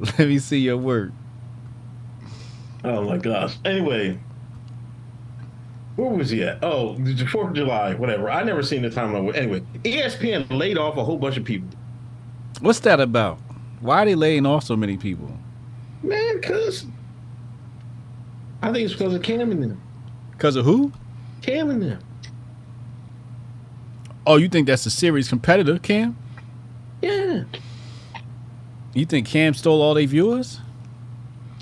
Let 0.00 0.18
me 0.18 0.38
see 0.38 0.58
your 0.58 0.76
work. 0.76 1.12
Oh 2.84 3.02
my 3.04 3.18
gosh. 3.18 3.56
Anyway, 3.64 4.18
where 5.98 6.10
was 6.10 6.30
he 6.30 6.44
at? 6.44 6.62
Oh, 6.62 6.94
the 6.94 7.26
Fourth 7.26 7.48
of 7.48 7.54
July, 7.54 7.92
whatever. 7.94 8.30
I 8.30 8.44
never 8.44 8.62
seen 8.62 8.82
the 8.82 8.88
timeline. 8.88 9.34
Anyway, 9.34 9.62
ESPN 9.82 10.48
laid 10.48 10.78
off 10.78 10.96
a 10.96 11.02
whole 11.02 11.18
bunch 11.18 11.36
of 11.36 11.44
people. 11.44 11.68
What's 12.60 12.78
that 12.80 13.00
about? 13.00 13.40
Why 13.80 14.02
are 14.02 14.04
they 14.04 14.14
laying 14.14 14.46
off 14.46 14.62
so 14.62 14.76
many 14.76 14.96
people? 14.96 15.36
Man, 16.04 16.40
cause 16.40 16.86
I 18.62 18.70
think 18.70 18.84
it's 18.84 18.92
because 18.92 19.12
of 19.12 19.22
Cam 19.22 19.50
and 19.50 19.60
them. 19.60 19.82
Because 20.30 20.54
of 20.54 20.64
who? 20.64 20.92
Cam 21.42 21.68
and 21.68 21.82
them. 21.82 21.98
Oh, 24.24 24.36
you 24.36 24.48
think 24.48 24.68
that's 24.68 24.86
a 24.86 24.90
serious 24.90 25.28
competitor, 25.28 25.80
Cam? 25.80 26.16
Yeah. 27.02 27.42
You 28.94 29.04
think 29.04 29.26
Cam 29.26 29.52
stole 29.52 29.82
all 29.82 29.94
their 29.94 30.06
viewers? 30.06 30.60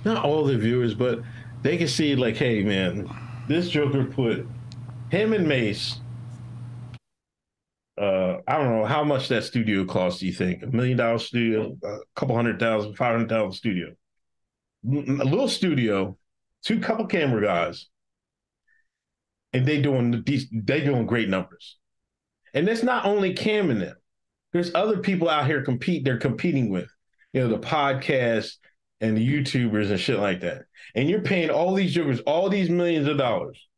Not 0.04 0.22
all 0.26 0.44
the 0.44 0.58
viewers, 0.58 0.92
but 0.92 1.22
they 1.62 1.78
can 1.78 1.88
see 1.88 2.14
like, 2.16 2.36
hey 2.36 2.62
man, 2.62 3.08
this 3.48 3.68
Joker 3.68 4.04
put 4.04 4.46
him 5.10 5.32
and 5.32 5.46
Mase. 5.46 6.00
Uh, 7.98 8.38
I 8.46 8.58
don't 8.58 8.76
know 8.76 8.84
how 8.84 9.04
much 9.04 9.28
that 9.28 9.44
studio 9.44 9.86
cost. 9.86 10.20
Do 10.20 10.26
you 10.26 10.32
think 10.32 10.62
a 10.62 10.66
million 10.66 10.98
dollar 10.98 11.18
studio, 11.18 11.76
a 11.82 11.98
couple 12.14 12.36
hundred 12.36 12.60
thousand, 12.60 12.94
five 12.94 13.12
hundred 13.12 13.30
thousand 13.30 13.52
studio, 13.52 13.94
a 14.84 15.24
little 15.24 15.48
studio, 15.48 16.18
two 16.62 16.78
couple 16.78 17.06
camera 17.06 17.42
guys, 17.42 17.86
and 19.54 19.64
they 19.64 19.80
doing 19.80 20.22
these. 20.26 20.46
They 20.52 20.82
doing 20.82 21.06
great 21.06 21.30
numbers, 21.30 21.78
and 22.52 22.68
that's 22.68 22.82
not 22.82 23.06
only 23.06 23.32
Cam 23.32 23.70
and 23.70 23.80
them. 23.80 23.96
There's 24.52 24.74
other 24.74 24.98
people 24.98 25.30
out 25.30 25.46
here 25.46 25.62
compete. 25.62 26.04
They're 26.04 26.18
competing 26.18 26.68
with, 26.68 26.88
you 27.32 27.40
know, 27.40 27.48
the 27.48 27.58
podcast 27.58 28.56
and 29.00 29.16
the 29.16 29.26
YouTubers 29.26 29.90
and 29.90 29.98
shit 29.98 30.18
like 30.18 30.40
that. 30.42 30.65
And 30.96 31.10
you're 31.10 31.20
paying 31.20 31.50
all 31.50 31.74
these 31.74 31.92
jokers 31.92 32.20
all 32.20 32.48
these 32.48 32.70
millions 32.70 33.06
of 33.06 33.18
dollars. 33.18 33.68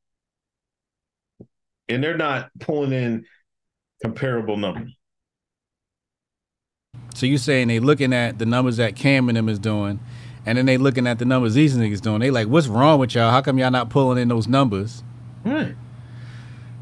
And 1.89 2.03
they're 2.03 2.16
not 2.16 2.51
pulling 2.61 2.93
in 2.93 3.27
comparable 4.03 4.57
numbers. 4.57 4.93
So 7.15 7.27
you 7.27 7.36
saying 7.36 7.69
they 7.69 7.81
looking 7.81 8.12
at 8.12 8.39
the 8.39 8.47
numbers 8.47 8.77
that 8.77 8.95
Cam 8.95 9.28
and 9.28 9.36
them 9.36 9.49
is 9.49 9.59
doing, 9.59 9.99
and 10.47 10.57
then 10.57 10.66
they 10.66 10.78
looking 10.78 11.07
at 11.09 11.19
the 11.19 11.24
numbers 11.24 11.55
these 11.55 11.77
niggas 11.77 12.01
doing. 12.01 12.20
They 12.20 12.31
like, 12.31 12.47
what's 12.47 12.69
wrong 12.69 13.01
with 13.01 13.15
y'all? 13.15 13.32
How 13.32 13.40
come 13.40 13.59
y'all 13.59 13.73
not 13.73 13.90
pulling 13.90 14.19
in 14.19 14.28
those 14.28 14.47
numbers? 14.47 15.03
Right. 15.45 15.74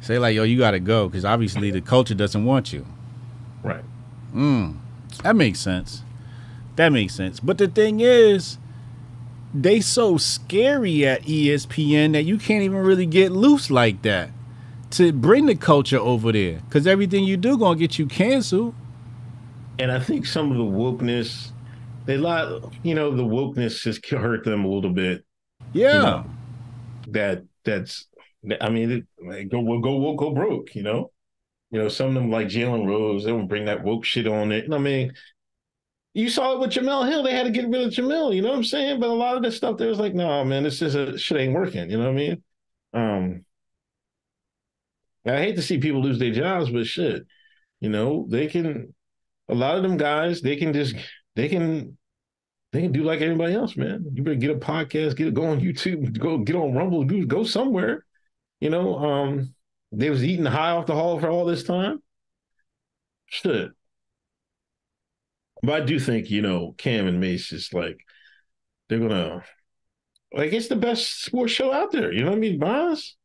Say 0.03 0.19
like, 0.19 0.37
yo, 0.37 0.43
you 0.43 0.59
gotta 0.59 0.81
go 0.81 1.09
because 1.09 1.25
obviously 1.25 1.71
the 1.71 1.81
culture 1.81 2.15
doesn't 2.15 2.45
want 2.45 2.73
you. 2.73 2.85
Right. 3.63 3.85
Mm, 4.35 4.77
that 5.23 5.35
makes 5.35 5.61
sense. 5.61 6.03
That 6.77 6.91
makes 6.91 7.15
sense. 7.15 7.41
But 7.41 7.57
the 7.57 7.69
thing 7.69 8.01
is, 8.01 8.59
they 9.63 9.81
so 9.81 10.17
scary 10.17 11.07
at 11.07 11.23
ESPN 11.23 12.13
that 12.13 12.23
you 12.23 12.39
can't 12.39 12.63
even 12.63 12.79
really 12.79 13.07
get 13.07 13.33
loose 13.33 13.71
like 13.71 14.03
that 14.03 14.31
to 14.91 15.13
bring 15.13 15.47
the 15.47 15.55
culture 15.55 15.99
over 15.99 16.33
there 16.33 16.61
because 16.67 16.87
everything 16.87 17.25
you 17.25 17.37
do 17.37 17.59
gonna 17.59 17.79
get 17.79 17.99
you 17.99 18.07
canceled. 18.07 18.75
And 19.79 19.91
I 19.91 19.99
think 20.01 20.27
some 20.27 20.51
of 20.51 20.57
the 20.57 20.65
wokeness, 20.65 21.51
they 22.07 22.17
lot, 22.17 22.73
you 22.83 22.95
know, 22.95 23.15
the 23.15 23.23
wokeness 23.23 23.85
has 23.85 24.01
hurt 24.09 24.45
them 24.45 24.65
a 24.65 24.69
little 24.69 24.93
bit. 24.93 25.25
Yeah. 25.73 25.95
You 25.95 26.01
know, 26.01 26.25
that 27.09 27.45
that's, 27.65 28.07
I 28.61 28.69
mean, 28.69 29.07
it, 29.21 29.51
go 29.51 29.63
go 29.63 29.81
go 29.81 30.15
go 30.15 30.31
broke. 30.31 30.75
You 30.75 30.83
know, 30.83 31.11
you 31.71 31.81
know, 31.81 31.89
some 31.89 32.09
of 32.09 32.15
them 32.15 32.31
like 32.31 32.47
Jalen 32.47 32.87
Rose, 32.87 33.25
they 33.25 33.33
would 33.33 33.49
bring 33.49 33.67
that 33.67 33.83
woke 33.83 34.05
shit 34.05 34.27
on 34.27 34.53
it. 34.53 34.73
I 34.73 34.79
mean, 34.79 35.13
you 36.17 36.31
saw 36.31 36.55
it 36.55 36.61
with 36.61 36.71
Jemele 36.71 37.07
Hill. 37.11 37.23
They 37.23 37.35
had 37.35 37.43
to 37.43 37.51
get 37.51 37.69
rid 37.69 37.83
of 37.83 37.93
Jemele. 37.93 38.35
You 38.35 38.41
know 38.41 38.49
what 38.49 38.57
I'm 38.57 38.65
saying? 38.65 39.01
But 39.01 39.11
a 39.11 39.13
lot 39.13 39.37
of 39.37 39.43
this 39.43 39.55
stuff, 39.55 39.77
there 39.77 39.89
was 39.89 39.99
like, 39.99 40.15
no, 40.15 40.43
man, 40.47 40.63
this 40.63 40.81
is 40.81 40.95
a 40.95 41.19
shit 41.19 41.37
ain't 41.37 41.53
working. 41.53 41.91
You 41.91 41.99
know 41.99 42.05
what 42.05 42.13
I 42.13 42.15
mean? 42.15 42.43
Um, 42.95 43.45
I 45.27 45.37
hate 45.37 45.57
to 45.57 45.63
see 45.63 45.77
people 45.77 46.01
lose 46.01 46.19
their 46.19 46.33
jobs, 46.33 46.71
but 46.71 46.87
shit, 46.87 47.27
you 47.81 47.91
know, 47.91 48.27
they 48.31 48.47
can. 48.47 48.95
A 49.51 49.55
lot 49.55 49.77
of 49.77 49.83
them 49.83 49.99
guys, 49.99 50.41
they 50.41 50.57
can 50.57 50.73
just 50.73 50.97
they 51.35 51.49
can 51.49 51.99
they 52.73 52.81
can 52.81 52.93
do 52.93 53.03
like 53.03 53.21
anybody 53.21 53.53
else, 53.55 53.77
man. 53.77 54.07
You 54.15 54.23
better 54.23 54.37
get 54.37 54.57
a 54.57 54.59
podcast, 54.59 55.17
get 55.17 55.35
go 55.35 55.45
on 55.45 55.61
YouTube, 55.61 56.19
go 56.19 56.39
get 56.39 56.57
on 56.57 56.73
Rumble, 56.73 57.05
do 57.05 57.27
go 57.27 57.45
somewhere. 57.45 58.07
You 58.61 58.71
know, 58.71 58.97
um, 58.99 59.55
they 59.93 60.09
was 60.09 60.25
eating 60.25 60.47
high 60.47 60.71
off 60.71 60.87
the 60.87 60.95
hall 60.95 61.21
for 61.21 61.29
all 61.29 61.45
this 61.45 61.63
time. 61.63 62.03
Shit. 63.27 63.71
But 65.67 65.83
I 65.83 65.85
do 65.85 65.99
think, 65.99 66.31
you 66.31 66.43
know, 66.43 66.75
Cam 66.79 67.07
and 67.07 67.21
Mase 67.21 67.53
is 67.53 67.73
like 67.73 67.99
they're 68.89 69.01
gonna 69.01 69.45
like 70.33 70.53
it's 70.53 70.69
the 70.69 70.77
best 70.77 71.25
sports 71.25 71.53
show 71.53 71.73
out 71.73 71.93
there. 71.93 72.13
You 72.13 72.23
know 72.23 72.31
what 72.31 72.37
I 72.37 72.41
mean, 72.41 72.59
Bonds? 72.59 73.17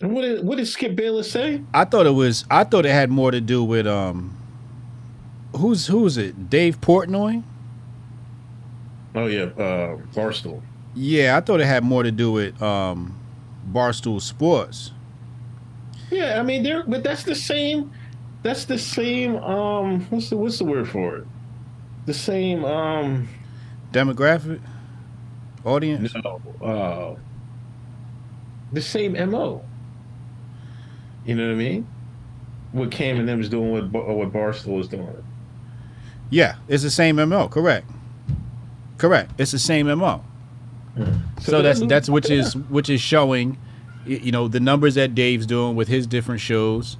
And 0.00 0.12
what 0.12 0.22
did 0.22 0.44
what 0.44 0.58
did 0.58 0.66
Skip 0.66 0.96
Bayless 0.96 1.30
say? 1.30 1.62
I 1.72 1.84
thought 1.84 2.06
it 2.06 2.10
was. 2.10 2.44
I 2.50 2.64
thought 2.64 2.86
it 2.86 2.92
had 2.92 3.10
more 3.10 3.30
to 3.30 3.40
do 3.40 3.64
with 3.64 3.86
um. 3.86 4.36
Who's 5.56 5.86
who's 5.86 6.16
it? 6.16 6.50
Dave 6.50 6.80
Portnoy. 6.80 7.42
Oh 9.14 9.26
yeah, 9.26 9.44
uh 9.44 9.96
Barstool. 10.12 10.62
Yeah, 10.94 11.36
I 11.36 11.40
thought 11.40 11.60
it 11.60 11.66
had 11.66 11.84
more 11.84 12.02
to 12.02 12.12
do 12.12 12.32
with 12.32 12.60
um, 12.62 13.18
Barstool 13.72 14.20
Sports. 14.20 14.92
Yeah, 16.14 16.38
I 16.38 16.42
mean 16.44 16.62
they're 16.62 16.84
but 16.84 17.02
that's 17.02 17.24
the 17.24 17.34
same 17.34 17.90
that's 18.42 18.66
the 18.66 18.78
same 18.78 19.36
um 19.36 20.06
what's 20.10 20.30
the 20.30 20.36
what's 20.36 20.58
the 20.58 20.64
word 20.64 20.88
for 20.88 21.16
it? 21.16 21.26
The 22.06 22.14
same 22.14 22.64
um 22.64 23.28
Demographic, 23.92 24.60
audience. 25.64 26.14
no 26.14 26.40
uh 26.62 27.16
the 28.72 28.80
same 28.80 29.12
MO. 29.30 29.64
You 31.24 31.34
know 31.34 31.46
what 31.46 31.52
I 31.52 31.56
mean? 31.56 31.86
What 32.72 32.90
Cam 32.90 33.18
and 33.18 33.28
them 33.28 33.40
is 33.40 33.48
doing 33.48 33.72
what 33.72 33.90
Bar- 33.90 34.12
what 34.14 34.32
Barstool 34.32 34.80
is 34.80 34.88
doing. 34.88 35.08
Yeah, 36.30 36.56
it's 36.68 36.82
the 36.82 36.90
same 36.90 37.16
MO. 37.16 37.48
Correct. 37.48 37.90
Correct. 38.98 39.32
It's 39.38 39.52
the 39.52 39.58
same 39.58 39.86
MO. 39.86 40.24
So, 41.40 41.60
that's 41.60 41.80
that's 41.86 42.08
which 42.08 42.30
is 42.30 42.56
which 42.56 42.88
is 42.88 43.00
showing, 43.00 43.58
you 44.06 44.30
know, 44.32 44.48
the 44.48 44.60
numbers 44.60 44.94
that 44.96 45.14
Dave's 45.14 45.46
doing 45.46 45.76
with 45.76 45.88
his 45.88 46.06
different 46.06 46.40
shows, 46.40 46.96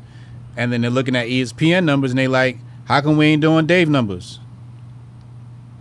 and 0.56 0.72
then 0.72 0.80
they're 0.80 0.90
looking 0.90 1.16
at 1.16 1.26
ESPN 1.26 1.84
numbers 1.84 2.10
and 2.12 2.18
they 2.18 2.28
like, 2.28 2.58
how 2.86 3.00
come 3.00 3.16
we 3.16 3.26
ain't 3.26 3.42
doing 3.42 3.66
Dave 3.66 3.88
numbers? 3.88 4.38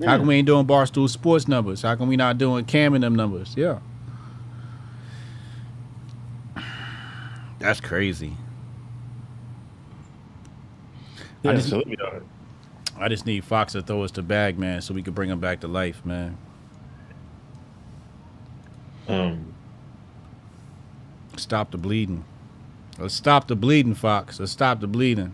How 0.04 0.18
come 0.18 0.28
we 0.28 0.36
ain't 0.36 0.48
doing 0.48 0.66
Barstool 0.66 1.08
Sports 1.10 1.48
numbers? 1.48 1.82
How 1.84 1.95
come 1.95 2.10
we 2.10 2.18
not 2.18 2.38
doing 2.38 2.66
Cam 2.66 2.94
and 2.94 3.04
them 3.04 3.16
numbers? 3.16 3.54
Yeah. 3.56 3.80
That's 7.60 7.80
crazy. 7.80 8.36
yeah, 11.44 11.52
I 11.52 11.56
just- 11.56 11.70
so 11.70 11.78
let 11.78 11.88
me. 11.88 11.95
I 12.98 13.08
just 13.08 13.26
need 13.26 13.44
Fox 13.44 13.74
to 13.74 13.82
throw 13.82 14.04
us 14.04 14.12
the 14.12 14.22
bag, 14.22 14.60
man, 14.60 14.82
so 14.82 14.94
we 14.94 15.02
can 15.02 15.14
bring 15.14 15.30
him 15.30 15.40
back 15.40 15.62
to 15.62 15.68
life, 15.68 16.06
man. 16.06 16.38
Um, 19.08 19.52
Stop 21.38 21.72
the 21.72 21.77
bleeding. 21.77 22.23
Let's 22.99 23.14
stop 23.15 23.47
the 23.47 23.55
bleeding, 23.55 23.95
Fox. 23.95 24.39
Let's 24.39 24.51
stop 24.51 24.80
the 24.80 24.88
bleeding. 24.88 25.34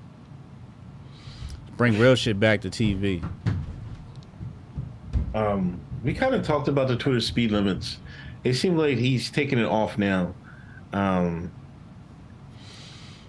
Bring 1.78 1.98
real 2.00 2.16
shit 2.16 2.40
back 2.40 2.62
to 2.62 2.70
TV. 2.70 3.24
um, 5.34 5.80
we 6.04 6.14
kind 6.14 6.34
of 6.34 6.46
talked 6.46 6.68
about 6.68 6.88
the 6.88 6.96
Twitter 6.96 7.22
speed 7.22 7.52
limits. 7.52 7.98
It 8.44 8.54
seemed 8.54 8.78
like 8.78 8.98
he's 8.98 9.30
taking 9.30 9.60
it 9.60 9.66
off 9.66 9.98
now. 9.98 10.34
Um, 10.94 11.52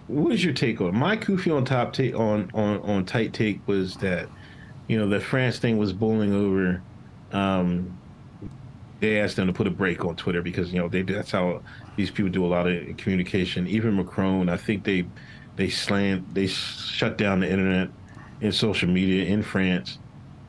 what 0.07 0.33
is 0.33 0.45
your 0.45 0.55
take 0.55 0.81
on 0.81 0.97
my 0.97 1.17
Kufi 1.17 1.55
on 1.55 1.65
top 1.65 1.93
take 1.93 2.15
on 2.15 2.51
on 2.55 2.79
on 2.81 3.05
tight 3.05 3.33
take 3.33 3.67
was 3.69 3.97
that 3.99 4.29
you 4.89 4.99
know 4.99 5.09
the 5.09 5.21
France 5.21 5.59
thing 5.59 5.79
was 5.79 5.93
bowling 5.93 6.33
over. 6.33 6.83
Um, 7.33 7.97
they 9.01 9.21
asked 9.21 9.37
them 9.37 9.47
to 9.47 9.53
put 9.53 9.67
a 9.67 9.71
break 9.71 10.05
on 10.05 10.17
Twitter 10.17 10.43
because 10.43 10.73
you 10.73 10.79
know 10.79 10.89
they 10.89 11.03
that's 11.03 11.31
how 11.31 11.63
these 11.97 12.11
people 12.11 12.31
do 12.31 12.45
a 12.45 12.49
lot 12.49 12.67
of 12.67 12.97
communication. 12.97 13.67
Even 13.67 13.97
Macron, 13.97 14.49
I 14.49 14.57
think 14.57 14.85
they 14.85 15.07
they 15.57 15.69
slammed 15.69 16.27
they 16.33 16.47
shut 16.47 17.19
down 17.19 17.41
the 17.41 17.51
internet 17.51 17.91
and 18.41 18.55
social 18.55 18.89
media 18.89 19.25
in 19.25 19.43
France 19.43 19.99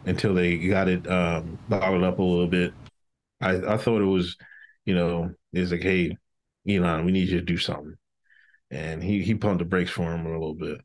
until 0.05 0.33
they 0.33 0.57
got 0.57 0.87
it 0.87 1.09
um, 1.09 1.57
bottled 1.69 2.03
up 2.03 2.19
a 2.19 2.23
little 2.23 2.47
bit. 2.47 2.73
I 3.41 3.73
I 3.73 3.77
thought 3.77 4.01
it 4.01 4.05
was, 4.05 4.37
you 4.85 4.95
know, 4.95 5.33
it's 5.53 5.71
like, 5.71 5.83
hey, 5.83 6.17
Elon, 6.67 7.05
we 7.05 7.11
need 7.11 7.29
you 7.29 7.39
to 7.39 7.45
do 7.45 7.57
something, 7.57 7.95
and 8.69 9.03
he 9.03 9.21
he 9.21 9.35
pumped 9.35 9.59
the 9.59 9.65
brakes 9.65 9.91
for 9.91 10.13
him 10.13 10.25
a 10.25 10.31
little 10.31 10.55
bit. 10.55 10.81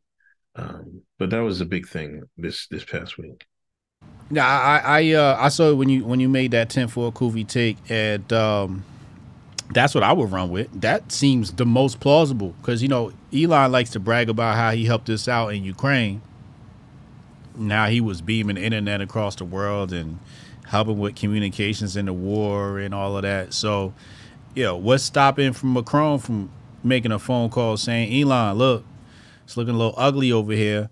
Um, 0.56 1.02
but 1.18 1.30
that 1.30 1.40
was 1.40 1.60
a 1.60 1.66
big 1.66 1.86
thing 1.86 2.22
this 2.36 2.66
this 2.68 2.84
past 2.84 3.18
week. 3.18 3.44
Yeah, 4.30 4.46
I 4.46 5.00
I 5.00 5.12
uh, 5.12 5.36
I 5.38 5.48
saw 5.48 5.74
when 5.74 5.88
you 5.88 6.04
when 6.04 6.18
you 6.18 6.28
made 6.28 6.50
that 6.50 6.70
ten 6.70 6.88
for 6.88 7.08
a 7.08 7.12
Kufi 7.12 7.46
take, 7.46 7.76
and 7.88 8.32
um, 8.32 8.84
that's 9.70 9.94
what 9.94 10.05
I 10.05 10.12
would 10.12 10.30
run 10.30 10.51
with. 10.51 10.68
That 10.80 11.10
seems 11.10 11.52
the 11.52 11.66
most 11.66 12.01
plausible 12.01 12.55
because 12.60 12.82
you 12.82 12.88
know 12.88 13.12
Elon 13.34 13.72
likes 13.72 13.90
to 13.90 14.01
brag 14.01 14.28
about 14.28 14.56
how 14.56 14.70
he 14.70 14.84
helped 14.84 15.09
us 15.10 15.28
out 15.28 15.48
in 15.48 15.64
Ukraine. 15.64 16.22
Now 17.56 17.86
he 17.86 18.01
was 18.01 18.20
beaming 18.20 18.56
internet 18.56 19.01
across 19.01 19.34
the 19.36 19.44
world 19.44 19.93
and 19.93 20.18
helping 20.66 20.98
with 20.98 21.16
communications 21.16 21.97
in 21.97 22.06
the 22.06 22.12
war 22.12 22.78
and 22.78 22.94
all 22.94 23.16
of 23.16 23.22
that. 23.22 23.55
So, 23.55 23.94
you 24.55 24.64
know, 24.64 24.76
what's 24.76 25.05
stopping 25.05 25.52
from 25.52 25.72
Macron 25.72 26.18
from 26.18 26.51
making 26.82 27.12
a 27.12 27.18
phone 27.18 27.51
call 27.51 27.76
saying, 27.76 28.22
Elon, 28.22 28.56
look, 28.59 28.84
it's 29.44 29.56
looking 29.56 29.74
a 29.74 29.78
little 29.78 29.94
ugly 29.97 30.32
over 30.32 30.52
here. 30.52 30.90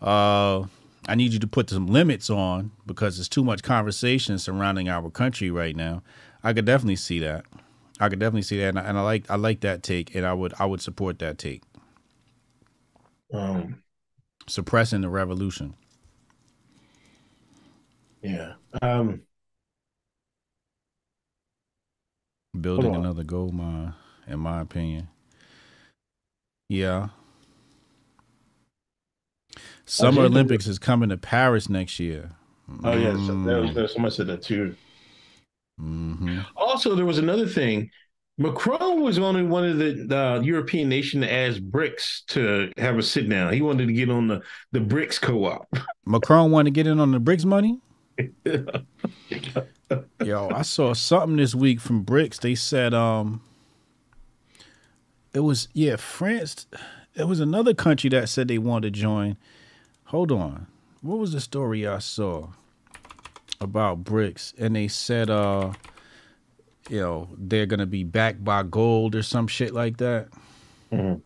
Uh, 0.00 0.64
I 1.06 1.14
need 1.14 1.32
you 1.32 1.38
to 1.40 1.46
put 1.46 1.70
some 1.70 1.86
limits 1.86 2.30
on 2.30 2.70
because 2.86 3.16
there's 3.16 3.28
too 3.28 3.44
much 3.44 3.62
conversation 3.62 4.38
surrounding 4.38 4.88
our 4.88 5.10
country 5.10 5.50
right 5.50 5.74
now. 5.74 6.02
I 6.42 6.52
could 6.52 6.64
definitely 6.66 6.96
see 6.96 7.18
that. 7.20 7.44
I 8.00 8.08
could 8.08 8.18
definitely 8.18 8.42
see 8.42 8.58
that, 8.58 8.68
and 8.70 8.78
I, 8.78 8.82
and 8.82 8.98
I 8.98 9.02
like 9.02 9.30
I 9.30 9.36
like 9.36 9.60
that 9.60 9.82
take, 9.82 10.14
and 10.14 10.26
I 10.26 10.32
would 10.34 10.54
I 10.58 10.66
would 10.66 10.80
support 10.80 11.18
that 11.20 11.38
take. 11.38 11.62
Um, 13.32 13.82
Suppressing 14.46 15.00
the 15.02 15.08
revolution. 15.08 15.74
yeah. 18.22 18.54
Um, 18.82 19.22
building 22.58 22.94
another 22.94 23.24
gold 23.24 23.54
mine, 23.54 23.94
in 24.26 24.38
my 24.40 24.60
opinion. 24.60 25.08
Yeah. 26.68 27.08
Summer 29.86 30.22
Olympics 30.22 30.66
is 30.66 30.78
coming 30.78 31.10
to 31.10 31.16
Paris 31.16 31.68
next 31.68 32.00
year. 32.00 32.30
oh 32.82 32.96
yeah, 32.96 33.16
so 33.26 33.34
that 33.44 33.60
was, 33.60 33.74
that, 33.74 33.90
someone 33.90 34.10
said 34.10 34.26
that 34.28 34.42
too. 34.42 34.76
Hmm 35.78 36.40
Also, 36.56 36.94
there 36.94 37.04
was 37.06 37.18
another 37.18 37.46
thing. 37.46 37.90
Macron 38.36 39.00
was 39.00 39.18
only 39.18 39.44
one 39.44 39.64
of 39.64 39.78
the, 39.78 40.06
the 40.08 40.40
European 40.44 40.88
nation 40.88 41.20
to 41.20 41.32
ask 41.32 41.60
BRICS 41.60 42.26
to 42.28 42.72
have 42.76 42.98
a 42.98 43.02
sit 43.02 43.28
down. 43.28 43.52
He 43.52 43.62
wanted 43.62 43.86
to 43.86 43.92
get 43.92 44.10
on 44.10 44.26
the 44.26 44.42
the 44.72 44.80
BRICS 44.80 45.20
co-op. 45.20 45.68
Macron 46.06 46.50
wanted 46.50 46.74
to 46.74 46.74
get 46.74 46.86
in 46.86 46.98
on 46.98 47.12
the 47.12 47.20
BRICS 47.20 47.44
money. 47.44 47.80
Yo, 50.20 50.48
I 50.50 50.62
saw 50.62 50.94
something 50.94 51.36
this 51.36 51.54
week 51.54 51.80
from 51.80 52.04
BRICS. 52.04 52.40
They 52.40 52.54
said 52.54 52.92
um 52.94 53.40
it 55.32 55.40
was 55.40 55.68
yeah, 55.72 55.96
France 55.96 56.66
it 57.14 57.28
was 57.28 57.40
another 57.40 57.74
country 57.74 58.10
that 58.10 58.28
said 58.28 58.48
they 58.48 58.58
wanted 58.58 58.94
to 58.94 59.00
join. 59.00 59.36
Hold 60.06 60.32
on. 60.32 60.66
What 61.02 61.18
was 61.18 61.32
the 61.32 61.40
story 61.40 61.86
I 61.86 61.98
saw 61.98 62.48
about 63.64 64.04
BRICS? 64.04 64.54
And 64.58 64.76
they 64.76 64.88
said 64.88 65.30
uh 65.30 65.72
you 66.90 67.00
know, 67.00 67.28
they're 67.36 67.66
gonna 67.66 67.86
be 67.86 68.04
backed 68.04 68.44
by 68.44 68.62
gold 68.62 69.14
or 69.14 69.22
some 69.22 69.46
shit 69.48 69.72
like 69.74 69.96
that. 69.96 70.28
Mhm. 70.92 71.22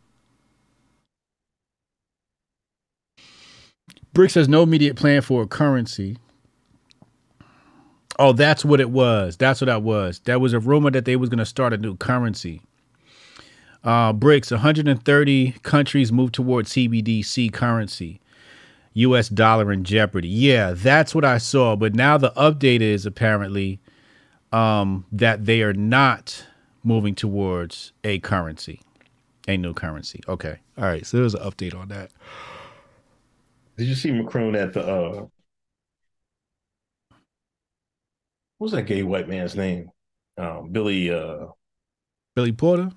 BRICS 4.15 4.35
has 4.35 4.49
no 4.49 4.63
immediate 4.63 4.97
plan 4.97 5.23
for 5.23 5.43
a 5.43 5.47
currency. 5.47 6.17
Oh, 8.19 8.33
that's 8.33 8.65
what 8.65 8.81
it 8.81 8.91
was. 8.91 9.37
That's 9.37 9.61
what 9.61 9.67
that 9.67 9.83
was. 9.83 10.21
That 10.25 10.41
was 10.41 10.53
a 10.53 10.59
rumor 10.59 10.91
that 10.91 11.05
they 11.05 11.15
was 11.15 11.29
going 11.29 11.39
to 11.39 11.47
start 11.47 11.73
a 11.73 11.77
new 11.77 11.97
currency. 11.97 12.63
Uh, 13.85 14.13
BRICS, 14.13 14.51
130 14.51 15.53
countries 15.63 16.11
move 16.11 16.33
towards 16.33 16.73
CBDC 16.73 17.53
currency. 17.53 18.21
U.S. 18.95 19.29
dollar 19.29 19.73
in 19.73 19.85
jeopardy. 19.85 20.29
Yeah, 20.29 20.73
that's 20.73 21.15
what 21.15 21.25
I 21.25 21.39
saw. 21.39 21.77
But 21.77 21.95
now 21.95 22.19
the 22.19 22.33
update 22.33 22.81
is 22.81 23.07
apparently 23.07 23.81
um, 24.53 25.07
that 25.13 25.45
they 25.45 25.63
are 25.63 25.73
not 25.75 26.45
moving 26.83 27.15
towards 27.15 27.93
a 28.05 28.19
currency, 28.21 28.81
a 29.47 29.57
new 29.57 29.75
currency. 29.75 30.21
Okay. 30.29 30.59
All 30.77 30.85
right. 30.85 31.05
So 31.07 31.19
there's 31.19 31.35
an 31.35 31.43
update 31.43 31.75
on 31.79 31.89
that. 31.89 32.11
Did 33.77 33.87
you 33.87 33.95
see 33.95 34.11
Macron 34.11 34.57
at 34.57 34.73
the 34.73 34.83
uh 34.83 35.27
what 38.59 38.65
was 38.65 38.73
that 38.73 38.83
gay 38.87 39.03
white 39.05 39.29
man's 39.29 39.55
name? 39.55 39.91
Um, 40.37 40.71
Billy 40.71 41.11
uh 41.13 41.47
Billy 42.35 42.53
Porter. 42.53 42.91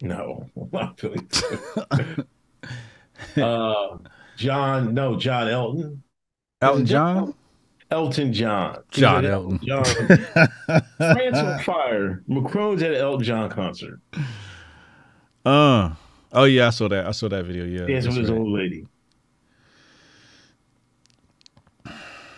no, 0.00 0.46
not 0.72 0.96
Billy. 0.96 1.20
uh 3.36 3.98
John, 4.40 4.94
no, 4.94 5.16
John 5.16 5.48
Elton. 5.48 6.02
Elton 6.62 6.86
John. 6.86 7.34
Elton 7.90 8.32
John. 8.32 8.82
John 8.90 9.24
at 9.26 9.30
Elton. 9.30 9.60
John. 9.62 9.84
France 10.96 11.36
on 11.36 11.58
fire. 11.58 12.22
Macron's 12.26 12.82
at 12.82 12.92
an 12.92 12.96
Elton 12.96 13.22
John 13.22 13.50
concert. 13.50 14.00
Uh. 15.44 15.90
Oh 16.32 16.44
yeah, 16.44 16.68
I 16.68 16.70
saw 16.70 16.88
that. 16.88 17.06
I 17.06 17.10
saw 17.10 17.28
that 17.28 17.44
video. 17.44 17.66
Yeah. 17.66 17.86
Dancing 17.86 17.94
that's 17.94 18.06
with 18.06 18.16
his 18.16 18.30
right. 18.30 18.38
old 18.38 18.48
lady. 18.48 18.86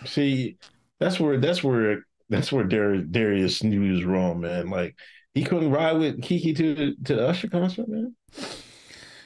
See, 0.05 0.57
that's 0.99 1.21
where 1.21 1.39
that's 1.39 1.63
where 1.63 2.05
that's 2.27 2.51
where 2.51 2.65
Darius, 2.65 3.05
Darius 3.09 3.63
knew 3.63 3.81
he 3.81 3.91
was 3.91 4.03
wrong, 4.03 4.41
man. 4.41 4.69
Like 4.69 4.95
he 5.33 5.45
couldn't 5.45 5.71
ride 5.71 5.93
with 5.93 6.21
Keke 6.21 6.53
to 6.57 6.95
to 7.05 7.15
the 7.15 7.27
Usher 7.29 7.47
concert, 7.47 7.87
man. 7.87 8.13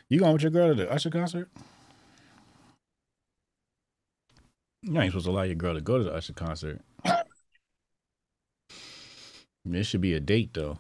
You 0.09 0.19
going 0.19 0.33
with 0.33 0.43
your 0.43 0.51
girl 0.51 0.67
to 0.67 0.75
the 0.75 0.91
Usher 0.91 1.09
concert? 1.09 1.49
You 4.87 5.01
ain't 5.01 5.11
supposed 5.11 5.25
to 5.25 5.31
allow 5.31 5.43
your 5.43 5.55
girl 5.55 5.73
to 5.73 5.81
go 5.81 5.97
to 5.97 6.03
the 6.05 6.13
Usher 6.13 6.31
concert. 6.33 6.81
It 9.69 9.83
should 9.85 9.99
be 9.99 10.13
a 10.13 10.19
date 10.21 10.53
though. 10.53 10.77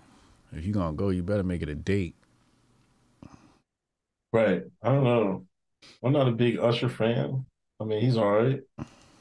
If 0.53 0.63
you're 0.63 0.73
gonna 0.73 0.95
go, 0.95 1.09
you 1.09 1.23
better 1.23 1.43
make 1.43 1.61
it 1.61 1.67
a 1.67 1.75
date. 1.75 2.15
Right. 4.31 4.63
I 4.81 4.89
don't 4.89 5.03
know. 5.03 5.45
I'm 6.03 6.13
not 6.13 6.29
a 6.29 6.31
big 6.31 6.57
Usher 6.57 6.87
fan. 6.87 7.45
I 7.81 7.83
mean, 7.83 7.99
he's 7.99 8.15
all 8.15 8.31
right. 8.31 8.61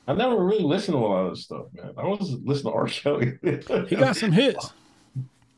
I 0.06 0.14
never 0.14 0.36
really 0.44 0.62
listened 0.62 0.94
to 0.94 0.98
a 0.98 1.04
lot 1.04 1.26
of 1.26 1.30
this 1.30 1.44
stuff, 1.44 1.66
man. 1.72 1.92
I 1.98 2.06
was 2.06 2.36
listening 2.44 2.72
to 2.72 2.78
R. 2.78 2.86
Kelly. 2.86 3.38
He 3.88 3.96
got 3.96 4.16
some 4.16 4.30
hits. 4.30 4.72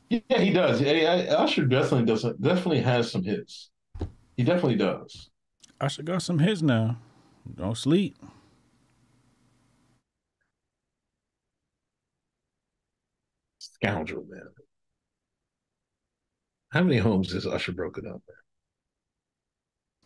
Yeah, 0.08 0.38
he 0.38 0.54
does. 0.54 0.80
Yeah, 0.80 1.26
Usher 1.36 1.66
definitely 1.66 2.06
does. 2.06 2.22
Definitely 2.40 2.80
has 2.80 3.12
some 3.12 3.22
hits. 3.22 3.68
He 4.38 4.42
definitely 4.42 4.76
does. 4.76 5.28
Usher 5.82 6.02
got 6.02 6.22
some 6.22 6.38
hits 6.38 6.62
now. 6.62 6.96
Don't 7.54 7.76
sleep. 7.76 8.16
Scoundrel, 13.82 14.24
man. 14.28 14.48
How 16.70 16.82
many 16.82 16.98
homes 16.98 17.32
has 17.32 17.46
Usher 17.46 17.72
broken 17.72 18.06
up? 18.06 18.22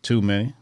Too 0.01 0.21
many. 0.21 0.53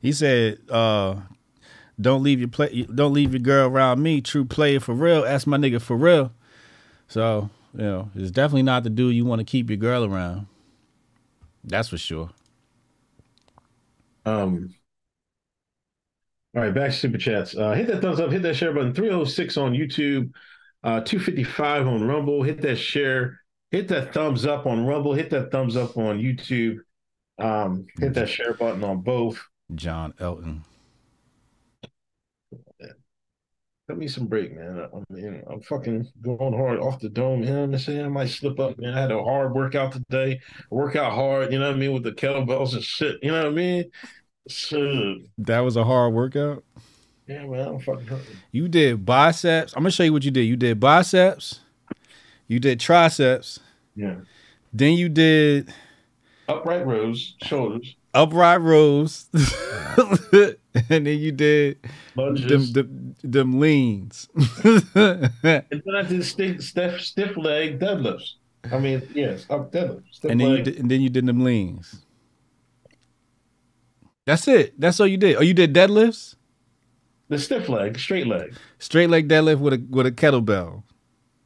he 0.00 0.12
said, 0.12 0.58
uh, 0.70 1.16
"Don't 2.00 2.22
leave 2.22 2.38
your 2.38 2.48
play. 2.48 2.82
Don't 2.82 3.12
leave 3.12 3.32
your 3.32 3.40
girl 3.40 3.68
around 3.68 4.02
me. 4.02 4.20
True 4.20 4.44
player 4.44 4.80
for 4.80 4.94
real. 4.94 5.22
That's 5.22 5.46
my 5.46 5.56
nigga 5.56 5.80
for 5.80 5.96
real." 5.96 6.32
So 7.08 7.50
you 7.74 7.82
know, 7.82 8.10
it's 8.14 8.30
definitely 8.30 8.62
not 8.62 8.84
the 8.84 8.90
dude 8.90 9.14
you 9.14 9.24
want 9.24 9.40
to 9.40 9.44
keep 9.44 9.68
your 9.70 9.78
girl 9.78 10.04
around. 10.04 10.46
That's 11.64 11.88
for 11.88 11.98
sure. 11.98 12.30
Um. 14.26 14.74
All 16.54 16.62
right, 16.62 16.72
back 16.72 16.90
to 16.90 16.96
super 16.96 17.18
chats. 17.18 17.56
Uh, 17.56 17.72
hit 17.72 17.88
that 17.88 18.00
thumbs 18.00 18.20
up, 18.20 18.30
hit 18.30 18.42
that 18.42 18.54
share 18.54 18.72
button. 18.72 18.94
306 18.94 19.56
on 19.56 19.72
YouTube, 19.72 20.30
uh, 20.84 21.00
255 21.00 21.88
on 21.88 22.06
Rumble. 22.06 22.44
Hit 22.44 22.60
that 22.62 22.76
share, 22.76 23.40
hit 23.72 23.88
that 23.88 24.14
thumbs 24.14 24.46
up 24.46 24.64
on 24.64 24.86
Rumble, 24.86 25.14
hit 25.14 25.30
that 25.30 25.50
thumbs 25.50 25.76
up 25.76 25.96
on 25.96 26.20
YouTube. 26.20 26.78
Um, 27.38 27.86
hit 27.98 28.14
that 28.14 28.28
share 28.28 28.54
button 28.54 28.84
on 28.84 29.00
both. 29.00 29.44
John 29.74 30.14
Elton. 30.20 30.64
Cut 33.88 33.98
me 33.98 34.06
some 34.06 34.28
break, 34.28 34.56
man. 34.56 34.80
I 34.80 35.12
mean, 35.12 35.42
I'm 35.50 35.60
fucking 35.60 36.06
going 36.22 36.54
hard 36.56 36.78
off 36.78 37.00
the 37.00 37.10
dome. 37.10 37.42
You 37.42 37.50
know 37.50 37.66
what 37.66 37.74
I'm 37.74 37.78
saying? 37.78 38.04
I 38.06 38.08
might 38.08 38.30
slip 38.30 38.58
up, 38.58 38.78
man. 38.78 38.94
I 38.94 39.00
had 39.00 39.10
a 39.10 39.22
hard 39.22 39.52
workout 39.52 39.92
today. 39.92 40.40
Work 40.70 40.96
out 40.96 41.12
hard, 41.12 41.52
you 41.52 41.58
know 41.58 41.66
what 41.66 41.76
I 41.76 41.78
mean, 41.78 41.92
with 41.92 42.04
the 42.04 42.12
kettlebells 42.12 42.74
and 42.74 42.82
shit. 42.82 43.18
You 43.22 43.32
know 43.32 43.42
what 43.42 43.52
I 43.52 43.54
mean? 43.54 43.90
So, 44.48 45.16
That 45.38 45.60
was 45.60 45.76
a 45.76 45.84
hard 45.84 46.12
workout. 46.12 46.64
yeah, 47.26 47.44
man, 47.46 47.66
I'm 47.68 47.80
fucking. 47.80 48.06
You 48.52 48.68
did 48.68 49.04
biceps. 49.06 49.72
I'm 49.74 49.82
gonna 49.82 49.90
show 49.90 50.02
you 50.02 50.12
what 50.12 50.24
you 50.24 50.30
did. 50.30 50.42
You 50.42 50.56
did 50.56 50.78
biceps. 50.80 51.60
You 52.46 52.58
did 52.60 52.78
triceps. 52.80 53.60
Yeah. 53.96 54.16
Then 54.72 54.94
you 54.94 55.08
did 55.08 55.72
Upright 56.48 56.86
rows, 56.86 57.36
shoulders, 57.42 57.96
upright 58.12 58.60
rows, 58.60 59.26
and 60.90 61.06
then 61.06 61.06
you 61.06 61.32
did 61.32 61.78
them, 62.14 62.34
them, 62.72 63.14
them 63.22 63.60
leans. 63.60 64.28
and 64.64 64.90
then 64.92 65.94
I 65.94 66.02
did 66.02 66.22
stiff, 66.24 66.62
stiff, 66.62 67.00
stiff 67.00 67.36
leg 67.38 67.78
deadlifts. 67.80 68.34
I 68.70 68.78
mean, 68.78 69.02
yes, 69.14 69.46
up 69.48 69.72
deadlifts. 69.72 70.22
And 70.24 70.38
then 70.38 70.50
you 70.50 70.62
did, 70.62 70.78
and 70.80 70.90
then 70.90 71.00
you 71.00 71.08
did 71.08 71.24
them 71.24 71.42
leans. 71.44 72.03
That's 74.26 74.48
it. 74.48 74.78
That's 74.80 74.98
all 75.00 75.06
you 75.06 75.16
did. 75.18 75.36
Oh, 75.36 75.42
you 75.42 75.54
did 75.54 75.74
deadlifts, 75.74 76.34
the 77.28 77.38
stiff 77.38 77.68
leg, 77.68 77.98
straight 77.98 78.26
leg. 78.26 78.54
straight 78.78 79.10
leg 79.10 79.28
deadlift 79.28 79.58
with 79.60 79.74
a 79.74 79.86
with 79.90 80.06
a 80.06 80.12
kettlebell, 80.12 80.82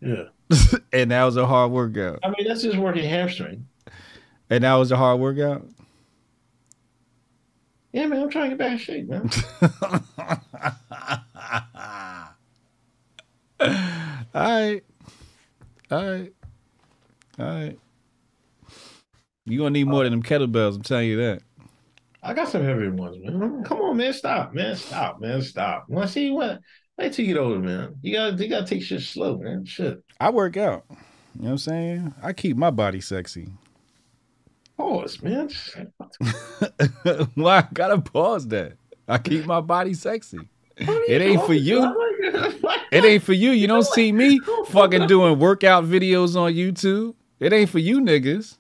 Yeah. 0.01 0.25
and 0.93 1.11
that 1.11 1.25
was 1.25 1.37
a 1.37 1.47
hard 1.47 1.71
workout. 1.73 2.21
I 2.23 2.29
mean, 2.29 2.47
that's 2.47 2.63
just 2.63 2.79
working 2.79 3.05
hamstring. 3.05 3.67
And 4.51 4.65
that 4.65 4.75
was 4.75 4.91
a 4.93 4.97
hard 4.97 5.21
workout. 5.21 5.67
Yeah, 7.93 8.07
man, 8.07 8.23
I'm 8.23 8.31
trying 8.31 8.51
to 8.51 8.57
get 8.57 8.59
back 8.59 8.73
in 8.73 8.79
shape, 8.79 9.09
man. 9.09 9.31
All 13.61 13.69
right, 14.35 14.85
all 15.91 16.05
right, 16.05 16.33
all 17.41 17.47
right. 17.47 17.79
You're 19.47 19.59
gonna 19.59 19.71
need 19.71 19.85
more 19.89 20.01
uh, 20.01 20.05
than 20.05 20.13
them 20.13 20.23
kettlebells. 20.23 20.77
I'm 20.77 20.83
telling 20.83 21.09
you 21.09 21.17
that. 21.17 21.43
I 22.29 22.35
got 22.35 22.49
some 22.49 22.63
heavier 22.63 22.93
ones, 22.93 23.17
man. 23.23 23.65
Come 23.65 23.81
on, 23.81 23.97
man. 23.97 24.13
Stop, 24.13 24.53
man. 24.53 24.77
Stop, 24.77 25.19
man. 25.19 25.41
Stop. 25.41 25.87
To 25.91 26.07
see 26.07 26.31
what? 26.31 26.61
Wait 26.99 27.15
till 27.15 27.25
you 27.25 27.33
get 27.33 27.41
older, 27.41 27.59
man. 27.59 27.95
You 28.03 28.13
gotta, 28.13 28.37
you 28.37 28.51
gotta 28.51 28.67
take 28.67 28.83
shit 28.83 29.01
slow, 29.01 29.39
man. 29.39 29.65
Shit. 29.65 30.05
I 30.21 30.29
work 30.29 30.59
out. 30.59 30.85
You 30.91 30.97
know 30.97 31.45
what 31.45 31.51
I'm 31.53 31.59
saying? 31.59 32.15
I 32.23 32.35
keep 32.35 32.59
my 32.59 32.71
body 32.71 33.01
sexy. 33.01 33.49
Pause, 34.77 35.23
man. 35.23 35.49
Why 37.35 37.61
I 37.61 37.69
gotta 37.73 37.99
pause 37.99 38.47
that? 38.49 38.75
I 39.09 39.17
keep 39.17 39.47
my 39.47 39.63
body 39.63 39.95
sexy. 39.95 40.51
It 40.77 41.23
ain't 41.23 41.47
for 41.47 41.55
you. 41.55 42.05
It 42.91 43.05
ain't 43.05 43.23
for 43.23 43.35
you. 43.35 43.51
You 43.51 43.67
don't 43.67 43.85
see 43.85 44.13
me 44.13 44.41
fucking 44.69 45.07
doing 45.09 45.39
workout 45.39 45.85
videos 45.85 46.37
on 46.37 46.55
YouTube. 46.55 47.15
It 47.39 47.53
ain't 47.53 47.69
for 47.69 47.79
you 47.79 48.01
niggas. 48.01 48.57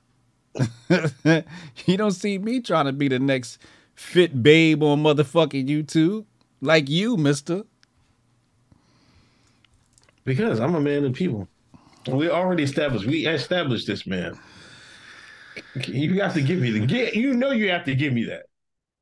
you 1.86 1.96
don't 1.96 2.12
see 2.12 2.38
me 2.38 2.60
trying 2.60 2.86
to 2.86 2.92
be 2.92 3.08
the 3.08 3.18
next 3.18 3.58
fit 3.94 4.42
babe 4.42 4.82
on 4.82 5.02
motherfucking 5.02 5.68
YouTube. 5.68 6.24
Like 6.60 6.88
you, 6.88 7.16
mister. 7.16 7.62
Because 10.24 10.60
I'm 10.60 10.74
a 10.74 10.80
man 10.80 11.04
of 11.04 11.14
people. 11.14 11.48
We 12.08 12.28
already 12.30 12.62
established. 12.62 13.06
We 13.06 13.26
established 13.26 13.86
this, 13.86 14.06
man. 14.06 14.38
You 15.86 16.20
have 16.20 16.34
to 16.34 16.42
give 16.42 16.60
me 16.60 16.70
the 16.70 16.86
get. 16.86 17.14
You 17.14 17.34
know 17.34 17.50
you 17.50 17.70
have 17.70 17.84
to 17.84 17.94
give 17.94 18.12
me 18.12 18.24
that. 18.24 18.46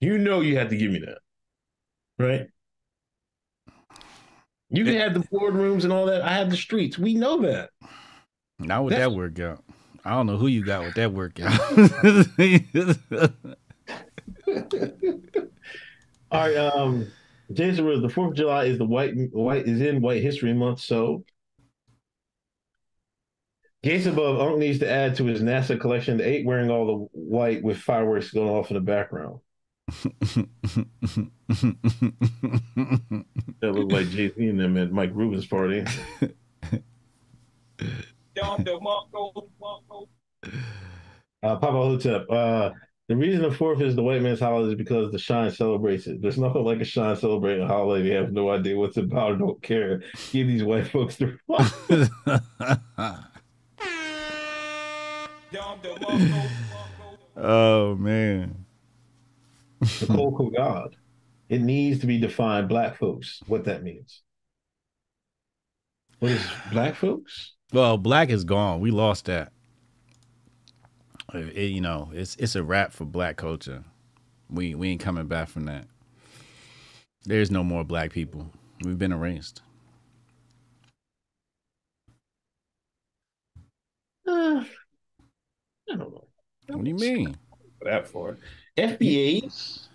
You 0.01 0.19
know 0.19 0.41
you 0.41 0.59
have 0.59 0.69
to 0.71 0.77
give 0.77 0.91
me 0.91 1.01
that, 1.01 1.19
right? 2.19 2.49
You 4.71 4.85
can 4.85 4.97
have 4.97 5.15
the 5.15 5.21
boardrooms 5.21 5.85
and 5.85 5.93
all 5.93 6.07
that. 6.07 6.23
I 6.23 6.33
have 6.35 6.51
the 6.51 6.57
streets. 6.57 6.99
We 6.99 7.15
know 7.15 7.41
that. 7.43 7.71
Not 8.59 8.85
with 8.85 8.93
That's- 8.93 9.09
that 9.09 9.17
workout. 9.17 9.63
I 10.07 10.11
don't 10.11 10.27
know 10.27 10.37
who 10.37 10.47
you 10.47 10.65
got 10.65 10.85
with 10.85 10.95
that 10.95 11.13
workout. 11.13 11.59
All 16.31 16.41
right. 16.41 16.57
Um, 16.57 17.09
Jason 17.53 17.85
Rose, 17.85 18.03
the 18.03 18.09
Fourth 18.09 18.31
of 18.31 18.37
July 18.37 18.67
is 18.67 18.79
the 18.79 18.85
white 18.85 19.15
white 19.33 19.67
is 19.67 19.81
in 19.81 20.01
White 20.01 20.23
History 20.23 20.53
Month, 20.53 20.79
so 20.81 21.25
Gates 23.83 24.07
above 24.07 24.41
Unc 24.41 24.59
needs 24.59 24.79
to 24.79 24.89
add 24.89 25.17
to 25.17 25.25
his 25.25 25.43
NASA 25.43 25.79
collection 25.81 26.19
the 26.19 26.29
eight 26.29 26.47
wearing 26.47 26.71
all 26.71 26.87
the 26.87 27.09
white 27.13 27.65
with 27.65 27.79
fireworks 27.79 28.31
going 28.31 28.49
off 28.49 28.71
in 28.71 28.75
the 28.75 28.81
background. 28.81 29.41
That 33.61 33.73
looked 33.73 33.93
like 33.93 34.09
Jay 34.11 34.33
Z 34.33 34.49
and 34.49 34.61
them 34.61 34.77
at 34.77 34.93
Mike 34.93 35.11
Rubin's 35.15 35.47
party. 35.47 35.85
Uh, 41.43 41.57
Papa 41.57 41.73
Hotep. 41.73 42.27
Uh, 42.31 42.71
the 43.09 43.17
reason 43.17 43.43
the 43.43 43.53
fourth 43.53 43.81
is 43.81 43.95
the 43.95 44.03
white 44.03 44.21
man's 44.21 44.41
holiday 44.41 44.71
is 44.71 44.75
because 44.75 45.13
the 45.13 45.19
shine 45.19 45.51
celebrates 45.51 46.07
it. 46.09 46.21
There's 46.21 46.39
nothing 46.39 46.65
like 46.65 46.81
a 46.81 46.85
shine 46.85 47.15
celebrating 47.17 47.63
a 47.63 47.69
holiday. 47.69 48.09
They 48.09 48.15
have 48.15 48.33
no 48.33 48.51
idea 48.51 48.77
what's 48.77 48.97
about 48.97 49.33
or 49.33 49.37
don't 49.37 49.63
care. 49.63 50.03
Give 50.33 50.49
these 50.49 50.65
white 50.65 50.89
folks 50.89 51.17
the 51.17 51.39
oh 57.37 57.95
man. 57.95 58.65
the 59.81 60.07
cold 60.09 60.55
God. 60.57 60.97
It 61.49 61.61
needs 61.61 62.01
to 62.01 62.07
be 62.07 62.19
defined, 62.19 62.69
black 62.69 62.99
folks, 62.99 63.41
what 63.47 63.65
that 63.65 63.85
means. 63.85 64.23
What 66.19 66.33
is 66.33 66.45
black 66.73 66.97
folks? 66.97 67.56
Well, 67.73 67.99
black 67.99 68.31
is 68.31 68.45
gone. 68.45 68.81
We 68.81 68.91
lost 68.91 69.25
that. 69.27 69.53
It- 71.35 71.71
you 71.71 71.81
know, 71.81 72.11
it's 72.15 72.37
it's 72.37 72.55
a 72.57 72.63
wrap 72.63 72.93
for 72.93 73.05
black 73.05 73.37
culture. 73.37 73.85
We 74.49 74.75
we 74.75 74.91
ain't 74.91 75.01
coming 75.01 75.27
back 75.27 75.49
from 75.49 75.65
that. 75.65 75.87
There's 77.25 77.51
no 77.51 77.65
more 77.65 77.83
black 77.85 78.13
people. 78.13 78.51
We've 78.85 78.99
been 78.99 79.13
erased. 79.13 79.63
Uh, 84.27 84.31
I 85.91 85.97
don't 85.97 85.99
know. 85.99 86.25
What 86.69 86.85
do 86.85 86.91
you 86.91 86.97
mean? 86.97 87.37
that 87.83 88.09
for 88.09 88.37
FBAs. 88.77 89.87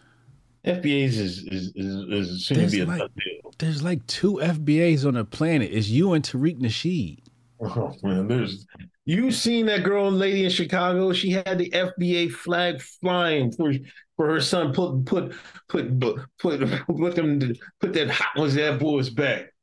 FBAs 0.64 1.08
is 1.18 1.44
is 1.44 1.72
is, 1.76 1.96
is 2.30 2.46
soon 2.46 2.60
to 2.60 2.68
be 2.72 2.80
a 2.82 2.86
like- 2.86 3.00
deal. 3.00 3.54
There's 3.58 3.84
like 3.84 4.06
two 4.08 4.36
FBAs 4.36 5.06
on 5.06 5.14
the 5.16 5.26
planet. 5.26 5.72
It's 5.72 5.88
you 5.90 6.14
and 6.14 6.24
Tariq 6.24 6.60
Nasheed. 6.60 7.20
Oh 7.62 7.96
man, 8.02 8.28
there's 8.28 8.66
you 9.06 9.32
seen 9.32 9.66
that 9.68 9.84
girl 9.84 10.12
lady 10.12 10.46
in 10.46 10.50
Chicago? 10.50 11.14
She 11.14 11.32
had 11.32 11.58
the 11.58 11.70
FBA 11.70 12.32
flag 12.32 12.82
flying 12.82 13.52
for 13.52 13.74
for 14.16 14.28
her 14.28 14.42
son. 14.42 14.74
Put 14.74 15.06
put 15.06 15.34
put 15.68 16.00
put 16.00 16.20
put 16.40 16.88
put 16.88 17.16
them 17.16 17.54
put 17.80 17.94
that 17.94 18.10
hot 18.10 18.38
ones 18.38 18.56
that 18.56 18.80
boy's 18.80 19.10
back. 19.10 19.54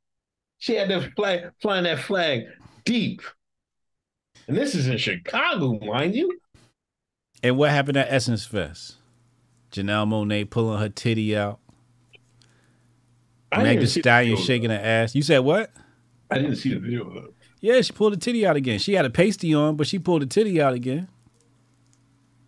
She 0.59 0.75
had 0.75 0.91
that 0.91 1.13
flag 1.17 1.51
flying 1.61 1.85
that 1.85 2.01
flag 2.01 2.43
deep. 2.85 3.23
And 4.47 4.57
this 4.57 4.75
is 4.75 4.87
in 4.87 4.99
Chicago, 4.99 5.79
mind 5.85 6.15
you. 6.15 6.39
And 7.43 7.57
what 7.57 7.71
happened 7.71 7.97
at 7.97 8.09
Essence 8.11 8.45
Fest? 8.47 8.97
Janelle 9.71 10.09
Monáe 10.09 10.49
pulling 10.49 10.81
her 10.81 10.89
titty 10.89 11.37
out. 11.37 11.61
Meg 13.57 13.81
Thee 13.81 13.87
Stallion 13.87 14.37
shaking 14.37 14.71
her 14.71 14.81
ass. 14.83 15.15
You 15.15 15.23
said 15.23 15.41
what? 15.41 15.71
I 16.31 16.39
didn't 16.39 16.57
see 16.57 16.75
the 16.75 16.81
video. 16.81 17.05
Though. 17.05 17.35
Yeah, 17.61 17.81
she 17.81 17.93
pulled 17.93 18.13
the 18.13 18.17
titty 18.17 18.47
out 18.47 18.57
again. 18.57 18.79
She 18.79 18.95
had 18.95 19.05
a 19.05 19.11
pasty 19.11 19.53
on, 19.55 19.77
but 19.77 19.87
she 19.87 19.99
pulled 19.99 20.23
the 20.23 20.27
titty 20.27 20.61
out 20.61 20.75
again. 20.75 21.09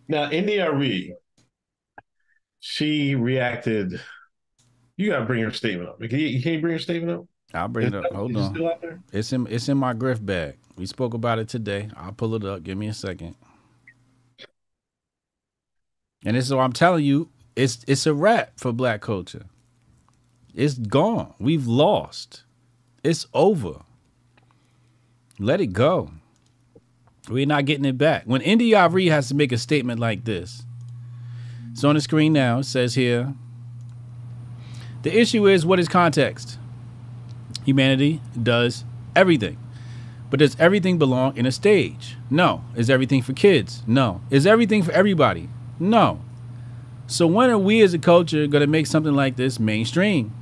Now, 0.07 0.29
India 0.31 0.65
Arie, 0.65 1.15
she 2.59 3.15
reacted. 3.15 3.99
You 4.97 5.09
gotta 5.11 5.25
bring 5.25 5.43
her 5.43 5.51
statement 5.51 5.89
up. 5.89 5.99
Can 5.99 6.19
you, 6.19 6.27
you 6.27 6.61
bring 6.61 6.73
her 6.73 6.79
statement 6.79 7.19
up? 7.19 7.25
I'll 7.53 7.67
bring 7.67 7.87
it 7.87 7.95
up. 7.95 8.03
that- 8.03 8.13
Hold 8.13 8.35
on. 8.37 8.53
Still 8.53 8.67
out 8.69 8.81
there? 8.81 9.01
It's 9.11 9.33
in 9.33 9.47
it's 9.47 9.67
in 9.67 9.77
my 9.77 9.93
grift 9.93 10.25
bag. 10.25 10.57
We 10.77 10.85
spoke 10.85 11.13
about 11.13 11.39
it 11.39 11.49
today. 11.49 11.89
I'll 11.97 12.13
pull 12.13 12.35
it 12.35 12.45
up. 12.45 12.63
Give 12.63 12.77
me 12.77 12.87
a 12.87 12.93
second. 12.93 13.35
And 16.25 16.35
this 16.37 16.45
is 16.45 16.53
what 16.53 16.61
I'm 16.61 16.73
telling 16.73 17.03
you. 17.03 17.29
It's 17.55 17.83
it's 17.87 18.05
a 18.05 18.13
wrap 18.13 18.53
for 18.57 18.71
black 18.71 19.01
culture. 19.01 19.45
It's 20.53 20.75
gone. 20.75 21.33
We've 21.39 21.67
lost. 21.67 22.43
It's 23.03 23.25
over. 23.33 23.81
Let 25.41 25.59
it 25.59 25.73
go. 25.73 26.11
We're 27.27 27.47
not 27.47 27.65
getting 27.65 27.85
it 27.85 27.97
back. 27.97 28.25
When 28.25 28.41
India 28.41 28.77
Arie 28.77 29.07
has 29.07 29.27
to 29.29 29.35
make 29.35 29.51
a 29.51 29.57
statement 29.57 29.99
like 29.99 30.23
this, 30.23 30.63
It's 31.71 31.83
on 31.83 31.95
the 31.95 32.01
screen 32.01 32.31
now. 32.31 32.59
It 32.59 32.65
says 32.65 32.93
here 32.93 33.33
The 35.01 35.19
issue 35.19 35.47
is 35.47 35.65
what 35.65 35.79
is 35.79 35.87
context? 35.87 36.59
Humanity 37.65 38.21
does 38.41 38.83
everything. 39.15 39.57
But 40.29 40.39
does 40.39 40.55
everything 40.59 40.99
belong 40.99 41.35
in 41.35 41.47
a 41.47 41.51
stage? 41.51 42.17
No. 42.29 42.63
Is 42.75 42.91
everything 42.91 43.23
for 43.23 43.33
kids? 43.33 43.81
No. 43.87 44.21
Is 44.29 44.45
everything 44.45 44.83
for 44.83 44.91
everybody? 44.91 45.49
No. 45.79 46.21
So 47.07 47.25
when 47.25 47.49
are 47.49 47.57
we 47.57 47.81
as 47.81 47.95
a 47.95 47.99
culture 47.99 48.45
going 48.45 48.61
to 48.61 48.67
make 48.67 48.85
something 48.85 49.15
like 49.15 49.37
this 49.37 49.59
mainstream? 49.59 50.35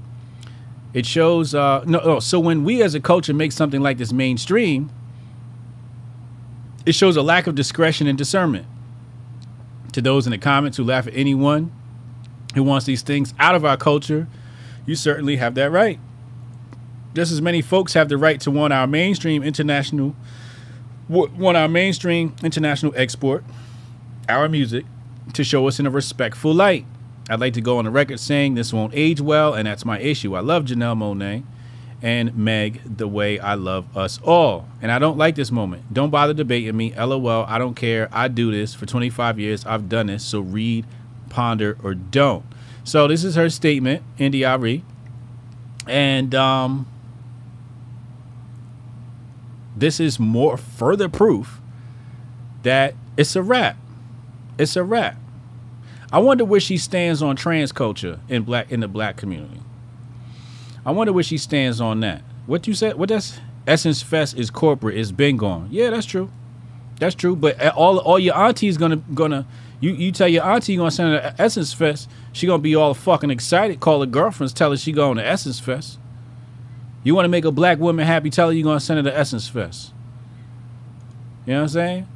It 0.93 1.05
shows 1.05 1.53
uh 1.53 1.83
no, 1.85 1.99
no 1.99 2.19
so 2.19 2.39
when 2.39 2.63
we 2.63 2.81
as 2.81 2.95
a 2.95 2.99
culture 2.99 3.33
make 3.33 3.51
something 3.51 3.81
like 3.81 3.97
this 3.97 4.11
mainstream, 4.11 4.89
it 6.85 6.93
shows 6.93 7.15
a 7.15 7.21
lack 7.21 7.47
of 7.47 7.55
discretion 7.55 8.07
and 8.07 8.17
discernment. 8.17 8.65
To 9.93 10.01
those 10.01 10.27
in 10.27 10.31
the 10.31 10.37
comments 10.37 10.77
who 10.77 10.83
laugh 10.83 11.07
at 11.07 11.13
anyone 11.15 11.71
who 12.55 12.63
wants 12.63 12.85
these 12.85 13.01
things 13.01 13.33
out 13.39 13.55
of 13.55 13.65
our 13.65 13.77
culture, 13.77 14.27
you 14.85 14.95
certainly 14.95 15.35
have 15.37 15.55
that 15.55 15.71
right. 15.71 15.99
Just 17.13 17.31
as 17.31 17.41
many 17.41 17.61
folks 17.61 17.93
have 17.93 18.09
the 18.09 18.17
right 18.17 18.39
to 18.41 18.51
want 18.51 18.73
our 18.73 18.87
mainstream 18.87 19.43
international 19.43 20.15
want 21.09 21.57
our 21.57 21.67
mainstream 21.67 22.35
international 22.43 22.93
export, 22.95 23.43
our 24.27 24.47
music, 24.47 24.85
to 25.33 25.43
show 25.43 25.67
us 25.67 25.79
in 25.79 25.87
a 25.87 25.89
respectful 25.89 26.53
light. 26.53 26.85
I'd 27.30 27.39
like 27.39 27.53
to 27.53 27.61
go 27.61 27.77
on 27.77 27.85
the 27.85 27.91
record 27.91 28.19
saying 28.19 28.56
this 28.56 28.73
won't 28.73 28.93
age 28.95 29.22
well, 29.22 29.53
and 29.53 29.68
that's 29.68 29.85
my 29.85 29.99
issue. 29.99 30.35
I 30.35 30.39
love 30.39 30.65
Janelle 30.65 30.97
Monáe 30.97 31.43
and 32.01 32.35
Meg 32.35 32.81
the 32.97 33.07
way 33.07 33.39
I 33.39 33.56
love 33.56 33.95
us 33.95 34.19
all. 34.23 34.68
And 34.81 34.91
I 34.91 34.99
don't 34.99 35.18
like 35.18 35.35
this 35.35 35.51
moment. 35.51 35.93
Don't 35.93 36.10
bother 36.10 36.34
debating 36.34 36.76
me. 36.76 36.93
LOL. 36.95 37.45
I 37.47 37.57
don't 37.57 37.76
care. 37.76 38.10
I 38.11 38.27
do 38.27 38.51
this 38.51 38.73
for 38.73 38.85
25 38.85 39.39
years. 39.39 39.65
I've 39.65 39.89
done 39.89 40.07
this. 40.07 40.23
So 40.23 40.39
read, 40.39 40.85
ponder, 41.30 41.77
or 41.84 41.93
don't. 41.93 42.45
So 42.84 43.07
this 43.07 43.23
is 43.23 43.35
her 43.35 43.49
statement, 43.49 44.01
India 44.18 44.49
Arie. 44.49 44.84
And 45.88 46.34
um, 46.34 46.88
this 49.76 49.99
is 49.99 50.19
more 50.19 50.57
further 50.57 51.10
proof 51.10 51.60
that 52.64 52.95
it's 53.18 53.35
a 53.35 53.43
wrap. 53.43 53.77
It's 54.57 54.76
a 54.76 54.84
wrap. 54.84 55.18
I 56.11 56.19
wonder 56.19 56.44
where 56.44 56.60
she 56.60 56.77
stands 56.77 57.22
on 57.22 57.36
trans 57.36 57.72
culture 57.72 58.19
in 58.27 58.44
black 58.44 58.72
in 58.72 58.80
the 58.80 58.88
black 58.88 59.18
community. 59.18 59.61
I 60.86 60.91
wonder 60.91 61.14
where 61.14 61.23
she 61.23 61.38
stands 61.38 61.80
on 61.80 61.99
that. 61.99 62.23
What 62.48 62.68
you 62.68 62.73
said? 62.73 62.95
What 62.95 63.10
that's 63.10 63.40
Essence 63.68 64.02
Fest 64.02 64.38
is 64.38 64.49
corporate. 64.49 64.98
It's 64.98 65.11
been 65.11 65.38
gone. 65.38 65.68
Yeah, 65.69 65.91
that's 65.91 66.07
true. 66.07 66.31
That's 66.99 67.14
true. 67.15 67.36
But 67.36 67.64
all 67.76 67.99
all 67.99 68.18
your 68.18 68.36
aunties 68.36 68.77
gonna 68.77 68.98
gonna 69.14 69.45
you 69.80 69.91
you 69.91 70.11
tell 70.11 70.27
your 70.27 70.44
auntie 70.44 70.73
you 70.73 70.80
gonna 70.80 70.90
send 70.90 71.14
her 71.14 71.22
to 71.31 71.41
Essence 71.41 71.73
Fest. 71.73 72.10
She 72.34 72.48
gonna 72.48 72.61
be 72.61 72.76
all 72.76 72.95
fucking 72.95 73.30
excited. 73.30 73.80
Call 73.80 73.99
her 73.99 74.07
girlfriends. 74.07 74.52
Tell 74.53 74.72
her 74.72 74.77
she 74.77 74.91
going 74.91 75.18
to 75.18 75.26
Essence 75.26 75.60
Fest. 75.60 75.99
You 77.03 77.14
want 77.14 77.26
to 77.26 77.30
make 77.30 77.45
a 77.45 77.52
black 77.52 77.77
woman 77.77 78.06
happy? 78.06 78.30
Tell 78.30 78.48
her 78.48 78.53
you 78.53 78.64
gonna 78.64 78.80
send 78.80 79.06
her 79.06 79.11
to 79.11 79.18
Essence 79.18 79.48
Fest. 79.48 79.94
You 81.45 81.53
know 81.53 81.60
what 81.60 81.64
I'm 81.64 81.69
saying? 81.69 82.07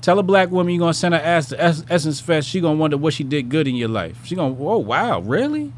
Tell 0.00 0.18
a 0.18 0.22
black 0.22 0.50
woman 0.50 0.72
you're 0.72 0.80
gonna 0.80 0.94
send 0.94 1.14
her 1.14 1.20
ass 1.20 1.48
to 1.48 1.60
Essence 1.60 2.20
Fest. 2.20 2.48
She 2.48 2.60
gonna 2.60 2.78
wonder 2.78 2.96
what 2.96 3.14
she 3.14 3.24
did 3.24 3.48
good 3.48 3.66
in 3.66 3.74
your 3.74 3.88
life. 3.88 4.24
She 4.24 4.34
gonna, 4.34 4.56
oh 4.58 4.78
wow, 4.78 5.20
really? 5.20 5.72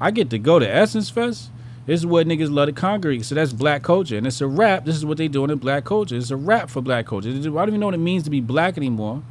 I 0.00 0.10
get 0.10 0.30
to 0.30 0.38
go 0.38 0.58
to 0.58 0.68
Essence 0.68 1.08
Fest. 1.08 1.50
This 1.86 2.00
is 2.00 2.06
what 2.06 2.26
niggas 2.26 2.52
love 2.52 2.66
to 2.66 2.72
congregate. 2.72 3.24
So 3.24 3.34
that's 3.34 3.52
black 3.52 3.82
culture. 3.82 4.18
And 4.18 4.26
it's 4.26 4.40
a 4.40 4.46
rap. 4.46 4.84
This 4.84 4.96
is 4.96 5.06
what 5.06 5.18
they 5.18 5.28
doing 5.28 5.50
in 5.50 5.58
black 5.58 5.84
culture. 5.84 6.16
It's 6.16 6.30
a 6.32 6.36
rap 6.36 6.68
for 6.68 6.82
black 6.82 7.06
culture. 7.06 7.30
I 7.30 7.32
don't 7.32 7.68
even 7.68 7.80
know 7.80 7.86
what 7.86 7.94
it 7.94 7.98
means 7.98 8.24
to 8.24 8.30
be 8.30 8.40
black 8.40 8.76
anymore. 8.76 9.22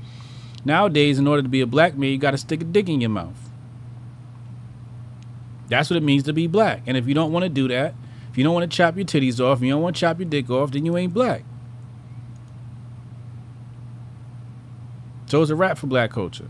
Nowadays, 0.64 1.20
in 1.20 1.28
order 1.28 1.44
to 1.44 1.50
be 1.50 1.62
a 1.62 1.68
black 1.68 1.98
man, 1.98 2.10
you 2.10 2.18
got 2.18 2.32
to 2.32 2.38
stick 2.38 2.62
a 2.62 2.64
dick 2.64 2.88
in 2.88 3.02
your 3.02 3.10
mouth. 3.10 3.38
That's 5.68 5.90
what 5.90 5.98
it 5.98 6.04
means 6.04 6.24
to 6.24 6.34
be 6.34 6.48
black. 6.48 6.82
And 6.88 6.96
if 6.96 7.08
you 7.08 7.14
don't 7.14 7.32
want 7.32 7.44
to 7.44 7.50
do 7.50 7.68
that, 7.68 7.94
if 8.32 8.38
you 8.38 8.44
don't 8.44 8.54
want 8.54 8.72
to 8.72 8.76
chop 8.76 8.96
your 8.96 9.06
titties 9.06 9.40
off, 9.40 9.62
you 9.62 9.70
don't 9.70 9.82
want 9.82 9.96
to 9.98 10.00
chop 10.00 10.20
your 10.20 10.30
dick 10.30 10.50
off, 10.50 10.72
then 10.72 10.86
you 10.86 10.96
ain't 10.96 11.14
black. 11.14 11.44
So 15.26 15.42
it's 15.42 15.52
a 15.52 15.56
rap 15.56 15.78
for 15.78 15.88
black 15.88 16.12
culture. 16.12 16.50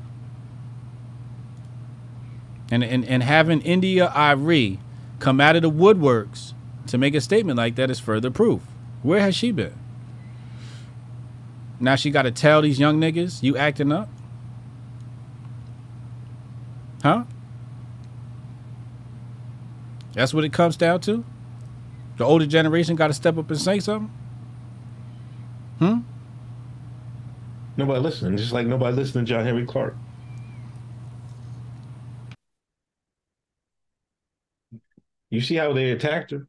And, 2.72 2.84
and, 2.84 3.06
and 3.06 3.24
having 3.24 3.62
India 3.62 4.12
Arie 4.16 4.80
come 5.20 5.40
out 5.40 5.56
of 5.56 5.62
the 5.62 5.72
woodworks 5.72 6.54
to 6.88 6.98
make 6.98 7.16
a 7.16 7.22
statement 7.22 7.58
like 7.58 7.76
that 7.76 7.90
is 7.90 8.00
further 8.00 8.32
proof. 8.32 8.62
Where 9.04 9.20
has 9.20 9.36
she 9.36 9.52
been? 9.52 9.76
Now 11.80 11.96
she 11.96 12.10
got 12.10 12.24
to 12.24 12.32
tell 12.32 12.62
these 12.62 12.80
young 12.80 13.00
niggas 13.00 13.44
you 13.44 13.56
acting 13.58 13.92
up? 13.92 14.10
Huh? 17.04 17.26
That's 20.14 20.34
what 20.34 20.44
it 20.44 20.54
comes 20.54 20.78
down 20.78 21.02
to? 21.02 21.24
The 22.18 22.24
older 22.24 22.46
generation 22.46 22.96
got 22.96 23.08
to 23.08 23.14
step 23.14 23.38
up 23.38 23.50
and 23.52 23.60
say 23.60 23.80
something? 23.80 24.12
Hmm? 25.80 26.00
Nobody 27.78 28.00
listening. 28.00 28.38
Just 28.38 28.54
like 28.54 28.68
nobody 28.68 28.96
listening 28.96 29.26
to 29.26 29.30
John 29.30 29.46
Henrik 29.46 29.68
Clarke. 29.68 29.96
You 35.30 35.42
see 35.42 35.56
how 35.56 35.74
they 35.74 35.92
attacked 35.92 36.32
her? 36.32 36.48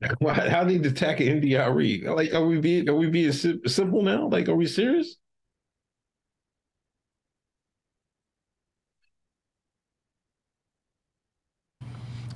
How 0.26 0.64
they 0.64 0.76
attack 0.76 1.20
India 1.20 1.64
Arie? 1.64 2.02
Like, 2.06 2.34
are 2.34 2.44
we 2.44 2.60
being 2.60 2.88
are 2.88 2.94
we 2.94 3.08
being 3.08 3.32
simple 3.32 4.02
now? 4.02 4.28
Like, 4.28 4.48
are 4.48 4.54
we 4.54 4.66
serious? 4.66 5.16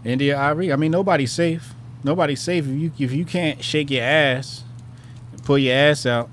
India. 0.05 0.39
I 0.39 0.55
mean, 0.55 0.91
nobody's 0.93 1.33
safe. 1.33 1.75
Nobody's 2.05 2.41
safe 2.41 2.67
if 2.67 2.71
you 2.79 2.93
if 2.99 3.13
you 3.13 3.25
can't 3.25 3.63
shake 3.63 3.91
your 3.91 4.05
ass, 4.05 4.63
pull 5.49 5.57
your 5.57 5.75
ass 5.75 6.05
out. 6.05 6.29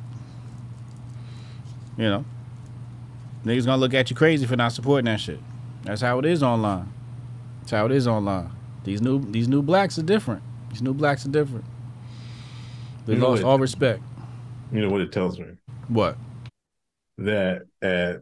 You 1.97 2.03
know, 2.03 2.25
niggas 3.45 3.65
gonna 3.65 3.77
look 3.77 3.93
at 3.93 4.09
you 4.09 4.15
crazy 4.15 4.45
for 4.45 4.57
not 4.57 4.73
supporting 4.73 5.05
that 5.05 5.21
shit. 5.21 5.39
That's 5.83 6.01
how 6.01 6.19
it 6.19 6.25
is 6.25 6.43
online. 6.43 6.91
That's 7.61 7.71
how 7.71 7.85
it 7.85 7.93
is 7.93 8.09
online. 8.09 8.51
These 8.83 9.01
new 9.01 9.23
these 9.31 9.47
new 9.47 9.61
blacks 9.61 9.97
are 9.97 10.03
different. 10.03 10.43
These 10.69 10.81
new 10.81 10.93
blacks 10.93 11.25
are 11.25 11.29
different. 11.29 11.63
They 13.05 13.13
you 13.13 13.19
lost 13.19 13.41
all 13.41 13.57
respect. 13.57 14.03
You 14.73 14.81
know 14.81 14.89
what 14.89 14.99
it 14.99 15.13
tells 15.13 15.39
me? 15.39 15.45
What? 15.87 16.17
That 17.17 17.61
at 17.81 18.17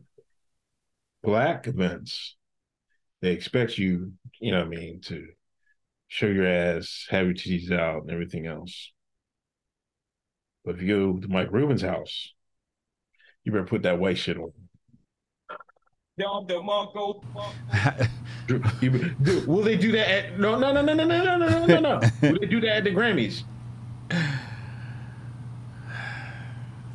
black 1.23 1.65
events, 1.65 2.35
they 3.23 3.31
expect 3.31 3.79
you, 3.79 4.11
you 4.39 4.51
know 4.51 4.59
what 4.59 4.67
I 4.67 4.69
mean, 4.69 5.01
to 5.05 5.25
show 6.09 6.27
your 6.27 6.45
ass, 6.45 7.07
have 7.09 7.25
your 7.25 7.33
titties 7.33 7.71
out, 7.71 8.03
and 8.03 8.11
everything 8.11 8.45
else. 8.45 8.92
But 10.63 10.75
if 10.75 10.81
you 10.81 11.13
go 11.13 11.19
to 11.19 11.27
Mike 11.27 11.51
Rubin's 11.51 11.81
house, 11.81 12.33
you 13.43 13.51
better 13.51 13.65
put 13.65 13.83
that 13.83 13.99
white 13.99 14.17
shit 14.17 14.37
on. 14.37 14.51
will 19.47 19.63
they 19.63 19.75
do 19.75 19.91
that 19.93 20.07
at 20.07 20.39
no 20.39 20.59
no 20.59 20.71
no 20.71 20.81
no 20.81 20.93
no 20.93 21.03
no 21.05 21.23
no 21.23 21.37
no 21.37 21.65
no 21.65 21.79
no 21.79 21.99
will 22.21 22.39
they 22.39 22.45
do 22.45 22.61
that 22.61 22.77
at 22.77 22.83
the 22.83 22.91
Grammys? 22.91 23.43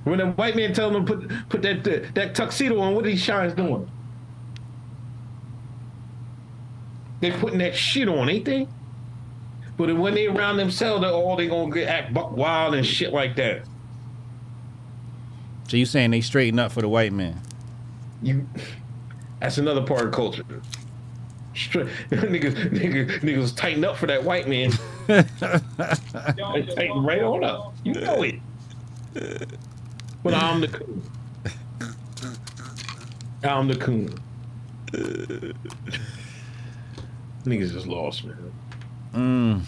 When 0.05 0.20
a 0.20 0.31
white 0.32 0.57
man 0.57 0.73
tell 0.73 0.90
them 0.90 1.05
to 1.05 1.16
put 1.16 1.49
put 1.49 1.62
that 1.62 2.15
that 2.15 2.35
tuxedo 2.35 2.81
on, 2.81 2.95
what 2.95 3.05
are 3.05 3.09
these 3.09 3.20
shines 3.20 3.53
doing? 3.55 3.90
They 7.20 7.32
putting 7.32 7.59
that 7.59 7.74
shit 7.74 8.09
on, 8.09 8.31
ain't 8.31 8.45
they? 8.45 8.69
But 9.79 9.97
when 9.97 10.15
they 10.15 10.27
around 10.27 10.57
themselves, 10.57 11.03
they're 11.03 11.13
all 11.13 11.37
they 11.37 11.47
gonna 11.47 11.73
get 11.73 11.89
act 11.89 12.13
buck 12.13 12.37
wild 12.37 12.75
and 12.75 12.85
shit 12.85 13.13
like 13.13 13.37
that. 13.37 13.63
So 15.69 15.77
you 15.77 15.87
saying 15.87 16.11
they 16.11 16.21
straighten 16.21 16.59
up 16.59 16.73
for 16.73 16.83
the 16.83 16.89
white 16.89 17.13
man? 17.13 17.41
You 18.21 18.47
that's 19.41 19.57
another 19.57 19.83
part 19.83 20.07
of 20.07 20.13
culture. 20.13 20.43
niggas, 21.55 22.55
niggas, 22.71 23.21
niggas 23.21 23.57
tighten 23.57 23.85
up 23.85 23.97
for 23.97 24.07
that 24.07 24.23
white 24.25 24.49
man. 24.49 24.73
tighten 25.07 27.03
right 27.05 27.23
on 27.23 27.45
up. 27.45 27.75
You 27.85 27.95
know 27.95 28.23
it. 28.23 28.41
But 30.25 30.35
I'm 30.35 30.61
the 30.61 30.69
coon. 30.69 31.03
I'm 33.45 33.69
the 33.69 33.77
coon. 33.77 34.15
Niggas 37.45 37.73
just 37.73 37.87
lost, 37.87 38.25
man. 38.25 38.53
Mm. 39.15 39.63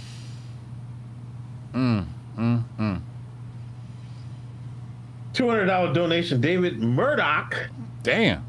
Mm. 1.72 2.06
Mm. 2.36 2.64
Mm. 2.78 3.00
Two 5.32 5.48
hundred 5.48 5.66
dollar 5.66 5.92
donation, 5.92 6.40
David 6.40 6.80
Murdoch. 6.80 7.70
Damn. 8.02 8.44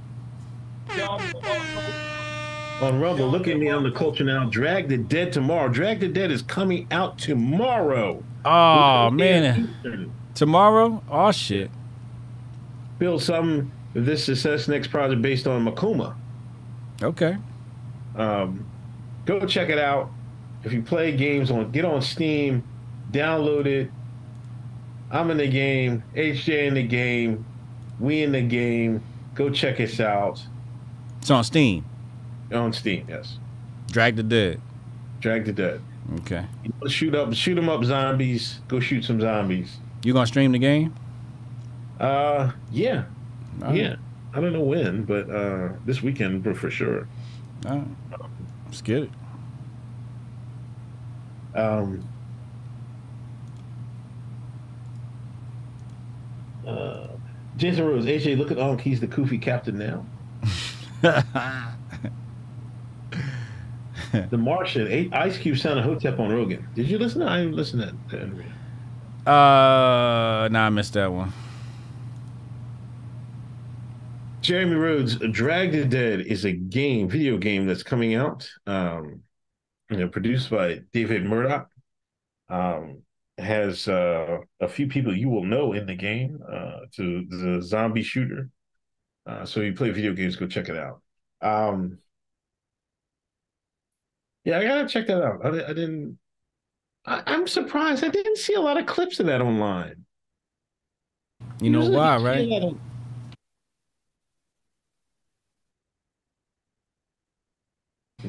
On 2.81 2.99
Rumble, 2.99 3.29
look 3.29 3.47
at 3.47 3.57
me 3.57 3.69
on 3.69 3.83
the 3.83 3.91
culture 3.91 4.23
now. 4.23 4.45
Drag 4.49 4.89
the 4.89 4.97
Dead 4.97 5.31
tomorrow. 5.31 5.69
Drag 5.69 5.99
the 5.99 6.07
Dead 6.07 6.31
is 6.31 6.41
coming 6.41 6.87
out 6.91 7.19
tomorrow. 7.19 8.23
Oh 8.43 9.11
man, 9.11 9.73
tomorrow? 10.33 11.03
Oh 11.09 11.31
shit. 11.31 11.69
Feel 12.97 13.19
something 13.19 13.71
this 13.93 14.25
Success 14.25 14.67
Next 14.67 14.87
project 14.87 15.21
based 15.21 15.45
on 15.47 15.63
Makuma. 15.65 16.15
Okay. 17.03 17.37
Um, 18.15 18.65
go 19.25 19.45
check 19.45 19.69
it 19.69 19.77
out. 19.77 20.09
If 20.63 20.73
you 20.73 20.81
play 20.81 21.15
games 21.15 21.49
on, 21.51 21.71
get 21.71 21.85
on 21.85 22.01
Steam, 22.01 22.63
download 23.11 23.65
it. 23.65 23.89
I'm 25.09 25.29
in 25.31 25.37
the 25.37 25.47
game. 25.47 26.03
HJ 26.15 26.67
in 26.67 26.73
the 26.75 26.83
game. 26.83 27.45
We 27.99 28.23
in 28.23 28.31
the 28.31 28.41
game. 28.41 29.03
Go 29.35 29.49
check 29.49 29.79
us 29.79 29.99
out 29.99 30.41
It's 31.19 31.31
on 31.31 31.43
Steam. 31.43 31.85
on 32.53 32.73
Steam. 32.73 33.05
Yes, 33.09 33.37
Drag 33.91 34.15
the 34.15 34.23
Dead. 34.23 34.59
Drag 35.19 35.45
the 35.45 35.53
Dead. 35.53 35.81
Okay. 36.19 36.45
Shoot 36.87 37.15
up, 37.15 37.33
shoot 37.33 37.55
them 37.55 37.69
up, 37.69 37.83
zombies. 37.83 38.59
Go 38.67 38.79
shoot 38.79 39.05
some 39.05 39.21
zombies. 39.21 39.77
You 40.03 40.13
gonna 40.13 40.25
stream 40.27 40.51
the 40.51 40.59
game? 40.59 40.93
Uh, 41.99 42.51
yeah, 42.71 43.03
right. 43.59 43.75
yeah. 43.75 43.95
I 44.33 44.41
don't 44.41 44.53
know 44.53 44.61
when, 44.61 45.03
but 45.03 45.29
uh, 45.29 45.69
this 45.85 46.01
weekend 46.01 46.43
for, 46.43 46.53
for 46.55 46.71
sure. 46.71 47.07
All 47.67 47.77
right. 47.77 47.87
Let's 48.65 48.81
get 48.81 49.03
it. 49.03 49.09
Um, 51.53 52.07
uh, 56.65 57.07
Jason 57.57 57.85
Rose, 57.85 58.05
AJ, 58.05 58.37
look 58.37 58.51
at 58.51 58.57
Unc. 58.59 58.81
He's 58.81 58.99
the 58.99 59.07
kufi 59.07 59.41
captain 59.41 59.77
now. 59.77 60.05
the 64.29 64.37
Martian, 64.37 65.13
Ice 65.13 65.37
Cube 65.37 65.57
sounded 65.57 65.83
Hotep 65.83 66.19
on 66.19 66.29
Rogan. 66.31 66.67
Did 66.75 66.89
you 66.89 66.97
listen? 66.97 67.21
I 67.21 67.39
didn't 67.39 67.55
listen 67.55 67.79
to 67.79 67.85
that- 67.87 68.07
that 68.09 68.21
interview. 68.21 68.51
Uh, 69.25 70.49
nah, 70.51 70.65
I 70.65 70.69
missed 70.69 70.93
that 70.93 71.11
one. 71.11 71.33
Jeremy 74.41 74.75
Rhodes, 74.75 75.17
Drag 75.31 75.71
the 75.71 75.85
Dead 75.85 76.21
is 76.21 76.45
a 76.45 76.51
game, 76.51 77.07
video 77.07 77.37
game 77.37 77.67
that's 77.67 77.83
coming 77.83 78.15
out. 78.15 78.49
Um, 78.65 79.23
you 79.91 79.97
know, 79.97 80.07
produced 80.07 80.49
by 80.49 80.81
David 80.93 81.25
Murdoch. 81.25 81.69
Um, 82.49 83.03
has 83.37 83.87
uh, 83.87 84.37
a 84.59 84.67
few 84.67 84.87
people 84.87 85.15
you 85.15 85.29
will 85.29 85.43
know 85.43 85.73
in 85.73 85.85
the 85.85 85.95
game. 85.95 86.39
Uh, 86.51 86.79
to 86.95 87.25
the 87.29 87.61
zombie 87.61 88.03
shooter. 88.03 88.49
Uh, 89.25 89.45
so 89.45 89.61
you 89.61 89.73
play 89.73 89.89
video 89.89 90.13
games, 90.13 90.35
go 90.35 90.47
check 90.47 90.69
it 90.69 90.77
out. 90.77 91.01
Um, 91.41 91.97
yeah, 94.43 94.59
I 94.59 94.63
gotta 94.63 94.87
check 94.87 95.07
that 95.07 95.23
out. 95.23 95.45
I, 95.45 95.49
I 95.49 95.73
didn't. 95.73 96.17
I, 97.05 97.23
I'm 97.25 97.47
surprised. 97.47 98.03
I 98.03 98.09
didn't 98.09 98.37
see 98.37 98.53
a 98.53 98.61
lot 98.61 98.77
of 98.77 98.85
clips 98.85 99.19
of 99.19 99.25
that 99.27 99.41
online. 99.41 100.05
You 101.61 101.69
know 101.69 101.79
Usually 101.79 101.97
why, 101.97 102.13
you 102.15 102.19
see 102.19 102.25
a 102.25 102.29
right? 102.29 102.47
lot 102.49 102.63
of- 102.71 102.77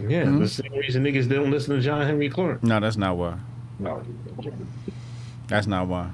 Yeah, 0.09 0.25
Mhm. 0.25 0.41
the 0.41 0.49
same 0.49 0.73
reason 0.77 1.05
niggas 1.05 1.29
don't 1.29 1.51
listen 1.51 1.77
to 1.77 1.81
John 1.83 2.05
Henrik 2.07 2.33
Clarke. 2.33 2.63
No, 2.63 2.81
that's 2.81 2.97
not 2.97 3.17
why. 3.17 3.35
No, 3.79 4.03
That's 5.49 5.67
not 5.67 5.87
why. 5.87 6.09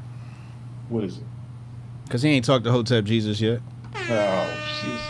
what 0.89 1.05
is 1.05 1.19
it? 1.19 1.25
Cause 2.09 2.23
he 2.23 2.31
ain't 2.31 2.45
talked 2.45 2.65
to 2.65 2.73
Hotep 2.73 3.05
Jesus 3.05 3.41
yet. 3.41 3.61
Oh, 3.95 4.47
Jesus 4.83 5.01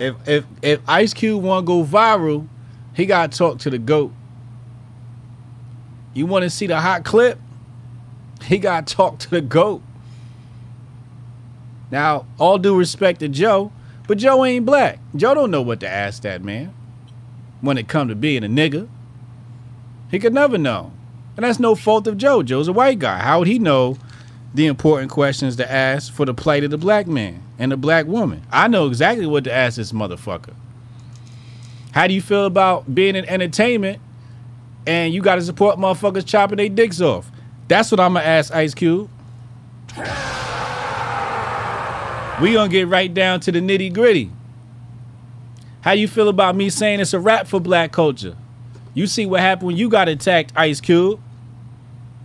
If 0.00 0.14
if 0.28 0.44
if 0.62 0.80
Ice 0.88 1.12
Cube 1.14 1.42
want 1.42 1.64
to 1.64 1.66
go 1.66 1.84
viral, 1.84 2.46
he 2.94 3.06
gotta 3.06 3.36
talk 3.36 3.58
to 3.60 3.70
the 3.70 3.78
goat. 3.78 4.12
You 6.14 6.26
want 6.26 6.42
to 6.42 6.50
see 6.50 6.66
the 6.66 6.80
hot 6.80 7.04
clip? 7.04 7.38
He 8.44 8.58
gotta 8.58 8.92
talk 8.94 9.18
to 9.20 9.30
the 9.30 9.40
goat. 9.40 9.82
Now, 11.90 12.24
all 12.38 12.58
due 12.58 12.76
respect 12.76 13.20
to 13.20 13.28
Joe, 13.28 13.70
but 14.10 14.18
Joe 14.18 14.44
ain't 14.44 14.66
black. 14.66 14.98
Joe 15.14 15.34
don't 15.34 15.52
know 15.52 15.62
what 15.62 15.78
to 15.78 15.88
ask 15.88 16.22
that 16.22 16.42
man 16.42 16.74
when 17.60 17.78
it 17.78 17.86
come 17.86 18.08
to 18.08 18.16
being 18.16 18.42
a 18.42 18.48
nigga. 18.48 18.88
He 20.10 20.18
could 20.18 20.34
never 20.34 20.58
know, 20.58 20.90
and 21.36 21.44
that's 21.44 21.60
no 21.60 21.76
fault 21.76 22.08
of 22.08 22.16
Joe. 22.16 22.42
Joe's 22.42 22.66
a 22.66 22.72
white 22.72 22.98
guy. 22.98 23.20
How 23.20 23.38
would 23.38 23.46
he 23.46 23.60
know 23.60 23.98
the 24.52 24.66
important 24.66 25.12
questions 25.12 25.54
to 25.54 25.70
ask 25.70 26.12
for 26.12 26.26
the 26.26 26.34
plight 26.34 26.64
of 26.64 26.72
the 26.72 26.76
black 26.76 27.06
man 27.06 27.40
and 27.56 27.70
the 27.70 27.76
black 27.76 28.04
woman. 28.06 28.42
I 28.50 28.66
know 28.66 28.88
exactly 28.88 29.26
what 29.26 29.44
to 29.44 29.52
ask 29.52 29.76
this 29.76 29.92
motherfucker. 29.92 30.54
How 31.92 32.08
do 32.08 32.12
you 32.12 32.20
feel 32.20 32.46
about 32.46 32.92
being 32.92 33.14
in 33.14 33.24
entertainment 33.26 34.00
and 34.88 35.14
you 35.14 35.22
got 35.22 35.36
to 35.36 35.42
support 35.42 35.78
motherfuckers 35.78 36.26
chopping 36.26 36.56
their 36.56 36.68
dicks 36.68 37.00
off? 37.00 37.30
That's 37.68 37.92
what 37.92 38.00
I'm 38.00 38.14
gonna 38.14 38.26
ask 38.26 38.52
Ice 38.52 38.74
Cube. 38.74 39.08
We 42.40 42.54
gonna 42.54 42.70
get 42.70 42.88
right 42.88 43.12
down 43.12 43.40
to 43.40 43.52
the 43.52 43.60
nitty 43.60 43.92
gritty. 43.92 44.30
How 45.82 45.94
do 45.94 46.00
you 46.00 46.08
feel 46.08 46.28
about 46.28 46.56
me 46.56 46.70
saying 46.70 47.00
it's 47.00 47.12
a 47.12 47.20
rap 47.20 47.46
for 47.46 47.60
black 47.60 47.92
culture? 47.92 48.36
You 48.94 49.06
see 49.06 49.26
what 49.26 49.40
happened 49.40 49.66
when 49.68 49.76
you 49.76 49.88
got 49.88 50.08
attacked, 50.08 50.52
Ice 50.56 50.80
Cube. 50.80 51.20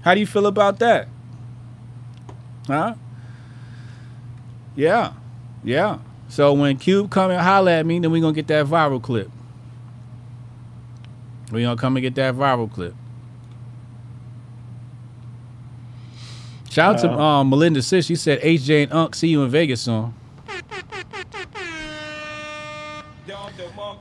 How 0.04 0.14
do 0.14 0.20
you 0.20 0.26
feel 0.26 0.46
about 0.46 0.80
that? 0.80 1.08
Huh? 2.68 2.96
Yeah. 4.76 5.14
Yeah. 5.64 6.00
So 6.30 6.54
when 6.54 6.78
Cube 6.78 7.12
come 7.12 7.32
and 7.32 7.42
holler 7.42 7.72
at 7.72 7.86
me, 7.86 8.00
then 8.00 8.12
we 8.12 8.22
gonna 8.22 8.34
get 8.34 8.48
that 8.48 8.66
viral 8.68 9.02
clip. 9.02 9.30
We 11.52 11.64
gonna 11.64 11.80
come 11.80 11.98
and 11.98 12.02
get 12.02 12.16
that 12.16 12.36
viral 12.36 12.72
clip. 12.72 12.96
Shout 16.76 16.96
out 16.96 17.02
to 17.04 17.10
Uh, 17.10 17.18
um, 17.18 17.50
Melinda 17.50 17.82
Sis. 17.82 18.06
She 18.06 18.18
said 18.18 18.42
HJ 18.42 18.84
and 18.84 18.92
Unc 18.92 19.16
see 19.16 19.30
you 19.30 19.42
in 19.44 19.50
Vegas 19.50 19.80
soon. 19.80 20.14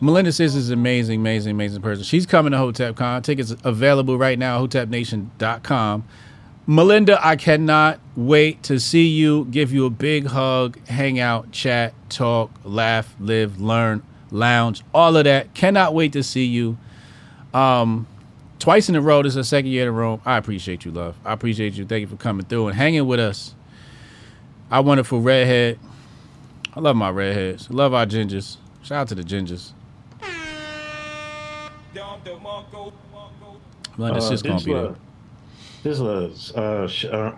Melinda 0.00 0.32
Sis 0.32 0.56
is 0.56 0.70
an 0.70 0.80
amazing, 0.80 1.20
amazing, 1.20 1.52
amazing 1.52 1.82
person. 1.82 2.02
She's 2.02 2.26
coming 2.26 2.50
to 2.50 2.58
HotepCon. 2.58 3.22
Tickets 3.22 3.54
available 3.62 4.18
right 4.18 4.36
now, 4.36 4.56
at 4.56 4.68
hotepnation.com. 4.68 6.02
Melinda, 6.66 7.24
I 7.24 7.36
cannot 7.36 8.00
wait 8.16 8.64
to 8.64 8.80
see 8.80 9.06
you, 9.06 9.44
give 9.52 9.72
you 9.72 9.86
a 9.86 9.90
big 9.90 10.26
hug, 10.26 10.84
hang 10.88 11.20
out, 11.20 11.52
chat, 11.52 11.94
talk, 12.08 12.50
laugh, 12.64 13.14
live, 13.20 13.60
learn, 13.60 14.02
lounge, 14.32 14.82
all 14.92 15.16
of 15.16 15.22
that. 15.24 15.54
Cannot 15.54 15.94
wait 15.94 16.12
to 16.14 16.24
see 16.24 16.46
you. 16.46 16.76
Um, 17.52 18.08
twice 18.64 18.88
in 18.88 18.96
a 18.96 19.00
row. 19.00 19.22
This 19.22 19.32
is 19.32 19.34
the 19.34 19.44
second 19.44 19.70
year 19.70 19.82
in 19.82 19.88
a 19.90 19.92
row. 19.92 20.22
I 20.24 20.38
appreciate 20.38 20.86
you, 20.86 20.90
love. 20.90 21.16
I 21.22 21.34
appreciate 21.34 21.74
you. 21.74 21.84
Thank 21.84 22.00
you 22.00 22.06
for 22.06 22.16
coming 22.16 22.46
through 22.46 22.68
and 22.68 22.76
hanging 22.76 23.06
with 23.06 23.20
us. 23.20 23.54
Our 24.70 24.80
wonderful 24.82 25.20
redhead. 25.20 25.78
I 26.74 26.80
love 26.80 26.96
my 26.96 27.10
redheads. 27.10 27.68
I 27.70 27.74
love 27.74 27.92
our 27.92 28.06
gingers. 28.06 28.56
Shout 28.82 28.98
out 29.00 29.08
to 29.08 29.14
the 29.16 29.22
gingers. 29.22 29.72
Melinda 33.98 34.18
Uh, 34.18 34.20
Sis 34.22 34.40
gonna 34.40 34.64
be 34.64 34.72
there. 34.72 34.94
This 35.82 35.98
was 35.98 36.52
uh, 36.56 36.88
sh- 36.88 37.04
uh, 37.04 37.32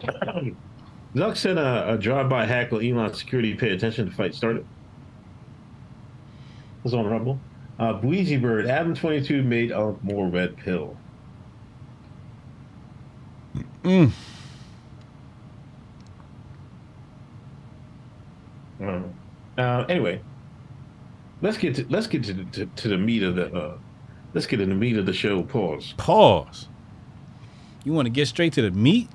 Zuck 1.16 1.36
said 1.36 1.58
a, 1.58 1.94
a 1.94 1.98
drive-by 1.98 2.46
hack 2.46 2.70
will 2.70 2.80
Elon 2.80 3.12
security 3.14 3.54
pay 3.54 3.70
attention 3.70 4.08
to 4.08 4.14
fight 4.14 4.32
started. 4.32 4.64
Was 6.84 6.94
on 6.94 7.04
Rumble. 7.06 7.40
Uh, 7.80 7.94
Breezy 7.94 8.36
Bird, 8.36 8.66
Adam 8.68 8.94
22 8.94 9.42
made 9.42 9.72
a 9.72 9.96
more 10.02 10.28
red 10.28 10.56
pill. 10.56 10.96
Mm. 13.86 14.10
Uh, 18.82 19.00
uh, 19.56 19.84
anyway, 19.88 20.20
let's 21.40 21.56
get 21.56 21.76
to 21.76 21.86
let's 21.88 22.08
get 22.08 22.24
to 22.24 22.44
to, 22.46 22.66
to 22.66 22.88
the 22.88 22.98
meat 22.98 23.22
of 23.22 23.36
the 23.36 23.46
uh, 23.54 23.78
let's 24.34 24.44
get 24.46 24.56
to 24.56 24.66
the 24.66 24.74
meat 24.74 24.96
of 24.96 25.06
the 25.06 25.12
show. 25.12 25.44
Pause. 25.44 25.94
Pause. 25.98 26.68
You 27.84 27.92
want 27.92 28.06
to 28.06 28.10
get 28.10 28.26
straight 28.26 28.52
to 28.54 28.62
the 28.62 28.72
meat? 28.72 29.08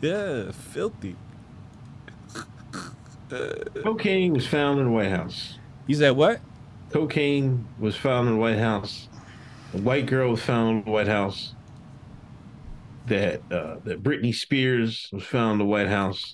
yeah, 0.00 0.50
filthy. 0.72 1.16
Cocaine 3.82 4.32
was 4.32 4.46
found 4.46 4.80
in 4.80 4.86
the 4.86 4.90
White 4.90 5.10
House. 5.10 5.58
You 5.86 5.96
said 5.96 6.16
what? 6.16 6.40
Cocaine 6.90 7.68
was 7.78 7.94
found 7.94 8.26
in 8.28 8.36
the 8.36 8.40
White 8.40 8.58
House. 8.58 9.08
A 9.74 9.78
white 9.78 10.06
girl 10.06 10.30
was 10.30 10.40
found 10.40 10.78
in 10.78 10.84
the 10.84 10.90
White 10.90 11.08
House. 11.08 11.52
That 13.08 13.40
uh, 13.50 13.76
that 13.84 14.02
Britney 14.02 14.34
Spears 14.34 15.08
was 15.12 15.22
found 15.22 15.52
in 15.52 15.58
the 15.58 15.64
White 15.64 15.88
House. 15.88 16.32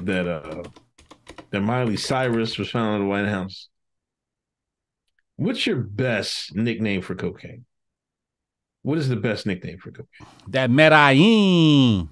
That 0.00 0.28
uh, 0.28 0.62
that 1.50 1.60
Miley 1.60 1.96
Cyrus 1.96 2.58
was 2.58 2.70
found 2.70 2.96
in 2.96 3.02
the 3.02 3.08
White 3.08 3.28
House. 3.28 3.68
What's 5.36 5.66
your 5.66 5.76
best 5.76 6.54
nickname 6.54 7.00
for 7.00 7.14
cocaine? 7.14 7.64
What 8.82 8.98
is 8.98 9.08
the 9.08 9.16
best 9.16 9.46
nickname 9.46 9.78
for 9.78 9.90
cocaine? 9.90 10.26
That 10.48 10.70
Medellin. 10.70 12.08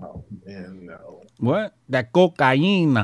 Oh 0.00 0.24
man, 0.46 0.86
no. 0.86 1.22
What? 1.38 1.74
That 1.88 2.12
cocaine. 2.12 2.96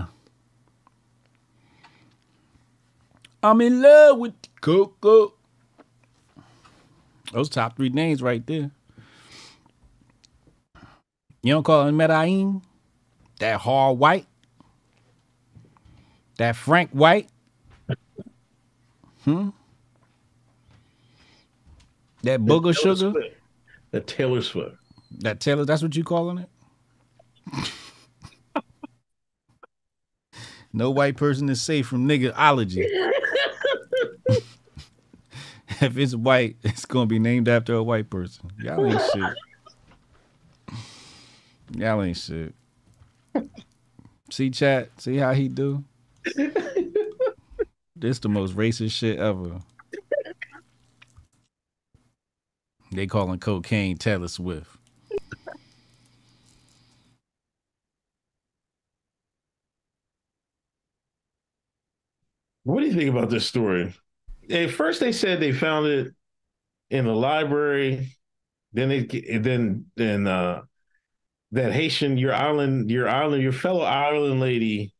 I'm 3.42 3.60
in 3.60 3.82
love 3.82 4.18
with 4.18 4.40
the 4.40 4.48
coco. 4.60 5.34
Those 7.32 7.48
top 7.48 7.76
three 7.76 7.88
names 7.88 8.22
right 8.22 8.46
there. 8.46 8.70
You 11.42 11.52
don't 11.52 11.62
call 11.62 11.86
him 11.86 11.96
Medellin? 11.96 12.62
That 13.38 13.60
hard 13.60 13.98
white? 13.98 14.26
That 16.38 16.56
Frank 16.56 16.90
White? 16.90 17.28
Hmm? 19.24 19.50
That 22.22 22.40
booger 22.40 22.62
Taylor 22.62 22.96
sugar? 22.96 23.10
Swift. 23.12 23.36
The 23.90 24.00
Taylor 24.00 24.42
Swift. 24.42 24.76
That 25.18 25.40
Taylor, 25.40 25.64
that's 25.64 25.82
what 25.82 25.94
you 25.94 26.04
calling 26.04 26.38
it? 26.38 26.48
no 30.72 30.90
white 30.90 31.16
person 31.16 31.48
is 31.48 31.60
safe 31.62 31.86
from 31.86 32.08
niggerology. 32.08 32.86
if 35.80 35.96
it's 35.96 36.14
white, 36.14 36.56
it's 36.62 36.84
gonna 36.84 37.06
be 37.06 37.18
named 37.18 37.48
after 37.48 37.74
a 37.74 37.82
white 37.82 38.10
person. 38.10 38.50
Y'all 38.58 38.86
ain't 38.86 39.00
shit. 39.12 39.34
Y'all 41.76 42.02
ain't 42.02 42.16
shit. 42.16 42.54
See 44.30 44.50
chat, 44.50 44.90
see 45.00 45.16
how 45.16 45.32
he 45.32 45.48
do? 45.48 45.84
this 47.96 48.18
the 48.20 48.28
most 48.28 48.56
racist 48.56 48.92
shit 48.92 49.18
ever. 49.18 49.60
They 52.92 53.06
calling 53.06 53.40
cocaine 53.40 53.96
Taylor 53.96 54.28
Swift. 54.28 54.70
What 62.62 62.80
do 62.80 62.86
you 62.86 62.94
think 62.94 63.10
about 63.10 63.30
this 63.30 63.46
story? 63.46 63.94
At 64.50 64.70
first, 64.70 65.00
they 65.00 65.12
said 65.12 65.40
they 65.40 65.52
found 65.52 65.86
it 65.86 66.14
in 66.90 67.06
the 67.06 67.14
library. 67.14 68.16
Then 68.72 68.88
they 68.88 69.38
then 69.38 69.86
then 69.96 70.26
uh, 70.26 70.62
that 71.52 71.72
Haitian, 71.72 72.18
your 72.18 72.34
island, 72.34 72.90
your 72.90 73.08
island, 73.08 73.42
your 73.42 73.52
fellow 73.52 73.84
island 73.84 74.40
lady, 74.40 74.92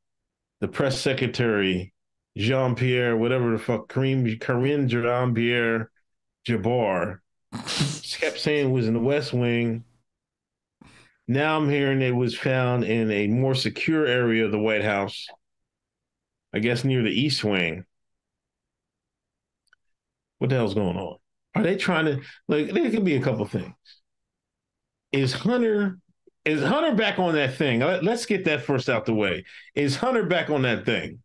the 0.61 0.69
press 0.69 1.01
secretary, 1.01 1.93
Jean 2.37 2.75
Pierre, 2.75 3.17
whatever 3.17 3.51
the 3.53 3.59
fuck, 3.59 3.89
Kareem, 3.89 4.39
Kareem 4.39 4.87
Jean 4.87 5.35
Pierre 5.35 5.91
Jabbar, 6.47 7.19
kept 7.53 8.39
saying 8.39 8.69
it 8.69 8.73
was 8.73 8.87
in 8.87 8.95
the 8.95 9.01
West 9.01 9.33
Wing. 9.33 9.85
Now 11.27 11.57
I'm 11.57 11.71
hearing 11.71 12.03
it 12.03 12.15
was 12.15 12.37
found 12.37 12.85
in 12.85 13.11
a 13.11 13.27
more 13.29 13.55
secure 13.55 14.07
area 14.07 14.45
of 14.45 14.53
the 14.53 14.59
White 14.59 14.85
House. 14.85 15.27
I 16.53 16.61
guess 16.61 16.85
near 16.85 17.03
the 17.03 17.11
East 17.11 17.43
Wing. 17.43 17.85
What 20.39 20.51
the 20.51 20.57
hell's 20.57 20.75
going 20.75 20.97
on? 20.97 21.17
Are 21.55 21.63
they 21.63 21.77
trying 21.77 22.07
to 22.07 22.21
like? 22.49 22.73
There 22.73 22.91
could 22.91 23.05
be 23.05 23.17
a 23.17 23.21
couple 23.21 23.45
things. 23.47 23.75
Is 25.13 25.33
Hunter 25.33 25.99
is 26.45 26.63
Hunter 26.63 26.95
back 26.95 27.19
on 27.19 27.35
that 27.35 27.55
thing? 27.55 27.81
Let, 27.81 28.07
us 28.07 28.27
get 28.27 28.45
that 28.45 28.63
first 28.63 28.89
out 28.89 29.07
the 29.07 29.15
way. 29.15 29.45
Is 29.75 29.97
Hunter 29.97 30.25
back 30.25 30.51
on 30.51 30.63
that 30.63 30.85
thing? 30.85 31.21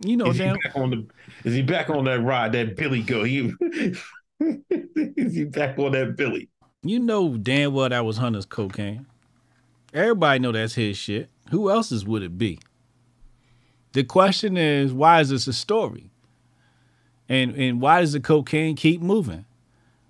You 0.00 0.16
know, 0.16 0.26
is 0.26 0.38
he 0.38 0.44
back 0.44 0.76
on 0.76 0.90
the? 0.90 1.06
Is 1.44 1.54
he 1.54 1.62
back 1.62 1.90
on 1.90 2.04
that 2.04 2.20
ride? 2.20 2.52
That 2.52 2.76
Billy 2.76 3.02
go? 3.02 3.24
He, 3.24 3.52
is 4.40 5.34
he 5.34 5.44
back 5.44 5.78
on 5.78 5.92
that 5.92 6.14
Billy? 6.16 6.48
you 6.82 7.00
know 7.00 7.36
damn 7.36 7.72
well 7.72 7.88
that 7.88 8.04
was 8.04 8.16
Hunter's 8.16 8.46
cocaine. 8.46 9.06
Everybody 9.92 10.38
know 10.38 10.52
that's 10.52 10.74
his 10.74 10.96
shit. 10.96 11.30
Who 11.50 11.70
else's 11.70 12.04
would 12.04 12.22
it 12.22 12.38
be? 12.38 12.58
The 13.92 14.04
question 14.04 14.56
is, 14.56 14.92
why 14.92 15.20
is 15.20 15.30
this 15.30 15.46
a 15.46 15.52
story? 15.52 16.07
And 17.28 17.54
and 17.56 17.80
why 17.80 18.00
does 18.00 18.12
the 18.12 18.20
cocaine 18.20 18.74
keep 18.76 19.00
moving? 19.00 19.44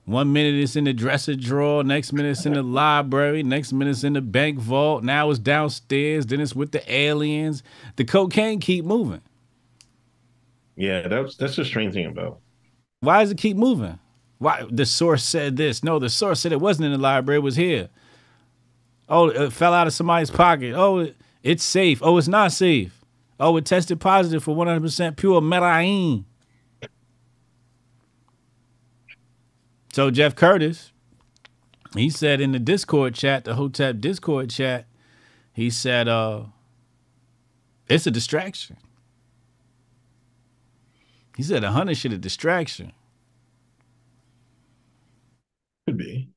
One 0.04 0.32
minute 0.32 0.54
it's 0.54 0.74
in 0.76 0.84
the 0.84 0.94
dresser 0.94 1.34
drawer, 1.34 1.84
next 1.84 2.12
minute 2.14 2.30
it's 2.30 2.46
in 2.46 2.54
the 2.54 2.62
library, 2.62 3.42
next 3.42 3.72
minute 3.74 3.90
it's 3.90 4.04
in 4.04 4.14
the 4.14 4.22
bank 4.22 4.58
vault, 4.58 5.04
now 5.04 5.28
it's 5.28 5.38
downstairs, 5.38 6.24
then 6.24 6.40
it's 6.40 6.54
with 6.54 6.72
the 6.72 6.82
aliens. 6.90 7.62
The 7.96 8.04
cocaine 8.06 8.58
keep 8.60 8.86
moving. 8.86 9.20
Yeah, 10.76 11.08
that's 11.08 11.36
that's 11.36 11.56
the 11.56 11.64
strange 11.64 11.92
thing 11.94 12.06
about. 12.06 12.38
Why 13.00 13.20
does 13.20 13.30
it 13.32 13.38
keep 13.38 13.56
moving? 13.56 13.98
Why 14.38 14.64
the 14.70 14.86
source 14.86 15.24
said 15.24 15.56
this? 15.56 15.82
No, 15.84 15.98
the 15.98 16.08
source 16.08 16.40
said 16.40 16.52
it 16.52 16.60
wasn't 16.60 16.86
in 16.86 16.92
the 16.92 16.98
library, 16.98 17.38
it 17.38 17.42
was 17.42 17.56
here. 17.56 17.88
Oh, 19.08 19.28
it 19.28 19.52
fell 19.52 19.74
out 19.74 19.86
of 19.86 19.92
somebody's 19.92 20.30
pocket. 20.30 20.74
Oh, 20.74 20.98
it- 21.00 21.16
it's 21.42 21.62
safe. 21.64 22.00
Oh, 22.02 22.18
it's 22.18 22.28
not 22.28 22.52
safe. 22.52 23.04
Oh, 23.38 23.56
it 23.56 23.64
tested 23.64 24.00
positive 24.00 24.42
for 24.42 24.54
100% 24.56 25.16
pure 25.16 25.40
Medellin. 25.40 26.24
So 29.92 30.10
Jeff 30.10 30.34
Curtis, 30.34 30.92
he 31.94 32.10
said 32.10 32.40
in 32.40 32.52
the 32.52 32.58
Discord 32.58 33.14
chat, 33.14 33.44
the 33.44 33.54
Hotep 33.54 34.00
Discord 34.00 34.50
chat, 34.50 34.86
he 35.52 35.70
said, 35.70 36.08
uh, 36.08 36.44
it's 37.88 38.06
a 38.06 38.10
distraction. 38.10 38.76
He 41.36 41.42
said 41.42 41.64
a 41.64 41.70
hunter 41.70 41.94
shit 41.94 42.12
a 42.12 42.18
distraction. 42.18 42.92
Could 45.86 45.96
be. 45.96 46.28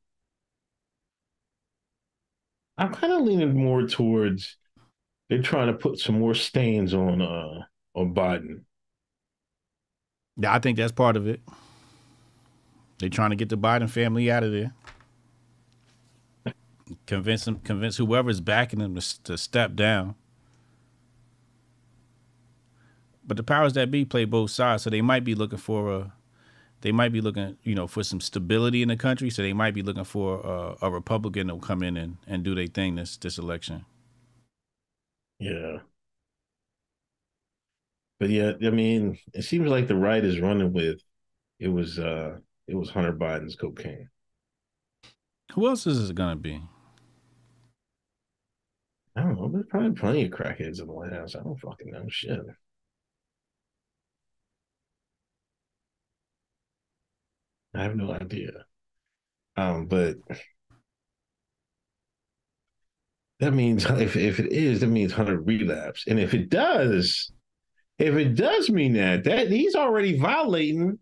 I'm 2.77 2.93
kind 2.93 3.11
of 3.11 3.21
leaning 3.21 3.55
more 3.55 3.83
towards 3.87 4.57
they're 5.29 5.41
trying 5.41 5.67
to 5.67 5.73
put 5.73 5.97
some 5.97 6.19
more 6.19 6.35
stains 6.35 6.93
on 6.93 7.21
uh 7.21 7.63
on 7.95 8.13
Biden. 8.13 8.63
Yeah, 10.37 10.53
I 10.53 10.59
think 10.59 10.77
that's 10.77 10.91
part 10.91 11.17
of 11.17 11.27
it. 11.27 11.41
They're 13.01 13.09
trying 13.09 13.31
to 13.31 13.35
get 13.35 13.49
the 13.49 13.57
Biden 13.57 13.89
family 13.89 14.31
out 14.31 14.43
of 14.43 14.51
there. 14.51 14.73
Convince 17.05 17.45
them, 17.45 17.59
convince 17.59 17.97
whoever's 17.97 18.39
backing 18.41 18.79
them 18.79 18.95
to, 18.95 19.23
to 19.23 19.37
step 19.37 19.75
down. 19.75 20.15
But 23.25 23.37
the 23.37 23.43
powers 23.43 23.73
that 23.73 23.91
be 23.91 24.05
play 24.05 24.25
both 24.25 24.51
sides, 24.51 24.83
so 24.83 24.89
they 24.89 25.01
might 25.01 25.23
be 25.23 25.35
looking 25.35 25.57
for 25.57 25.93
a, 25.93 26.13
they 26.81 26.91
might 26.91 27.13
be 27.13 27.21
looking, 27.21 27.57
you 27.63 27.75
know, 27.75 27.87
for 27.87 28.03
some 28.03 28.19
stability 28.19 28.81
in 28.81 28.89
the 28.89 28.97
country. 28.97 29.29
So 29.29 29.41
they 29.41 29.53
might 29.53 29.73
be 29.73 29.83
looking 29.83 30.03
for 30.03 30.41
a, 30.81 30.87
a 30.87 30.91
Republican 30.91 31.47
to 31.47 31.57
come 31.59 31.83
in 31.83 31.97
and, 31.97 32.17
and 32.27 32.43
do 32.43 32.55
their 32.55 32.67
thing 32.67 32.95
this 32.95 33.17
this 33.17 33.37
election. 33.37 33.85
Yeah. 35.39 35.79
But 38.19 38.29
yeah, 38.29 38.53
I 38.63 38.69
mean, 38.69 39.17
it 39.33 39.43
seems 39.43 39.69
like 39.69 39.87
the 39.87 39.95
right 39.95 40.23
is 40.23 40.39
running 40.39 40.73
with 40.73 41.01
it 41.59 41.69
was 41.69 41.99
uh 41.99 42.39
it 42.67 42.75
was 42.75 42.89
Hunter 42.89 43.13
Biden's 43.13 43.55
cocaine. 43.55 44.09
Who 45.53 45.67
else 45.67 45.85
is 45.85 46.09
it 46.09 46.15
gonna 46.15 46.35
be? 46.35 46.61
I 49.15 49.23
don't 49.23 49.35
know. 49.35 49.49
There's 49.49 49.65
probably 49.67 49.91
plenty 49.91 50.25
of 50.25 50.31
crackheads 50.31 50.79
in 50.79 50.87
the 50.87 50.93
White 50.93 51.11
House. 51.11 51.35
I 51.35 51.43
don't 51.43 51.59
fucking 51.59 51.91
know 51.91 52.05
shit. 52.07 52.39
I 57.73 57.83
have 57.83 57.95
no 57.95 58.11
idea. 58.11 58.51
Um, 59.57 59.85
but 59.87 60.15
that 63.39 63.53
means 63.53 63.85
if 63.89 64.15
if 64.15 64.39
it 64.39 64.51
is, 64.51 64.79
that 64.79 64.87
means 64.87 65.11
Hunter 65.11 65.39
relapse. 65.39 66.05
And 66.07 66.19
if 66.19 66.33
it 66.33 66.49
does, 66.49 67.31
if 67.99 68.15
it 68.15 68.35
does 68.35 68.69
mean 68.69 68.93
that, 68.93 69.25
that 69.25 69.51
he's 69.51 69.75
already 69.75 70.17
violating 70.17 70.99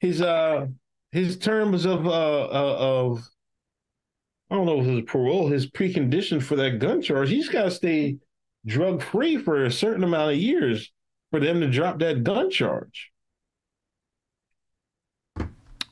his 0.00 0.20
uh 0.22 0.66
his 1.12 1.38
terms 1.38 1.84
of 1.84 2.06
uh, 2.06 2.10
uh 2.10 2.76
of 2.78 3.28
I 4.50 4.54
don't 4.54 4.66
know 4.66 4.80
if 4.80 4.86
his 4.86 5.02
parole, 5.06 5.48
his 5.48 5.70
precondition 5.70 6.42
for 6.42 6.56
that 6.56 6.78
gun 6.78 7.02
charge. 7.02 7.28
He's 7.28 7.48
got 7.48 7.64
to 7.64 7.70
stay 7.70 8.16
drug 8.66 9.02
free 9.02 9.36
for 9.36 9.64
a 9.64 9.70
certain 9.70 10.04
amount 10.04 10.32
of 10.32 10.38
years 10.38 10.90
for 11.30 11.38
them 11.40 11.60
to 11.60 11.70
drop 11.70 11.98
that 11.98 12.24
gun 12.24 12.50
charge. 12.50 13.10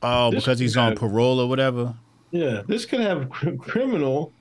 Oh, 0.02 0.30
This 0.30 0.44
because 0.44 0.58
he's 0.58 0.74
guy- 0.74 0.86
on 0.90 0.96
parole 0.96 1.40
or 1.40 1.48
whatever. 1.48 1.94
Yeah, 2.30 2.62
this 2.66 2.84
could 2.86 3.00
have 3.00 3.30
cr- 3.30 3.54
criminal 3.54 4.32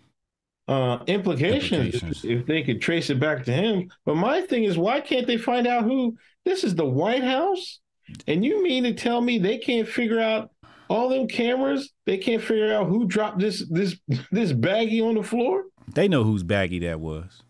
uh, 0.68 1.00
implications, 1.08 1.94
Implications. 1.96 2.26
If, 2.26 2.42
if 2.42 2.46
they 2.48 2.64
could 2.64 2.82
trace 2.82 3.10
it 3.10 3.20
back 3.20 3.46
to 3.46 3.52
him. 3.54 3.90
But 4.06 4.16
my 4.16 4.42
thing 4.42 4.64
is, 4.64 4.78
why 4.78 5.00
can't 5.02 5.28
they 5.28 5.38
find 5.38 5.68
out 5.68 5.84
who 5.84 6.18
this 6.44 6.64
is? 6.64 6.74
The 6.76 6.86
White 6.86 7.24
House, 7.24 7.80
and 8.28 8.44
you 8.46 8.64
mean 8.64 8.84
to 8.84 8.94
tell 8.94 9.22
me 9.22 9.38
they 9.38 9.58
can't 9.58 9.88
figure 9.88 10.20
out 10.20 10.52
all 10.90 11.10
them 11.10 11.28
cameras? 11.28 11.92
They 12.06 12.18
can't 12.18 12.42
figure 12.42 12.74
out 12.74 12.88
who 12.88 13.06
dropped 13.06 13.40
this 13.40 13.66
this 13.70 13.98
this 14.32 14.54
baggie 14.54 15.04
on 15.04 15.16
the 15.16 15.24
floor? 15.24 15.66
They 15.94 16.08
know 16.08 16.24
whose 16.24 16.44
baggy 16.44 16.80
that 16.80 17.00
was. 17.00 17.44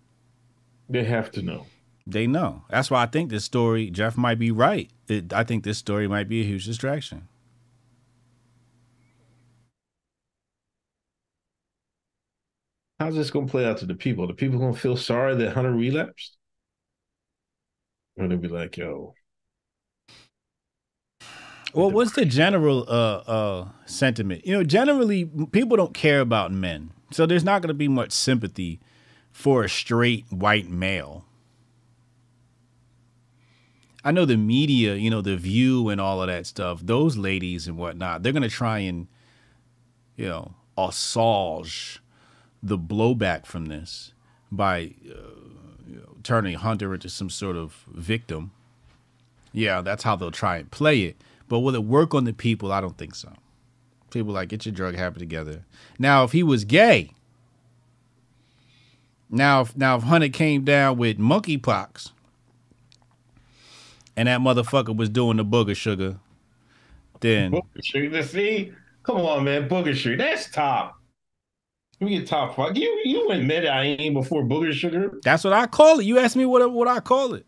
They 0.89 1.03
have 1.03 1.31
to 1.31 1.41
know. 1.41 1.65
They 2.07 2.27
know. 2.27 2.63
That's 2.69 2.91
why 2.91 3.03
I 3.03 3.07
think 3.07 3.31
this 3.31 3.43
story, 3.43 3.89
Jeff 3.89 4.17
might 4.17 4.37
be 4.37 4.51
right. 4.51 4.91
It, 5.07 5.33
I 5.33 5.43
think 5.43 5.63
this 5.63 5.79
story 5.79 6.07
might 6.07 6.29
be 6.29 6.41
a 6.41 6.45
huge 6.45 6.65
distraction. 6.65 7.27
How's 12.99 13.15
this 13.15 13.31
going 13.31 13.47
to 13.47 13.51
play 13.51 13.65
out 13.65 13.77
to 13.79 13.85
the 13.85 13.95
people? 13.95 14.27
The 14.27 14.33
people 14.33 14.59
going 14.59 14.73
to 14.73 14.79
feel 14.79 14.95
sorry 14.95 15.35
that 15.35 15.53
Hunter 15.53 15.73
relapsed? 15.73 16.37
Or 18.17 18.27
they'll 18.27 18.37
be 18.37 18.47
like, 18.47 18.77
yo, 18.77 19.15
Well, 21.75 21.91
what's 21.91 22.13
the 22.13 22.23
general 22.23 22.85
uh, 22.87 23.17
uh, 23.27 23.67
sentiment? 23.85 24.47
You 24.47 24.53
know, 24.53 24.63
generally 24.63 25.25
people 25.51 25.75
don't 25.75 25.93
care 25.93 26.21
about 26.21 26.53
men. 26.53 26.91
So 27.11 27.25
there's 27.25 27.43
not 27.43 27.61
going 27.61 27.67
to 27.67 27.73
be 27.73 27.89
much 27.89 28.13
sympathy 28.13 28.79
for 29.33 29.65
a 29.65 29.69
straight 29.69 30.25
white 30.29 30.69
male. 30.69 31.25
I 34.05 34.11
know 34.11 34.23
the 34.23 34.37
media, 34.37 34.95
you 34.95 35.09
know, 35.09 35.21
the 35.21 35.35
view 35.35 35.89
and 35.89 35.99
all 35.99 36.21
of 36.21 36.27
that 36.27 36.45
stuff, 36.45 36.79
those 36.81 37.17
ladies 37.17 37.67
and 37.67 37.77
whatnot, 37.77 38.23
they're 38.23 38.31
going 38.31 38.43
to 38.43 38.49
try 38.49 38.79
and, 38.79 39.07
you 40.15 40.27
know, 40.27 40.53
assuage 40.77 41.99
the 42.63 42.77
blowback 42.77 43.45
from 43.45 43.65
this 43.65 44.13
by 44.49 44.93
uh, 45.09 45.17
you 45.85 45.97
know, 45.97 46.15
turning 46.23 46.55
Hunter 46.55 46.93
into 46.93 47.09
some 47.09 47.29
sort 47.29 47.57
of 47.57 47.83
victim. 47.87 48.51
Yeah, 49.51 49.81
that's 49.81 50.03
how 50.03 50.15
they'll 50.15 50.31
try 50.31 50.57
and 50.57 50.71
play 50.71 51.01
it. 51.01 51.17
But 51.47 51.59
will 51.59 51.75
it 51.75 51.83
work 51.83 52.13
on 52.13 52.25
the 52.25 52.33
people? 52.33 52.71
I 52.71 52.81
don't 52.81 52.97
think 52.97 53.15
so. 53.15 53.31
People 54.11 54.33
like 54.33 54.49
get 54.49 54.65
your 54.65 54.73
drug 54.73 54.95
habit 54.95 55.19
together. 55.19 55.65
Now, 55.99 56.23
if 56.23 56.31
he 56.31 56.43
was 56.43 56.63
gay, 56.63 57.11
now 59.29 59.61
if 59.61 59.75
now 59.75 59.97
if 59.97 60.03
Hunter 60.03 60.29
came 60.29 60.63
down 60.63 60.97
with 60.97 61.17
monkeypox, 61.17 62.11
and 64.15 64.27
that 64.27 64.39
motherfucker 64.39 64.95
was 64.95 65.09
doing 65.09 65.37
the 65.37 65.45
booger 65.45 65.75
sugar, 65.75 66.17
then 67.19 67.51
Booger 67.51 67.83
Sugar. 67.83 68.23
See, 68.23 68.71
come 69.03 69.17
on, 69.17 69.43
man, 69.43 69.67
Booger 69.67 69.93
Sugar. 69.95 70.17
That's 70.17 70.49
top. 70.49 70.99
We 71.99 72.09
get 72.09 72.27
top 72.27 72.55
five. 72.55 72.77
You 72.77 73.01
you 73.05 73.29
admit 73.29 73.65
I 73.65 73.83
ain't 73.83 74.13
before 74.13 74.43
Booger 74.43 74.73
Sugar. 74.73 75.19
that's 75.23 75.43
what 75.43 75.53
I 75.53 75.67
call 75.67 75.99
it. 75.99 76.05
You 76.05 76.19
asked 76.19 76.35
me 76.35 76.45
what 76.45 76.71
what 76.71 76.87
I 76.87 76.99
call 76.99 77.33
it. 77.33 77.45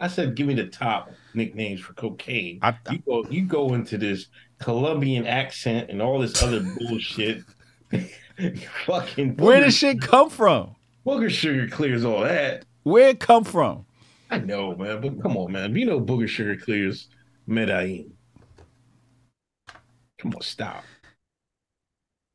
I 0.00 0.08
said, 0.08 0.34
give 0.34 0.46
me 0.46 0.54
the 0.54 0.66
top 0.66 1.12
nicknames 1.34 1.80
for 1.80 1.92
cocaine. 1.92 2.58
I- 2.62 2.74
you 2.90 2.98
go 3.06 3.24
you 3.30 3.42
go 3.44 3.74
into 3.74 3.98
this 3.98 4.26
Colombian 4.58 5.26
accent 5.26 5.90
and 5.90 6.00
all 6.00 6.18
this 6.18 6.42
other 6.42 6.60
bullshit. 6.78 7.44
Fucking 8.86 9.36
Where 9.36 9.60
does 9.60 9.76
shit 9.76 10.00
come 10.00 10.30
from? 10.30 10.74
Booger 11.06 11.30
Sugar 11.30 11.68
clears 11.68 12.04
all 12.04 12.20
that. 12.20 12.64
Where 12.82 13.08
it 13.10 13.20
come 13.20 13.44
from? 13.44 13.84
I 14.30 14.38
know, 14.38 14.74
man, 14.76 15.00
but 15.00 15.20
come 15.22 15.36
on, 15.36 15.52
man. 15.52 15.74
You 15.74 15.86
know 15.86 16.00
Booger 16.00 16.28
Sugar 16.28 16.56
clears 16.56 17.08
Medellin. 17.46 18.12
Come 20.18 20.34
on, 20.34 20.42
stop. 20.42 20.84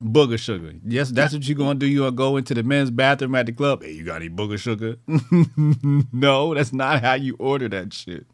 Booger 0.03 0.37
sugar. 0.37 0.73
Yes, 0.85 1.09
that's 1.09 1.33
what 1.33 1.47
you're 1.47 1.57
gonna 1.57 1.79
do. 1.79 1.85
You 1.85 1.99
gonna 1.99 2.11
go 2.11 2.37
into 2.37 2.53
the 2.53 2.63
men's 2.63 2.91
bathroom 2.91 3.33
at 3.35 3.45
the 3.45 3.53
club. 3.53 3.81
Hey, 3.81 3.91
you 3.91 4.03
got 4.03 4.17
any 4.17 4.29
booger 4.29 4.59
sugar? 4.59 4.97
no, 6.11 6.53
that's 6.53 6.73
not 6.73 7.01
how 7.01 7.13
you 7.13 7.35
order 7.39 7.69
that 7.69 7.93
shit. 7.93 8.25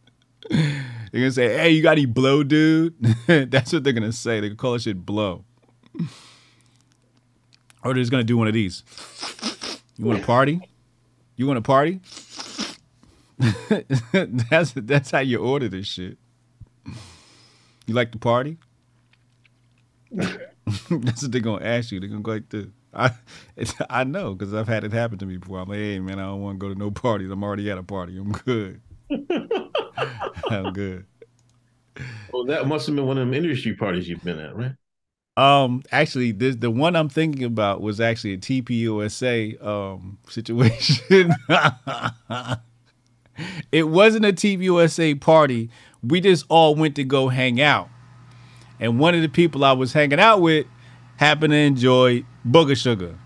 They're 0.50 0.84
gonna 1.14 1.32
say, 1.32 1.56
"Hey, 1.56 1.70
you 1.70 1.84
got 1.84 1.94
any 1.94 2.08
blow, 2.08 2.44
dude?" 2.44 2.96
that's 3.52 3.72
what 3.72 3.84
they're 3.84 3.94
gonna 3.94 4.12
say. 4.12 4.40
They 4.40 4.50
call 4.56 4.74
it 4.74 4.82
shit 4.82 5.06
blow. 5.06 5.46
Or 7.84 7.94
they're 7.94 8.02
just 8.02 8.12
gonna 8.12 8.24
do 8.24 8.38
one 8.38 8.48
of 8.48 8.54
these. 8.54 8.84
You 9.98 10.06
want 10.06 10.20
to 10.20 10.26
party? 10.26 10.68
You 11.36 11.46
want 11.46 11.58
to 11.58 11.62
party? 11.62 12.02
that's 14.50 14.74
that's 14.76 15.12
how 15.12 15.20
you 15.20 15.38
order 15.38 15.70
this 15.70 15.86
shit. 15.86 16.18
You 17.86 17.94
like 17.94 18.12
to 18.14 18.18
party? 18.18 18.58
That's 20.90 21.22
what 21.24 21.32
they're 21.32 21.42
gonna 21.42 21.66
ask 21.66 21.92
you. 21.92 22.00
They're 22.00 22.10
gonna 22.10 22.22
go 22.22 22.32
like 22.32 22.50
this. 22.50 22.68
I 22.94 23.12
I 23.90 24.04
know 24.04 24.34
because 24.34 24.54
I've 24.54 24.68
had 24.68 24.84
it 24.84 24.92
happen 24.94 25.18
to 25.20 25.26
me 25.26 25.38
before. 25.38 25.60
I'm 25.60 25.70
like, 25.70 25.78
hey 25.78 26.00
man, 26.00 26.20
I 26.20 26.24
don't 26.24 26.42
want 26.42 26.60
to 26.60 26.66
go 26.66 26.74
to 26.74 26.80
no 26.80 26.92
parties. 26.92 27.30
I'm 27.32 27.44
already 27.44 27.70
at 27.70 27.78
a 27.78 27.84
party. 27.84 28.18
I'm 28.18 28.32
good. 28.32 28.82
I'm 30.50 30.74
good. 30.74 31.06
Well, 32.32 32.46
that 32.46 32.68
must 32.68 32.88
have 32.88 32.96
been 32.96 33.06
one 33.06 33.18
of 33.18 33.28
them 33.28 33.34
industry 33.34 33.76
parties 33.76 34.08
you've 34.08 34.24
been 34.24 34.40
at, 34.40 34.56
right? 34.56 34.72
Um, 35.38 35.84
actually, 35.92 36.32
this 36.34 36.58
the 36.58 36.70
one 36.70 36.96
I'm 36.96 37.10
thinking 37.10 37.44
about 37.44 37.82
was 37.82 38.02
actually 38.02 38.34
a 38.34 38.38
TPUSA 38.38 39.64
um 39.64 40.18
situation. 40.28 41.34
it 43.72 43.88
wasn't 43.88 44.26
a 44.26 44.34
TPUSA 44.34 45.22
party. 45.22 45.70
We 46.04 46.20
just 46.20 46.46
all 46.50 46.76
went 46.76 46.96
to 46.96 47.04
go 47.04 47.30
hang 47.30 47.62
out, 47.62 47.90
and 48.82 49.00
one 49.00 49.16
of 49.16 49.22
the 49.22 49.30
people 49.30 49.64
I 49.64 49.72
was 49.72 49.94
hanging 49.94 50.20
out 50.20 50.42
with 50.42 50.66
happened 51.18 51.52
to 51.52 51.58
enjoy 51.58 52.26
booger 52.46 52.76
sugar, 52.76 53.18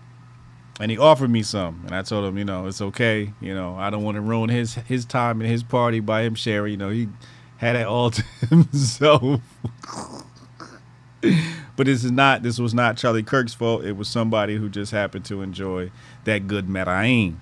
and 0.78 0.90
he 0.90 0.98
offered 0.98 1.30
me 1.30 1.42
some, 1.42 1.82
and 1.86 1.94
I 1.96 2.02
told 2.02 2.24
him, 2.26 2.38
you 2.38 2.44
know, 2.44 2.66
it's 2.66 2.80
okay. 2.80 3.32
You 3.40 3.54
know, 3.54 3.74
I 3.74 3.90
don't 3.90 4.04
want 4.04 4.14
to 4.14 4.20
ruin 4.20 4.50
his 4.50 4.74
his 4.74 5.04
time 5.04 5.40
and 5.40 5.50
his 5.50 5.64
party 5.64 5.98
by 5.98 6.22
him 6.22 6.36
sharing. 6.36 6.72
You 6.72 6.76
know, 6.76 6.90
he 6.90 7.08
had 7.56 7.74
it 7.74 7.86
all 7.86 8.10
to 8.12 8.22
himself. 8.50 9.40
But 11.76 11.86
this 11.86 12.04
is 12.04 12.10
not. 12.10 12.42
This 12.42 12.58
was 12.58 12.72
not 12.72 12.96
Charlie 12.96 13.22
Kirk's 13.22 13.52
fault. 13.52 13.84
It 13.84 13.96
was 13.96 14.08
somebody 14.08 14.56
who 14.56 14.68
just 14.68 14.92
happened 14.92 15.24
to 15.26 15.42
enjoy 15.42 15.90
that 16.24 16.46
good 16.46 16.68
Medellin. 16.68 17.40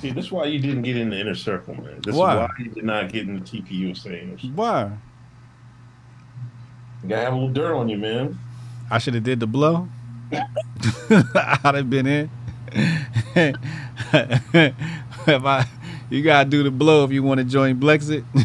See, 0.00 0.10
this 0.10 0.26
is 0.26 0.32
why 0.32 0.44
you 0.46 0.58
didn't 0.58 0.82
get 0.82 0.96
in 0.96 1.10
the 1.10 1.18
inner 1.18 1.34
circle, 1.34 1.74
man. 1.74 2.00
This 2.02 2.14
Why? 2.14 2.32
is 2.44 2.48
why 2.48 2.54
you 2.58 2.70
did 2.70 2.84
not 2.84 3.12
get 3.12 3.28
in 3.28 3.34
the 3.38 3.40
TPU 3.40 3.96
saying 3.96 4.38
Why? 4.54 4.92
You 7.02 7.08
gotta 7.08 7.22
have 7.22 7.32
a 7.32 7.36
little 7.36 7.50
dirt 7.50 7.74
on 7.74 7.88
you, 7.88 7.96
man. 7.96 8.38
I 8.90 8.98
should 8.98 9.14
have 9.14 9.24
did 9.24 9.40
the 9.40 9.46
blow. 9.46 9.88
I'd 10.32 11.74
have 11.74 11.88
been 11.88 12.06
in. 12.06 12.30
if 13.34 13.56
I, 15.26 15.66
you 16.10 16.22
gotta 16.22 16.48
do 16.48 16.62
the 16.62 16.70
blow 16.70 17.04
if 17.04 17.12
you 17.12 17.22
want 17.22 17.38
to 17.38 17.44
join 17.44 17.80
Blexit. 17.80 18.24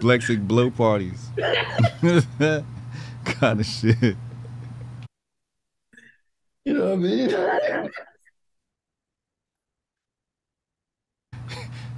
Blexit 0.00 0.48
blow 0.48 0.70
parties. 0.70 1.28
kind 3.24 3.60
of 3.60 3.66
shit. 3.66 4.16
You 6.64 6.74
know 6.74 6.84
what 6.84 6.92
I 6.92 6.96
mean? 6.96 7.90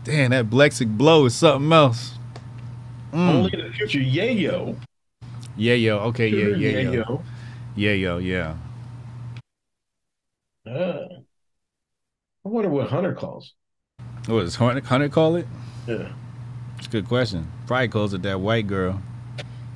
Damn, 0.04 0.30
that 0.30 0.48
Blexit 0.48 0.96
blow 0.96 1.26
is 1.26 1.34
something 1.34 1.72
else. 1.72 2.14
Mm. 3.12 3.28
Only 3.28 3.52
in 3.52 3.66
the 3.66 3.72
future, 3.72 3.98
yayo. 3.98 4.76
Yeah, 5.56 5.74
yo. 5.74 5.98
Okay, 5.98 6.28
yeah, 6.28 6.56
yeah, 6.56 6.90
yo. 6.90 7.22
Yeah, 7.76 7.92
yo, 7.92 8.18
yeah. 8.18 8.56
Ah. 10.66 11.04
I 12.44 12.48
wonder 12.48 12.70
what 12.70 12.88
Hunter 12.88 13.14
calls. 13.14 13.54
What 14.26 14.40
does 14.40 14.56
Hunter, 14.56 14.86
Hunter 14.86 15.08
call 15.08 15.36
it? 15.36 15.46
Yeah. 15.86 16.12
It's 16.78 16.86
a 16.86 16.90
good 16.90 17.06
question. 17.08 17.50
Probably 17.66 17.88
calls 17.88 18.14
it 18.14 18.22
that 18.22 18.40
white 18.40 18.66
girl. 18.66 19.02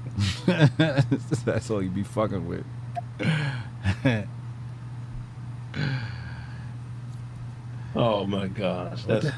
That's 0.47 1.71
all 1.71 1.83
you 1.83 1.91
be 1.91 2.03
fucking 2.03 2.47
with. 2.47 2.65
Oh 7.97 8.27
my 8.27 8.49
gosh, 8.49 9.05
that's 9.05 9.29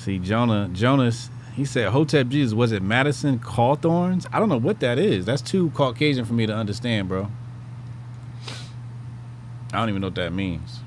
See, 0.00 0.18
Jonah, 0.18 0.70
Jonas, 0.72 1.28
he 1.54 1.66
said 1.66 1.90
Hotep 1.92 2.28
Jesus, 2.28 2.54
was 2.54 2.72
it 2.72 2.82
Madison 2.82 3.38
Cawthorns? 3.38 4.26
I 4.32 4.38
don't 4.40 4.48
know 4.48 4.56
what 4.56 4.80
that 4.80 4.98
is. 4.98 5.26
That's 5.26 5.42
too 5.42 5.68
Caucasian 5.74 6.24
for 6.24 6.32
me 6.32 6.46
to 6.46 6.54
understand, 6.54 7.06
bro. 7.06 7.28
I 9.70 9.76
don't 9.78 9.90
even 9.90 10.00
know 10.00 10.06
what 10.06 10.14
that 10.14 10.32
means. 10.32 10.80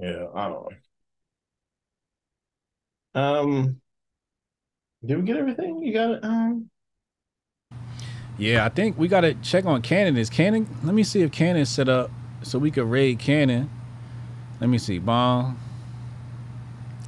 yeah. 0.00 0.26
I 0.34 0.48
don't 0.48 0.66
know. 3.14 3.20
Um, 3.22 3.80
did 5.06 5.18
we 5.18 5.22
get 5.22 5.36
everything? 5.36 5.80
You 5.84 5.92
got 5.92 6.10
it. 6.10 6.24
Um, 6.24 6.68
Yeah, 8.38 8.64
I 8.64 8.70
think 8.70 8.98
we 8.98 9.06
gotta 9.06 9.34
check 9.34 9.66
on 9.66 9.82
Cannon. 9.82 10.16
Is 10.16 10.30
Cannon? 10.30 10.66
Let 10.82 10.96
me 10.96 11.04
see 11.04 11.22
if 11.22 11.30
Cannon's 11.30 11.68
set 11.68 11.88
up 11.88 12.10
so 12.42 12.58
we 12.58 12.72
could 12.72 12.86
raid 12.86 13.20
Cannon. 13.20 13.70
Let 14.60 14.68
me 14.68 14.78
see. 14.78 14.98
Bomb. 14.98 15.58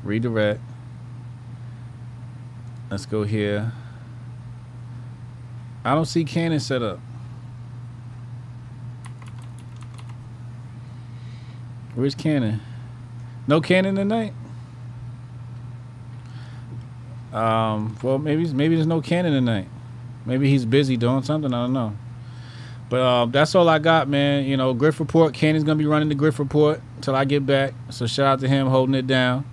Redirect. 0.02 0.60
Let's 2.90 3.06
go 3.06 3.24
here. 3.24 3.72
I 5.84 5.94
don't 5.94 6.06
see 6.06 6.24
cannon 6.24 6.60
set 6.60 6.82
up. 6.82 7.00
Where's 11.94 12.14
Cannon? 12.14 12.60
No 13.46 13.60
Cannon 13.60 13.96
tonight. 13.96 14.32
Um. 17.32 17.96
Well, 18.02 18.18
maybe 18.18 18.46
maybe 18.52 18.76
there's 18.76 18.86
no 18.86 19.00
Cannon 19.00 19.32
tonight. 19.32 19.68
Maybe 20.24 20.48
he's 20.48 20.64
busy 20.64 20.96
doing 20.96 21.22
something. 21.22 21.52
I 21.52 21.64
don't 21.64 21.72
know. 21.72 21.96
But 22.92 23.00
uh, 23.00 23.24
that's 23.24 23.54
all 23.54 23.70
I 23.70 23.78
got, 23.78 24.06
man. 24.06 24.44
You 24.44 24.58
know, 24.58 24.74
Grift 24.74 24.98
Report. 24.98 25.32
Cannon's 25.32 25.64
gonna 25.64 25.76
be 25.78 25.86
running 25.86 26.10
the 26.10 26.14
Grift 26.14 26.38
Report 26.38 26.78
until 26.96 27.16
I 27.16 27.24
get 27.24 27.46
back. 27.46 27.72
So 27.88 28.06
shout 28.06 28.26
out 28.26 28.40
to 28.40 28.48
him 28.48 28.66
holding 28.66 28.94
it 28.94 29.06
down. 29.06 29.46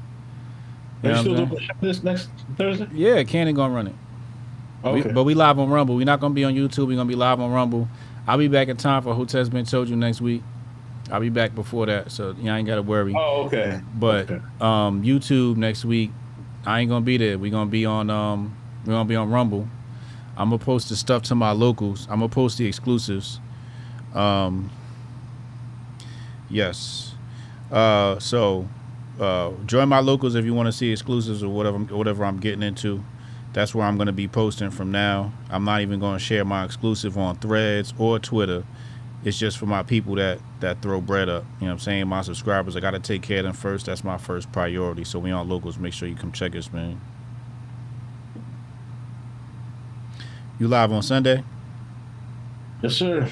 You 1.02 1.12
are 1.12 1.14
know 1.14 1.18
you 1.22 1.24
still 1.36 1.46
doing 1.46 1.70
this 1.80 2.04
next 2.04 2.28
Thursday? 2.58 2.90
Yeah, 2.94 3.24
Cannon 3.24 3.56
gonna 3.56 3.74
run 3.74 3.88
it. 3.88 3.96
We- 4.84 4.90
Okay. 5.04 5.14
but 5.14 5.24
we 5.24 5.36
live 5.36 5.58
on 5.58 5.70
Rumble. 5.70 5.96
We're 5.96 6.06
not 6.06 6.20
gonna 6.20 6.34
be 6.34 6.44
on 6.44 6.54
YouTube. 6.54 6.88
We're 6.88 6.98
gonna 6.98 7.08
be 7.08 7.16
live 7.16 7.40
on 7.40 7.50
Rumble. 7.50 7.88
I'll 8.28 8.38
be 8.38 8.50
back 8.50 8.68
in 8.68 8.76
time 8.76 9.04
for 9.04 9.16
Hoteps 9.16 9.50
Been 9.50 9.64
Told 9.64 9.88
You 9.88 9.96
next 9.96 10.20
week. 10.20 10.44
I'll 11.10 11.22
be 11.22 11.30
back 11.30 11.56
before 11.56 11.86
that, 11.86 12.12
so 12.12 12.36
you 12.42 12.52
ain't 12.52 12.68
gotta 12.68 12.82
worry. 12.82 13.16
Oh, 13.18 13.44
okay. 13.46 13.80
But 13.98 14.30
Okay. 14.30 14.42
um, 14.60 15.02
YouTube 15.02 15.56
next 15.56 15.86
week, 15.86 16.12
I 16.66 16.82
ain't 16.82 16.90
gonna 16.90 17.06
be 17.06 17.16
there. 17.16 17.38
We're 17.38 17.52
gonna 17.52 17.70
be 17.70 17.86
on 17.86 18.10
um, 18.10 18.54
we 18.86 18.92
gonna 18.92 19.06
be 19.06 19.16
on 19.16 19.30
Rumble. 19.32 19.66
I'm 20.40 20.52
gonna 20.52 20.58
post 20.58 20.88
the 20.88 20.96
stuff 20.96 21.24
to 21.24 21.36
my 21.36 21.52
locals. 21.52 22.08
I'm 22.10 22.20
gonna 22.20 22.30
post 22.30 22.58
the 22.58 22.66
exclusives. 22.66 23.42
Um, 24.16 24.72
yes. 26.50 27.14
Uh, 27.70 28.18
so 28.20 28.68
uh, 29.20 29.52
join 29.66 29.90
my 29.90 30.00
locals 30.00 30.36
if 30.36 30.46
you 30.46 30.54
want 30.54 30.68
to 30.68 30.72
see 30.72 30.94
exclusives 30.94 31.44
or 31.44 31.50
whatever 31.50 31.78
whatever 31.78 32.24
I'm 32.24 32.40
getting 32.40 32.64
into. 32.64 33.04
That's 33.52 33.76
where 33.76 33.86
I'm 33.86 33.98
gonna 33.98 34.14
be 34.14 34.30
posting 34.30 34.72
from 34.72 34.94
now. 34.94 35.34
I'm 35.50 35.66
not 35.66 35.82
even 35.82 36.00
gonna 36.00 36.20
share 36.20 36.46
my 36.46 36.64
exclusive 36.64 37.18
on 37.18 37.36
Threads 37.36 37.94
or 37.98 38.18
Twitter. 38.18 38.64
It's 39.26 39.38
just 39.38 39.58
for 39.58 39.66
my 39.66 39.84
people 39.84 40.16
that 40.16 40.40
that 40.62 40.82
throw 40.82 41.02
bread 41.02 41.28
up. 41.28 41.44
You 41.60 41.66
know 41.66 41.68
what 41.68 41.74
I'm 41.74 41.80
saying? 41.80 42.08
My 42.08 42.22
subscribers, 42.22 42.78
I 42.78 42.80
gotta 42.80 43.00
take 43.00 43.24
care 43.24 43.40
of 43.40 43.44
them 43.44 43.54
first. 43.54 43.88
That's 43.88 44.06
my 44.06 44.18
first 44.18 44.54
priority. 44.54 45.04
So 45.04 45.20
we 45.20 45.32
on 45.32 45.50
locals, 45.50 45.78
make 45.78 45.92
sure 45.92 46.08
you 46.08 46.16
come 46.16 46.32
check 46.32 46.56
us, 46.56 46.72
man. 46.72 47.02
You 50.60 50.68
live 50.68 50.92
on 50.92 51.02
Sunday, 51.02 51.44
Yes, 52.84 52.96
sir. 52.96 53.30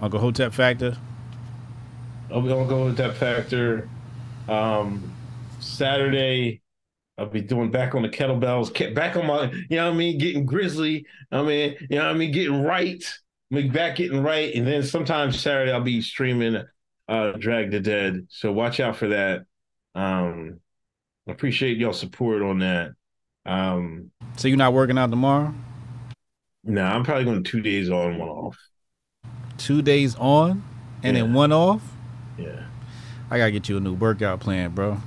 Uncle 0.00 0.20
Hotep 0.20 0.52
Factor. 0.52 0.96
I'll 2.30 2.42
be 2.42 2.48
go 2.48 2.84
with 2.84 2.96
that 2.98 3.16
factor. 3.16 3.88
Um, 4.48 5.10
Saturday, 5.58 6.60
I'll 7.18 7.26
be 7.26 7.40
doing 7.40 7.70
back 7.70 7.94
on 7.94 8.02
the 8.02 8.08
kettlebells, 8.08 8.94
back 8.94 9.16
on 9.16 9.26
my, 9.26 9.50
you 9.70 9.76
know 9.76 9.86
what 9.88 9.94
I 9.94 9.96
mean, 9.96 10.18
getting 10.18 10.46
grizzly. 10.46 11.06
I 11.32 11.42
mean, 11.42 11.76
you 11.88 11.98
know 11.98 12.06
what 12.06 12.14
I 12.14 12.18
mean, 12.18 12.32
getting 12.32 12.62
right. 12.62 13.02
I 13.50 13.54
mean, 13.54 13.72
back 13.72 13.96
getting 13.96 14.22
right. 14.22 14.54
And 14.54 14.66
then 14.66 14.82
sometimes 14.82 15.40
Saturday 15.40 15.72
I'll 15.72 15.80
be 15.82 16.02
streaming 16.02 16.62
uh 17.08 17.32
Drag 17.32 17.70
the 17.70 17.80
Dead. 17.80 18.26
So 18.30 18.52
watch 18.52 18.80
out 18.80 18.96
for 18.96 19.08
that. 19.08 19.44
Um 19.94 20.60
I 21.26 21.32
appreciate 21.32 21.78
y'all 21.78 21.92
support 21.92 22.42
on 22.42 22.60
that. 22.60 22.92
Um 23.44 24.10
So 24.36 24.48
you're 24.48 24.56
not 24.56 24.72
working 24.72 24.98
out 24.98 25.10
tomorrow? 25.10 25.52
No, 26.64 26.84
I'm 26.84 27.04
probably 27.04 27.24
going 27.24 27.44
two 27.44 27.60
days 27.60 27.90
on, 27.90 28.18
one 28.18 28.28
off. 28.28 28.56
Two 29.58 29.82
days 29.82 30.14
on, 30.16 30.62
and 31.02 31.16
then 31.16 31.32
one 31.32 31.52
off. 31.52 31.82
Yeah. 32.38 32.64
I 33.30 33.38
gotta 33.38 33.50
get 33.50 33.68
you 33.68 33.76
a 33.76 33.80
new 33.80 33.94
workout 33.94 34.40
plan, 34.40 34.72
bro. 34.72 34.98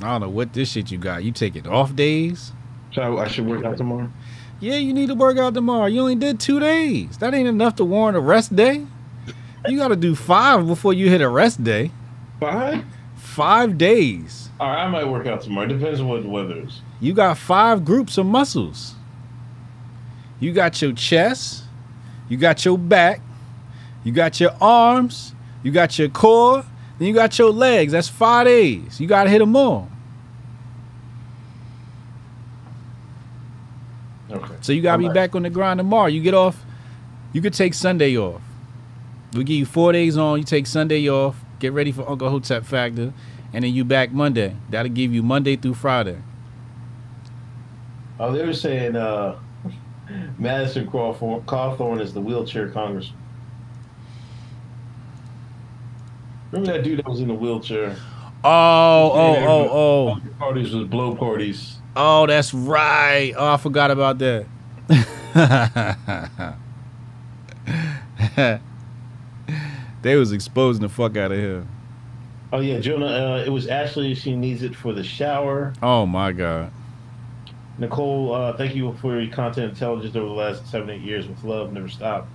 I 0.00 0.04
don't 0.04 0.20
know 0.20 0.28
what 0.28 0.52
this 0.52 0.70
shit 0.70 0.90
you 0.90 0.98
got. 0.98 1.24
You 1.24 1.32
taking 1.32 1.66
off 1.66 1.94
days? 1.94 2.52
So 2.92 3.18
I 3.18 3.28
should 3.28 3.46
work 3.46 3.64
out 3.64 3.76
tomorrow. 3.76 4.10
Yeah, 4.60 4.76
you 4.76 4.92
need 4.92 5.08
to 5.08 5.14
work 5.14 5.36
out 5.36 5.54
tomorrow. 5.54 5.86
You 5.86 6.00
only 6.00 6.14
did 6.14 6.40
two 6.40 6.60
days. 6.60 7.18
That 7.18 7.34
ain't 7.34 7.48
enough 7.48 7.76
to 7.76 7.84
warrant 7.84 8.16
a 8.16 8.20
rest 8.20 8.54
day. 8.54 8.86
You 9.66 9.78
got 9.78 9.88
to 9.88 9.96
do 9.96 10.14
five 10.14 10.66
before 10.66 10.92
you 10.92 11.08
hit 11.10 11.20
a 11.20 11.28
rest 11.28 11.64
day. 11.64 11.90
Five? 12.38 12.84
Five 13.16 13.78
days. 13.78 14.50
All 14.60 14.68
right, 14.68 14.84
I 14.84 14.88
might 14.88 15.04
work 15.04 15.26
out 15.26 15.40
tomorrow. 15.40 15.66
Depends 15.66 16.00
on 16.00 16.08
what 16.08 16.22
the 16.22 16.28
weather 16.28 16.58
is. 16.58 16.80
You 17.00 17.14
got 17.14 17.38
five 17.38 17.84
groups 17.84 18.16
of 18.18 18.26
muscles. 18.26 18.94
You 20.44 20.52
got 20.52 20.82
your 20.82 20.92
chest, 20.92 21.64
you 22.28 22.36
got 22.36 22.66
your 22.66 22.76
back, 22.76 23.22
you 24.04 24.12
got 24.12 24.38
your 24.40 24.54
arms, 24.60 25.34
you 25.62 25.72
got 25.72 25.98
your 25.98 26.10
core, 26.10 26.62
then 26.98 27.08
you 27.08 27.14
got 27.14 27.38
your 27.38 27.50
legs. 27.50 27.92
That's 27.92 28.10
five 28.10 28.46
days. 28.46 29.00
You 29.00 29.06
got 29.06 29.24
to 29.24 29.30
hit 29.30 29.38
them 29.38 29.56
all. 29.56 29.88
Okay. 34.30 34.54
So 34.60 34.74
you 34.74 34.82
gotta 34.82 34.98
be 34.98 35.04
Alright. 35.04 35.14
back 35.14 35.34
on 35.34 35.44
the 35.44 35.50
grind 35.50 35.78
tomorrow. 35.78 36.08
You 36.08 36.20
get 36.20 36.34
off. 36.34 36.62
You 37.32 37.40
could 37.40 37.54
take 37.54 37.72
Sunday 37.72 38.14
off. 38.18 38.42
We 39.32 39.44
give 39.44 39.56
you 39.56 39.64
four 39.64 39.92
days 39.92 40.18
on. 40.18 40.36
You 40.38 40.44
take 40.44 40.66
Sunday 40.66 41.08
off. 41.08 41.42
Get 41.58 41.72
ready 41.72 41.90
for 41.90 42.06
Uncle 42.06 42.28
Hotep 42.28 42.66
Factor, 42.66 43.14
and 43.54 43.64
then 43.64 43.72
you 43.72 43.82
back 43.82 44.12
Monday. 44.12 44.54
That'll 44.68 44.92
give 44.92 45.14
you 45.14 45.22
Monday 45.22 45.56
through 45.56 45.74
Friday. 45.74 46.18
Oh, 48.20 48.30
they 48.30 48.44
were 48.44 48.52
saying 48.52 48.94
uh, 48.94 49.38
Madison 50.38 50.86
Cawthorn, 50.86 51.44
Cawthorn 51.44 52.00
is 52.00 52.12
the 52.12 52.20
wheelchair 52.20 52.68
congressman. 52.68 53.18
Remember 56.52 56.72
that 56.72 56.84
dude 56.84 56.98
that 57.00 57.08
was 57.08 57.20
in 57.20 57.28
the 57.28 57.34
wheelchair? 57.34 57.96
Oh, 58.44 59.10
oh, 59.12 59.36
oh, 59.46 59.68
oh, 59.70 60.20
Parties 60.38 60.74
was 60.74 60.86
blow 60.86 61.16
parties. 61.16 61.78
oh. 61.96 62.26
That's 62.26 62.52
right. 62.52 63.32
Oh, 63.36 63.54
I 63.54 63.56
forgot 63.56 63.90
about 63.90 64.18
that. 64.18 64.46
they 70.02 70.16
was 70.16 70.32
exposing 70.32 70.82
the 70.82 70.88
fuck 70.88 71.16
out 71.16 71.32
of 71.32 71.38
him. 71.38 71.68
Oh 72.52 72.60
yeah, 72.60 72.78
Jonah. 72.78 73.06
Uh, 73.06 73.42
it 73.44 73.48
was 73.48 73.66
Ashley. 73.66 74.14
She 74.14 74.36
needs 74.36 74.62
it 74.62 74.76
for 74.76 74.92
the 74.92 75.02
shower. 75.02 75.72
Oh 75.82 76.06
my 76.06 76.32
god. 76.32 76.70
Nicole, 77.78 78.32
uh, 78.34 78.56
thank 78.56 78.74
you 78.74 78.92
for 79.00 79.20
your 79.20 79.32
content 79.32 79.70
intelligence 79.72 80.14
over 80.14 80.26
the 80.26 80.32
last 80.32 80.66
seven, 80.70 80.90
eight 80.90 81.00
years 81.00 81.26
with 81.26 81.42
love. 81.42 81.72
Never 81.72 81.88
stop. 81.88 82.28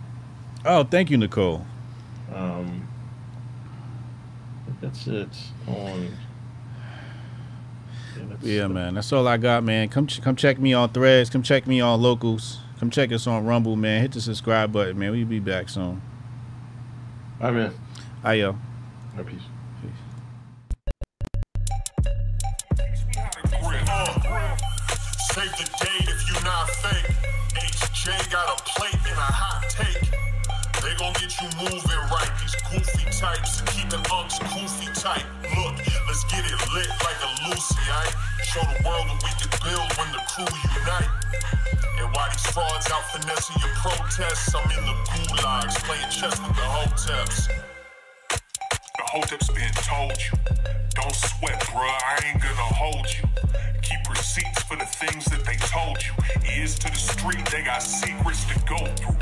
Oh, 0.66 0.84
thank 0.84 1.10
you, 1.10 1.18
Nicole. 1.18 1.66
Um, 2.34 2.88
that's 4.82 5.08
it. 5.08 5.30
On. 5.68 5.76
Yeah, 8.18 8.24
that's- 8.28 8.44
Yeah, 8.44 8.68
man. 8.68 8.96
That's 8.96 9.12
all 9.14 9.28
I 9.28 9.38
got, 9.38 9.64
man. 9.64 9.88
Come 9.88 10.08
ch- 10.08 10.22
come 10.22 10.36
check 10.36 10.60
me 10.60 10.74
on 10.74 10.90
Threads. 10.90 11.30
Come 11.30 11.44
check 11.44 11.66
me 11.68 11.80
on 11.80 12.02
Locals. 12.02 12.60
Come 12.80 12.90
check 12.90 13.12
us 13.14 13.26
on 13.28 13.46
Rumble, 13.46 13.76
man. 13.78 14.02
Hit 14.02 14.12
the 14.14 14.22
subscribe 14.22 14.72
button, 14.74 15.00
man. 15.00 15.12
We'll 15.12 15.26
be 15.26 15.40
back 15.40 15.70
soon. 15.70 16.02
All 17.42 17.52
right, 17.52 17.54
man. 17.54 17.74
Ayo. 18.26 18.48
All 18.50 18.60
right, 19.18 19.26
peace. 19.26 19.42
Plate 28.62 28.96
and 28.96 29.18
a 29.18 29.32
hot 29.32 29.64
take. 29.70 30.10
They 30.84 30.96
gon' 30.96 31.14
get 31.20 31.32
you 31.40 31.50
moving 31.60 32.04
right. 32.12 32.32
These 32.42 32.56
goofy 32.72 33.06
types 33.12 33.60
and 33.60 33.68
keeping 33.70 34.04
unks 34.12 34.40
goofy 34.52 34.88
tight. 34.96 35.26
Look, 35.44 35.76
let's 36.08 36.24
get 36.32 36.44
it 36.48 36.60
lit 36.74 36.90
like 37.04 37.20
a 37.20 37.32
Lucy, 37.48 37.80
aight? 37.88 38.16
Show 38.44 38.64
the 38.64 38.80
world 38.88 39.06
what 39.12 39.20
we 39.24 39.32
can 39.38 39.52
build 39.64 39.90
when 40.00 40.10
the 40.16 40.22
crew 40.32 40.48
unite. 40.48 41.12
And 42.00 42.08
why 42.16 42.30
these 42.32 42.48
frauds 42.52 42.90
out 42.92 43.06
finessing 43.12 43.60
your 43.60 43.76
protests? 43.80 44.56
I'm 44.56 44.66
in 44.72 44.84
the 44.88 44.96
gulags 45.12 45.76
playing 45.84 46.10
chess 46.10 46.40
with 46.40 46.56
the 46.56 46.68
hoteps. 46.68 47.48
The 48.30 49.04
hoteps 49.04 49.48
been 49.54 49.74
told 49.84 50.16
you. 50.16 50.36
Don't 50.96 51.16
sweat, 51.16 51.60
bruh. 51.72 51.86
I 51.86 52.20
ain't 52.28 52.42
gonna 52.42 52.72
hold 52.76 53.08
you. 53.08 53.24
Receipts 54.10 54.64
for 54.64 54.76
the 54.76 54.86
things 54.86 55.26
that 55.26 55.46
they 55.46 55.56
told 55.58 55.98
you. 56.04 56.12
Ears 56.58 56.80
to 56.80 56.90
the 56.90 56.98
street, 56.98 57.46
they 57.52 57.64
got 57.64 57.84
secrets 57.84 58.46
to 58.46 58.60
go 58.68 58.78
through. 58.96 59.18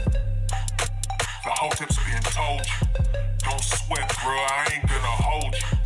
The 1.43 1.51
whole 1.51 1.71
tip's 1.71 1.97
being 2.05 2.21
told 2.23 2.61
you. 2.61 2.87
Don't 3.47 3.63
sweat, 3.63 4.09
bruh. 4.19 4.47
I 4.51 4.67
ain't 4.75 4.87
gonna 4.89 5.17
hold 5.23 5.55
you. 5.55 5.77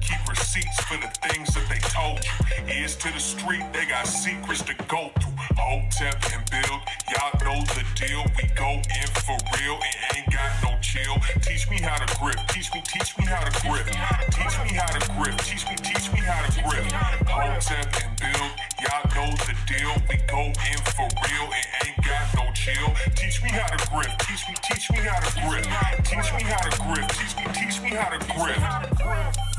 Keep 0.00 0.24
receipts 0.28 0.80
for 0.88 0.96
the 0.96 1.10
things 1.28 1.52
that 1.52 1.68
they 1.68 1.80
told 1.92 2.24
you. 2.24 2.80
Ears 2.80 2.96
to 2.96 3.12
the 3.12 3.20
street, 3.20 3.62
they 3.72 3.84
got 3.84 4.06
secrets 4.06 4.62
to 4.62 4.74
go 4.88 5.10
through. 5.20 5.36
Hotep 5.60 6.16
and 6.32 6.44
build, 6.48 6.80
y'all 7.12 7.36
know 7.44 7.60
the 7.76 7.84
deal. 7.92 8.24
We 8.40 8.48
go 8.56 8.80
in 8.80 9.08
for 9.20 9.36
real 9.52 9.76
and 9.76 9.96
ain't 10.16 10.32
got 10.32 10.48
no 10.64 10.80
chill. 10.80 11.16
Teach 11.44 11.68
me 11.68 11.76
how 11.80 12.00
to 12.00 12.08
grip. 12.16 12.40
Teach 12.48 12.72
me, 12.72 12.80
teach 12.88 13.12
me 13.18 13.26
how 13.26 13.44
to 13.44 13.52
grip. 13.68 13.84
Teach 14.32 14.56
me 14.64 14.72
how 14.80 14.88
to 14.88 15.00
grip. 15.12 15.36
Teach 15.44 15.68
me, 15.68 15.76
teach 15.76 16.08
me 16.12 16.20
how 16.24 16.40
to 16.40 16.50
grip. 16.64 16.84
Hotep 17.28 17.86
and 18.00 18.16
build, 18.16 18.50
y'all 18.80 19.04
know 19.12 19.28
the 19.44 19.54
deal. 19.68 19.92
We 20.08 20.16
go 20.24 20.48
in 20.48 20.80
for 20.96 21.08
real 21.28 21.46
and 21.52 21.66
ain't 21.84 22.00
got 22.00 22.24
no 22.34 22.48
chill. 22.56 22.88
Teach 23.14 23.42
me 23.42 23.50
how 23.50 23.68
to 23.68 23.78
grip. 23.92 24.08
Teach 24.24 24.48
me, 24.48 24.54
teach 24.64 24.90
me 24.90 24.98
how 25.04 25.20
to 25.20 25.30
grip. 25.44 25.64
Teach 26.08 26.32
me 26.34 26.42
how 26.48 26.64
to 26.64 26.72
grip. 26.80 27.09
Teach 27.12 27.36
me, 27.36 27.44
teach 27.52 27.82
me 27.82 27.90
how 27.90 28.08
to 28.08 28.18
grip. 28.34 29.49